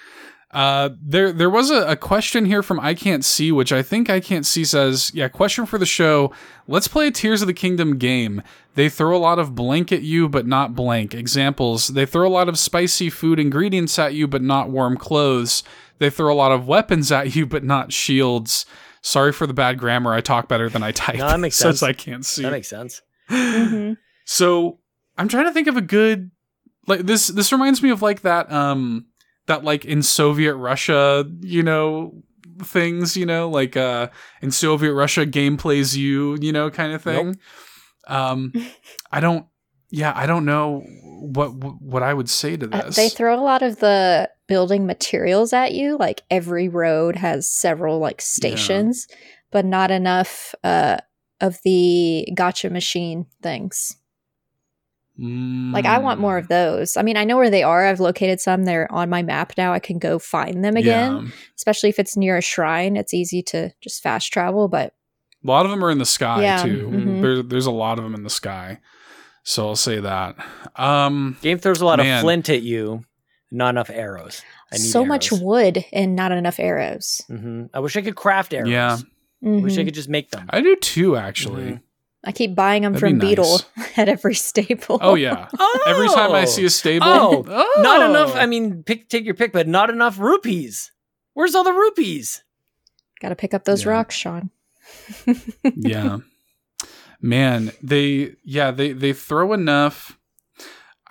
Uh, 0.49 0.89
there 1.01 1.33
there 1.33 1.49
was 1.49 1.69
a, 1.69 1.85
a 1.87 1.95
question 1.97 2.45
here 2.45 2.63
from 2.63 2.79
I 2.79 2.93
Can't 2.93 3.25
See, 3.25 3.51
which 3.51 3.73
I 3.73 3.81
think 3.83 4.09
I 4.09 4.19
Can't 4.21 4.45
See 4.45 4.63
says, 4.63 5.11
yeah, 5.13 5.27
question 5.27 5.65
for 5.65 5.77
the 5.77 5.85
show. 5.85 6.31
Let's 6.67 6.87
play 6.87 7.07
a 7.07 7.11
Tears 7.11 7.41
of 7.41 7.47
the 7.47 7.53
Kingdom 7.53 7.97
game. 7.97 8.41
They 8.75 8.87
throw 8.89 9.15
a 9.15 9.19
lot 9.19 9.39
of 9.39 9.55
blank 9.55 9.91
at 9.91 10.03
you, 10.03 10.29
but 10.29 10.47
not 10.47 10.73
blank. 10.73 11.13
Examples, 11.13 11.89
they 11.89 12.05
throw 12.05 12.25
a 12.27 12.29
lot 12.31 12.47
of 12.47 12.57
spicy 12.57 13.09
food 13.09 13.39
ingredients 13.39 13.99
at 13.99 14.13
you, 14.13 14.25
but 14.27 14.41
not 14.41 14.69
warm 14.69 14.95
clothes. 14.95 15.63
They 15.99 16.09
throw 16.09 16.31
a 16.33 16.35
lot 16.35 16.51
of 16.53 16.67
weapons 16.67 17.11
at 17.11 17.35
you, 17.35 17.45
but 17.45 17.63
not 17.65 17.91
shields. 17.91 18.65
Sorry 19.01 19.31
for 19.31 19.47
the 19.47 19.53
bad 19.53 19.77
grammar. 19.79 20.13
I 20.13 20.21
talk 20.21 20.47
better 20.47 20.69
than 20.69 20.83
I 20.83 20.91
type. 20.91 21.17
No, 21.17 21.27
that 21.27 21.39
makes 21.39 21.55
Says 21.57 21.79
sense. 21.79 21.83
I 21.83 21.93
can't 21.93 22.25
see. 22.25 22.43
That 22.43 22.51
makes 22.51 22.67
sense. 22.69 23.01
Mhm. 23.29 23.97
So 24.25 24.79
I'm 25.17 25.27
trying 25.27 25.45
to 25.45 25.51
think 25.53 25.67
of 25.67 25.77
a 25.77 25.81
good 25.81 26.31
like 26.87 27.01
this. 27.01 27.27
This 27.27 27.51
reminds 27.51 27.81
me 27.83 27.89
of 27.89 28.01
like 28.01 28.21
that 28.21 28.51
um 28.51 29.05
that 29.47 29.63
like 29.63 29.85
in 29.85 30.01
Soviet 30.03 30.55
Russia, 30.55 31.25
you 31.41 31.63
know, 31.63 32.23
things, 32.63 33.15
you 33.17 33.25
know, 33.25 33.49
like 33.49 33.77
uh 33.77 34.09
in 34.41 34.51
Soviet 34.51 34.93
Russia, 34.93 35.25
game 35.25 35.57
plays 35.57 35.95
you, 35.95 36.37
you 36.41 36.51
know, 36.51 36.69
kind 36.69 36.93
of 36.93 37.01
thing. 37.01 37.37
Um, 38.07 38.53
I 39.11 39.19
don't. 39.19 39.45
Yeah, 39.89 40.11
I 40.15 40.25
don't 40.25 40.43
know 40.45 40.81
what 41.21 41.49
what 41.81 42.03
I 42.03 42.13
would 42.13 42.29
say 42.29 42.57
to 42.57 42.65
Uh, 42.71 42.83
this. 42.83 42.95
they 42.95 43.09
throw 43.09 43.37
a 43.37 43.43
lot 43.43 43.61
of 43.61 43.79
the 43.79 44.29
building 44.47 44.85
materials 44.85 45.53
at 45.53 45.73
you. 45.73 45.97
Like 45.97 46.23
every 46.31 46.69
road 46.69 47.15
has 47.17 47.49
several 47.49 47.99
like 47.99 48.21
stations, 48.21 49.07
but 49.51 49.65
not 49.65 49.91
enough 49.91 50.55
uh, 50.63 50.97
of 51.41 51.59
the 51.63 52.27
gotcha 52.35 52.69
machine 52.69 53.25
things. 53.41 53.97
Like 55.19 55.85
I 55.85 55.97
want 55.97 56.19
more 56.19 56.37
Mm, 56.39 56.43
of 56.43 56.47
those. 56.47 56.95
I 56.95 57.01
mean, 57.01 57.17
I 57.17 57.23
know 57.23 57.37
where 57.37 57.49
they 57.49 57.63
are. 57.63 57.85
I've 57.87 57.99
located 57.99 58.39
some. 58.39 58.63
They're 58.65 58.91
on 58.91 59.09
my 59.09 59.23
map 59.23 59.53
now. 59.57 59.73
I 59.73 59.79
can 59.79 59.97
go 59.97 60.19
find 60.19 60.63
them 60.63 60.77
again. 60.77 61.11
yeah. 61.25 61.31
Especially 61.55 61.89
if 61.89 61.97
it's 61.97 62.15
near 62.15 62.37
a 62.37 62.41
shrine, 62.41 62.95
it's 62.95 63.13
easy 63.15 63.41
to 63.43 63.71
just 63.81 64.03
fast 64.03 64.31
travel. 64.31 64.67
But 64.67 64.93
A 65.43 65.47
lot 65.47 65.65
of 65.65 65.71
them 65.71 65.83
are 65.83 65.89
in 65.89 65.97
the 65.97 66.05
sky 66.05 66.43
Yeah, 66.43 66.61
too. 66.63 66.89
mhm. 66.93 67.21
There, 67.21 67.41
there's 67.41 67.65
a 67.65 67.71
lot 67.71 67.97
of 67.97 68.03
them 68.03 68.13
in 68.13 68.21
the 68.23 68.29
sky. 68.29 68.79
So 69.43 69.67
I'll 69.67 69.75
say 69.75 69.99
that. 69.99 70.35
Um, 70.75 71.37
Game 71.41 71.57
throws 71.57 71.81
a 71.81 71.85
lot 71.85 71.97
Man. 71.97 72.17
of 72.17 72.21
flint 72.21 72.49
at 72.49 72.61
you, 72.61 73.03
not 73.51 73.69
enough 73.69 73.89
arrows. 73.89 74.41
I 74.71 74.75
need 74.77 74.81
So 74.83 75.05
much 75.05 75.31
arrows. 75.31 75.41
wood 75.41 75.85
and 75.93 76.15
not 76.15 76.31
enough 76.31 76.59
arrows. 76.59 77.21
hmm 77.27 77.65
I 77.73 77.79
wish 77.79 77.95
I 77.97 78.01
could 78.01 78.15
craft 78.15 78.53
arrows. 78.53 78.69
Yeah. 78.69 78.97
I 79.45 79.49
wish 79.49 79.77
I 79.77 79.83
could 79.85 79.93
just 79.93 80.09
make 80.09 80.31
them. 80.31 80.47
I 80.49 80.61
do 80.61 80.75
too, 80.77 81.15
actually. 81.15 81.63
Mhm. 81.73 81.81
I 82.23 82.31
keep 82.31 82.55
buying 82.55 82.81
them 82.81 82.93
That'd 82.93 83.07
from 83.09 83.19
be 83.19 83.35
Beedle 83.35 83.63
nice. 83.77 83.91
at 83.97 84.09
every 84.09 84.33
staple. 84.35 84.97
Oh 85.01 85.15
yeah. 85.15 85.47
oh! 85.57 85.83
Every 85.87 86.07
time 86.09 86.31
I 86.31 86.45
see 86.45 86.65
a 86.65 86.69
stable, 86.69 87.05
Oh, 87.47 87.73
Not 87.81 88.09
enough. 88.09 88.31
Oh. 88.35 88.39
I 88.39 88.47
mean, 88.47 88.83
pick 88.83 89.07
take 89.07 89.23
your 89.23 89.35
pick, 89.35 89.53
but 89.53 89.67
not 89.67 89.89
enough 89.89 90.19
rupees. 90.19 90.91
Where's 91.33 91.55
all 91.55 91.63
the 91.63 91.71
rupees? 91.71 92.43
Got 93.21 93.29
to 93.29 93.35
pick 93.35 93.53
up 93.53 93.63
those 93.63 93.85
Yeah. 93.85 93.91
rocks, 93.91 94.15
Sean. 94.15 94.49
yeah 95.75 96.17
man 97.21 97.71
they 97.83 98.35
yeah 98.43 98.71
they 98.71 98.93
they 98.93 99.11
throw 99.11 99.51
enough 99.53 100.17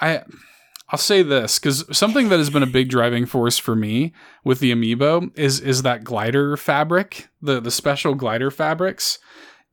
i 0.00 0.22
i'll 0.90 0.98
say 0.98 1.22
this 1.22 1.58
because 1.58 1.84
something 1.96 2.28
that 2.28 2.38
has 2.38 2.50
been 2.50 2.62
a 2.62 2.66
big 2.66 2.88
driving 2.88 3.26
force 3.26 3.58
for 3.58 3.74
me 3.76 4.12
with 4.44 4.60
the 4.60 4.72
amiibo 4.72 5.30
is 5.38 5.60
is 5.60 5.82
that 5.82 6.04
glider 6.04 6.56
fabric 6.56 7.28
the 7.42 7.60
the 7.60 7.70
special 7.70 8.14
glider 8.14 8.50
fabrics 8.50 9.18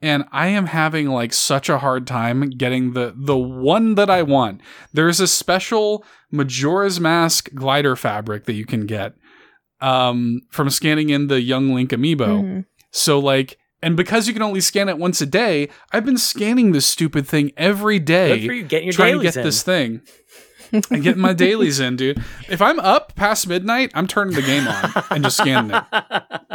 and 0.02 0.24
i 0.32 0.48
am 0.48 0.66
having 0.68 1.08
like 1.08 1.32
such 1.34 1.70
a 1.70 1.78
hard 1.80 2.08
time 2.08 2.50
getting 2.52 2.94
the 2.94 3.14
the 3.16 3.38
one 3.38 3.96
that 3.96 4.10
i 4.10 4.22
want 4.24 4.60
there's 4.94 5.20
a 5.20 5.28
special 5.28 6.04
majora's 6.32 7.00
mask 7.00 7.54
glider 7.54 7.96
fabric 7.96 8.46
that 8.46 8.54
you 8.54 8.66
can 8.66 8.86
get 8.86 9.14
um 9.82 10.42
from 10.50 10.70
scanning 10.70 11.10
in 11.10 11.28
the 11.28 11.42
young 11.42 11.74
link 11.74 11.92
amiibo 11.92 12.42
Mhm. 12.44 12.66
so 12.92 13.20
like, 13.20 13.58
and 13.82 13.98
because 13.98 14.28
you 14.28 14.34
can 14.34 14.42
only 14.42 14.62
scan 14.62 14.88
it 14.88 14.98
once 14.98 15.20
a 15.20 15.26
day, 15.26 15.68
I've 15.92 16.06
been 16.06 16.18
scanning 16.18 16.72
this 16.72 16.86
stupid 16.86 17.28
thing 17.28 17.52
every 17.58 18.00
day. 18.00 18.30
Good 18.30 18.40
day, 18.40 18.48
for 18.48 18.54
you 18.54 18.64
getting 18.64 18.86
your 18.88 18.94
trying 18.94 19.18
to 19.18 19.24
get 19.24 19.36
in. 19.36 19.44
this 19.44 19.62
thing 19.62 20.02
and 20.74 21.04
getting 21.04 21.22
my 21.22 21.34
dailies 21.34 21.80
in, 21.80 21.96
dude. 21.96 22.22
If 22.50 22.62
I'm 22.62 22.80
up 22.80 23.16
past 23.16 23.48
midnight, 23.48 23.92
I'm 23.94 24.08
turning 24.08 24.34
the 24.36 24.42
game 24.42 24.68
on 24.68 24.92
and 25.12 25.24
just 25.24 25.38
scanning 25.38 25.72
it. 25.76 25.84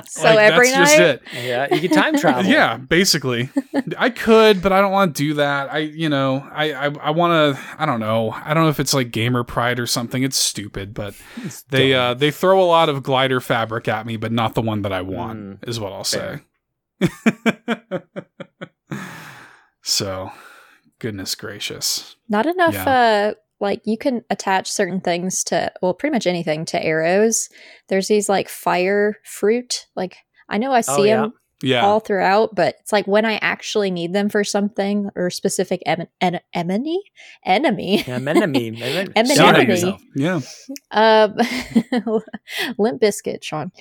So 0.08 0.22
Like, 0.24 0.38
every 0.38 0.70
that's 0.70 0.90
night, 0.92 0.98
just 0.98 1.34
it. 1.34 1.44
yeah, 1.46 1.74
you 1.74 1.80
can 1.88 1.90
time 1.96 2.18
travel. 2.18 2.44
Yeah, 2.50 2.76
basically. 2.76 3.50
I 3.96 4.10
could, 4.10 4.62
but 4.62 4.72
I 4.72 4.80
don't 4.80 4.92
want 4.92 5.14
to 5.16 5.22
do 5.22 5.34
that. 5.34 5.72
I, 5.72 5.78
you 5.78 6.08
know, 6.08 6.46
I, 6.52 6.72
I, 6.72 6.84
I 7.00 7.10
want 7.10 7.56
to. 7.56 7.62
I 7.78 7.86
don't 7.86 8.00
know. 8.00 8.30
I 8.30 8.54
don't 8.54 8.64
know 8.64 8.70
if 8.70 8.80
it's 8.80 8.94
like 8.94 9.10
gamer 9.10 9.44
pride 9.44 9.78
or 9.80 9.86
something. 9.86 10.22
It's 10.22 10.36
stupid, 10.36 10.94
but 10.94 11.14
It's 11.44 11.62
they, 11.64 11.90
dumb. 11.92 12.00
uh, 12.00 12.14
they 12.14 12.30
throw 12.30 12.60
a 12.62 12.64
lot 12.66 12.88
of 12.88 13.02
glider 13.02 13.40
fabric 13.40 13.86
at 13.88 14.06
me, 14.06 14.16
but 14.16 14.32
not 14.32 14.54
the 14.54 14.62
one 14.62 14.82
that 14.82 14.92
I 14.92 15.02
want. 15.02 15.38
Mm, 15.62 15.68
is 15.68 15.78
what 15.78 15.92
I'll 15.92 16.04
say. 16.04 16.40
so, 19.82 20.30
goodness 20.98 21.34
gracious. 21.34 22.16
not 22.28 22.46
enough. 22.46 22.74
Uh, 22.76 23.34
like 23.61 23.82
you 23.84 23.98
can 23.98 24.24
attach 24.30 24.70
certain 24.70 25.00
things 25.00 25.42
to, 25.44 25.72
well, 25.82 25.94
pretty 25.94 26.12
much 26.12 26.26
anything 26.26 26.64
to 26.66 26.82
arrows. 26.82 27.48
There's 27.88 28.09
these 28.09 28.28
like 28.28 28.48
fire 28.48 29.16
fruit. 29.24 29.86
Like 29.96 30.16
I 30.48 30.59
know 30.59 30.72
I 30.72 30.78
Oh, 30.78 30.96
see 30.96 31.09
yeah. 31.09 31.22
them 31.22 31.32
Yeah. 31.61 31.84
all 31.84 31.98
throughout, 31.98 32.54
but 32.54 32.76
it's 32.80 32.92
like 32.92 33.06
when 33.09 33.24
I 33.24 33.36
actually 33.42 33.90
need 33.90 34.12
them 34.12 34.28
for 34.28 34.44
something 34.44 35.11
or 35.16 35.28
specific 35.30 35.82
em- 35.86 36.06
en- 36.20 36.40
enemy, 36.54 37.02
enemy, 37.44 38.04
Yeah, 38.06 38.14
enemy. 38.16 38.80
Em- 39.16 39.26
Sound 39.26 39.56
out 39.56 39.59
enemy. 39.59 39.98
Yeah. 40.14 40.40
um, 40.92 41.36
limp 42.78 43.00
biscuit, 43.00 43.42
Sean, 43.42 43.72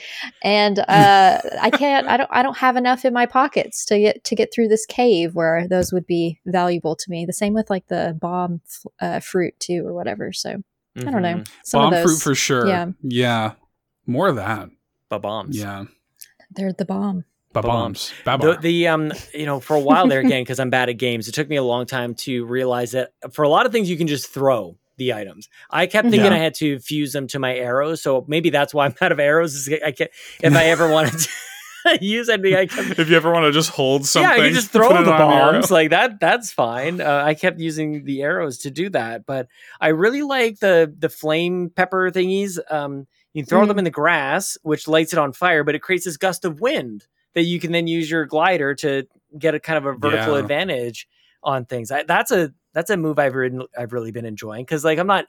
and 0.44 0.80
uh, 0.80 1.40
I 1.62 1.70
can't. 1.70 2.08
I 2.08 2.18
don't. 2.18 2.30
I 2.34 2.42
don't 2.44 2.58
have 2.58 2.78
enough 2.78 3.06
in 3.06 3.14
my 3.14 3.26
pockets 3.26 3.86
to 3.86 4.00
get 4.00 4.24
to 4.26 4.36
get 4.36 4.52
through 4.54 4.70
this 4.70 4.86
cave 4.86 5.36
where 5.36 5.68
those 5.68 5.94
would 5.94 6.08
be 6.08 6.40
valuable 6.46 6.96
to 6.96 7.12
me. 7.12 7.26
The 7.26 7.34
same 7.34 7.54
with 7.54 7.70
like 7.70 7.88
the 7.88 8.18
bomb 8.20 8.62
f- 8.66 8.86
uh, 9.00 9.20
fruit 9.20 9.54
too, 9.60 9.86
or 9.86 9.94
whatever. 9.94 10.34
So 10.34 10.62
I 10.98 11.04
don't 11.12 11.22
know. 11.22 11.36
Mhm. 11.36 11.48
Some 11.64 11.82
Bomb 11.82 11.94
of 11.94 12.02
fruit 12.04 12.18
for 12.22 12.34
sure. 12.36 12.68
yeah. 12.68 12.88
Yeah. 13.04 13.52
More 14.08 14.30
of 14.30 14.38
that. 14.38 14.70
The 15.10 15.20
bombs. 15.20 15.58
Yeah. 15.58 15.86
they're 16.50 16.74
the 16.74 16.86
bomb. 16.86 17.26
Ba 17.54 17.62
Ba-bombs. 17.62 18.14
The, 18.26 18.58
the 18.62 18.88
um 18.88 19.12
you 19.34 19.46
know 19.46 19.60
for 19.60 19.76
a 19.76 19.80
while 19.80 20.08
there 20.08 20.20
again 20.20 20.42
because 20.44 20.60
I'm 20.60 20.70
bad 20.70 20.90
at 20.90 20.94
games 20.98 21.28
it 21.28 21.34
took 21.34 21.48
me 21.50 21.56
a 21.56 21.64
long 21.64 21.86
time 21.86 22.14
to 22.16 22.46
realize 22.46 22.92
that 22.92 23.12
for 23.32 23.44
a 23.44 23.50
lot 23.50 23.66
of 23.66 23.72
things 23.72 23.90
you 23.90 23.98
can 23.98 24.08
just 24.08 24.28
throw 24.30 24.78
the 24.98 25.14
items 25.14 25.48
I 25.70 25.88
kept 25.88 26.10
thinking 26.10 26.32
Yeah. 26.32 26.38
I 26.38 26.40
had 26.40 26.54
to 26.56 26.80
fuse 26.80 27.14
them 27.14 27.26
to 27.28 27.40
my 27.40 27.56
arrows 27.56 28.02
so 28.02 28.26
maybe 28.28 28.50
that's 28.50 28.74
why 28.74 28.86
I'm 28.86 28.96
out 29.02 29.12
of 29.12 29.20
arrows 29.20 29.54
is 29.56 29.70
I 29.84 29.92
can 29.92 30.08
if 30.42 30.54
I 30.56 30.66
ever 30.66 30.90
wanted 30.90 31.14
to 31.20 31.30
use 32.06 32.28
anything 32.30 32.56
I 32.56 32.66
kept 32.66 33.00
if 33.00 33.10
you 33.10 33.16
ever 33.16 33.32
want 33.32 33.46
to 33.46 33.52
just 33.52 33.70
hold 33.70 34.06
something, 34.06 34.30
yeah 34.30 34.36
you 34.38 34.44
can 34.50 34.54
just 34.54 34.70
throw 34.72 34.90
the 34.90 34.96
on 34.98 35.06
an 35.08 35.10
arrow. 35.14 35.52
bombs 35.54 35.72
like 35.72 35.92
that 35.92 36.20
that's 36.20 36.52
fine 36.52 37.00
uh, 37.00 37.24
I 37.26 37.34
kept 37.34 37.60
using 37.60 38.04
the 38.04 38.24
arrows 38.24 38.58
to 38.60 38.72
do 38.72 38.90
that 38.90 39.26
but 39.26 39.48
I 39.80 39.90
really 39.90 40.22
like 40.22 40.60
the 40.60 40.94
the 41.00 41.10
flame 41.10 41.72
pepper 41.74 42.12
thingies 42.12 42.60
um 42.70 43.08
you 43.34 43.46
throw 43.46 43.64
Mm. 43.64 43.68
them 43.70 43.78
in 43.80 43.84
the 43.86 43.90
grass 43.92 44.58
which 44.64 44.88
lights 44.88 45.14
it 45.14 45.20
on 45.20 45.32
fire 45.32 45.64
but 45.64 45.76
it 45.76 45.80
creates 45.82 46.04
this 46.06 46.18
gust 46.18 46.44
of 46.44 46.60
wind 46.60 47.08
that 47.38 47.44
you 47.44 47.60
can 47.60 47.72
then 47.72 47.86
use 47.86 48.10
your 48.10 48.26
glider 48.26 48.74
to 48.74 49.06
get 49.38 49.54
a 49.54 49.60
kind 49.60 49.78
of 49.78 49.86
a 49.86 49.94
vertical 49.94 50.34
Yeah. 50.34 50.40
advantage 50.42 51.08
on 51.44 51.66
things. 51.66 51.92
I, 51.92 52.02
that's 52.04 52.32
a 52.32 52.52
that's 52.74 52.90
a 52.90 52.98
move 52.98 53.20
I've 53.20 53.36
ridden, 53.36 53.62
I've 53.78 53.94
really 53.94 54.12
been 54.12 54.26
enjoying 54.26 54.64
because 54.66 54.84
like 54.84 54.98
I'm 55.00 55.08
not 55.08 55.26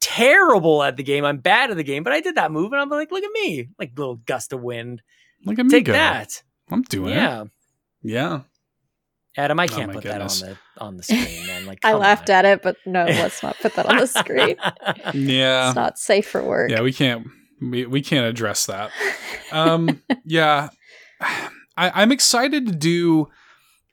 terrible 0.00 0.82
at 0.82 0.96
the 0.96 1.02
game. 1.02 1.24
I'm 1.24 1.38
bad 1.38 1.70
at 1.70 1.76
the 1.76 1.82
game, 1.84 2.02
but 2.02 2.12
I 2.12 2.20
did 2.20 2.36
that 2.36 2.50
move 2.52 2.72
and 2.72 2.80
I'm 2.80 2.88
like, 2.88 3.10
look 3.10 3.24
at 3.24 3.32
me, 3.32 3.68
like 3.78 3.92
little 3.96 4.16
gust 4.16 4.52
of 4.52 4.60
wind. 4.62 5.02
Look 5.44 5.58
at 5.58 5.66
me 5.66 5.70
Take 5.70 5.86
go. 5.86 5.92
that. 5.92 6.42
I'm 6.70 6.82
doing 6.82 7.10
it. 7.12 7.16
Yeah, 7.16 7.44
Yeah. 8.02 8.40
Adam, 9.36 9.60
I 9.60 9.64
Oh 9.64 9.68
can't 9.68 9.86
my 9.88 9.94
put 9.94 10.02
goodness. 10.02 10.40
that 10.40 10.48
on 10.48 10.56
the 10.76 10.84
on 10.84 10.96
the 10.96 11.02
screen. 11.04 11.46
Man, 11.46 11.66
like 11.66 11.78
I 11.84 11.94
laughed 11.94 12.30
at 12.30 12.44
it, 12.44 12.62
but 12.62 12.76
no, 12.86 13.04
let's 13.04 13.42
not 13.42 13.56
put 13.60 13.74
that 13.74 13.86
on 13.86 13.96
the 13.98 14.06
screen. 14.06 14.56
Yeah. 15.14 15.68
It's 15.68 15.76
not 15.76 15.98
safe 15.98 16.28
for 16.28 16.42
work. 16.42 16.70
Yeah, 16.70 16.82
we 16.82 16.92
can't 16.92 17.26
we, 17.62 17.86
we 17.86 18.02
can't 18.02 18.26
address 18.26 18.66
that. 18.66 18.90
Um 19.52 20.00
yeah. 20.24 20.70
I, 21.20 21.50
I'm 21.76 22.12
excited 22.12 22.66
to 22.66 22.72
do 22.74 23.28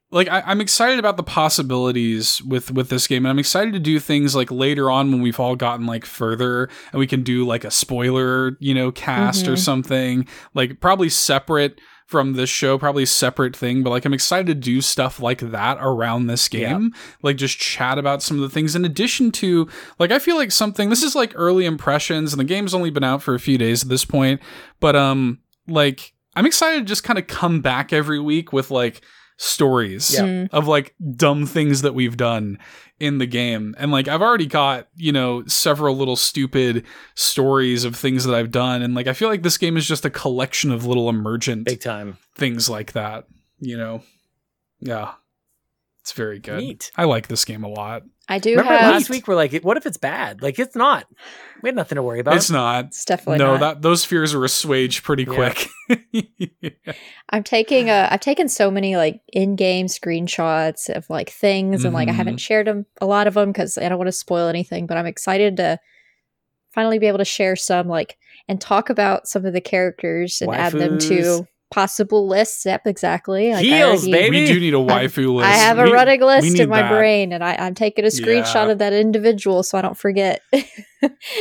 like 0.10 0.30
I, 0.30 0.42
I'm 0.46 0.62
excited 0.62 1.00
about 1.00 1.18
the 1.18 1.24
possibilities 1.24 2.42
with 2.44 2.72
with 2.72 2.90
this 2.90 3.08
game, 3.08 3.26
and 3.26 3.30
I'm 3.30 3.40
excited 3.40 3.74
to 3.74 3.80
do 3.80 4.00
things 4.00 4.36
like 4.36 4.50
later 4.52 4.90
on 4.90 5.12
when 5.12 5.22
we've 5.22 5.40
all 5.40 5.56
gotten 5.58 5.86
like 5.86 6.06
further, 6.06 6.70
and 6.92 7.00
we 7.00 7.08
can 7.08 7.24
do 7.24 7.46
like 7.46 7.66
a 7.66 7.72
spoiler, 7.72 8.56
you 8.60 8.74
know, 8.74 8.92
cast 8.92 9.48
or 9.48 9.54
Mhm. 9.54 9.60
something 9.60 10.28
like 10.54 10.80
probably 10.80 11.10
separate 11.10 11.80
from 12.06 12.34
this 12.34 12.50
show, 12.50 12.78
probably 12.78 13.04
a 13.04 13.08
separate 13.08 13.54
thing. 13.54 13.84
But 13.84 13.90
like 13.90 14.06
I'm 14.06 14.14
excited 14.14 14.48
to 14.48 14.56
do 14.56 14.80
stuff 14.80 15.20
like 15.20 15.40
that 15.42 15.78
around 15.82 16.28
this 16.28 16.48
game, 16.48 16.94
like 17.22 17.36
just 17.36 17.60
chat 17.60 17.98
about 17.98 18.24
some 18.24 18.38
of 18.38 18.42
the 18.44 18.50
things 18.50 18.78
in 18.78 18.86
addition 18.86 19.30
to 19.34 19.68
like 20.00 20.12
I 20.12 20.20
feel 20.20 20.38
like 20.38 20.54
something. 20.54 20.90
This 20.90 21.04
is 21.04 21.16
like 21.16 21.34
early 21.36 21.66
impressions, 21.66 22.32
and 22.32 22.40
the 22.40 22.46
game's 22.46 22.74
only 22.74 22.92
been 22.92 23.04
out 23.04 23.22
for 23.22 23.36
a 23.36 23.40
few 23.42 23.58
days 23.58 23.84
at 23.84 23.90
this 23.90 24.06
point, 24.06 24.40
but 24.80 24.96
um, 24.96 25.40
like 25.68 26.14
I'm 26.38 26.46
excited 26.46 26.80
to 26.80 26.86
just 26.86 27.04
kind 27.04 27.20
of 27.20 27.28
come 27.28 27.62
back 27.62 27.92
every 27.92 28.20
week 28.20 28.54
with 28.54 28.72
like 28.72 29.02
stories 29.38 30.14
Yeah. 30.14 30.22
Mm. 30.22 30.50
of 30.52 30.68
like 30.68 30.96
dumb 31.16 31.46
things 31.46 31.82
that 31.84 31.94
we've 31.94 32.18
done 32.18 32.58
in 33.00 33.20
the 33.20 33.26
game. 33.28 33.76
And 33.78 33.92
like 33.92 34.08
I've 34.08 34.22
already 34.22 34.48
got, 34.48 34.88
you 34.96 35.12
know, 35.12 35.46
several 35.46 35.96
little 35.96 36.16
stupid 36.16 36.86
stories 37.14 37.84
of 37.84 37.96
things 37.96 38.24
that 38.26 38.34
I've 38.34 38.50
done 38.52 38.82
and 38.82 38.96
like 38.96 39.06
I 39.08 39.14
feel 39.14 39.30
like 39.30 39.44
this 39.44 39.58
game 39.58 39.78
is 39.78 39.88
just 39.88 40.06
a 40.06 40.10
collection 40.10 40.72
of 40.72 40.86
little 40.86 41.08
emergent 41.10 41.66
Big 41.66 41.82
time. 41.82 42.18
things 42.36 42.70
like 42.70 42.94
that, 42.94 43.26
you 43.60 43.78
know. 43.78 44.02
Yeah. 44.80 45.14
It's 46.08 46.14
very 46.14 46.40
good. 46.40 46.60
Neat. 46.60 46.90
I 46.96 47.04
like 47.04 47.28
this 47.28 47.44
game 47.44 47.66
a 47.66 47.68
lot. 47.68 48.04
I 48.30 48.40
do 48.40 48.52
Remember 48.52 48.78
have. 48.78 48.94
last 48.94 49.10
week 49.10 49.28
we're 49.28 49.36
like, 49.36 49.54
what 49.62 49.76
if 49.76 49.86
it's 49.86 49.98
bad? 49.98 50.42
Like 50.42 50.58
it's 50.58 50.74
not. 50.74 51.06
We 51.62 51.68
had 51.68 51.76
nothing 51.76 51.98
to 51.98 52.02
worry 52.04 52.22
about. 52.22 52.38
It's 52.38 52.50
not. 52.50 52.86
It's 52.86 53.04
definitely 53.04 53.40
no, 53.40 53.58
not. 53.58 53.60
that 53.60 53.82
those 53.82 54.06
fears 54.06 54.34
are 54.34 54.46
assuaged 54.46 55.04
pretty 55.04 55.26
Yeah. 55.30 55.52
quick. 55.52 55.68
I'm 57.30 57.44
taking 57.44 57.90
uh 57.90 58.08
I've 58.10 58.22
taken 58.22 58.48
so 58.48 58.72
many 58.72 58.96
like 58.96 59.20
in-game 59.34 59.88
screenshots 59.88 60.88
of 60.90 61.10
like 61.10 61.30
things 61.30 61.84
and 61.84 61.94
like 61.94 62.08
I 62.08 62.14
haven't 62.14 62.38
shared 62.38 62.68
them 62.68 62.86
a 63.02 63.06
lot 63.06 63.28
of 63.28 63.34
them 63.34 63.52
cuz 63.52 63.78
I 63.78 63.90
don't 63.90 63.98
want 63.98 64.08
to 64.08 64.14
spoil 64.14 64.48
anything, 64.48 64.88
but 64.88 64.96
I'm 64.96 65.08
excited 65.08 65.58
to 65.58 65.78
finally 66.74 67.00
be 67.00 67.08
able 67.08 67.18
to 67.18 67.26
share 67.26 67.58
some 67.58 67.90
like 67.90 68.18
and 68.48 68.62
talk 68.62 68.90
about 68.90 69.28
some 69.28 69.46
of 69.46 69.52
the 69.52 69.60
characters 69.60 70.42
and 70.42 70.54
add 70.54 70.72
them 70.72 71.00
to 71.00 71.46
possible 71.70 72.28
lists. 72.28 72.66
Yep, 72.66 72.88
exactly. 72.88 73.50
Like, 73.52 73.58
I 73.60 73.62
Heels, 73.64 74.08
already- 74.08 74.12
baby. 74.12 74.40
we 74.42 74.48
do 74.48 74.60
need 74.60 74.74
a 74.74 74.78
waifu 74.78 75.36
list. 75.36 75.50
I 75.50 75.54
have 75.54 75.80
a 75.80 75.84
We- 75.84 75.92
running 75.92 76.22
list 76.22 76.60
in 76.60 76.70
my 76.70 76.82
that. 76.84 76.90
brain 76.92 77.34
and 77.34 77.44
I, 77.44 77.56
I'm 77.56 77.76
taking 77.76 78.06
a 78.06 78.10
screenshot 78.10 78.66
Yeah. 78.66 78.72
of 78.72 78.78
that 78.80 78.94
individual 78.94 79.64
so 79.64 79.78
I 79.78 79.82
don't 79.82 79.98
forget. 79.98 80.42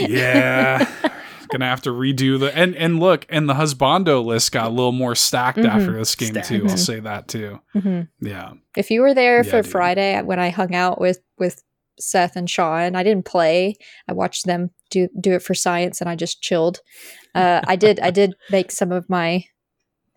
Yeah. 0.01 0.89
Gonna 1.49 1.67
have 1.67 1.83
to 1.83 1.91
redo 1.91 2.41
the 2.41 2.53
and 2.59 2.75
and 2.75 2.99
look, 2.99 3.25
and 3.29 3.49
the 3.49 3.55
husbando 3.55 4.25
list 4.25 4.51
got 4.51 4.67
a 4.67 4.71
little 4.71 4.91
more 4.91 5.15
stacked 5.15 5.59
Mhm. 5.59 5.69
after 5.69 5.93
this 5.97 6.17
game 6.17 6.31
Stacked. 6.31 6.49
too. 6.49 6.67
I'll 6.69 6.77
say 6.77 6.99
that 6.99 7.29
too. 7.29 7.61
Mhm. 7.77 8.09
Yeah. 8.21 8.51
If 8.77 8.91
you 8.91 9.01
were 9.01 9.15
there 9.15 9.37
Yeah, 9.45 9.51
for 9.51 9.63
dude. 9.63 9.71
Friday 9.71 10.21
when 10.23 10.41
I 10.41 10.49
hung 10.51 10.75
out 10.75 11.01
with 11.01 11.21
with 11.39 11.63
Seth 12.01 12.35
and 12.35 12.51
Sean, 12.51 12.97
I 12.97 13.05
didn't 13.05 13.27
play. 13.27 13.77
I 14.09 14.13
watched 14.13 14.45
them 14.47 14.71
do 14.91 15.09
do 15.21 15.35
it 15.35 15.43
for 15.43 15.55
science, 15.55 16.01
and 16.01 16.11
I 16.11 16.17
just 16.17 16.43
chilled. 16.43 16.81
Uh, 17.33 17.61
I 17.65 17.77
did 17.77 18.01
I 18.01 18.11
did 18.11 18.35
make 18.51 18.73
some 18.73 18.91
of 18.91 19.09
my 19.09 19.45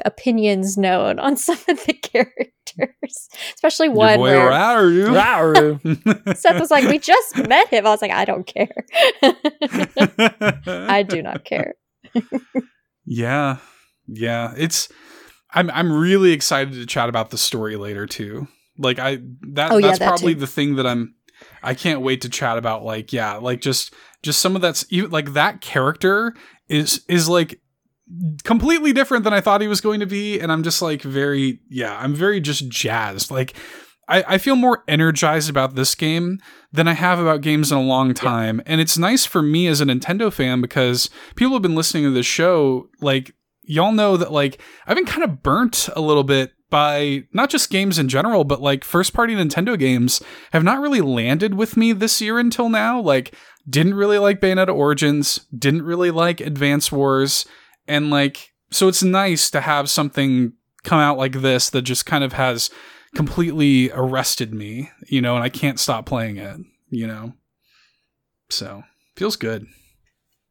opinions 0.06 0.78
known 0.78 1.20
on 1.20 1.38
some 1.47 1.58
of 1.68 1.86
the 1.86 1.93
characters. 1.93 2.54
characters, 2.78 3.30
especially 3.56 3.88
Your 3.88 3.95
one 3.95 4.18
boy 4.20 4.24
where 4.24 4.50
Rauru. 4.52 5.80
Rauru. 5.80 6.38
Seth 6.38 6.60
was 6.60 6.70
like, 6.72 6.84
"We 6.86 7.00
just 7.00 7.36
met 7.47 7.68
him." 7.70 7.86
I 7.86 7.89
was 7.89 8.02
like, 8.02 8.12
"I 8.12 8.26
don't 8.26 8.45
care. 8.45 8.70
I 10.68 11.04
do 11.08 11.22
not 11.22 11.45
care." 11.45 11.74
Yeah. 13.06 13.58
Yeah. 14.08 14.54
It's 14.58 14.89
I'm 15.52 15.70
I'm 15.72 15.91
really 15.91 16.32
excited 16.32 16.74
to 16.74 16.86
chat 16.86 17.10
about 17.10 17.32
the 17.32 17.38
story 17.38 17.76
later 17.76 18.06
too. 18.06 18.47
Like 18.78 19.00
I 19.00 19.20
that 19.54 19.72
Oh, 19.72 19.78
yeah, 19.78 19.88
that's 19.88 20.00
that 20.00 20.08
probably 20.08 20.34
too. 20.36 20.41
the 20.41 20.47
thing 20.47 20.76
that 20.76 20.86
I'm 20.86 21.16
I 21.64 21.74
can't 21.74 22.02
wait 22.02 22.22
to 22.22 22.30
chat 22.30 22.58
about 22.58 22.84
like 22.84 23.12
yeah, 23.14 23.36
like 23.36 23.62
just 23.62 23.93
just 24.24 24.39
some 24.39 24.56
of 24.56 24.62
that's 24.62 24.86
even 24.89 25.10
like 25.12 25.34
that 25.34 25.62
character 25.62 26.34
is 26.68 27.04
is 27.08 27.28
like 27.28 27.60
completely 28.43 28.93
different 28.93 29.24
than 29.24 29.34
I 29.34 29.41
thought 29.41 29.62
he 29.62 29.68
was 29.68 29.82
going 29.82 29.99
to 29.99 30.05
be 30.05 30.39
and 30.39 30.51
I'm 30.51 30.64
just 30.64 30.82
like 30.82 31.01
very 31.01 31.60
yeah, 31.70 31.97
I'm 31.97 32.14
very 32.14 32.39
just 32.39 32.68
jazzed. 32.70 33.32
Like 33.32 33.53
I, 34.10 34.24
I 34.28 34.38
feel 34.39 34.55
more 34.55 34.84
energized 34.88 35.49
about 35.49 35.76
this 35.76 35.93
game 35.95 36.39
than 36.72 36.88
I 36.88 36.93
have 36.93 37.20
about 37.20 37.41
games 37.41 37.72
in 37.72 37.78
a 37.78 37.82
long 37.82 38.14
time. 38.14 38.62
And 38.66 38.82
it's 38.82 38.97
nice 38.97 39.26
for 39.26 39.41
me 39.41 39.68
as 39.68 39.80
a 39.80 39.86
Nintendo 39.86 40.34
fan 40.34 40.62
because 40.62 41.10
people 41.36 41.53
have 41.53 41.62
been 41.62 41.76
listening 41.76 42.03
to 42.05 42.12
this 42.12 42.26
show, 42.26 42.89
like, 43.01 43.34
y'all 43.64 43.91
know 43.91 44.18
that, 44.18 44.32
like, 44.32 44.60
I've 44.88 44.97
been 44.97 45.05
kind 45.05 45.24
of 45.24 45.43
burnt 45.43 45.89
a 45.95 46.01
little 46.01 46.24
bit 46.24 46.53
by 46.72 47.24
not 47.34 47.49
just 47.49 47.70
games 47.70 47.97
in 47.97 48.10
general, 48.10 48.43
but 48.43 48.62
like 48.62 48.84
first 48.84 49.14
party 49.14 49.34
Nintendo 49.34 49.78
games 49.78 50.22
have 50.53 50.64
not 50.64 50.80
really 50.80 51.01
landed 51.01 51.55
with 51.55 51.76
me 51.78 51.93
this 51.93 52.22
year 52.22 52.38
until 52.39 52.70
now. 52.70 52.99
Like, 52.99 53.34
didn't 53.68 53.95
really 53.95 54.18
like 54.18 54.39
Bayonetta 54.39 54.74
Origins, 54.74 55.45
didn't 55.55 55.84
really 55.84 56.12
like 56.12 56.41
Advance 56.41 56.91
Wars, 56.91 57.45
and 57.90 58.10
like, 58.10 58.54
so 58.72 58.88
it's 58.88 59.04
nice 59.04 59.50
to 59.52 59.62
have 59.62 59.90
something 59.90 60.54
come 60.84 61.00
out 61.00 61.18
like 61.18 61.34
this 61.34 61.70
that 61.72 61.82
just 61.82 62.06
kind 62.06 62.24
of 62.24 62.34
has 62.34 62.70
completely 63.16 63.92
arrested 63.92 64.54
me, 64.54 64.92
you 65.08 65.22
know, 65.22 65.36
and 65.36 65.44
I 65.44 65.50
can't 65.50 65.80
stop 65.80 66.06
playing 66.06 66.38
it, 66.38 66.58
you 66.90 67.08
know. 67.08 67.34
So 68.50 68.84
feels 69.18 69.36
good. 69.36 69.68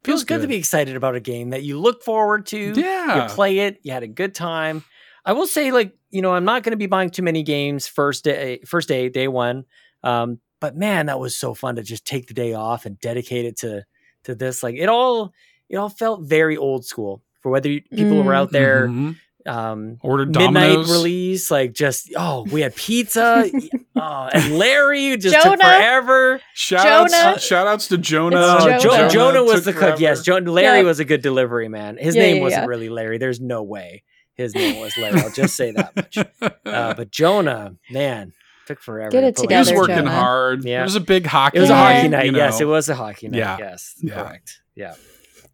Feels 0.03 0.23
good 0.23 0.41
to 0.41 0.47
be 0.47 0.55
excited 0.55 0.95
about 0.95 1.15
a 1.15 1.19
game 1.19 1.49
that 1.49 1.63
you 1.63 1.79
look 1.79 2.03
forward 2.03 2.45
to. 2.47 2.73
Yeah. 2.75 3.23
You 3.23 3.29
play 3.29 3.59
it, 3.59 3.79
you 3.83 3.91
had 3.91 4.03
a 4.03 4.07
good 4.07 4.33
time. 4.33 4.83
I 5.25 5.33
will 5.33 5.47
say, 5.47 5.71
like, 5.71 5.93
you 6.09 6.21
know, 6.21 6.33
I'm 6.33 6.45
not 6.45 6.63
going 6.63 6.71
to 6.71 6.77
be 6.77 6.87
buying 6.87 7.09
too 7.09 7.23
many 7.23 7.43
games 7.43 7.87
first 7.87 8.23
day, 8.23 8.61
first 8.65 8.87
day, 8.87 9.09
day 9.09 9.27
one. 9.27 9.65
Um, 10.03 10.39
but 10.61 10.75
man, 10.75 11.07
that 11.07 11.19
was 11.19 11.35
so 11.35 11.53
fun 11.53 11.75
to 11.75 11.83
just 11.83 12.05
take 12.05 12.27
the 12.27 12.33
day 12.33 12.53
off 12.53 12.85
and 12.85 12.99
dedicate 12.99 13.45
it 13.45 13.57
to 13.57 13.85
to 14.23 14.35
this. 14.35 14.63
Like, 14.63 14.75
it 14.75 14.87
all 14.87 15.33
it 15.69 15.77
all 15.77 15.89
felt 15.89 16.21
very 16.21 16.55
old 16.57 16.85
school 16.85 17.21
for 17.41 17.49
whether 17.51 17.69
you, 17.69 17.81
people 17.93 18.23
were 18.23 18.33
Mm. 18.33 18.37
out 18.37 18.51
there. 18.51 18.87
Mhm. 18.87 19.15
Um, 19.47 19.97
Ordered 20.03 20.35
midnight 20.35 20.73
Domino's. 20.73 20.91
release, 20.91 21.49
like 21.49 21.73
just 21.73 22.11
oh, 22.15 22.45
we 22.51 22.61
had 22.61 22.75
pizza, 22.75 23.49
oh, 23.95 24.29
and 24.33 24.57
Larry 24.59 25.15
just 25.17 25.33
took 25.33 25.43
Jonah. 25.43 25.63
forever. 25.63 26.41
Shout 26.53 26.83
Jonah. 27.09 27.23
outs, 27.31 27.43
shout 27.45 27.65
outs 27.65 27.87
to 27.87 27.97
Jonah. 27.97 28.35
Jonah. 28.59 28.79
Jo- 28.79 28.89
Jonah 28.89 29.09
Jonah 29.09 29.43
was 29.43 29.63
the 29.65 29.71
cook. 29.73 29.99
Yes, 29.99 30.23
forever. 30.25 30.45
jo- 30.45 30.51
Larry 30.51 30.79
Yeah. 30.79 30.83
was 30.83 30.99
a 30.99 31.05
good 31.05 31.21
delivery 31.21 31.69
man. 31.69 31.97
His 31.97 32.15
Yeah, 32.15 32.23
name 32.23 32.35
yeah, 32.37 32.41
wasn't 32.43 32.63
yeah. 32.63 32.67
really 32.67 32.89
Larry. 32.89 33.17
There's 33.17 33.39
no 33.39 33.63
way 33.63 34.03
his 34.35 34.53
name 34.55 34.81
was 34.81 34.95
Larry. 34.97 35.21
I'll 35.21 35.31
just 35.31 35.55
say 35.55 35.71
that 35.71 35.95
much. 35.95 36.17
Uh, 36.65 36.93
but 36.93 37.09
Jonah, 37.09 37.75
man, 37.89 38.33
took 38.67 38.79
forever. 38.81 39.09
Get 39.09 39.35
to 39.37 39.43
it 39.43 39.49
he 39.51 39.57
was 39.57 39.71
working 39.71 39.95
Jonah. 39.95 40.11
hard. 40.11 40.63
Yeah. 40.65 40.81
It 40.81 40.83
was 40.83 40.95
a 40.95 40.99
big 41.01 41.25
hockey. 41.25 41.57
It 41.57 41.61
was 41.61 41.69
a 41.71 41.75
hockey 41.75 42.07
night. 42.09 42.25
you 42.27 42.35
Yes, 42.35 42.61
it 42.61 42.65
was 42.67 42.87
a 42.89 42.95
hockey 42.95 43.29
night. 43.29 43.37
Yeah. 43.39 43.57
Yes, 43.57 43.95
Yeah. 44.01 44.13
correct. 44.13 44.59
Yeah. 44.75 44.93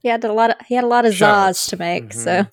He 0.06 0.10
had 0.10 0.24
a 0.24 0.32
lot 0.32 0.52
of 0.52 0.58
he 0.68 0.76
had 0.76 0.84
a 0.84 0.88
lot 0.88 1.04
of 1.08 1.16
Shout 1.16 1.56
zaws 1.56 1.68
to 1.70 1.78
make. 1.78 2.14
So 2.14 2.30
Mhm. 2.30 2.52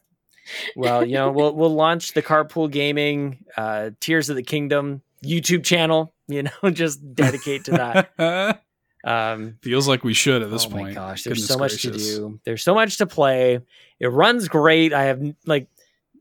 Well, 0.74 1.05
you 1.05 1.12
know, 1.12 1.30
we'll 1.30 1.55
we'll 1.55 1.74
launch 1.74 2.14
the 2.14 2.22
Carpool 2.22 2.70
Gaming 2.70 3.44
uh, 3.59 3.90
Tears 4.00 4.30
of 4.30 4.36
the 4.36 4.42
Kingdom 4.42 5.03
YouTube 5.22 5.62
channel. 5.62 6.14
You 6.28 6.44
know, 6.44 6.70
just 6.70 7.14
dedicate 7.14 7.66
to 7.66 7.72
that. 7.72 8.62
Um, 9.05 9.57
Feels 9.62 9.86
like 9.88 10.03
we 10.05 10.14
should 10.14 10.42
at 10.42 10.50
this 10.50 10.64
oh 10.64 10.70
point. 10.70 10.84
my 10.84 10.94
gosh, 10.94 11.24
there's 11.24 11.38
Goodness 11.38 11.48
so 11.48 11.59
much 11.59 11.70
gracious. 11.82 12.07
to 12.14 12.16
do. 12.20 12.40
There's 12.44 12.62
so 12.62 12.72
much 12.72 12.98
to 12.98 13.07
play. 13.07 13.59
It 13.98 14.07
runs 14.07 14.46
great. 14.46 14.92
I 14.92 15.05
have 15.07 15.20
like, 15.44 15.66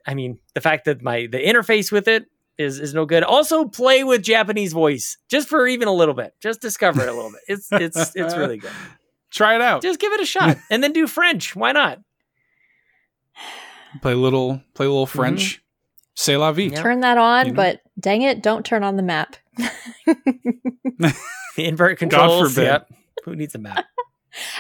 I 0.08 0.16
mean, 0.16 0.40
the 0.56 0.62
fact 0.62 0.86
that 0.86 1.02
my 1.02 1.28
the 1.28 1.38
interface 1.38 1.92
with 1.92 2.08
it 2.08 2.26
is 2.58 2.80
is 2.80 2.94
no 2.96 3.06
good. 3.06 3.22
Also, 3.24 3.66
play 3.66 4.04
with 4.04 4.24
Japanese 4.24 4.74
voice 4.74 5.18
just 5.30 5.48
for 5.48 5.68
even 5.68 5.88
a 5.88 5.94
little 5.94 6.16
bit. 6.16 6.34
Just 6.42 6.60
discover 6.60 7.04
it 7.04 7.08
a 7.08 7.14
little 7.14 7.32
bit. 7.32 7.42
It's 7.48 7.68
it's 7.72 8.16
it's 8.16 8.36
really 8.36 8.58
good. 8.58 8.72
Try 9.32 9.56
it 9.56 9.62
out. 9.62 9.82
Just 9.82 10.00
give 10.00 10.12
it 10.14 10.20
a 10.22 10.26
shot, 10.26 10.58
and 10.70 10.84
then 10.84 10.94
do 10.94 11.08
French. 11.08 11.56
Why 11.56 11.72
not? 11.72 12.00
play 14.02 14.14
a 14.14 14.16
little 14.18 14.62
play 14.74 14.86
a 14.86 14.90
little 14.90 15.06
French. 15.06 15.62
C'est 16.16 16.38
la 16.38 16.52
vie. 16.52 16.68
Yeah. 16.68 16.82
turn 16.82 17.00
that 17.02 17.18
on, 17.18 17.48
You 17.48 17.52
know? 17.54 17.56
but 17.56 17.82
dang 18.00 18.22
it, 18.22 18.44
don't 18.44 18.66
turn 18.66 18.84
on 18.84 18.96
the 18.98 19.04
map. 19.04 19.36
The 21.58 21.66
invert 21.66 22.00
controls. 22.00 22.54
forbid. 22.54 22.68
Yep. 22.68 22.90
Who 23.26 23.36
needs 23.36 23.56
a 23.56 23.58
map? 23.60 23.86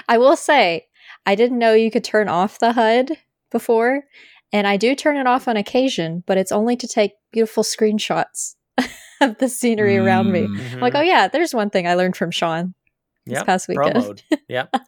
I 0.09 0.17
will 0.17 0.36
say, 0.36 0.88
I 1.26 1.36
didn't 1.36 1.57
know 1.59 1.74
you 1.74 1.89
could 1.89 2.03
turn 2.03 2.28
off 2.28 2.59
the 2.59 2.74
HUD 2.74 3.11
before, 3.49 4.03
and 4.51 4.67
I 4.67 4.76
do 4.76 4.93
turn 4.93 5.15
it 5.15 5.26
off 5.26 5.47
on 5.47 5.55
occasion, 5.55 6.24
but 6.28 6.38
it's 6.38 6.51
only 6.51 6.76
to 6.76 6.88
take 6.88 7.13
beautiful 7.32 7.63
screenshots 7.63 8.55
of 9.22 9.38
the 9.38 9.47
scenery 9.47 9.97
around 9.97 10.32
me. 10.34 10.41
Mm. 10.41 10.74
I'm 10.74 10.80
like, 10.82 10.95
oh 10.95 11.01
yeah, 11.01 11.30
there's 11.30 11.53
one 11.53 11.69
thing 11.69 11.88
I 11.88 11.93
learned 11.93 12.17
from 12.17 12.30
Sean 12.32 12.74
this 13.26 13.36
Yep. 13.38 13.45
past 13.45 13.69
Pro 13.74 13.86
weekend. 13.88 14.05
mode. 14.05 14.22
Yep. 14.49 14.76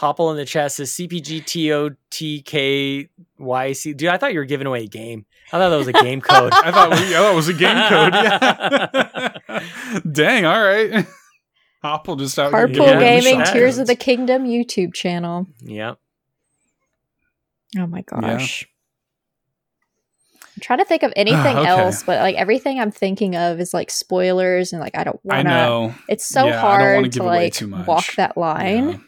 Hoppel 0.00 0.30
in 0.30 0.36
the 0.38 0.46
chest 0.46 0.76
says 0.76 0.90
CPGTOTKYC. 0.92 3.08
Dude, 3.96 4.08
I 4.08 4.16
thought 4.16 4.32
you 4.32 4.38
were 4.38 4.46
giving 4.46 4.66
away 4.66 4.84
a 4.84 4.88
game. 4.88 5.26
I 5.52 5.58
thought 5.58 5.68
that 5.70 5.76
was 5.76 5.88
a 5.88 5.92
game 5.92 6.20
code. 6.22 6.52
I 6.54 6.70
thought 6.72 6.90
we, 6.90 6.96
yeah, 7.10 7.20
that 7.22 7.34
was 7.34 7.48
a 7.48 7.52
game 7.52 7.76
code. 7.88 8.14
Yeah. 8.14 10.00
Dang, 10.10 10.46
all 10.46 10.62
right. 10.62 11.06
Hoppel 11.84 12.18
just 12.18 12.38
out 12.38 12.52
here 12.52 12.66
Carpool 12.68 12.74
giving 12.74 12.96
away 12.96 13.20
Gaming 13.20 13.44
Tears 13.46 13.76
of 13.78 13.86
the 13.86 13.96
Kingdom 13.96 14.44
YouTube 14.46 14.94
channel. 14.94 15.46
yep. 15.60 15.98
Oh 17.78 17.86
my 17.86 18.00
gosh. 18.02 18.66
I'm 20.60 20.76
trying 20.76 20.78
to 20.80 20.84
think 20.84 21.02
of 21.02 21.12
anything 21.16 21.56
okay. 21.56 21.66
else, 21.68 22.02
but 22.02 22.20
like 22.20 22.36
everything 22.36 22.78
I'm 22.78 22.90
thinking 22.90 23.34
of 23.36 23.58
is 23.60 23.72
like 23.72 23.90
spoilers 23.90 24.72
and 24.72 24.80
like 24.80 24.96
I 24.96 25.04
don't 25.04 25.20
want 25.24 25.40
to. 25.40 25.44
know. 25.44 25.94
It's 26.08 26.26
so 26.26 26.46
Yeah, 26.46 26.58
I 26.58 26.78
don't 26.78 26.80
wanna 26.80 26.94
hard 27.00 27.12
to 27.12 27.22
like 27.22 27.52
too 27.54 27.66
much. 27.66 27.86
walk 27.86 28.12
that 28.16 28.36
line 28.36 29.02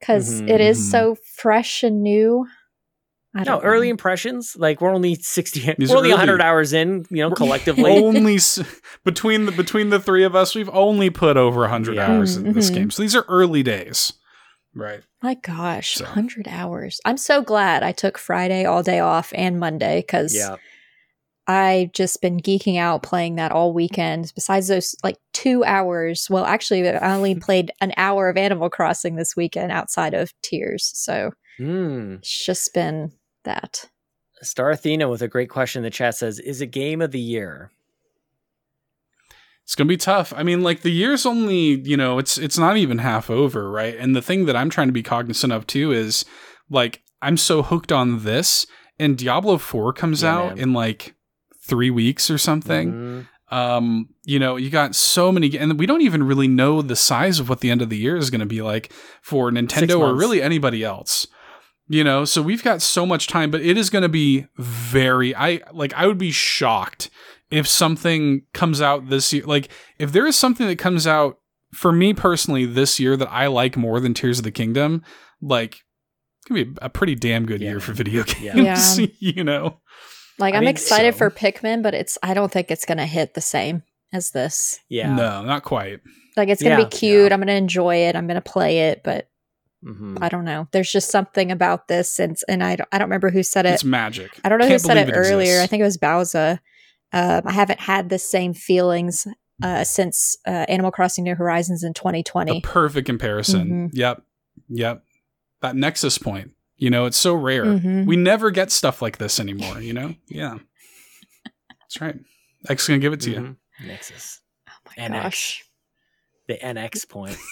because 0.00 0.40
Mhm, 0.42 0.50
it 0.50 0.60
is 0.60 0.78
mhm. 0.78 0.90
so 0.90 1.16
fresh 1.36 1.82
and 1.82 2.02
new. 2.02 2.46
I 3.34 3.40
No, 3.40 3.44
don't 3.44 3.62
know. 3.62 3.68
early 3.68 3.88
impressions. 3.90 4.56
Like 4.58 4.80
we're 4.80 4.92
only 4.94 5.14
sixty. 5.14 5.60
These 5.78 5.90
we're 5.90 5.98
only 5.98 6.10
early. 6.10 6.18
hundred 6.18 6.40
hours 6.42 6.72
in. 6.72 7.04
You 7.10 7.28
know, 7.28 7.30
collectively. 7.30 7.92
only 8.04 8.34
s- 8.46 8.60
between 9.04 9.46
the 9.46 9.52
between 9.52 9.90
the 9.90 10.00
three 10.00 10.24
of 10.24 10.34
us, 10.34 10.54
we've 10.54 10.70
only 10.70 11.10
put 11.10 11.36
over 11.36 11.68
hundred 11.68 11.96
Yeah. 11.96 12.10
hours 12.10 12.36
in 12.36 12.52
this 12.54 12.70
Mhm. 12.70 12.74
game. 12.74 12.90
So 12.90 13.02
these 13.02 13.14
are 13.14 13.24
early 13.28 13.62
days, 13.62 14.14
right? 14.74 15.02
My 15.22 15.34
gosh, 15.34 15.94
So. 15.96 16.04
100 16.04 16.46
hours. 16.48 17.00
I'm 17.04 17.16
so 17.18 17.42
glad 17.42 17.82
I 17.82 17.92
took 17.92 18.18
Friday 18.18 18.64
all 18.64 18.82
day 18.82 19.00
off 19.00 19.32
and 19.36 19.58
Monday 19.60 20.00
because 20.00 20.34
yeah. 20.34 20.56
I've 21.48 21.92
just 21.92 22.20
been 22.20 22.38
geeking 22.38 22.78
out 22.78 23.02
playing 23.02 23.36
that 23.36 23.52
all 23.52 23.72
weekend. 23.72 24.32
Besides 24.34 24.68
those 24.68 24.94
like 25.02 25.16
two 25.32 25.64
hours, 25.64 26.28
well, 26.30 26.44
actually, 26.44 26.88
I 26.88 27.14
only 27.14 27.34
played 27.40 27.72
an 27.80 27.92
hour 27.96 28.28
of 28.28 28.36
Animal 28.36 28.68
Crossing 28.70 29.16
this 29.16 29.34
weekend 29.34 29.72
outside 29.72 30.14
of 30.14 30.32
Tears. 30.42 30.90
So 30.94 31.32
Hmm. 31.56 32.16
it's 32.20 32.44
just 32.46 32.72
been 32.74 33.10
that. 33.44 33.86
Star 34.42 34.70
Athena 34.70 35.08
with 35.08 35.22
a 35.22 35.26
great 35.28 35.48
question 35.50 35.80
in 35.80 35.84
the 35.84 35.90
chat 35.90 36.14
says, 36.14 36.38
"Is 36.38 36.60
it 36.60 36.66
game 36.68 37.00
of 37.02 37.10
the 37.10 37.18
year?" 37.20 37.72
It's 39.64 39.74
gonna 39.74 39.88
be 39.88 39.96
tough. 39.96 40.32
I 40.36 40.42
mean, 40.44 40.62
like 40.62 40.80
the 40.82 40.90
year's 40.90 41.26
only, 41.26 41.80
you 41.80 41.96
know, 41.96 42.18
it's 42.18 42.38
it's 42.38 42.56
not 42.58 42.76
even 42.76 42.98
half 42.98 43.28
over, 43.30 43.70
right? 43.70 43.96
And 43.96 44.14
the 44.14 44.22
thing 44.22 44.46
that 44.46 44.56
I'm 44.56 44.70
trying 44.70 44.88
to 44.88 44.92
be 44.92 45.02
cognizant 45.02 45.52
of 45.52 45.66
too 45.66 45.92
is 45.92 46.24
like 46.70 47.02
I'm 47.20 47.36
so 47.36 47.62
hooked 47.62 47.90
on 47.92 48.22
this, 48.22 48.66
and 48.98 49.18
Diablo 49.18 49.58
Four 49.58 49.92
comes 49.92 50.22
Yeah, 50.22 50.34
out 50.36 50.48
man. 50.50 50.58
in 50.58 50.72
like 50.72 51.14
three 51.68 51.90
weeks 51.90 52.30
or 52.30 52.38
something. 52.38 52.92
Mhm. 52.92 53.26
um 53.50 54.08
you 54.24 54.38
know 54.38 54.56
you 54.56 54.68
got 54.68 54.94
so 54.94 55.32
many 55.32 55.56
and 55.58 55.78
we 55.78 55.86
don't 55.86 56.02
even 56.02 56.22
really 56.22 56.48
know 56.48 56.82
the 56.82 56.94
size 56.96 57.40
of 57.40 57.48
what 57.48 57.60
the 57.60 57.70
end 57.70 57.80
of 57.80 57.88
the 57.88 57.96
year 57.96 58.14
is 58.16 58.28
going 58.28 58.40
to 58.48 58.52
be 58.56 58.60
like 58.60 58.92
for 59.22 59.50
nintendo 59.50 59.98
or 60.00 60.14
really 60.14 60.42
anybody 60.42 60.84
else 60.84 61.26
you 61.88 62.04
know 62.04 62.26
so 62.26 62.42
we've 62.42 62.62
got 62.62 62.82
so 62.82 63.06
much 63.06 63.26
time 63.26 63.50
but 63.50 63.62
it 63.62 63.78
is 63.78 63.88
going 63.88 64.02
to 64.02 64.08
be 64.08 64.46
very 64.58 65.34
i 65.34 65.60
like 65.72 65.94
i 65.94 66.06
would 66.06 66.18
be 66.18 66.30
shocked 66.30 67.08
if 67.50 67.66
something 67.66 68.42
comes 68.52 68.82
out 68.82 69.08
this 69.08 69.32
year 69.32 69.44
like 69.46 69.70
if 69.98 70.12
there 70.12 70.26
is 70.26 70.36
something 70.36 70.66
that 70.66 70.76
comes 70.78 71.06
out 71.06 71.38
for 71.72 71.90
me 71.90 72.12
personally 72.12 72.66
this 72.66 73.00
year 73.00 73.16
that 73.16 73.30
i 73.32 73.46
like 73.46 73.78
more 73.78 73.98
than 73.98 74.12
tears 74.12 74.36
of 74.38 74.44
the 74.44 74.50
kingdom 74.50 75.02
like 75.40 75.72
it's 76.40 76.48
gonna 76.50 76.64
be 76.66 76.76
a 76.82 76.90
pretty 76.90 77.14
damn 77.14 77.46
good 77.46 77.62
Yeah, 77.62 77.70
year 77.70 77.80
for 77.80 77.92
video 77.94 78.24
games 78.34 78.98
Yeah. 78.98 79.06
you 79.20 79.42
know 79.42 79.80
Like, 80.38 80.54
I 80.54 80.58
I'm 80.58 80.62
mean, 80.62 80.70
excited 80.70 81.14
so- 81.14 81.18
for 81.18 81.30
Pikmin, 81.30 81.82
but 81.82 81.94
it's, 81.94 82.16
I 82.22 82.34
don't 82.34 82.50
think 82.52 82.70
it's 82.70 82.84
going 82.84 82.98
to 82.98 83.06
hit 83.06 83.34
the 83.34 83.40
same 83.40 83.82
as 84.12 84.30
this. 84.30 84.80
Yeah. 84.88 85.14
no 85.14 85.42
not 85.42 85.64
quite 85.64 86.00
Like, 86.36 86.48
it's 86.48 86.62
going 86.62 86.76
to 86.76 86.82
Yeah, 86.82 86.88
be 86.88 86.96
cute. 86.96 87.28
yeah. 87.28 87.34
I'm 87.34 87.40
going 87.40 87.48
to 87.48 87.54
enjoy 87.54 87.96
it. 87.96 88.16
I'm 88.16 88.26
going 88.26 88.36
to 88.36 88.40
play 88.40 88.88
it, 88.90 89.02
but 89.02 89.28
Mhm. 89.84 90.18
I 90.20 90.28
don't 90.28 90.44
know. 90.44 90.66
There's 90.72 90.90
just 90.90 91.08
something 91.10 91.52
about 91.52 91.86
this. 91.88 92.18
And, 92.18 92.36
and 92.48 92.64
I, 92.64 92.74
don't, 92.76 92.88
I 92.90 92.98
don't 92.98 93.06
remember 93.08 93.30
who 93.30 93.42
said 93.44 93.64
it. 93.66 93.74
it's 93.74 93.84
magic 93.84 94.30
I 94.44 94.48
don't 94.48 94.58
know 94.58 94.64
Can't 94.66 94.80
who 94.80 94.86
said 94.88 94.96
it, 94.96 95.06
believe 95.06 95.16
earlier. 95.18 95.42
exists. 95.42 95.62
I 95.62 95.66
think 95.68 95.80
it 95.80 95.84
was 95.84 95.98
Bowsah 95.98 96.58
Um, 97.12 97.42
I 97.44 97.52
haven't 97.52 97.78
had 97.80 98.08
the 98.08 98.18
same 98.18 98.54
feelings 98.54 99.26
uh, 99.62 99.82
since 99.84 100.36
uh, 100.46 100.50
Animal 100.68 100.90
Crossing 100.90 101.22
New 101.24 101.34
Horizons 101.36 101.82
in 101.84 101.90
A 101.90 101.94
2020. 101.94 102.60
perfect 102.62 103.06
comparison. 103.06 103.88
Mhm. 103.88 103.90
Yep. 103.92 104.22
Yep. 104.68 105.02
That 105.62 105.76
nexus 105.76 106.18
point. 106.18 106.50
You 106.78 106.90
know, 106.90 107.06
it's 107.06 107.16
so 107.18 107.34
rare. 107.34 107.64
Mhm. 107.64 108.06
We 108.06 108.16
never 108.16 108.50
get 108.50 108.70
stuff 108.70 109.02
like 109.02 109.18
this 109.18 109.38
anymore, 109.40 109.80
you 109.80 109.92
know? 109.92 110.14
Yeah. 110.28 110.58
That's 111.80 112.00
right. 112.00 112.16
X 112.68 112.82
is 112.84 112.88
gonna 112.88 112.98
give 113.00 113.12
it 113.12 113.20
to 113.22 113.30
you. 113.30 113.36
Mhm. 113.36 113.56
Nexus. 113.86 114.40
oh 114.68 114.72
my 114.96 115.04
NX. 115.08 115.22
gosh. 115.22 115.64
The 116.48 116.54
NX 116.58 117.08
point. 117.08 117.36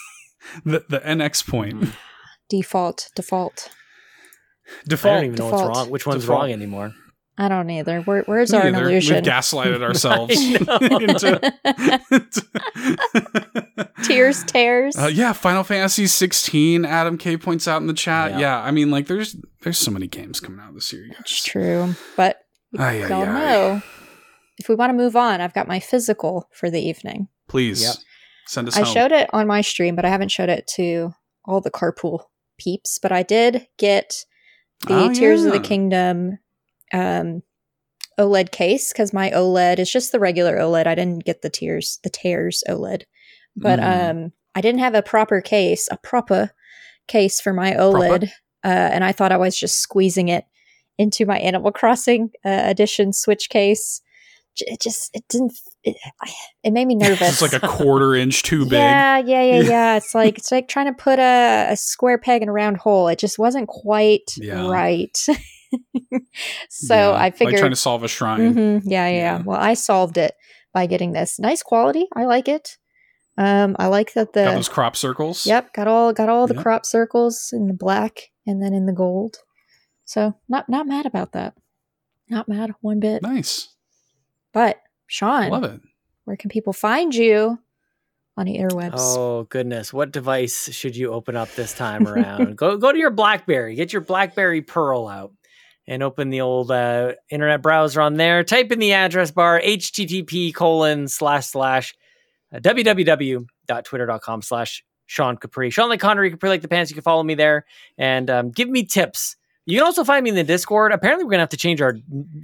The 0.65 0.85
the 0.89 1.01
NX 1.01 1.45
point. 1.49 1.81
Mm. 1.81 1.93
Default, 2.49 3.11
default. 3.17 3.69
I 4.69 4.73
Default. 4.89 5.15
don't 5.17 5.25
even 5.25 5.35
know 5.37 5.47
what's 5.47 5.61
Default. 5.63 5.77
wrong. 5.77 5.91
Which 5.91 6.07
one's 6.07 6.23
Default. 6.23 6.41
wrong 6.43 6.53
anymore? 6.53 6.93
I 7.37 7.49
don't 7.49 7.69
either. 7.69 8.03
Where, 8.03 8.23
where's 8.27 8.53
Me 8.53 8.59
our 8.59 8.67
either. 8.69 8.83
illusion? 8.85 9.17
We've 9.17 9.25
gaslighted 9.25 9.83
ourselves. 9.89 10.37
I 10.37 11.01
into- 11.03 11.41
Tears, 14.17 14.45
tears. 14.45 14.97
Uh, 14.99 15.07
yeah, 15.07 15.33
Final 15.33 15.63
Fantasy 15.65 16.07
16. 16.07 16.85
Adam 16.85 17.19
K 17.19 17.37
points 17.37 17.69
out 17.69 17.81
in 17.81 17.87
the 17.87 17.95
chat. 17.95 18.33
Yeah. 18.33 18.39
Yeah. 18.39 18.61
I 18.63 18.71
mean, 18.71 18.91
like, 18.91 19.07
there's 19.07 19.37
there's 19.63 19.79
so 19.79 19.91
many 19.91 20.07
games 20.07 20.41
coming 20.41 20.61
out 20.61 20.75
this 20.75 20.93
year. 20.93 21.05
You 21.05 21.15
It's 21.21 21.45
true. 21.45 21.95
But 22.17 22.41
Ay, 22.79 23.03
ay, 23.05 23.09
y'all 23.09 23.23
ay. 23.23 23.27
know, 23.27 23.83
if 24.59 24.69
we 24.69 24.75
want 24.75 24.91
to 24.91 24.95
move 24.97 25.17
on, 25.17 25.41
I've 25.41 25.55
got 25.55 25.69
my 25.69 25.81
physical 25.81 26.49
for 26.53 26.71
the 26.71 26.81
evening. 26.81 27.29
Please 27.49 27.83
Yep. 27.83 27.95
send 28.47 28.69
us 28.69 28.77
I 28.77 28.83
home. 28.85 28.95
showed 28.95 29.13
it 29.13 29.29
on 29.33 29.47
my 29.47 29.61
stream, 29.61 29.95
but 29.97 30.05
I 30.05 30.09
haven't 30.09 30.31
showed 30.31 30.49
it 30.49 30.67
to 30.77 31.13
all 31.45 31.61
the 31.61 31.71
carpool 31.71 32.25
peeps. 32.59 32.99
But 33.01 33.13
I 33.13 33.23
did 33.23 33.67
get 33.79 34.25
the 34.87 34.95
Oh, 35.05 35.13
Tears 35.15 35.45
of 35.45 35.53
the. 35.53 35.61
Kingdom 35.61 36.39
um, 36.93 37.43
OLED 38.19 38.51
case 38.51 38.93
because 38.93 39.13
my 39.13 39.31
OLED 39.31 39.79
is 39.79 39.91
just 39.93 40.11
the 40.13 40.21
regular 40.21 40.57
OLED. 40.59 40.87
I 40.87 40.95
didn't 40.95 41.25
get 41.25 41.43
the 41.43 41.51
Tears, 41.51 41.99
the 42.03 42.11
Tears 42.11 42.63
OLED, 42.69 43.03
but 43.57 43.79
Mm. 43.81 44.11
um, 44.11 44.33
I 44.55 44.61
didn't 44.61 44.81
have 44.81 44.95
a 44.95 45.03
proper 45.03 45.41
case, 45.41 45.89
a 45.91 45.97
proper 45.97 46.51
case 47.09 47.41
for 47.41 47.53
my 47.53 47.73
OLED, 47.73 48.25
uh, 48.65 48.69
and 48.69 49.05
I 49.05 49.13
thought 49.13 49.33
I 49.33 49.37
was 49.37 49.59
just 49.59 49.79
squeezing 49.81 50.29
it 50.29 50.45
into 50.99 51.27
my 51.27 51.39
Animal 51.39 51.73
Crossing 51.73 52.31
uh, 52.45 52.63
edition 52.65 53.13
Switch 53.13 53.49
case. 53.51 54.01
It 54.59 54.81
just 54.81 55.11
it 55.15 55.23
didn't. 55.29 55.53
It, 55.85 55.97
it 56.65 56.73
made 56.73 56.87
me 56.87 56.95
nervous. 57.07 57.41
It's 57.41 57.43
like 57.43 57.63
a 57.63 57.67
quarter 57.69 58.15
inch 58.15 58.43
too 58.43 58.65
big. 58.65 58.73
Yeah, 58.73 59.19
yeah, 59.19 59.43
yeah, 59.43 59.61
yeah. 59.69 59.97
It's 59.99 60.15
like 60.15 60.39
it's 60.39 60.51
like 60.51 60.69
trying 60.69 60.87
to 60.87 60.95
put 60.95 61.19
a, 61.19 61.67
a 61.71 61.77
square 61.77 62.17
peg 62.17 62.41
in 62.43 62.49
a 62.49 62.53
round 62.53 62.79
hole. 62.79 63.09
It 63.09 63.19
just 63.19 63.39
wasn't 63.39 63.69
quite 63.69 64.33
Yeah. 64.39 64.67
right. 64.71 65.15
so 66.71 66.95
Yeah, 66.95 67.13
I 67.13 67.31
figured, 67.31 67.53
like 67.55 67.61
trying 67.61 67.73
to 67.73 67.77
solve 67.77 68.03
a 68.03 68.09
shrine. 68.09 68.55
Mhm, 68.55 68.83
yeah, 68.85 69.09
yeah, 69.09 69.09
Yeah. 69.09 69.17
yeah. 69.39 69.43
Well, 69.45 69.61
I 69.61 69.75
solved 69.75 70.17
it 70.17 70.33
by 70.73 70.87
getting 70.87 71.13
this 71.13 71.39
nice 71.39 71.63
quality. 71.63 72.07
I 72.15 72.25
like 72.25 72.49
it. 72.49 72.79
Um, 73.39 73.77
I 73.79 73.89
like 73.89 74.15
that 74.15 74.33
the 74.33 74.45
Got 74.45 74.55
those 74.55 74.69
crop 74.69 74.97
circles. 74.97 75.45
yep 75.47 75.73
got 75.75 75.87
all 75.87 76.13
got 76.13 76.29
all 76.29 76.47
the 76.47 76.55
Yep. 76.55 76.63
crop 76.63 76.87
circles 76.87 77.51
in 77.53 77.67
the 77.67 77.75
black 77.75 78.31
and 78.47 78.63
then 78.63 78.73
in 78.73 78.87
the 78.87 78.93
gold. 78.93 79.39
So 80.05 80.35
not 80.49 80.69
not 80.69 80.87
mad 80.87 81.05
about 81.07 81.33
that. 81.33 81.55
Not 82.31 82.49
mad 82.49 82.73
one 82.81 82.99
bit. 83.01 83.23
Nice. 83.23 83.69
But 84.53 84.79
Sean, 85.07 85.51
Love 85.51 85.65
it. 85.65 85.81
where 86.25 86.37
can 86.37 86.49
people 86.51 86.73
find 86.73 87.15
you 87.15 87.59
on 88.39 88.47
the 88.47 88.57
interwebs? 88.59 88.95
Oh 88.97 89.45
goodness, 89.45 89.93
what 89.93 90.13
device 90.13 90.73
should 90.73 90.97
you 90.97 91.13
open 91.13 91.37
up 91.37 91.53
this 91.55 91.75
time 91.75 92.09
around? 92.09 92.57
go 92.57 92.77
go 92.79 92.91
to 92.91 92.99
your 92.99 93.11
BlackBerry, 93.11 93.75
get 93.75 93.93
your 93.93 94.03
BlackBerry 94.03 94.63
Pearl 94.63 95.07
out, 95.09 95.33
and 95.87 96.03
open 96.03 96.31
the 96.31 96.41
old 96.41 96.71
uh, 96.71 97.13
internet 97.31 97.61
browser 97.63 98.01
on 98.01 98.15
there. 98.15 98.43
Type 98.45 98.73
in 98.73 98.79
the 98.79 98.95
address 98.95 99.31
bar 99.31 99.61
http 99.61 100.55
colon 100.55 101.07
slash 101.07 101.47
slash 101.49 101.95
www.twitter.com 102.61 104.43
slash 104.43 104.85
Sean 105.07 105.37
Capri. 105.37 105.71
Sean 105.71 105.89
like 105.89 106.01
Connery 106.01 106.31
Capri 106.31 106.49
like 106.49 106.63
the 106.63 106.69
pants. 106.69 106.91
You 106.91 106.95
can 106.95 107.03
follow 107.03 107.23
me 107.23 107.35
there 107.35 107.65
and 107.99 108.29
um, 108.31 108.51
give 108.51 108.69
me 108.69 108.85
tips. 108.85 109.37
You 109.67 109.79
can 109.79 109.87
also 109.87 110.05
find 110.05 110.23
me 110.23 110.31
in 110.31 110.37
the 110.37 110.45
Discord. 110.45 110.93
Apparently, 110.93 111.25
we're 111.25 111.31
gonna 111.31 111.43
have 111.43 111.49
to 111.51 111.57
change 111.57 111.81
our 111.83 111.95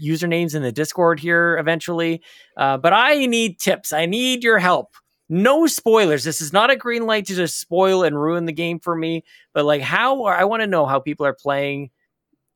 usernames 0.02 0.54
in 0.54 0.62
the 0.62 0.72
Discord 0.72 1.20
here 1.20 1.56
eventually. 1.58 2.22
Uh, 2.56 2.78
but 2.78 2.92
I 2.92 3.26
need 3.26 3.58
tips. 3.60 3.92
I 3.92 4.06
need 4.06 4.42
your 4.42 4.58
help 4.58 4.96
no 5.32 5.66
spoilers. 5.66 6.24
This 6.24 6.42
is 6.42 6.52
not 6.52 6.70
a 6.70 6.76
green 6.76 7.06
light 7.06 7.24
to 7.26 7.34
just 7.34 7.58
spoil 7.58 8.02
and 8.02 8.20
ruin 8.20 8.44
the 8.44 8.52
game 8.52 8.78
for 8.78 8.94
me, 8.94 9.24
but 9.54 9.64
like 9.64 9.80
how 9.80 10.24
are, 10.24 10.34
I 10.34 10.44
want 10.44 10.60
to 10.60 10.66
know 10.66 10.84
how 10.84 11.00
people 11.00 11.24
are 11.24 11.32
playing 11.32 11.90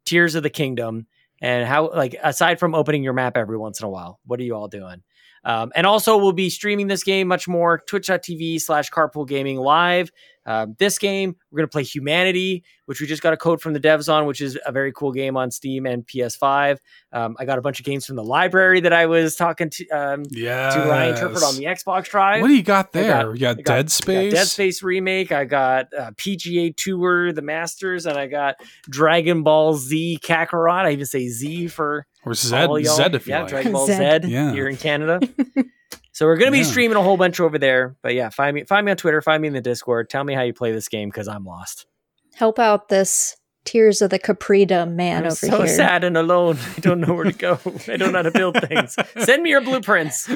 Tears 0.04 0.34
of 0.34 0.42
the 0.42 0.50
Kingdom 0.50 1.06
and 1.40 1.66
how 1.66 1.90
like 1.90 2.16
aside 2.22 2.60
from 2.60 2.74
opening 2.74 3.02
your 3.02 3.14
map 3.14 3.34
every 3.34 3.56
once 3.56 3.80
in 3.80 3.86
a 3.86 3.88
while, 3.88 4.20
what 4.26 4.38
are 4.40 4.42
you 4.42 4.54
all 4.54 4.68
doing? 4.68 5.02
Um, 5.46 5.70
and 5.76 5.86
also, 5.86 6.18
we'll 6.18 6.32
be 6.32 6.50
streaming 6.50 6.88
this 6.88 7.02
game 7.04 7.28
much 7.28 7.46
more. 7.46 7.80
Twitch.tv 7.86 8.60
slash 8.60 8.90
carpool 8.90 9.26
gaming 9.26 9.56
live. 9.58 10.10
Um, 10.44 10.76
this 10.78 10.98
game, 10.98 11.34
we're 11.50 11.58
going 11.58 11.68
to 11.68 11.72
play 11.72 11.82
Humanity, 11.82 12.62
which 12.84 13.00
we 13.00 13.06
just 13.08 13.20
got 13.22 13.32
a 13.32 13.36
code 13.36 13.60
from 13.60 13.72
the 13.72 13.80
devs 13.80 14.12
on, 14.12 14.26
which 14.26 14.40
is 14.40 14.56
a 14.64 14.70
very 14.70 14.92
cool 14.92 15.10
game 15.10 15.36
on 15.36 15.50
Steam 15.50 15.86
and 15.86 16.06
PS5. 16.06 16.78
Um, 17.12 17.36
I 17.40 17.44
got 17.44 17.58
a 17.58 17.62
bunch 17.62 17.80
of 17.80 17.86
games 17.86 18.06
from 18.06 18.14
the 18.16 18.22
library 18.22 18.80
that 18.80 18.92
I 18.92 19.06
was 19.06 19.34
talking 19.34 19.70
to 19.70 19.88
um, 19.88 20.22
Yeah. 20.30 20.70
to 20.70 20.88
Ryan 20.88 21.16
Turford 21.16 21.42
on 21.42 21.56
the 21.56 21.64
Xbox 21.64 22.04
Drive. 22.10 22.42
What 22.42 22.48
do 22.48 22.54
you 22.54 22.62
got 22.62 22.86
I 22.94 23.00
there? 23.00 23.08
got- 23.24 23.34
you 23.34 23.40
got, 23.40 23.56
got- 23.56 23.64
Dead 23.64 23.72
I 23.74 23.82
got 23.82 23.90
Space. 23.90 24.32
Dead 24.34 24.46
Space 24.46 24.82
remake. 24.84 25.32
I 25.32 25.44
got 25.46 25.86
uh, 25.96 26.10
PGA 26.12 26.76
Tour, 26.76 27.32
the 27.32 27.42
Masters, 27.42 28.06
and 28.06 28.16
I 28.16 28.26
got 28.28 28.54
Dragon 28.88 29.42
Ball 29.42 29.74
Z 29.74 30.20
Kakarot. 30.22 30.84
I 30.84 30.92
even 30.92 31.06
say 31.06 31.26
Z 31.28 31.68
for 31.68 32.06
Or 32.26 32.34
Zed, 32.34 32.68
all 32.68 32.78
y'all. 32.78 32.96
Zed 32.96 33.14
if 33.14 33.26
you 33.26 33.32
yeah, 33.34 33.40
like. 33.42 33.48
Dragon 33.50 33.72
Ball 33.72 33.86
Zed. 33.86 34.24
Z 34.24 34.30
Yeah. 34.30 34.52
here 34.52 34.68
in 34.68 34.76
Canada. 34.76 35.20
so 36.12 36.26
we're 36.26 36.36
gonna 36.36 36.50
be 36.50 36.58
Yeah. 36.58 36.64
streaming 36.64 36.96
a 36.96 37.02
whole 37.02 37.16
bunch 37.16 37.38
over 37.40 37.56
there. 37.58 37.96
But 38.02 38.14
yeah, 38.14 38.28
find 38.30 38.54
me 38.54 38.64
find 38.64 38.84
me 38.84 38.90
on 38.90 38.96
Twitter, 38.98 39.22
find 39.22 39.40
me 39.40 39.48
in 39.48 39.54
the 39.54 39.60
Discord. 39.60 40.10
Tell 40.10 40.24
me 40.24 40.34
how 40.34 40.42
you 40.42 40.52
play 40.52 40.72
this 40.72 40.88
game 40.88 41.08
because 41.08 41.28
I'm 41.28 41.44
lost. 41.44 41.86
Help 42.34 42.58
out 42.58 42.88
this 42.88 43.36
Tears 43.64 44.02
of 44.02 44.10
the 44.10 44.18
Capridom 44.18 44.94
man 44.94 45.24
over 45.26 45.34
here. 45.40 45.48
I'm 45.50 45.54
over 45.54 45.56
so 45.56 45.62
here. 45.66 45.76
sad 45.76 46.04
and 46.04 46.16
alone. 46.16 46.58
I 46.76 46.80
don't 46.80 47.00
know 47.00 47.14
where 47.14 47.24
to 47.24 47.32
go. 47.32 47.58
I 47.88 47.96
don't 47.96 48.12
know 48.12 48.18
how 48.18 48.22
to 48.22 48.30
build 48.30 48.60
things. 48.60 48.96
Send 49.24 49.42
me 49.42 49.50
your 49.50 49.60
blueprints. 49.60 50.28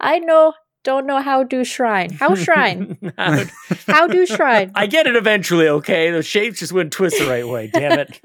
I 0.00 0.18
know, 0.18 0.52
don't 0.82 1.06
know 1.06 1.20
how 1.22 1.44
do 1.44 1.64
shrine. 1.64 2.10
How 2.12 2.34
shrine? 2.34 2.98
How- 3.16 3.44
how 3.86 4.06
do 4.06 4.26
shrine? 4.26 4.72
I 4.74 4.86
get 4.86 5.06
it 5.06 5.16
eventually, 5.16 5.68
okay? 5.68 6.10
The 6.10 6.22
shapes 6.22 6.58
just 6.58 6.72
wouldn't 6.72 6.92
twist 6.92 7.18
the 7.18 7.26
right 7.26 7.46
way. 7.48 7.68
Damn 7.68 8.00
it. 8.00 8.20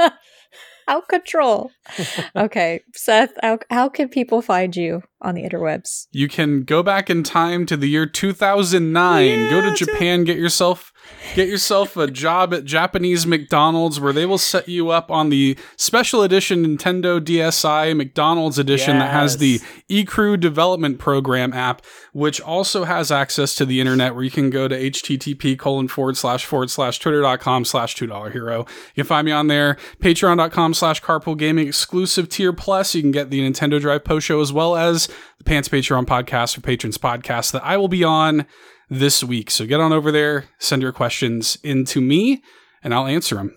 How 0.89 1.01
control? 1.01 1.71
Okay, 2.35 2.81
Seth. 2.95 3.33
How 3.41 3.59
how 3.69 3.89
can 3.89 4.09
people 4.09 4.41
find 4.41 4.75
you 4.75 5.03
on 5.21 5.35
the 5.35 5.43
interwebs? 5.43 6.07
You 6.11 6.27
can 6.27 6.63
go 6.63 6.81
back 6.83 7.09
in 7.09 7.23
time 7.23 7.65
to 7.67 7.77
the 7.77 7.87
year 7.87 8.05
2009. 8.05 9.49
go 9.49 9.61
to 9.61 9.73
Japan, 9.75 10.23
get 10.23 10.37
yourself 10.37 10.91
get 11.35 11.47
yourself 11.47 11.95
a 11.97 12.09
job 12.09 12.53
at 12.53 12.65
Japanese 12.65 13.27
McDonald's 13.27 13.99
where 13.99 14.13
they 14.13 14.25
will 14.25 14.37
set 14.37 14.67
you 14.67 14.89
up 14.89 15.11
on 15.11 15.29
the 15.29 15.57
special 15.75 16.23
edition 16.23 16.65
Nintendo 16.65 17.19
DSi 17.19 17.95
McDonald's 17.95 18.57
edition 18.57 18.99
that 18.99 19.11
has 19.11 19.37
the 19.37 19.59
Yes. 19.87 20.05
eCrew 20.05 20.39
development 20.39 20.99
program 20.99 21.53
app, 21.53 21.81
which 22.13 22.39
also 22.41 22.83
has 22.83 23.11
access 23.11 23.53
to 23.55 23.65
the 23.65 23.79
internet 23.79 24.15
where 24.15 24.23
you 24.23 24.31
can 24.31 24.49
go 24.49 24.67
to 24.67 24.75
http 24.77 25.57
colon 25.57 25.87
forward 25.87 26.17
slash 26.17 26.45
forward 26.45 26.69
slash 26.69 26.99
twitter.com 26.99 27.65
slash 27.65 27.95
two 27.95 28.07
dollar 28.07 28.29
hero. 28.29 28.59
You 28.95 29.03
can 29.03 29.05
find 29.05 29.25
me 29.25 29.31
on 29.31 29.47
there, 29.47 29.77
patreon.com 29.99 30.73
slash 30.73 31.01
carpool 31.01 31.37
gaming 31.37 31.67
exclusive 31.67 32.29
tier 32.29 32.53
plus. 32.53 32.95
You 32.95 33.01
can 33.01 33.11
get 33.11 33.29
the 33.29 33.39
Nintendo 33.41 33.79
Drive 33.79 34.03
post 34.03 34.25
show 34.27 34.41
as 34.41 34.51
well 34.51 34.75
as 34.75 35.07
the 35.37 35.43
Pants 35.43 35.69
Patreon 35.69 36.05
podcast 36.05 36.55
for 36.55 36.61
patrons 36.61 36.97
podcast 36.97 37.51
that 37.51 37.63
I 37.63 37.77
will 37.77 37.87
be 37.87 38.03
on 38.03 38.45
this 38.89 39.23
week. 39.23 39.51
So 39.51 39.65
get 39.65 39.79
on 39.79 39.93
over 39.93 40.11
there, 40.11 40.45
send 40.57 40.81
your 40.81 40.91
questions 40.91 41.57
into 41.63 42.01
me, 42.01 42.41
and 42.83 42.93
I'll 42.93 43.07
answer 43.07 43.35
them. 43.35 43.55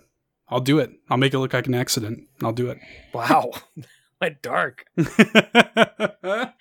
I'll 0.49 0.61
do 0.61 0.79
it. 0.79 0.91
I'll 1.09 1.17
make 1.17 1.33
it 1.33 1.39
look 1.39 1.55
like 1.55 1.67
an 1.67 1.75
accident. 1.75 2.29
I'll 2.43 2.53
do 2.53 2.71
it. 2.71 2.79
Wow. 3.13 3.51
What 4.23 4.41
dark. 4.41 4.85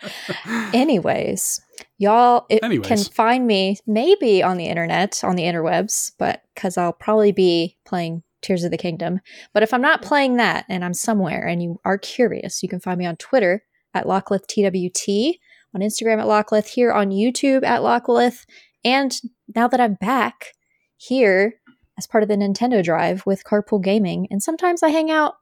Anyways, 0.74 1.62
y'all 2.00 2.48
it 2.50 2.64
Anyways. 2.64 2.88
can 2.88 2.98
find 2.98 3.46
me 3.46 3.78
maybe 3.86 4.42
on 4.42 4.58
the 4.58 4.66
internet, 4.66 5.24
on 5.24 5.36
the 5.36 5.44
interwebs, 5.44 6.14
but 6.18 6.42
because 6.56 6.76
I'll 6.76 6.92
probably 6.92 7.32
be 7.32 7.78
playing 7.86 8.24
Tears 8.42 8.64
of 8.64 8.72
the 8.72 8.78
Kingdom. 8.78 9.20
But 9.54 9.62
if 9.62 9.76
I'm 9.76 9.82
not 9.82 10.02
playing 10.02 10.38
that 10.38 10.66
and 10.70 10.84
I'm 10.84 10.96
somewhere 10.96 11.46
and 11.46 11.62
you 11.62 11.80
are 11.86 12.00
curious, 12.00 12.64
you 12.64 12.70
can 12.70 12.80
find 12.80 12.98
me 12.98 13.06
on 13.06 13.18
Twitter 13.18 13.64
at 13.94 14.08
LocklethTWT, 14.08 15.34
on 15.74 15.82
Instagram 15.82 16.20
at 16.20 16.28
Lockleth, 16.28 16.68
here 16.68 16.92
on 16.92 17.10
YouTube 17.10 17.64
at 17.64 17.82
Lockleth, 17.82 18.46
and 18.84 19.20
now 19.56 19.68
that 19.68 19.80
I'm 19.82 19.96
back 19.96 20.54
here 20.98 21.56
as 21.98 22.08
part 22.08 22.24
of 22.24 22.30
the 22.30 22.36
Nintendo 22.36 22.84
Drive 22.84 23.24
with 23.26 23.44
Carpool 23.44 23.84
Gaming, 23.84 24.28
and 24.32 24.42
sometimes 24.42 24.84
I 24.84 24.90
hang 24.90 25.12
out 25.12 25.36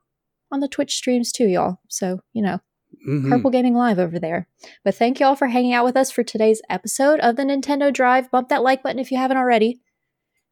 on 0.52 0.60
the 0.60 0.68
Twitch 0.68 0.94
streams 0.96 1.32
too, 1.32 1.46
y'all. 1.46 1.78
So, 1.88 2.20
you 2.32 2.42
know, 2.42 2.58
Mhm. 3.08 3.28
Carpool 3.28 3.52
Gaming 3.52 3.74
Live 3.74 3.98
over 4.00 4.18
there. 4.18 4.48
But 4.84 4.96
thank 4.96 5.20
you 5.20 5.26
all 5.26 5.36
for 5.36 5.46
hanging 5.46 5.72
out 5.72 5.84
with 5.84 5.96
us 5.96 6.10
for 6.10 6.24
today's 6.24 6.60
episode 6.68 7.20
of 7.20 7.36
the 7.36 7.44
Nintendo 7.44 7.92
Drive. 7.92 8.30
Bump 8.30 8.48
that 8.48 8.62
like 8.64 8.82
button 8.82 8.98
if 8.98 9.10
you 9.12 9.16
haven't 9.16 9.36
already. 9.36 9.80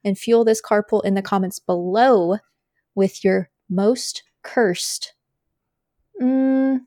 And 0.05 0.17
fuel 0.17 0.45
this 0.45 0.63
carpool 0.63 1.05
in 1.05 1.15
the 1.15 1.21
comments 1.23 1.59
below 1.59 2.39
with 2.95 3.25
your 3.25 3.51
most 3.69 4.23
cursed. 4.43 5.15
Mm, 6.23 6.87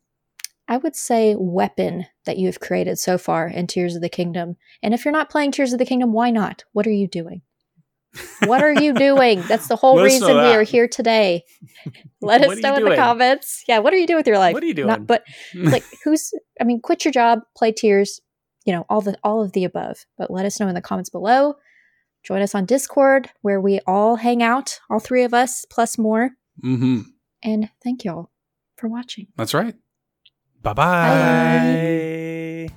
I 0.71 0.77
would 0.77 0.95
say, 0.95 1.35
weapon 1.37 2.05
that 2.25 2.37
you've 2.37 2.61
created 2.61 2.97
so 2.97 3.17
far 3.17 3.45
in 3.45 3.67
Tears 3.67 3.93
of 3.97 4.01
the 4.01 4.07
Kingdom. 4.07 4.55
And 4.81 4.93
if 4.93 5.03
you're 5.03 5.11
not 5.11 5.29
playing 5.29 5.51
Tears 5.51 5.73
of 5.73 5.79
the 5.79 5.85
Kingdom, 5.85 6.13
why 6.13 6.31
not? 6.31 6.63
What 6.71 6.87
are 6.87 6.91
you 6.91 7.07
doing? 7.09 7.41
What 8.45 8.63
are 8.63 8.71
you 8.71 8.93
doing? 9.09 9.41
That's 9.49 9.67
the 9.67 9.75
whole 9.75 10.01
reason 10.01 10.29
we 10.29 10.53
are 10.53 10.63
here 10.63 10.87
today. 10.87 11.43
Let 12.21 12.41
us 12.41 12.57
know 12.59 12.75
in 12.77 12.85
the 12.85 12.95
comments. 12.95 13.65
Yeah, 13.67 13.79
what 13.79 13.93
are 13.93 13.97
you 13.97 14.07
doing 14.07 14.19
with 14.19 14.27
your 14.27 14.37
life? 14.37 14.53
What 14.53 14.63
are 14.63 14.67
you 14.67 14.73
Not- 14.85 14.99
doing? 14.99 15.05
but 15.07 15.23
like 15.55 15.83
who's 16.05 16.31
I 16.61 16.63
mean, 16.63 16.79
quit 16.81 17.03
your 17.03 17.11
job, 17.11 17.39
play 17.57 17.73
Tears, 17.73 18.21
you 18.63 18.71
know, 18.71 18.85
all 18.87 19.01
the 19.01 19.17
all 19.25 19.41
of 19.43 19.51
the 19.51 19.65
above. 19.65 20.05
But 20.17 20.31
let 20.31 20.45
us 20.45 20.57
know 20.57 20.69
in 20.69 20.73
the 20.75 20.81
comments 20.81 21.09
below. 21.09 21.55
Join 22.23 22.41
us 22.41 22.55
on 22.55 22.65
Discord 22.65 23.29
where 23.41 23.59
we 23.59 23.81
all 23.85 24.15
hang 24.15 24.41
out, 24.41 24.79
all 24.89 24.99
three 25.01 25.23
of 25.23 25.33
us 25.33 25.65
plus 25.69 25.97
more. 25.97 26.29
hmm 26.61 27.01
And 27.43 27.69
thank 27.83 28.05
y'all 28.05 28.31
for 28.77 28.87
watching. 28.87 29.27
That's 29.35 29.53
right. 29.53 29.75
Bye 30.63 30.73
Bye. 30.73 32.11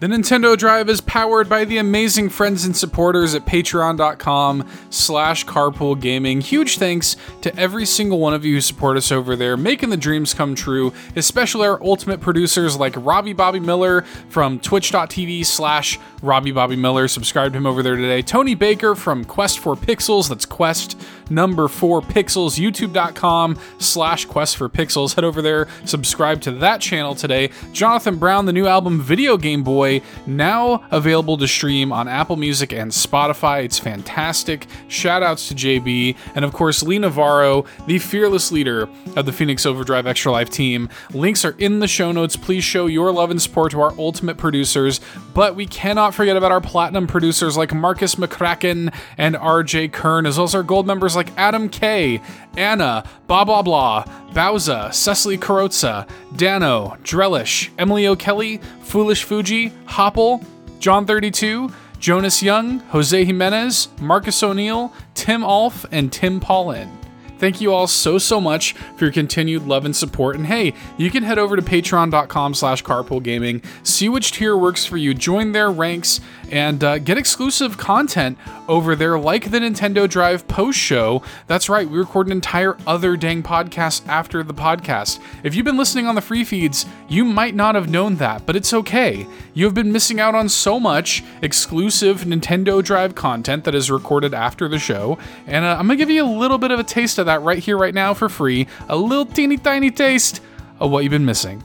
The 0.01 0.11
Nintendo 0.11 0.56
Drive 0.56 0.89
is 0.90 1.01
powered 1.01 1.48
by 1.48 1.65
the 1.65 1.78
amazing 1.78 2.28
friends 2.28 2.65
and 2.65 2.77
supporters 2.77 3.35
at 3.35 3.47
patreon.com 3.47 4.69
slash 4.90 5.47
carpool 5.47 5.98
gaming. 5.98 6.40
Huge 6.40 6.78
thanks 6.78 7.16
to 7.43 7.56
every 7.56 7.86
single 7.86 8.19
one 8.19 8.35
of 8.35 8.44
you 8.44 8.55
who 8.55 8.61
support 8.61 8.97
us 8.97 9.11
over 9.12 9.36
there, 9.36 9.56
making 9.56 9.90
the 9.90 9.97
dreams 9.97 10.35
come 10.35 10.55
true, 10.55 10.93
especially 11.16 11.66
our 11.66 11.82
ultimate 11.82 12.20
producers 12.20 12.77
like 12.77 12.93
Robby 12.97 13.32
Bobby 13.32 13.61
Miller 13.61 14.02
from 14.28 14.59
twitch.tv 14.59 15.47
slash 15.47 15.98
Robby 16.23 16.52
Bobby 16.52 16.77
Miller. 16.77 17.06
Subscribe 17.09 17.52
to 17.52 17.59
him 17.59 17.66
over 17.66 17.82
there 17.82 17.97
today. 17.97 18.20
Tony 18.20 18.55
Baker 18.55 18.94
from 18.94 19.24
Quest 19.24 19.59
for 19.59 19.74
Pixels. 19.74 20.28
That's 20.28 20.44
Quest 20.44 20.94
number 21.30 21.68
four 21.68 22.01
pixels. 22.01 22.59
YouTube.com 22.59 23.59
slash 23.78 24.24
Quest 24.24 24.56
for 24.56 24.68
Pixels. 24.68 25.14
Head 25.14 25.24
over 25.24 25.42
there, 25.42 25.68
subscribe 25.84 26.40
to 26.42 26.51
that 26.52 26.80
channel 26.80 27.14
today. 27.14 27.48
Johnathan 27.72 28.18
Brown, 28.18 28.46
the 28.46 28.52
new 28.52 28.66
album 28.66 29.01
Video 29.01 29.36
Game 29.36 29.62
Boy, 29.62 30.02
now 30.26 30.84
available 30.90 31.36
to 31.38 31.46
stream 31.46 31.92
on 31.92 32.09
Apple 32.09 32.36
Music 32.36 32.72
and 32.72 32.90
Spotify. 32.90 33.64
It's 33.64 33.78
fantastic. 33.78 34.66
Shout 34.88 35.22
outs 35.22 35.48
to 35.48 35.55
JB. 35.55 36.16
And 36.34 36.44
of 36.44 36.52
course, 36.52 36.82
Lee 36.82 36.98
Navarro, 36.98 37.64
the 37.86 37.98
fearless 37.98 38.52
leader 38.52 38.88
of 39.16 39.26
the 39.26 39.32
Phoenix 39.32 39.66
Overdrive 39.66 40.06
Extra 40.06 40.32
Life 40.32 40.51
team. 40.51 40.88
Links 41.12 41.44
are 41.44 41.55
in 41.59 41.78
the 41.78 41.88
show 41.88 42.12
notes. 42.12 42.36
Please 42.36 42.64
show 42.64 42.86
your 42.86 43.12
love 43.12 43.30
and 43.30 43.40
support 43.40 43.72
to 43.72 43.80
our 43.80 43.92
ultimate 43.98 44.36
producers. 44.36 45.01
But 45.34 45.56
we 45.56 45.66
cannot 45.66 46.14
forget 46.14 46.36
about 46.36 46.52
our 46.52 46.60
platinum 46.60 47.06
producers 47.06 47.56
like 47.56 47.72
Marcus 47.74 48.14
McCracken 48.16 48.94
and 49.18 49.34
RJ 49.34 49.92
Kern, 49.92 50.26
as 50.26 50.36
well 50.38 50.44
as 50.44 50.55
our 50.55 50.62
gold 50.62 50.86
members 50.86 51.14
like 51.16 51.36
Adam 51.36 51.69
K, 51.69 52.20
Anna, 52.57 53.05
Blah 53.27 53.45
Blah 53.45 53.62
Blah, 53.62 54.05
Bowsah, 54.32 54.93
Cecily 54.93 55.39
Carrozza, 55.39 56.09
Dannohh, 56.35 56.99
Drellesh, 57.03 57.70
Emily 57.78 58.07
O'Kelley, 58.07 58.59
Fulish 58.82 59.23
Fuji, 59.24 59.70
Hoppel, 59.86 60.45
John 60.78 61.07
32, 61.07 61.70
Jonas 61.99 62.43
Young, 62.43 62.81
Jose 62.81 63.24
Jimenez, 63.24 63.89
Marcus 64.01 64.43
O'Neill, 64.43 64.93
Tim 65.15 65.43
Aulph, 65.43 65.86
and 65.91 66.12
Tim 66.12 66.41
Paullin. 66.41 66.91
Thank 67.39 67.61
you 67.61 67.73
all 67.73 67.86
so, 67.86 68.19
so 68.19 68.41
much 68.41 68.74
for 68.97 69.05
your 69.05 69.12
continued 69.12 69.66
love 69.66 69.85
and 69.85 69.95
support. 69.95 70.36
And 70.36 70.47
hey, 70.47 70.73
you 70.97 71.11
can 71.11 71.23
head 71.23 71.39
over 71.39 71.57
to 71.57 71.62
patreon.com 71.62 72.55
slash 72.55 72.82
carpoolgaming, 72.82 73.65
see 73.82 74.09
which 74.09 74.32
tier 74.32 74.57
works 74.57 74.86
for 74.86 74.97
you, 74.97 75.15
join 75.15 75.53
their 75.53 75.70
ranks, 75.70 76.20
and 76.51 76.83
uh, 76.83 76.99
get 76.99 77.19
exclusive 77.19 77.77
content 77.79 78.39
over 78.69 78.95
there 78.97 79.19
like 79.19 79.51
the 79.51 79.59
Nintendo 79.59 80.09
Drive 80.09 80.47
post 80.49 80.79
show. 80.79 81.23
That's 81.47 81.69
right, 81.69 81.89
we 81.89 81.99
record 81.99 82.27
an 82.27 82.33
entire 82.33 82.77
other 82.87 83.16
dang 83.16 83.43
podcast 83.43 84.07
after 84.09 84.43
the 84.43 84.55
podcast. 84.55 85.21
If 85.43 85.55
you've 85.55 85.65
been 85.65 85.77
listening 85.77 86.07
on 86.07 86.15
the 86.15 86.21
free 86.21 86.45
feeds, 86.45 86.87
you 87.09 87.25
might 87.25 87.55
not 87.55 87.75
have 87.75 87.91
known 87.91 88.16
that, 88.16 88.47
but 88.47 88.57
it's 88.57 88.73
okay. 88.73 89.27
You 89.55 89.65
have 89.66 89.75
been 89.75 89.93
missing 89.93 90.21
out 90.21 90.35
on 90.35 90.49
so 90.49 90.81
much 90.81 91.23
exclusive 91.43 92.23
Nintendo 92.23 92.83
Drive 92.83 93.15
content 93.15 93.65
that 93.65 93.75
is 93.75 93.91
recorded 93.91 94.35
after 94.35 94.69
the 94.69 94.79
show, 94.79 95.19
and 95.47 95.65
uh, 95.65 95.77
I'm 95.79 95.87
gonna 95.87 95.97
give 95.97 96.11
you 96.11 96.25
a 96.25 96.27
little 96.27 96.59
bit 96.59 96.71
of 96.71 96.79
a 96.79 96.85
taste 96.85 97.19
of 97.19 97.27
that 97.27 97.43
right 97.43 97.59
here, 97.59 97.77
right 97.77 97.95
now 97.95 98.15
for 98.15 98.29
free. 98.29 98.66
A 98.89 98.97
little 98.97 99.27
teeny 99.27 99.57
tiny 99.57 99.91
taste 99.91 100.41
of 100.81 100.91
what 100.91 101.05
you've 101.05 101.11
been 101.11 101.25
missing. 101.25 101.62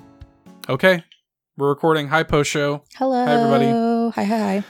Okay, 0.67 1.03
we're 1.57 1.69
recording. 1.69 2.07
Hi, 2.07 2.23
post 2.23 2.49
show. 2.51 2.83
Hello. 2.95 3.25
everybody. 3.25 3.98
Hi, 4.11 4.23
hi. 4.23 4.37
Hi. 4.37 4.63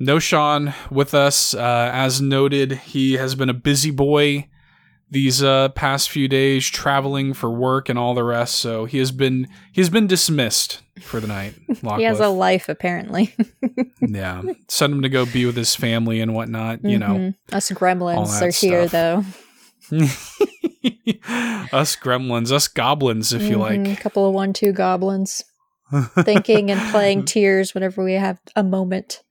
No 0.00 0.18
Sean 0.18 0.74
with 0.90 1.12
us. 1.14 1.54
Uh, 1.54 1.90
as 1.92 2.20
noted, 2.20 2.72
he 2.72 3.14
has 3.14 3.34
been 3.34 3.48
a 3.48 3.54
busy 3.54 3.90
boy 3.90 4.48
these 5.10 5.42
uh, 5.42 5.70
past 5.70 6.10
few 6.10 6.28
days, 6.28 6.66
traveling 6.68 7.32
for 7.34 7.50
work 7.50 7.88
and 7.88 7.98
all 7.98 8.14
the 8.14 8.22
rest. 8.22 8.56
So 8.56 8.84
he 8.84 8.98
has 8.98 9.10
been 9.10 9.48
he's 9.72 9.88
been 9.88 10.06
dismissed 10.06 10.82
for 11.02 11.18
the 11.20 11.26
night. 11.26 11.54
He 11.96 12.02
has 12.04 12.20
a 12.20 12.28
life, 12.28 12.68
apparently. 12.68 13.34
yeah. 14.00 14.42
Send 14.68 14.92
him 14.94 15.02
to 15.02 15.08
go 15.08 15.24
be 15.26 15.46
with 15.46 15.56
his 15.56 15.74
family 15.74 16.20
and 16.20 16.34
whatnot. 16.34 16.84
You 16.84 16.98
know, 16.98 17.06
Mhm. 17.06 17.34
Us 17.52 17.70
gremlins 17.70 18.42
are 18.42 18.50
here, 18.66 18.86
though. 18.86 19.24
us 21.72 21.96
gremlins, 21.96 22.52
us 22.52 22.68
goblins, 22.68 23.32
if 23.32 23.42
you 23.42 23.56
Mhm. 23.56 23.60
like. 23.60 23.98
A 23.98 24.00
couple 24.00 24.26
of 24.28 24.34
one, 24.34 24.52
two 24.52 24.72
goblins 24.72 25.42
thinking 26.24 26.70
and 26.70 26.80
playing 26.90 27.24
tears 27.26 27.74
whenever 27.74 28.02
we 28.04 28.14
have 28.14 28.38
a 28.56 28.62
moment. 28.62 29.22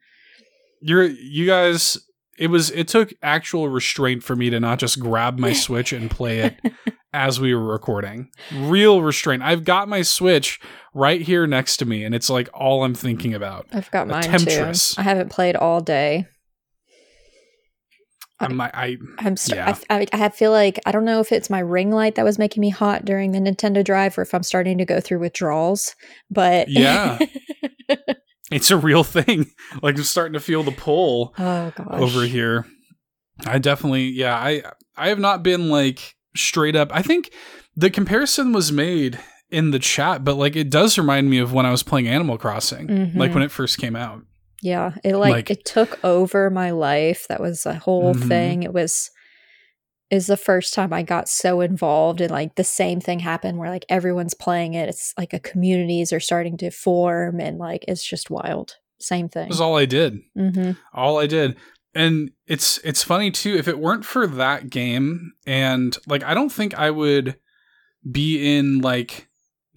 You're 0.82 1.06
you 1.06 1.46
guys. 1.46 1.98
It 2.38 2.52
was 2.52 2.70
it 2.72 2.88
took 2.88 3.14
actual 3.24 3.68
restraint 3.68 4.22
for 4.24 4.36
me 4.36 4.52
to 4.52 4.60
not 4.60 4.78
just 4.78 5.00
grab 5.00 5.40
my 5.40 5.54
Switch 5.66 5.92
and 5.92 6.10
play 6.12 6.40
it 6.40 6.56
as 7.12 7.40
we 7.40 7.56
were 7.56 7.66
recording. 7.66 8.30
Real 8.54 9.02
restraint. 9.02 9.42
I've 9.42 9.64
got 9.64 9.90
my 9.90 10.04
Switch 10.04 10.60
right 10.94 11.20
here 11.22 11.48
next 11.48 11.78
to 11.78 11.86
me, 11.86 12.04
and 12.04 12.14
it's 12.14 12.30
like 12.30 12.48
all 12.54 12.84
I'm 12.84 12.94
thinking 12.94 13.34
about. 13.34 13.66
I've 13.74 13.90
got 13.90 14.04
A 14.08 14.12
mine 14.12 14.22
temptress. 14.24 14.94
too. 14.96 15.02
I 15.02 15.04
haven't 15.04 15.30
played 15.32 15.56
all 15.56 15.82
day. 15.82 16.28
I'm 18.40 18.60
I, 18.62 18.98
st- 19.36 19.56
Yeah. 19.58 19.76
I, 19.90 20.02
I, 20.02 20.08
I 20.26 20.30
feel 20.30 20.52
like 20.52 20.80
I 20.86 20.92
don't 20.92 21.06
know 21.06 21.20
if 21.20 21.32
it's 21.32 21.50
my 21.50 21.60
ring 21.60 21.90
light 21.92 22.16
that 22.16 22.26
was 22.26 22.38
making 22.38 22.62
me 22.62 22.70
hot 22.70 23.04
during 23.06 23.32
the 23.32 23.40
Nintendo 23.40 23.84
Drive, 23.84 24.18
or 24.18 24.22
if 24.22 24.34
I'm 24.34 24.44
starting 24.44 24.78
to 24.78 24.86
go 24.86 25.00
through 25.00 25.20
withdrawals. 25.20 25.96
But 26.30 26.70
Yeah. 26.70 27.18
it's 28.52 28.72
a 28.72 28.78
real 28.78 29.04
thing. 29.04 29.48
Like 29.82 29.96
I'm 29.98 30.04
starting 30.04 30.34
to 30.34 30.40
feel 30.40 30.64
the 30.64 30.72
pull. 30.72 31.34
oh 31.38 31.72
over 31.90 32.24
here. 32.24 32.66
I 33.46 33.60
definitely, 33.60 34.06
yeah, 34.08 34.36
I 34.36 34.64
I 34.96 35.10
have 35.10 35.20
not 35.20 35.44
been 35.44 35.70
like 35.70 36.16
straight 36.36 36.76
up. 36.76 36.90
I 36.94 37.02
think 37.04 37.32
the 37.76 37.90
comparison 37.92 38.54
was 38.54 38.72
made 38.72 39.20
in 39.52 39.70
the 39.72 39.78
chat, 39.80 40.24
but 40.24 40.36
like 40.36 40.56
it 40.56 40.70
does 40.72 40.98
remind 40.98 41.30
me 41.30 41.38
of 41.38 41.54
when 41.54 41.66
I 41.68 41.72
was 41.72 41.84
playing 41.84 42.08
Animal 42.08 42.38
Crossing, 42.38 42.88
like 43.16 43.32
Mhm. 43.32 43.34
when 43.36 43.44
it 43.44 43.52
first 43.52 43.78
came 43.78 43.96
out. 43.96 44.22
Yeah, 44.62 44.96
it 45.04 45.16
like, 45.16 45.32
Like- 45.32 45.52
it 45.52 45.66
took 45.66 46.04
over 46.04 46.50
my 46.50 46.72
life. 46.72 47.28
That 47.30 47.40
was 47.42 47.66
a 47.66 47.76
whole 47.76 48.16
Mhm. 48.16 48.28
thing. 48.28 48.64
It 48.64 48.74
was 48.74 49.12
is 50.10 50.28
the 50.28 50.38
first 50.38 50.74
time 50.74 50.94
I 50.94 51.04
got 51.04 51.28
so 51.28 51.60
involved 51.60 52.22
and 52.22 52.32
like 52.32 52.56
the 52.56 52.64
same 52.64 53.02
thing 53.02 53.20
happened 53.20 53.58
where 53.58 53.70
like 53.70 53.86
everyone's 53.90 54.34
playing 54.34 54.74
it. 54.74 54.88
It's 54.88 55.14
like 55.18 55.34
a 55.34 55.40
communities 55.40 56.14
are 56.14 56.22
starting 56.22 56.56
to 56.60 56.72
form 56.72 57.42
and 57.42 57.58
like 57.58 57.84
it's 57.90 58.06
just 58.08 58.30
wild. 58.30 58.78
Same 59.02 59.26
It 59.26 59.32
thing. 59.34 59.48
was 59.50 59.60
all 59.60 59.76
I 59.78 59.84
did. 59.86 60.20
hmm 60.34 60.72
All 60.94 61.20
I 61.20 61.28
did. 61.28 61.58
And 61.94 62.32
it's 62.48 62.78
it's 62.86 63.04
funny 63.04 63.32
too 63.32 63.56
if 63.56 63.68
it 63.68 63.80
weren't 63.80 64.06
for 64.06 64.26
that 64.28 64.70
game 64.70 65.34
and 65.46 65.98
like 66.08 66.24
I 66.24 66.34
don't 66.34 66.54
think 66.54 66.74
I 66.76 66.90
would 66.90 67.36
be 68.10 68.56
in 68.58 68.80
like 68.80 69.27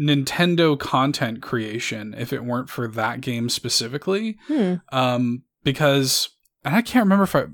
Nintendo 0.00 0.78
content 0.78 1.42
creation 1.42 2.14
if 2.16 2.32
it 2.32 2.44
weren't 2.44 2.70
for 2.70 2.88
that 2.88 3.20
game 3.20 3.48
specifically. 3.48 4.38
Hmm. 4.48 4.74
um, 4.92 5.42
because 5.62 6.30
and 6.64 6.74
I 6.74 6.82
can't 6.82 7.04
remember 7.04 7.24
if 7.24 7.36
I. 7.36 7.44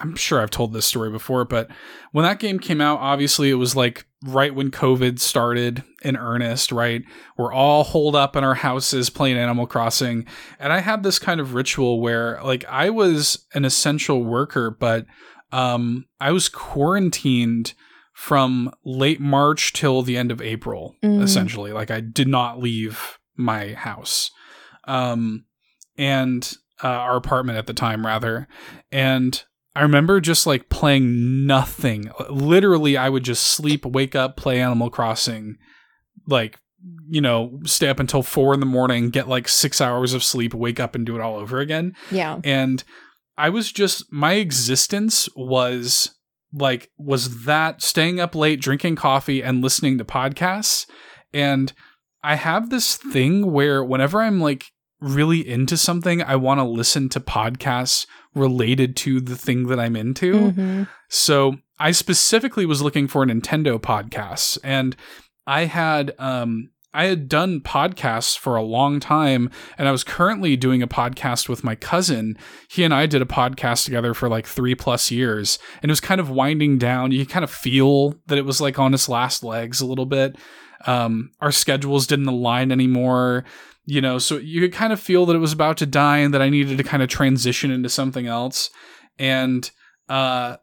I'm 0.00 0.16
sure 0.16 0.40
I've 0.40 0.50
told 0.50 0.72
this 0.72 0.86
story 0.86 1.10
before, 1.10 1.44
but 1.44 1.70
when 2.10 2.24
that 2.24 2.40
game 2.40 2.58
came 2.58 2.80
out, 2.80 2.98
obviously 2.98 3.50
it 3.50 3.54
was 3.54 3.76
like 3.76 4.04
right 4.24 4.52
when 4.52 4.72
COVID 4.72 5.20
started 5.20 5.84
in 6.02 6.16
earnest, 6.16 6.72
right? 6.72 7.02
We're 7.36 7.52
all 7.52 7.84
holed 7.84 8.16
up 8.16 8.34
in 8.34 8.42
our 8.42 8.54
houses 8.54 9.10
playing 9.10 9.36
Animal 9.36 9.68
Crossing. 9.68 10.26
And 10.58 10.72
I 10.72 10.80
had 10.80 11.04
this 11.04 11.20
kind 11.20 11.40
of 11.40 11.54
ritual 11.54 12.00
where 12.00 12.40
like 12.42 12.64
I 12.68 12.90
was 12.90 13.46
an 13.54 13.64
essential 13.64 14.24
worker, 14.24 14.72
but 14.72 15.06
um 15.52 16.06
I 16.20 16.32
was 16.32 16.48
quarantined 16.48 17.74
from 18.12 18.70
late 18.84 19.20
March 19.20 19.72
till 19.72 20.02
the 20.02 20.16
end 20.16 20.30
of 20.30 20.40
April, 20.40 20.94
Mm. 21.02 21.22
essentially. 21.22 21.72
Like 21.72 21.90
I 21.90 22.00
did 22.00 22.28
not 22.28 22.60
leave 22.60 23.18
my 23.36 23.72
house. 23.74 24.30
Um 24.84 25.44
and 25.96 26.52
uh, 26.82 26.88
our 26.88 27.16
apartment 27.16 27.58
at 27.58 27.66
the 27.66 27.74
time 27.74 28.04
rather 28.04 28.48
and 28.90 29.44
i 29.76 29.82
remember 29.82 30.20
just 30.20 30.46
like 30.46 30.68
playing 30.70 31.46
nothing 31.46 32.10
literally 32.30 32.96
i 32.96 33.08
would 33.08 33.22
just 33.22 33.44
sleep 33.44 33.84
wake 33.86 34.16
up 34.16 34.36
play 34.36 34.60
animal 34.60 34.90
crossing 34.90 35.56
like 36.26 36.58
you 37.08 37.20
know 37.20 37.60
stay 37.64 37.88
up 37.88 38.00
until 38.00 38.22
four 38.22 38.52
in 38.54 38.58
the 38.58 38.66
morning 38.66 39.10
get 39.10 39.28
like 39.28 39.46
six 39.48 39.80
hours 39.80 40.12
of 40.14 40.24
sleep 40.24 40.54
wake 40.54 40.80
up 40.80 40.94
and 40.96 41.06
do 41.06 41.14
it 41.14 41.20
all 41.20 41.36
over 41.36 41.60
again 41.60 41.94
Yeah. 42.10 42.40
and 42.42 42.82
i 43.38 43.48
was 43.50 43.70
just 43.70 44.10
my 44.10 44.32
existence 44.34 45.28
was 45.36 46.16
like 46.52 46.90
was 46.98 47.44
that 47.44 47.82
staying 47.82 48.20
up 48.20 48.34
late 48.34 48.60
drinking 48.60 48.96
coffee 48.96 49.42
and 49.42 49.62
listening 49.62 49.98
to 49.98 50.04
podcasts 50.04 50.86
and 51.32 51.72
I 52.22 52.36
have 52.36 52.70
this 52.70 52.96
thing 52.96 53.50
where 53.52 53.82
whenever 53.82 54.20
I'm 54.20 54.40
like 54.40 54.66
really 55.00 55.46
into 55.46 55.76
something, 55.76 56.22
I 56.22 56.36
want 56.36 56.60
to 56.60 56.64
listen 56.64 57.08
to 57.10 57.20
podcasts 57.20 58.06
related 58.34 58.96
to 58.98 59.20
the 59.20 59.34
thing 59.36 59.66
that 59.66 59.80
I'm 59.80 59.96
into. 59.96 60.52
Mhm. 60.52 60.88
So 61.08 61.56
I 61.78 61.90
specifically 61.90 62.64
was 62.64 62.80
looking 62.80 63.08
for 63.08 63.26
Nintendo 63.26 63.80
podcasts, 63.80 64.56
and 64.62 64.94
I 65.46 65.64
had 65.64 66.14
um 66.18 66.70
I 66.94 67.06
had 67.06 67.28
done 67.28 67.60
podcasts 67.60 68.36
for 68.36 68.54
a 68.54 68.62
long 68.62 69.00
time, 69.00 69.50
and 69.78 69.88
I 69.88 69.92
was 69.92 70.04
currently 70.04 70.56
doing 70.56 70.82
a 70.82 70.88
podcast 70.88 71.48
with 71.48 71.64
my 71.64 71.74
cousin. 71.74 72.36
He 72.68 72.84
and 72.84 72.92
I 72.92 73.06
did 73.06 73.22
a 73.22 73.26
podcast 73.26 73.84
together 73.84 74.12
for 74.12 74.28
like 74.28 74.46
three 74.46 74.74
plus 74.74 75.10
years, 75.10 75.58
and 75.80 75.90
it 75.90 75.92
was 75.92 76.00
kind 76.00 76.20
of 76.20 76.30
winding 76.30 76.78
down. 76.78 77.12
You 77.12 77.24
kind 77.24 77.44
of 77.44 77.50
feel 77.50 78.14
that 78.26 78.38
it 78.38 78.44
was 78.44 78.60
like 78.60 78.78
on 78.78 78.92
its 78.92 79.08
last 79.08 79.42
legs 79.42 79.80
a 79.80 79.86
little 79.86 80.06
bit. 80.06 80.36
Um, 80.86 81.30
our 81.40 81.52
schedules 81.52 82.06
didn't 82.06 82.26
align 82.26 82.72
anymore, 82.72 83.44
you 83.84 84.00
know, 84.00 84.18
so 84.18 84.36
you 84.36 84.60
could 84.60 84.72
kind 84.72 84.92
of 84.92 85.00
feel 85.00 85.26
that 85.26 85.36
it 85.36 85.40
was 85.40 85.52
about 85.52 85.76
to 85.78 85.86
die 85.86 86.18
and 86.18 86.34
that 86.34 86.42
I 86.42 86.50
needed 86.50 86.76
to 86.78 86.84
kind 86.84 87.02
of 87.02 87.08
transition 87.08 87.70
into 87.70 87.88
something 87.88 88.26
else. 88.26 88.70
And 89.18 89.70
uh, 90.08 90.56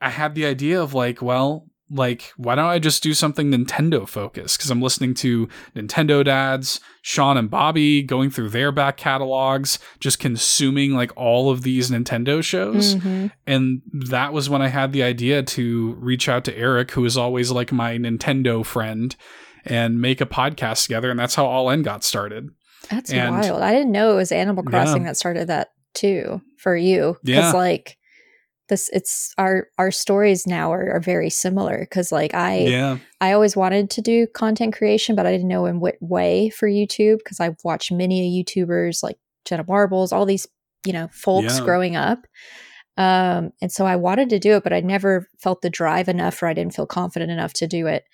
I 0.00 0.10
had 0.10 0.34
the 0.34 0.46
idea 0.46 0.80
of 0.82 0.94
like, 0.94 1.22
well, 1.22 1.67
like, 1.90 2.32
why 2.36 2.54
don't 2.54 2.66
I 2.66 2.78
just 2.78 3.02
do 3.02 3.14
something 3.14 3.50
Nintendo 3.50 4.06
focused? 4.08 4.58
Because 4.58 4.70
I'm 4.70 4.82
listening 4.82 5.14
to 5.14 5.48
Nintendo 5.74 6.24
dads, 6.24 6.80
Sean 7.02 7.36
and 7.36 7.50
Bobby 7.50 8.02
going 8.02 8.30
through 8.30 8.50
their 8.50 8.70
back 8.72 8.96
catalogs, 8.96 9.78
just 10.00 10.18
consuming 10.18 10.94
like 10.94 11.12
all 11.16 11.50
of 11.50 11.62
these 11.62 11.90
Nintendo 11.90 12.42
shows. 12.42 12.96
Mhm. 12.96 13.30
And 13.46 13.82
that 13.92 14.32
was 14.32 14.50
when 14.50 14.62
I 14.62 14.68
had 14.68 14.92
the 14.92 15.02
idea 15.02 15.42
to 15.42 15.94
reach 15.98 16.28
out 16.28 16.44
to 16.44 16.56
Eric, 16.56 16.90
who 16.92 17.04
is 17.04 17.16
always 17.16 17.50
like 17.50 17.72
my 17.72 17.96
Nintendo 17.96 18.64
friend, 18.64 19.14
and 19.64 20.00
make 20.00 20.20
a 20.20 20.26
podcast 20.26 20.84
together. 20.84 21.10
And 21.10 21.18
that's 21.18 21.34
how 21.34 21.46
All 21.46 21.70
In 21.70 21.82
got 21.82 22.04
started. 22.04 22.48
That's 22.90 23.12
And- 23.12 23.34
wild. 23.36 23.62
I 23.62 23.72
didn't 23.72 23.92
know 23.92 24.12
it 24.12 24.16
was 24.16 24.32
Animal 24.32 24.64
Yeah. 24.66 24.70
Crossing 24.70 25.04
that 25.04 25.16
started 25.16 25.48
that 25.48 25.68
too 25.94 26.40
for 26.58 26.76
you. 26.76 27.16
Yeah. 27.22 27.52
Like 27.52 27.96
this, 28.68 28.88
it's 28.92 29.34
our 29.38 29.68
our 29.78 29.90
stories 29.90 30.46
now 30.46 30.72
are, 30.72 30.92
are 30.96 31.00
very 31.00 31.30
similar. 31.30 31.78
Because 31.80 32.12
like 32.12 32.34
I 32.34 32.58
yeah. 32.58 32.98
I 33.20 33.32
always 33.32 33.56
wanted 33.56 33.90
to 33.90 34.02
do 34.02 34.26
content 34.26 34.74
creation, 34.76 35.16
but 35.16 35.26
I 35.26 35.32
didn't 35.32 35.48
know 35.48 35.66
in 35.66 35.80
what 35.80 35.96
way 36.00 36.50
for 36.50 36.68
YouTube. 36.68 37.18
Because 37.18 37.40
I've 37.40 37.56
watched 37.64 37.90
many 37.92 38.42
YouTubers 38.44 39.02
like 39.02 39.16
Jenna 39.44 39.64
Marbles, 39.66 40.12
all 40.12 40.26
these 40.26 40.46
you 40.86 40.92
know 40.92 41.08
folks 41.12 41.58
Yeah. 41.58 41.64
growing 41.64 41.96
up. 41.96 42.26
Um, 42.96 43.52
and 43.62 43.70
so 43.70 43.86
I 43.86 43.96
wanted 43.96 44.28
to 44.30 44.40
do 44.40 44.56
it, 44.56 44.64
but 44.64 44.72
I 44.72 44.80
never 44.80 45.28
felt 45.38 45.62
the 45.62 45.70
drive 45.70 46.08
enough, 46.08 46.42
or 46.42 46.46
I 46.46 46.52
didn't 46.52 46.74
feel 46.74 46.86
confident 46.86 47.30
enough 47.30 47.52
to 47.54 47.66
do 47.68 47.86
it. 47.86 48.04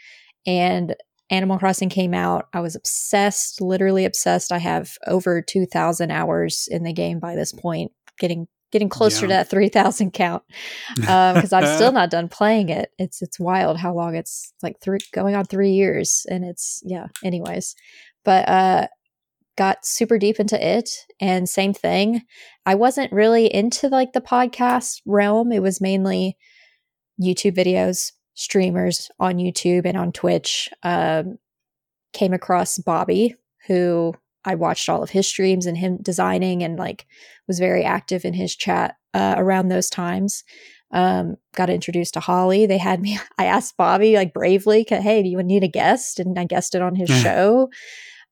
And 0.46 0.94
Animal 1.30 1.58
Crossing 1.58 1.88
came 1.88 2.12
out. 2.12 2.48
I 2.52 2.60
was 2.60 2.76
obsessed, 2.76 3.62
literally 3.62 4.04
obsessed. 4.04 4.52
I 4.52 4.58
have 4.58 4.98
over 5.06 5.40
2,000 5.40 6.10
hours 6.10 6.68
in 6.70 6.82
the 6.84 6.92
game 6.92 7.18
by 7.18 7.34
this 7.34 7.50
point, 7.50 7.92
getting 8.18 8.46
getting 8.74 8.88
closer 8.88 9.20
to 9.20 9.28
that 9.28 9.48
3,000 9.48 10.10
count 10.10 10.42
because 10.96 11.52
I'm 11.52 11.76
still 11.76 11.92
not 11.92 12.10
done 12.10 12.28
playing 12.28 12.70
it. 12.70 12.90
It's 12.98 13.22
it's 13.22 13.38
wild 13.38 13.78
how 13.78 13.94
long 13.94 14.16
it's 14.16 14.52
like 14.62 14.80
three 14.80 14.98
going 15.12 15.36
on 15.36 15.44
3 15.44 15.70
years 15.70 16.26
and 16.28 16.44
it's 16.44 16.82
yeah, 16.84 17.06
anyways. 17.22 17.76
But 18.24 18.48
uh 18.48 18.88
got 19.56 19.86
super 19.86 20.18
deep 20.18 20.40
into 20.40 20.60
it 20.60 20.90
and 21.20 21.48
same 21.48 21.72
thing. 21.72 22.22
I 22.66 22.74
wasn't 22.74 23.12
really 23.12 23.46
into 23.46 23.88
like 23.88 24.12
the 24.12 24.20
podcast 24.20 25.00
realm. 25.06 25.52
It 25.52 25.62
was 25.62 25.80
mainly 25.80 26.36
YouTube 27.22 27.56
videos, 27.56 28.10
streamers 28.34 29.12
on 29.20 29.36
YouTube 29.36 29.86
and 29.86 29.96
on 29.96 30.10
Twitch. 30.10 30.68
Um, 30.82 31.38
came 32.12 32.32
across 32.32 32.78
Bobby, 32.78 33.36
who 33.68 34.14
I 34.44 34.54
watched 34.54 34.88
all 34.88 35.02
of 35.02 35.10
his 35.10 35.26
streams 35.26 35.66
and 35.66 35.76
him 35.76 35.98
designing 36.02 36.62
and 36.62 36.78
like 36.78 37.06
was 37.48 37.58
very 37.58 37.84
active 37.84 38.24
in 38.24 38.34
his 38.34 38.54
chat 38.54 38.96
uh, 39.14 39.34
around 39.36 39.68
those 39.68 39.88
times. 39.88 40.44
Um, 40.90 41.36
got 41.56 41.70
introduced 41.70 42.14
to 42.14 42.20
Holly. 42.20 42.66
They 42.66 42.78
had 42.78 43.00
me. 43.00 43.18
I 43.38 43.46
asked 43.46 43.76
Bobby 43.76 44.14
like 44.14 44.32
bravely, 44.32 44.86
"Hey, 44.88 45.22
do 45.22 45.28
you 45.28 45.42
need 45.42 45.64
a 45.64 45.68
guest?" 45.68 46.20
And 46.20 46.38
I 46.38 46.44
guested 46.44 46.82
on 46.82 46.94
his 46.94 47.08
show. 47.10 47.70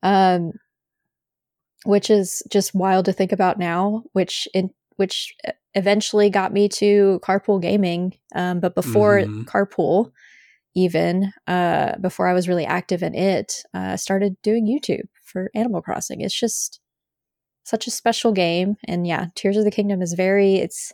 Um, 0.03 0.53
which 1.85 2.11
is 2.11 2.43
just 2.51 2.75
wild 2.75 3.07
to 3.07 3.13
think 3.13 3.33
about 3.33 3.59
now. 3.59 4.05
Which 4.13 4.47
in 4.55 4.71
which 4.97 5.35
eventually 5.75 6.31
got 6.31 6.53
me 6.53 6.69
to 6.69 7.19
Carpool 7.25 7.61
Gaming. 7.61 8.15
Um, 8.35 8.61
but 8.61 8.75
before 8.75 9.23
Mhm. 9.23 9.45
Carpool, 9.47 10.13
even 10.75 11.33
uh, 11.47 11.97
before 11.99 12.29
I 12.29 12.35
was 12.35 12.49
really 12.49 12.67
active 12.67 13.03
in 13.03 13.15
it, 13.15 13.63
uh, 13.75 13.97
started 13.97 14.37
doing 14.43 14.67
YouTube 14.67 15.09
for 15.33 15.51
Animal 15.55 15.83
Crossing. 15.83 16.21
It's 16.21 16.39
just 16.39 16.81
such 17.65 17.87
a 17.87 17.91
special 17.93 18.33
game, 18.33 18.77
and 18.87 19.07
yeah, 19.07 19.27
Tears 19.35 19.57
of 19.57 19.65
the 19.65 19.71
Kingdom 19.71 20.03
is 20.03 20.13
very. 20.15 20.57
It's 20.57 20.93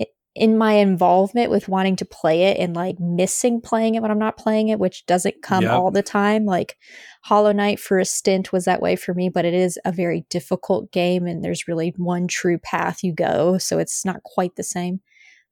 i- 0.00 0.06
in 0.34 0.58
my 0.58 0.72
involvement 0.72 1.50
with 1.50 1.68
wanting 1.68 1.94
to 1.96 2.04
play 2.04 2.44
it 2.44 2.58
and 2.58 2.74
like 2.74 2.98
missing 2.98 3.60
playing 3.60 3.94
it 3.94 4.02
when 4.02 4.10
I'm 4.10 4.18
not 4.18 4.36
playing 4.38 4.68
it, 4.68 4.78
which 4.80 5.06
doesn't 5.06 5.42
come 5.42 5.62
Yep. 5.64 5.72
all 5.72 5.90
the 5.92 6.02
time. 6.02 6.44
Like 6.44 6.76
Hollow 7.22 7.52
Knight 7.52 7.78
for 7.78 7.98
a 8.00 8.04
stint 8.04 8.52
was 8.52 8.64
that 8.64 8.82
way 8.82 8.96
for 8.96 9.14
me, 9.14 9.28
but 9.28 9.44
it 9.44 9.54
is 9.54 9.78
a 9.84 9.92
very 9.92 10.26
difficult 10.30 10.90
game 10.90 11.26
and 11.26 11.44
there's 11.44 11.68
really 11.68 11.94
one 11.98 12.26
true 12.26 12.58
path 12.58 13.04
you 13.04 13.12
go. 13.12 13.58
So 13.58 13.78
it's 13.78 14.04
not 14.04 14.22
quite 14.24 14.56
the 14.56 14.64
same. 14.64 15.00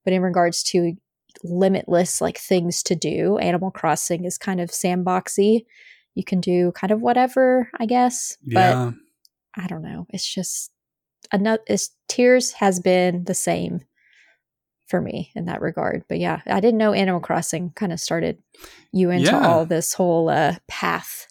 But 0.04 0.14
in 0.14 0.22
regards 0.22 0.64
to 0.64 0.94
limitless 1.44 2.20
like 2.20 2.38
things 2.38 2.82
to 2.84 2.94
do, 2.96 3.38
Animal 3.38 3.70
Crossing 3.70 4.24
is 4.24 4.36
kind 4.38 4.60
of 4.60 4.70
sandboxy. 4.70 5.64
You 6.14 6.24
can 6.24 6.40
do 6.40 6.72
kind 6.72 6.90
of 6.90 7.00
whatever, 7.00 7.68
I 7.78 7.86
guess. 7.86 8.36
But 8.44 8.52
Yeah. 8.74 8.90
I 9.56 9.66
don't 9.66 9.82
know. 9.82 10.06
It's 10.10 10.26
just 10.26 10.70
another 11.30 11.62
it's, 11.66 11.90
Tears 12.08 12.52
has 12.52 12.80
been 12.80 13.24
the 13.24 13.34
same 13.34 13.82
for 14.88 15.00
me 15.00 15.30
in 15.34 15.46
that 15.46 15.60
regard. 15.62 16.04
But 16.08 16.18
yeah, 16.18 16.40
I 16.46 16.60
didn't 16.60 16.78
know 16.78 16.92
Animal 16.92 17.20
Crossing 17.20 17.70
kind 17.74 17.92
of 17.92 18.00
started 18.00 18.38
you 18.92 19.10
into 19.10 19.30
Yeah. 19.30 19.46
all 19.46 19.64
this 19.64 19.94
whole 19.94 20.28
uh, 20.28 20.56
path. 20.68 21.26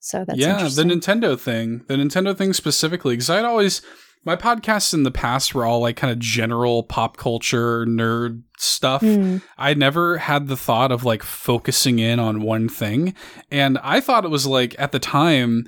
So 0.00 0.24
that's 0.26 0.38
yeah, 0.38 0.68
the. 0.68 0.82
Nintendo 0.82 1.38
thing, 1.40 1.82
the 1.88 1.94
Nintendo 1.94 2.36
thing 2.36 2.52
specifically, 2.52 3.14
because 3.14 3.30
I'd 3.30 3.46
always 3.46 3.80
my 4.24 4.36
podcasts 4.36 4.94
in 4.94 5.02
the 5.02 5.10
past 5.10 5.54
were 5.54 5.64
all 5.64 5.80
like 5.80 5.96
kind 5.96 6.12
of 6.12 6.18
general 6.18 6.82
pop 6.82 7.16
culture 7.16 7.84
nerd 7.86 8.42
stuff. 8.58 9.02
Hmm. 9.02 9.38
I 9.58 9.74
never 9.74 10.18
had 10.18 10.48
the 10.48 10.56
thought 10.56 10.92
of 10.92 11.04
like 11.04 11.22
focusing 11.22 11.98
in 11.98 12.18
on 12.18 12.42
one 12.42 12.68
thing, 12.68 13.14
and 13.50 13.78
I 13.82 14.00
thought 14.00 14.24
it 14.24 14.30
was 14.30 14.46
like 14.46 14.74
at 14.78 14.92
the 14.92 14.98
time 14.98 15.64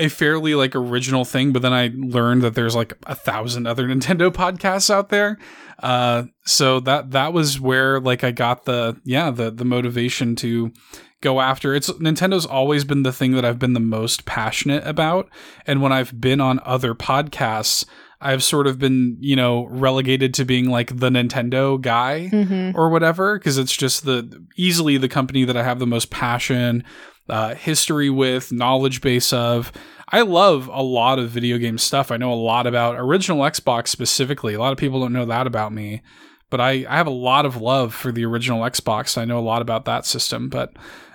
a 0.00 0.08
fairly 0.08 0.54
like 0.56 0.74
original 0.74 1.24
thing, 1.24 1.52
but 1.52 1.62
then 1.62 1.72
I 1.72 1.92
learned 1.94 2.42
that 2.42 2.54
there's 2.54 2.74
like 2.74 2.94
a 3.06 3.14
thousand 3.14 3.66
other 3.68 3.86
Nintendo 3.88 4.30
podcasts 4.30 4.90
out 4.90 5.10
there. 5.10 5.38
Uh, 5.80 6.24
so 6.44 6.80
that 6.80 7.12
that 7.12 7.32
was 7.32 7.60
where 7.60 8.00
like 8.00 8.24
I 8.24 8.32
got 8.32 8.64
the 8.64 9.00
yeah 9.04 9.30
the 9.30 9.50
the 9.50 9.64
motivation 9.64 10.34
to 10.36 10.72
go 11.20 11.40
after. 11.40 11.74
It's 11.74 11.90
Nintendo's 11.92 12.46
always 12.46 12.84
been 12.84 13.02
the 13.02 13.12
thing 13.12 13.32
that 13.32 13.44
I've 13.44 13.58
been 13.58 13.74
the 13.74 13.80
most 13.80 14.24
passionate 14.24 14.86
about, 14.86 15.28
and 15.66 15.80
when 15.82 15.92
I've 15.92 16.18
been 16.20 16.40
on 16.40 16.58
other 16.64 16.94
podcasts. 16.94 17.84
I've 18.22 18.42
sort 18.44 18.66
of 18.66 18.78
been, 18.78 19.16
you 19.18 19.34
know, 19.34 19.64
relegated 19.70 20.34
to 20.34 20.44
being 20.44 20.68
like 20.68 20.94
the 20.98 21.08
Nintendo 21.08 21.80
guy 21.80 22.28
Mhm. 22.30 22.74
or 22.74 22.90
whatever 22.90 23.38
because 23.38 23.56
it's 23.56 23.74
just 23.74 24.04
the 24.04 24.44
easily 24.58 24.98
the 24.98 25.08
company 25.08 25.46
that 25.46 25.56
I 25.56 25.62
have 25.62 25.78
the 25.78 25.86
most 25.86 26.10
passion, 26.10 26.84
uh, 27.30 27.54
history 27.54 28.10
with, 28.10 28.52
knowledge 28.52 29.00
base 29.00 29.32
of. 29.32 29.72
I 30.08 30.22
love 30.22 30.68
a 30.72 30.82
lot 30.82 31.18
of 31.18 31.30
video 31.30 31.56
game 31.58 31.78
stuff. 31.78 32.10
I 32.10 32.16
know 32.16 32.32
a 32.32 32.34
lot 32.34 32.66
about 32.66 32.96
original 32.98 33.38
Xbox 33.42 33.88
specifically. 33.88 34.54
A 34.54 34.58
lot 34.58 34.72
of 34.72 34.78
people 34.78 35.00
don't 35.00 35.12
know 35.12 35.26
that 35.26 35.46
about 35.46 35.72
me, 35.72 36.02
but 36.50 36.60
I, 36.60 36.84
I 36.88 36.96
have 36.96 37.06
a 37.06 37.10
lot 37.10 37.46
of 37.46 37.60
love 37.60 37.94
for 37.94 38.10
the 38.10 38.24
original 38.24 38.62
Xbox. 38.62 39.16
I 39.16 39.24
know 39.24 39.38
a 39.38 39.40
lot 39.40 39.62
about 39.62 39.84
that 39.84 40.04
system, 40.04 40.48
but 40.48 40.72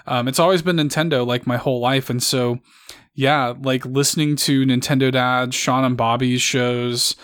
um, 0.07 0.27
it's 0.27 0.39
always 0.39 0.61
been 0.61 0.77
Nintendo 0.77 1.27
like 1.27 1.45
my 1.45 1.57
whole 1.57 1.81
life, 1.81 2.09
and 2.09 2.23
so 2.23 2.59
yeah, 3.15 3.53
like 3.61 3.85
listening 3.85 4.35
to 4.37 4.65
Nintendo 4.65 5.11
Dad, 5.11 5.53
Sean 5.53 5.83
and 5.83 5.97
Bobby's 5.97 6.41
shows, 6.41 7.15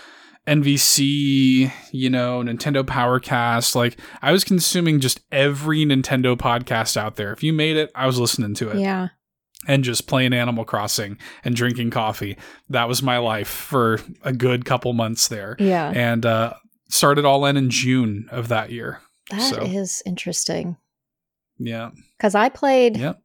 NVC, 0.46 1.72
you 1.92 2.10
know, 2.10 2.40
Nintendo 2.42 2.82
Powercast. 2.82 3.74
Like 3.74 3.98
I 4.20 4.32
was 4.32 4.44
consuming 4.44 5.00
just 5.00 5.20
every 5.30 5.84
Nintendo 5.84 6.36
podcast 6.36 6.96
out 6.96 7.16
there. 7.16 7.32
If 7.32 7.42
you 7.42 7.52
made 7.52 7.76
it, 7.76 7.90
I 7.94 8.06
was 8.06 8.18
listening 8.18 8.54
to 8.54 8.70
it 8.70 8.78
Yeah. 8.78 9.08
and 9.66 9.84
just 9.84 10.06
playing 10.06 10.32
Animal 10.32 10.64
Crossing 10.64 11.18
and 11.44 11.54
drinking 11.54 11.90
coffee. 11.90 12.36
That 12.68 12.88
was 12.88 13.02
my 13.02 13.18
life 13.18 13.48
for 13.48 14.00
a 14.22 14.32
good 14.32 14.64
couple 14.64 14.92
months 14.92 15.28
there. 15.28 15.56
Yeah. 15.58 15.90
And 15.94 16.24
uh 16.26 16.54
started 16.88 17.24
all 17.24 17.46
in 17.46 17.56
in 17.56 17.70
June 17.70 18.26
of 18.30 18.48
that 18.48 18.70
year. 18.70 19.00
That 19.30 19.64
is 19.68 19.96
so- 19.98 20.02
interesting. 20.06 20.76
Yeah. 21.58 21.90
Because 22.18 22.34
I 22.34 22.48
played, 22.48 22.96
Yep. 22.96 23.18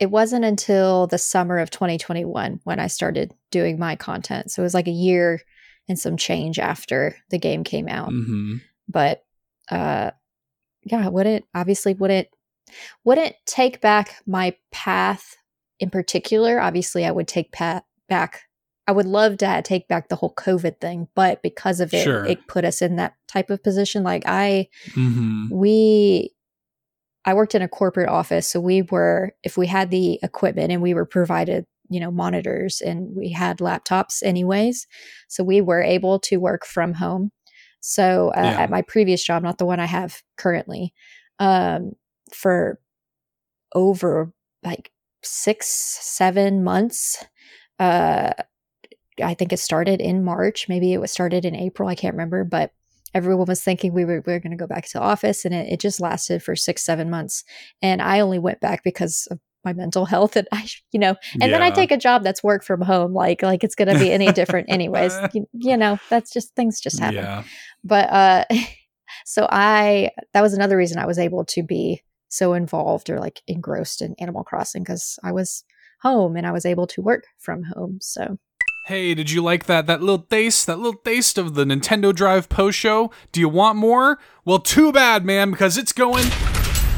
it 0.00 0.10
wasn't 0.10 0.44
until 0.44 1.06
the 1.06 1.18
summer 1.18 1.58
of 1.58 1.70
2021 1.70 2.60
when 2.64 2.80
I 2.80 2.88
started 2.88 3.32
doing 3.50 3.78
my 3.78 3.96
content. 3.96 4.50
So 4.50 4.60
it 4.62 4.64
was 4.64 4.74
like 4.74 4.88
a 4.88 4.92
year 4.92 5.40
and 5.88 5.98
some 5.98 6.16
change 6.16 6.58
after 6.58 7.16
the 7.30 7.38
game 7.38 7.64
came 7.64 7.88
out. 7.88 8.10
Mhm. 8.10 8.60
But 8.88 9.24
uh 9.70 10.10
yeah, 10.84 11.08
wouldn't 11.08 11.44
obviously 11.54 11.94
wouldn't 11.94 12.28
wouldn't 13.04 13.36
take 13.46 13.80
back 13.80 14.16
my 14.26 14.56
path 14.72 15.36
in 15.80 15.90
particular, 15.90 16.60
obviously, 16.60 17.04
I 17.04 17.10
would 17.10 17.26
take 17.28 17.52
pat 17.52 17.84
back. 18.08 18.42
I 18.86 18.92
would 18.92 19.06
love 19.06 19.38
to 19.38 19.62
take 19.64 19.88
back 19.88 20.08
the 20.08 20.16
whole 20.16 20.32
COVID 20.34 20.80
thing, 20.80 21.08
but 21.14 21.42
because 21.42 21.80
of 21.80 21.92
it, 21.94 22.04
Sure. 22.04 22.24
it 22.26 22.46
put 22.46 22.64
us 22.64 22.80
in 22.82 22.96
that 22.96 23.14
type 23.28 23.50
of 23.50 23.62
position. 23.62 24.02
Like 24.02 24.22
I, 24.26 24.68
hmm 24.92 25.46
we 25.50 26.30
i 27.26 27.32
worked 27.34 27.54
in 27.54 27.62
a 27.62 27.68
corporate 27.68 28.08
office 28.08 28.46
so 28.46 28.60
we 28.60 28.82
were 28.82 29.32
if 29.42 29.56
we 29.56 29.66
had 29.66 29.90
the 29.90 30.18
equipment 30.22 30.70
and 30.70 30.82
we 30.82 30.92
were 30.94 31.06
provided 31.06 31.64
you 31.90 32.00
know 32.00 32.10
monitors 32.10 32.80
and 32.80 33.14
we 33.14 33.30
had 33.30 33.58
laptops 33.58 34.22
anyways 34.22 34.86
so 35.28 35.44
we 35.44 35.60
were 35.60 35.82
able 35.82 36.18
to 36.18 36.38
work 36.38 36.64
from 36.64 36.94
home 36.94 37.30
so 37.80 38.30
uh, 38.36 38.40
Yeah. 38.40 38.62
at 38.62 38.70
my 38.70 38.82
previous 38.82 39.22
job 39.22 39.42
not 39.42 39.58
the 39.58 39.66
one 39.66 39.80
i 39.80 39.86
have 39.86 40.22
currently 40.38 40.94
um, 41.38 41.92
for 42.32 42.80
over 43.74 44.32
like 44.62 44.90
six 45.22 45.66
seven 45.68 46.62
months 46.64 47.24
uh, 47.78 48.32
i 49.22 49.34
think 49.34 49.52
it 49.52 49.58
started 49.58 50.00
in 50.00 50.24
march 50.24 50.68
maybe 50.68 50.92
it 50.92 51.00
was 51.00 51.10
started 51.10 51.44
in 51.44 51.54
april 51.54 51.88
i 51.88 51.94
can't 51.94 52.14
remember 52.14 52.44
but 52.44 52.72
everyone 53.14 53.46
was 53.46 53.62
thinking 53.62 53.92
we 53.92 54.04
were, 54.04 54.22
we 54.26 54.32
were 54.32 54.40
going 54.40 54.50
to 54.50 54.56
go 54.56 54.66
back 54.66 54.88
to 54.88 54.98
office 55.00 55.44
and 55.44 55.54
it, 55.54 55.68
it 55.72 55.80
just 55.80 56.00
lasted 56.00 56.42
for 56.42 56.56
six 56.56 56.82
seven 56.84 57.08
months 57.10 57.44
and 57.82 58.02
i 58.02 58.20
only 58.20 58.38
went 58.38 58.60
back 58.60 58.82
because 58.82 59.28
of 59.30 59.38
my 59.64 59.72
mental 59.72 60.04
health 60.04 60.36
and 60.36 60.46
i 60.52 60.66
you 60.92 60.98
know 61.00 61.14
and 61.40 61.52
then 61.52 61.62
i 61.62 61.70
take 61.70 61.90
a 61.90 61.96
job 61.96 62.22
that's 62.22 62.42
work 62.42 62.62
from 62.64 62.80
home 62.80 63.12
like 63.14 63.42
like 63.42 63.64
it's 63.64 63.74
going 63.74 63.88
to 63.88 63.98
be 63.98 64.10
any 64.12 64.30
different 64.32 64.66
anyways 64.70 65.12
you, 65.34 65.46
you 65.52 65.76
know 65.76 65.98
that's 66.10 66.30
just 66.32 66.54
things 66.54 66.80
just 66.80 66.98
happen 66.98 67.16
Yeah. 67.16 67.44
but 67.82 68.10
uh 68.10 68.44
so 69.24 69.46
i 69.50 70.10
that 70.32 70.42
was 70.42 70.54
another 70.54 70.76
reason 70.76 70.98
i 70.98 71.06
was 71.06 71.18
able 71.18 71.44
to 71.46 71.62
be 71.62 72.02
so 72.28 72.52
involved 72.54 73.08
or 73.10 73.18
like 73.20 73.42
engrossed 73.46 74.02
in 74.02 74.14
animal 74.18 74.44
crossing 74.44 74.82
because 74.82 75.18
i 75.22 75.32
was 75.32 75.64
home 76.02 76.36
and 76.36 76.46
i 76.46 76.50
was 76.52 76.66
able 76.66 76.86
to 76.88 77.00
work 77.02 77.24
from 77.38 77.62
home 77.62 77.98
so 78.00 78.38
Hey, 78.86 79.14
did 79.14 79.30
you 79.30 79.42
like 79.42 79.64
that 79.64 79.86
that 79.86 80.02
little 80.02 80.18
taste, 80.18 80.66
that 80.66 80.76
little 80.76 81.00
taste 81.00 81.38
of 81.38 81.54
the 81.54 81.64
Nintendo 81.64 82.14
Drive 82.14 82.50
post 82.50 82.76
show? 82.78 83.10
Do 83.32 83.40
you 83.40 83.48
want 83.48 83.78
more? 83.78 84.18
Well, 84.44 84.58
too 84.58 84.92
bad, 84.92 85.24
man, 85.24 85.52
because 85.52 85.78
it's 85.78 85.94
going 85.94 86.26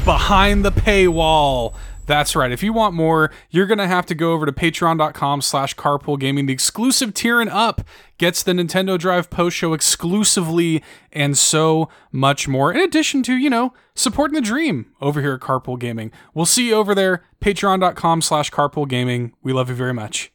behind 0.03 0.65
the 0.65 0.71
paywall. 0.73 1.73
That's 2.07 2.35
right. 2.35 2.51
If 2.51 2.63
you 2.63 2.73
want 2.73 2.95
more, 2.95 3.31
you're 3.51 3.67
gonna 3.67 3.87
have 3.87 4.05
to 4.07 4.15
go 4.15 4.31
over 4.31 4.45
to 4.45 4.51
patreon.com 4.51 5.41
slash 5.41 5.75
carpool 5.75 6.19
gaming. 6.19 6.47
The 6.47 6.53
exclusive 6.53 7.13
tier 7.13 7.39
and 7.39 7.49
up 7.49 7.81
gets 8.17 8.41
the 8.41 8.53
Nintendo 8.53 8.97
Drive 8.97 9.29
post 9.29 9.55
show 9.57 9.73
exclusively 9.73 10.81
and 11.11 11.37
so 11.37 11.89
much 12.11 12.47
more. 12.47 12.73
In 12.73 12.79
addition 12.79 13.23
to, 13.23 13.35
you 13.35 13.49
know, 13.49 13.73
supporting 13.93 14.35
the 14.35 14.41
dream 14.41 14.87
over 15.01 15.21
here 15.21 15.33
at 15.33 15.41
Carpool 15.41 15.77
Gaming. 15.77 16.11
We'll 16.33 16.45
see 16.45 16.69
you 16.69 16.75
over 16.75 16.95
there, 16.95 17.23
patreon.com 17.41 18.21
slash 18.21 18.51
carpool 18.51 18.87
gaming. 18.87 19.33
We 19.43 19.53
love 19.53 19.69
you 19.69 19.75
very 19.75 19.93
much. 19.93 20.31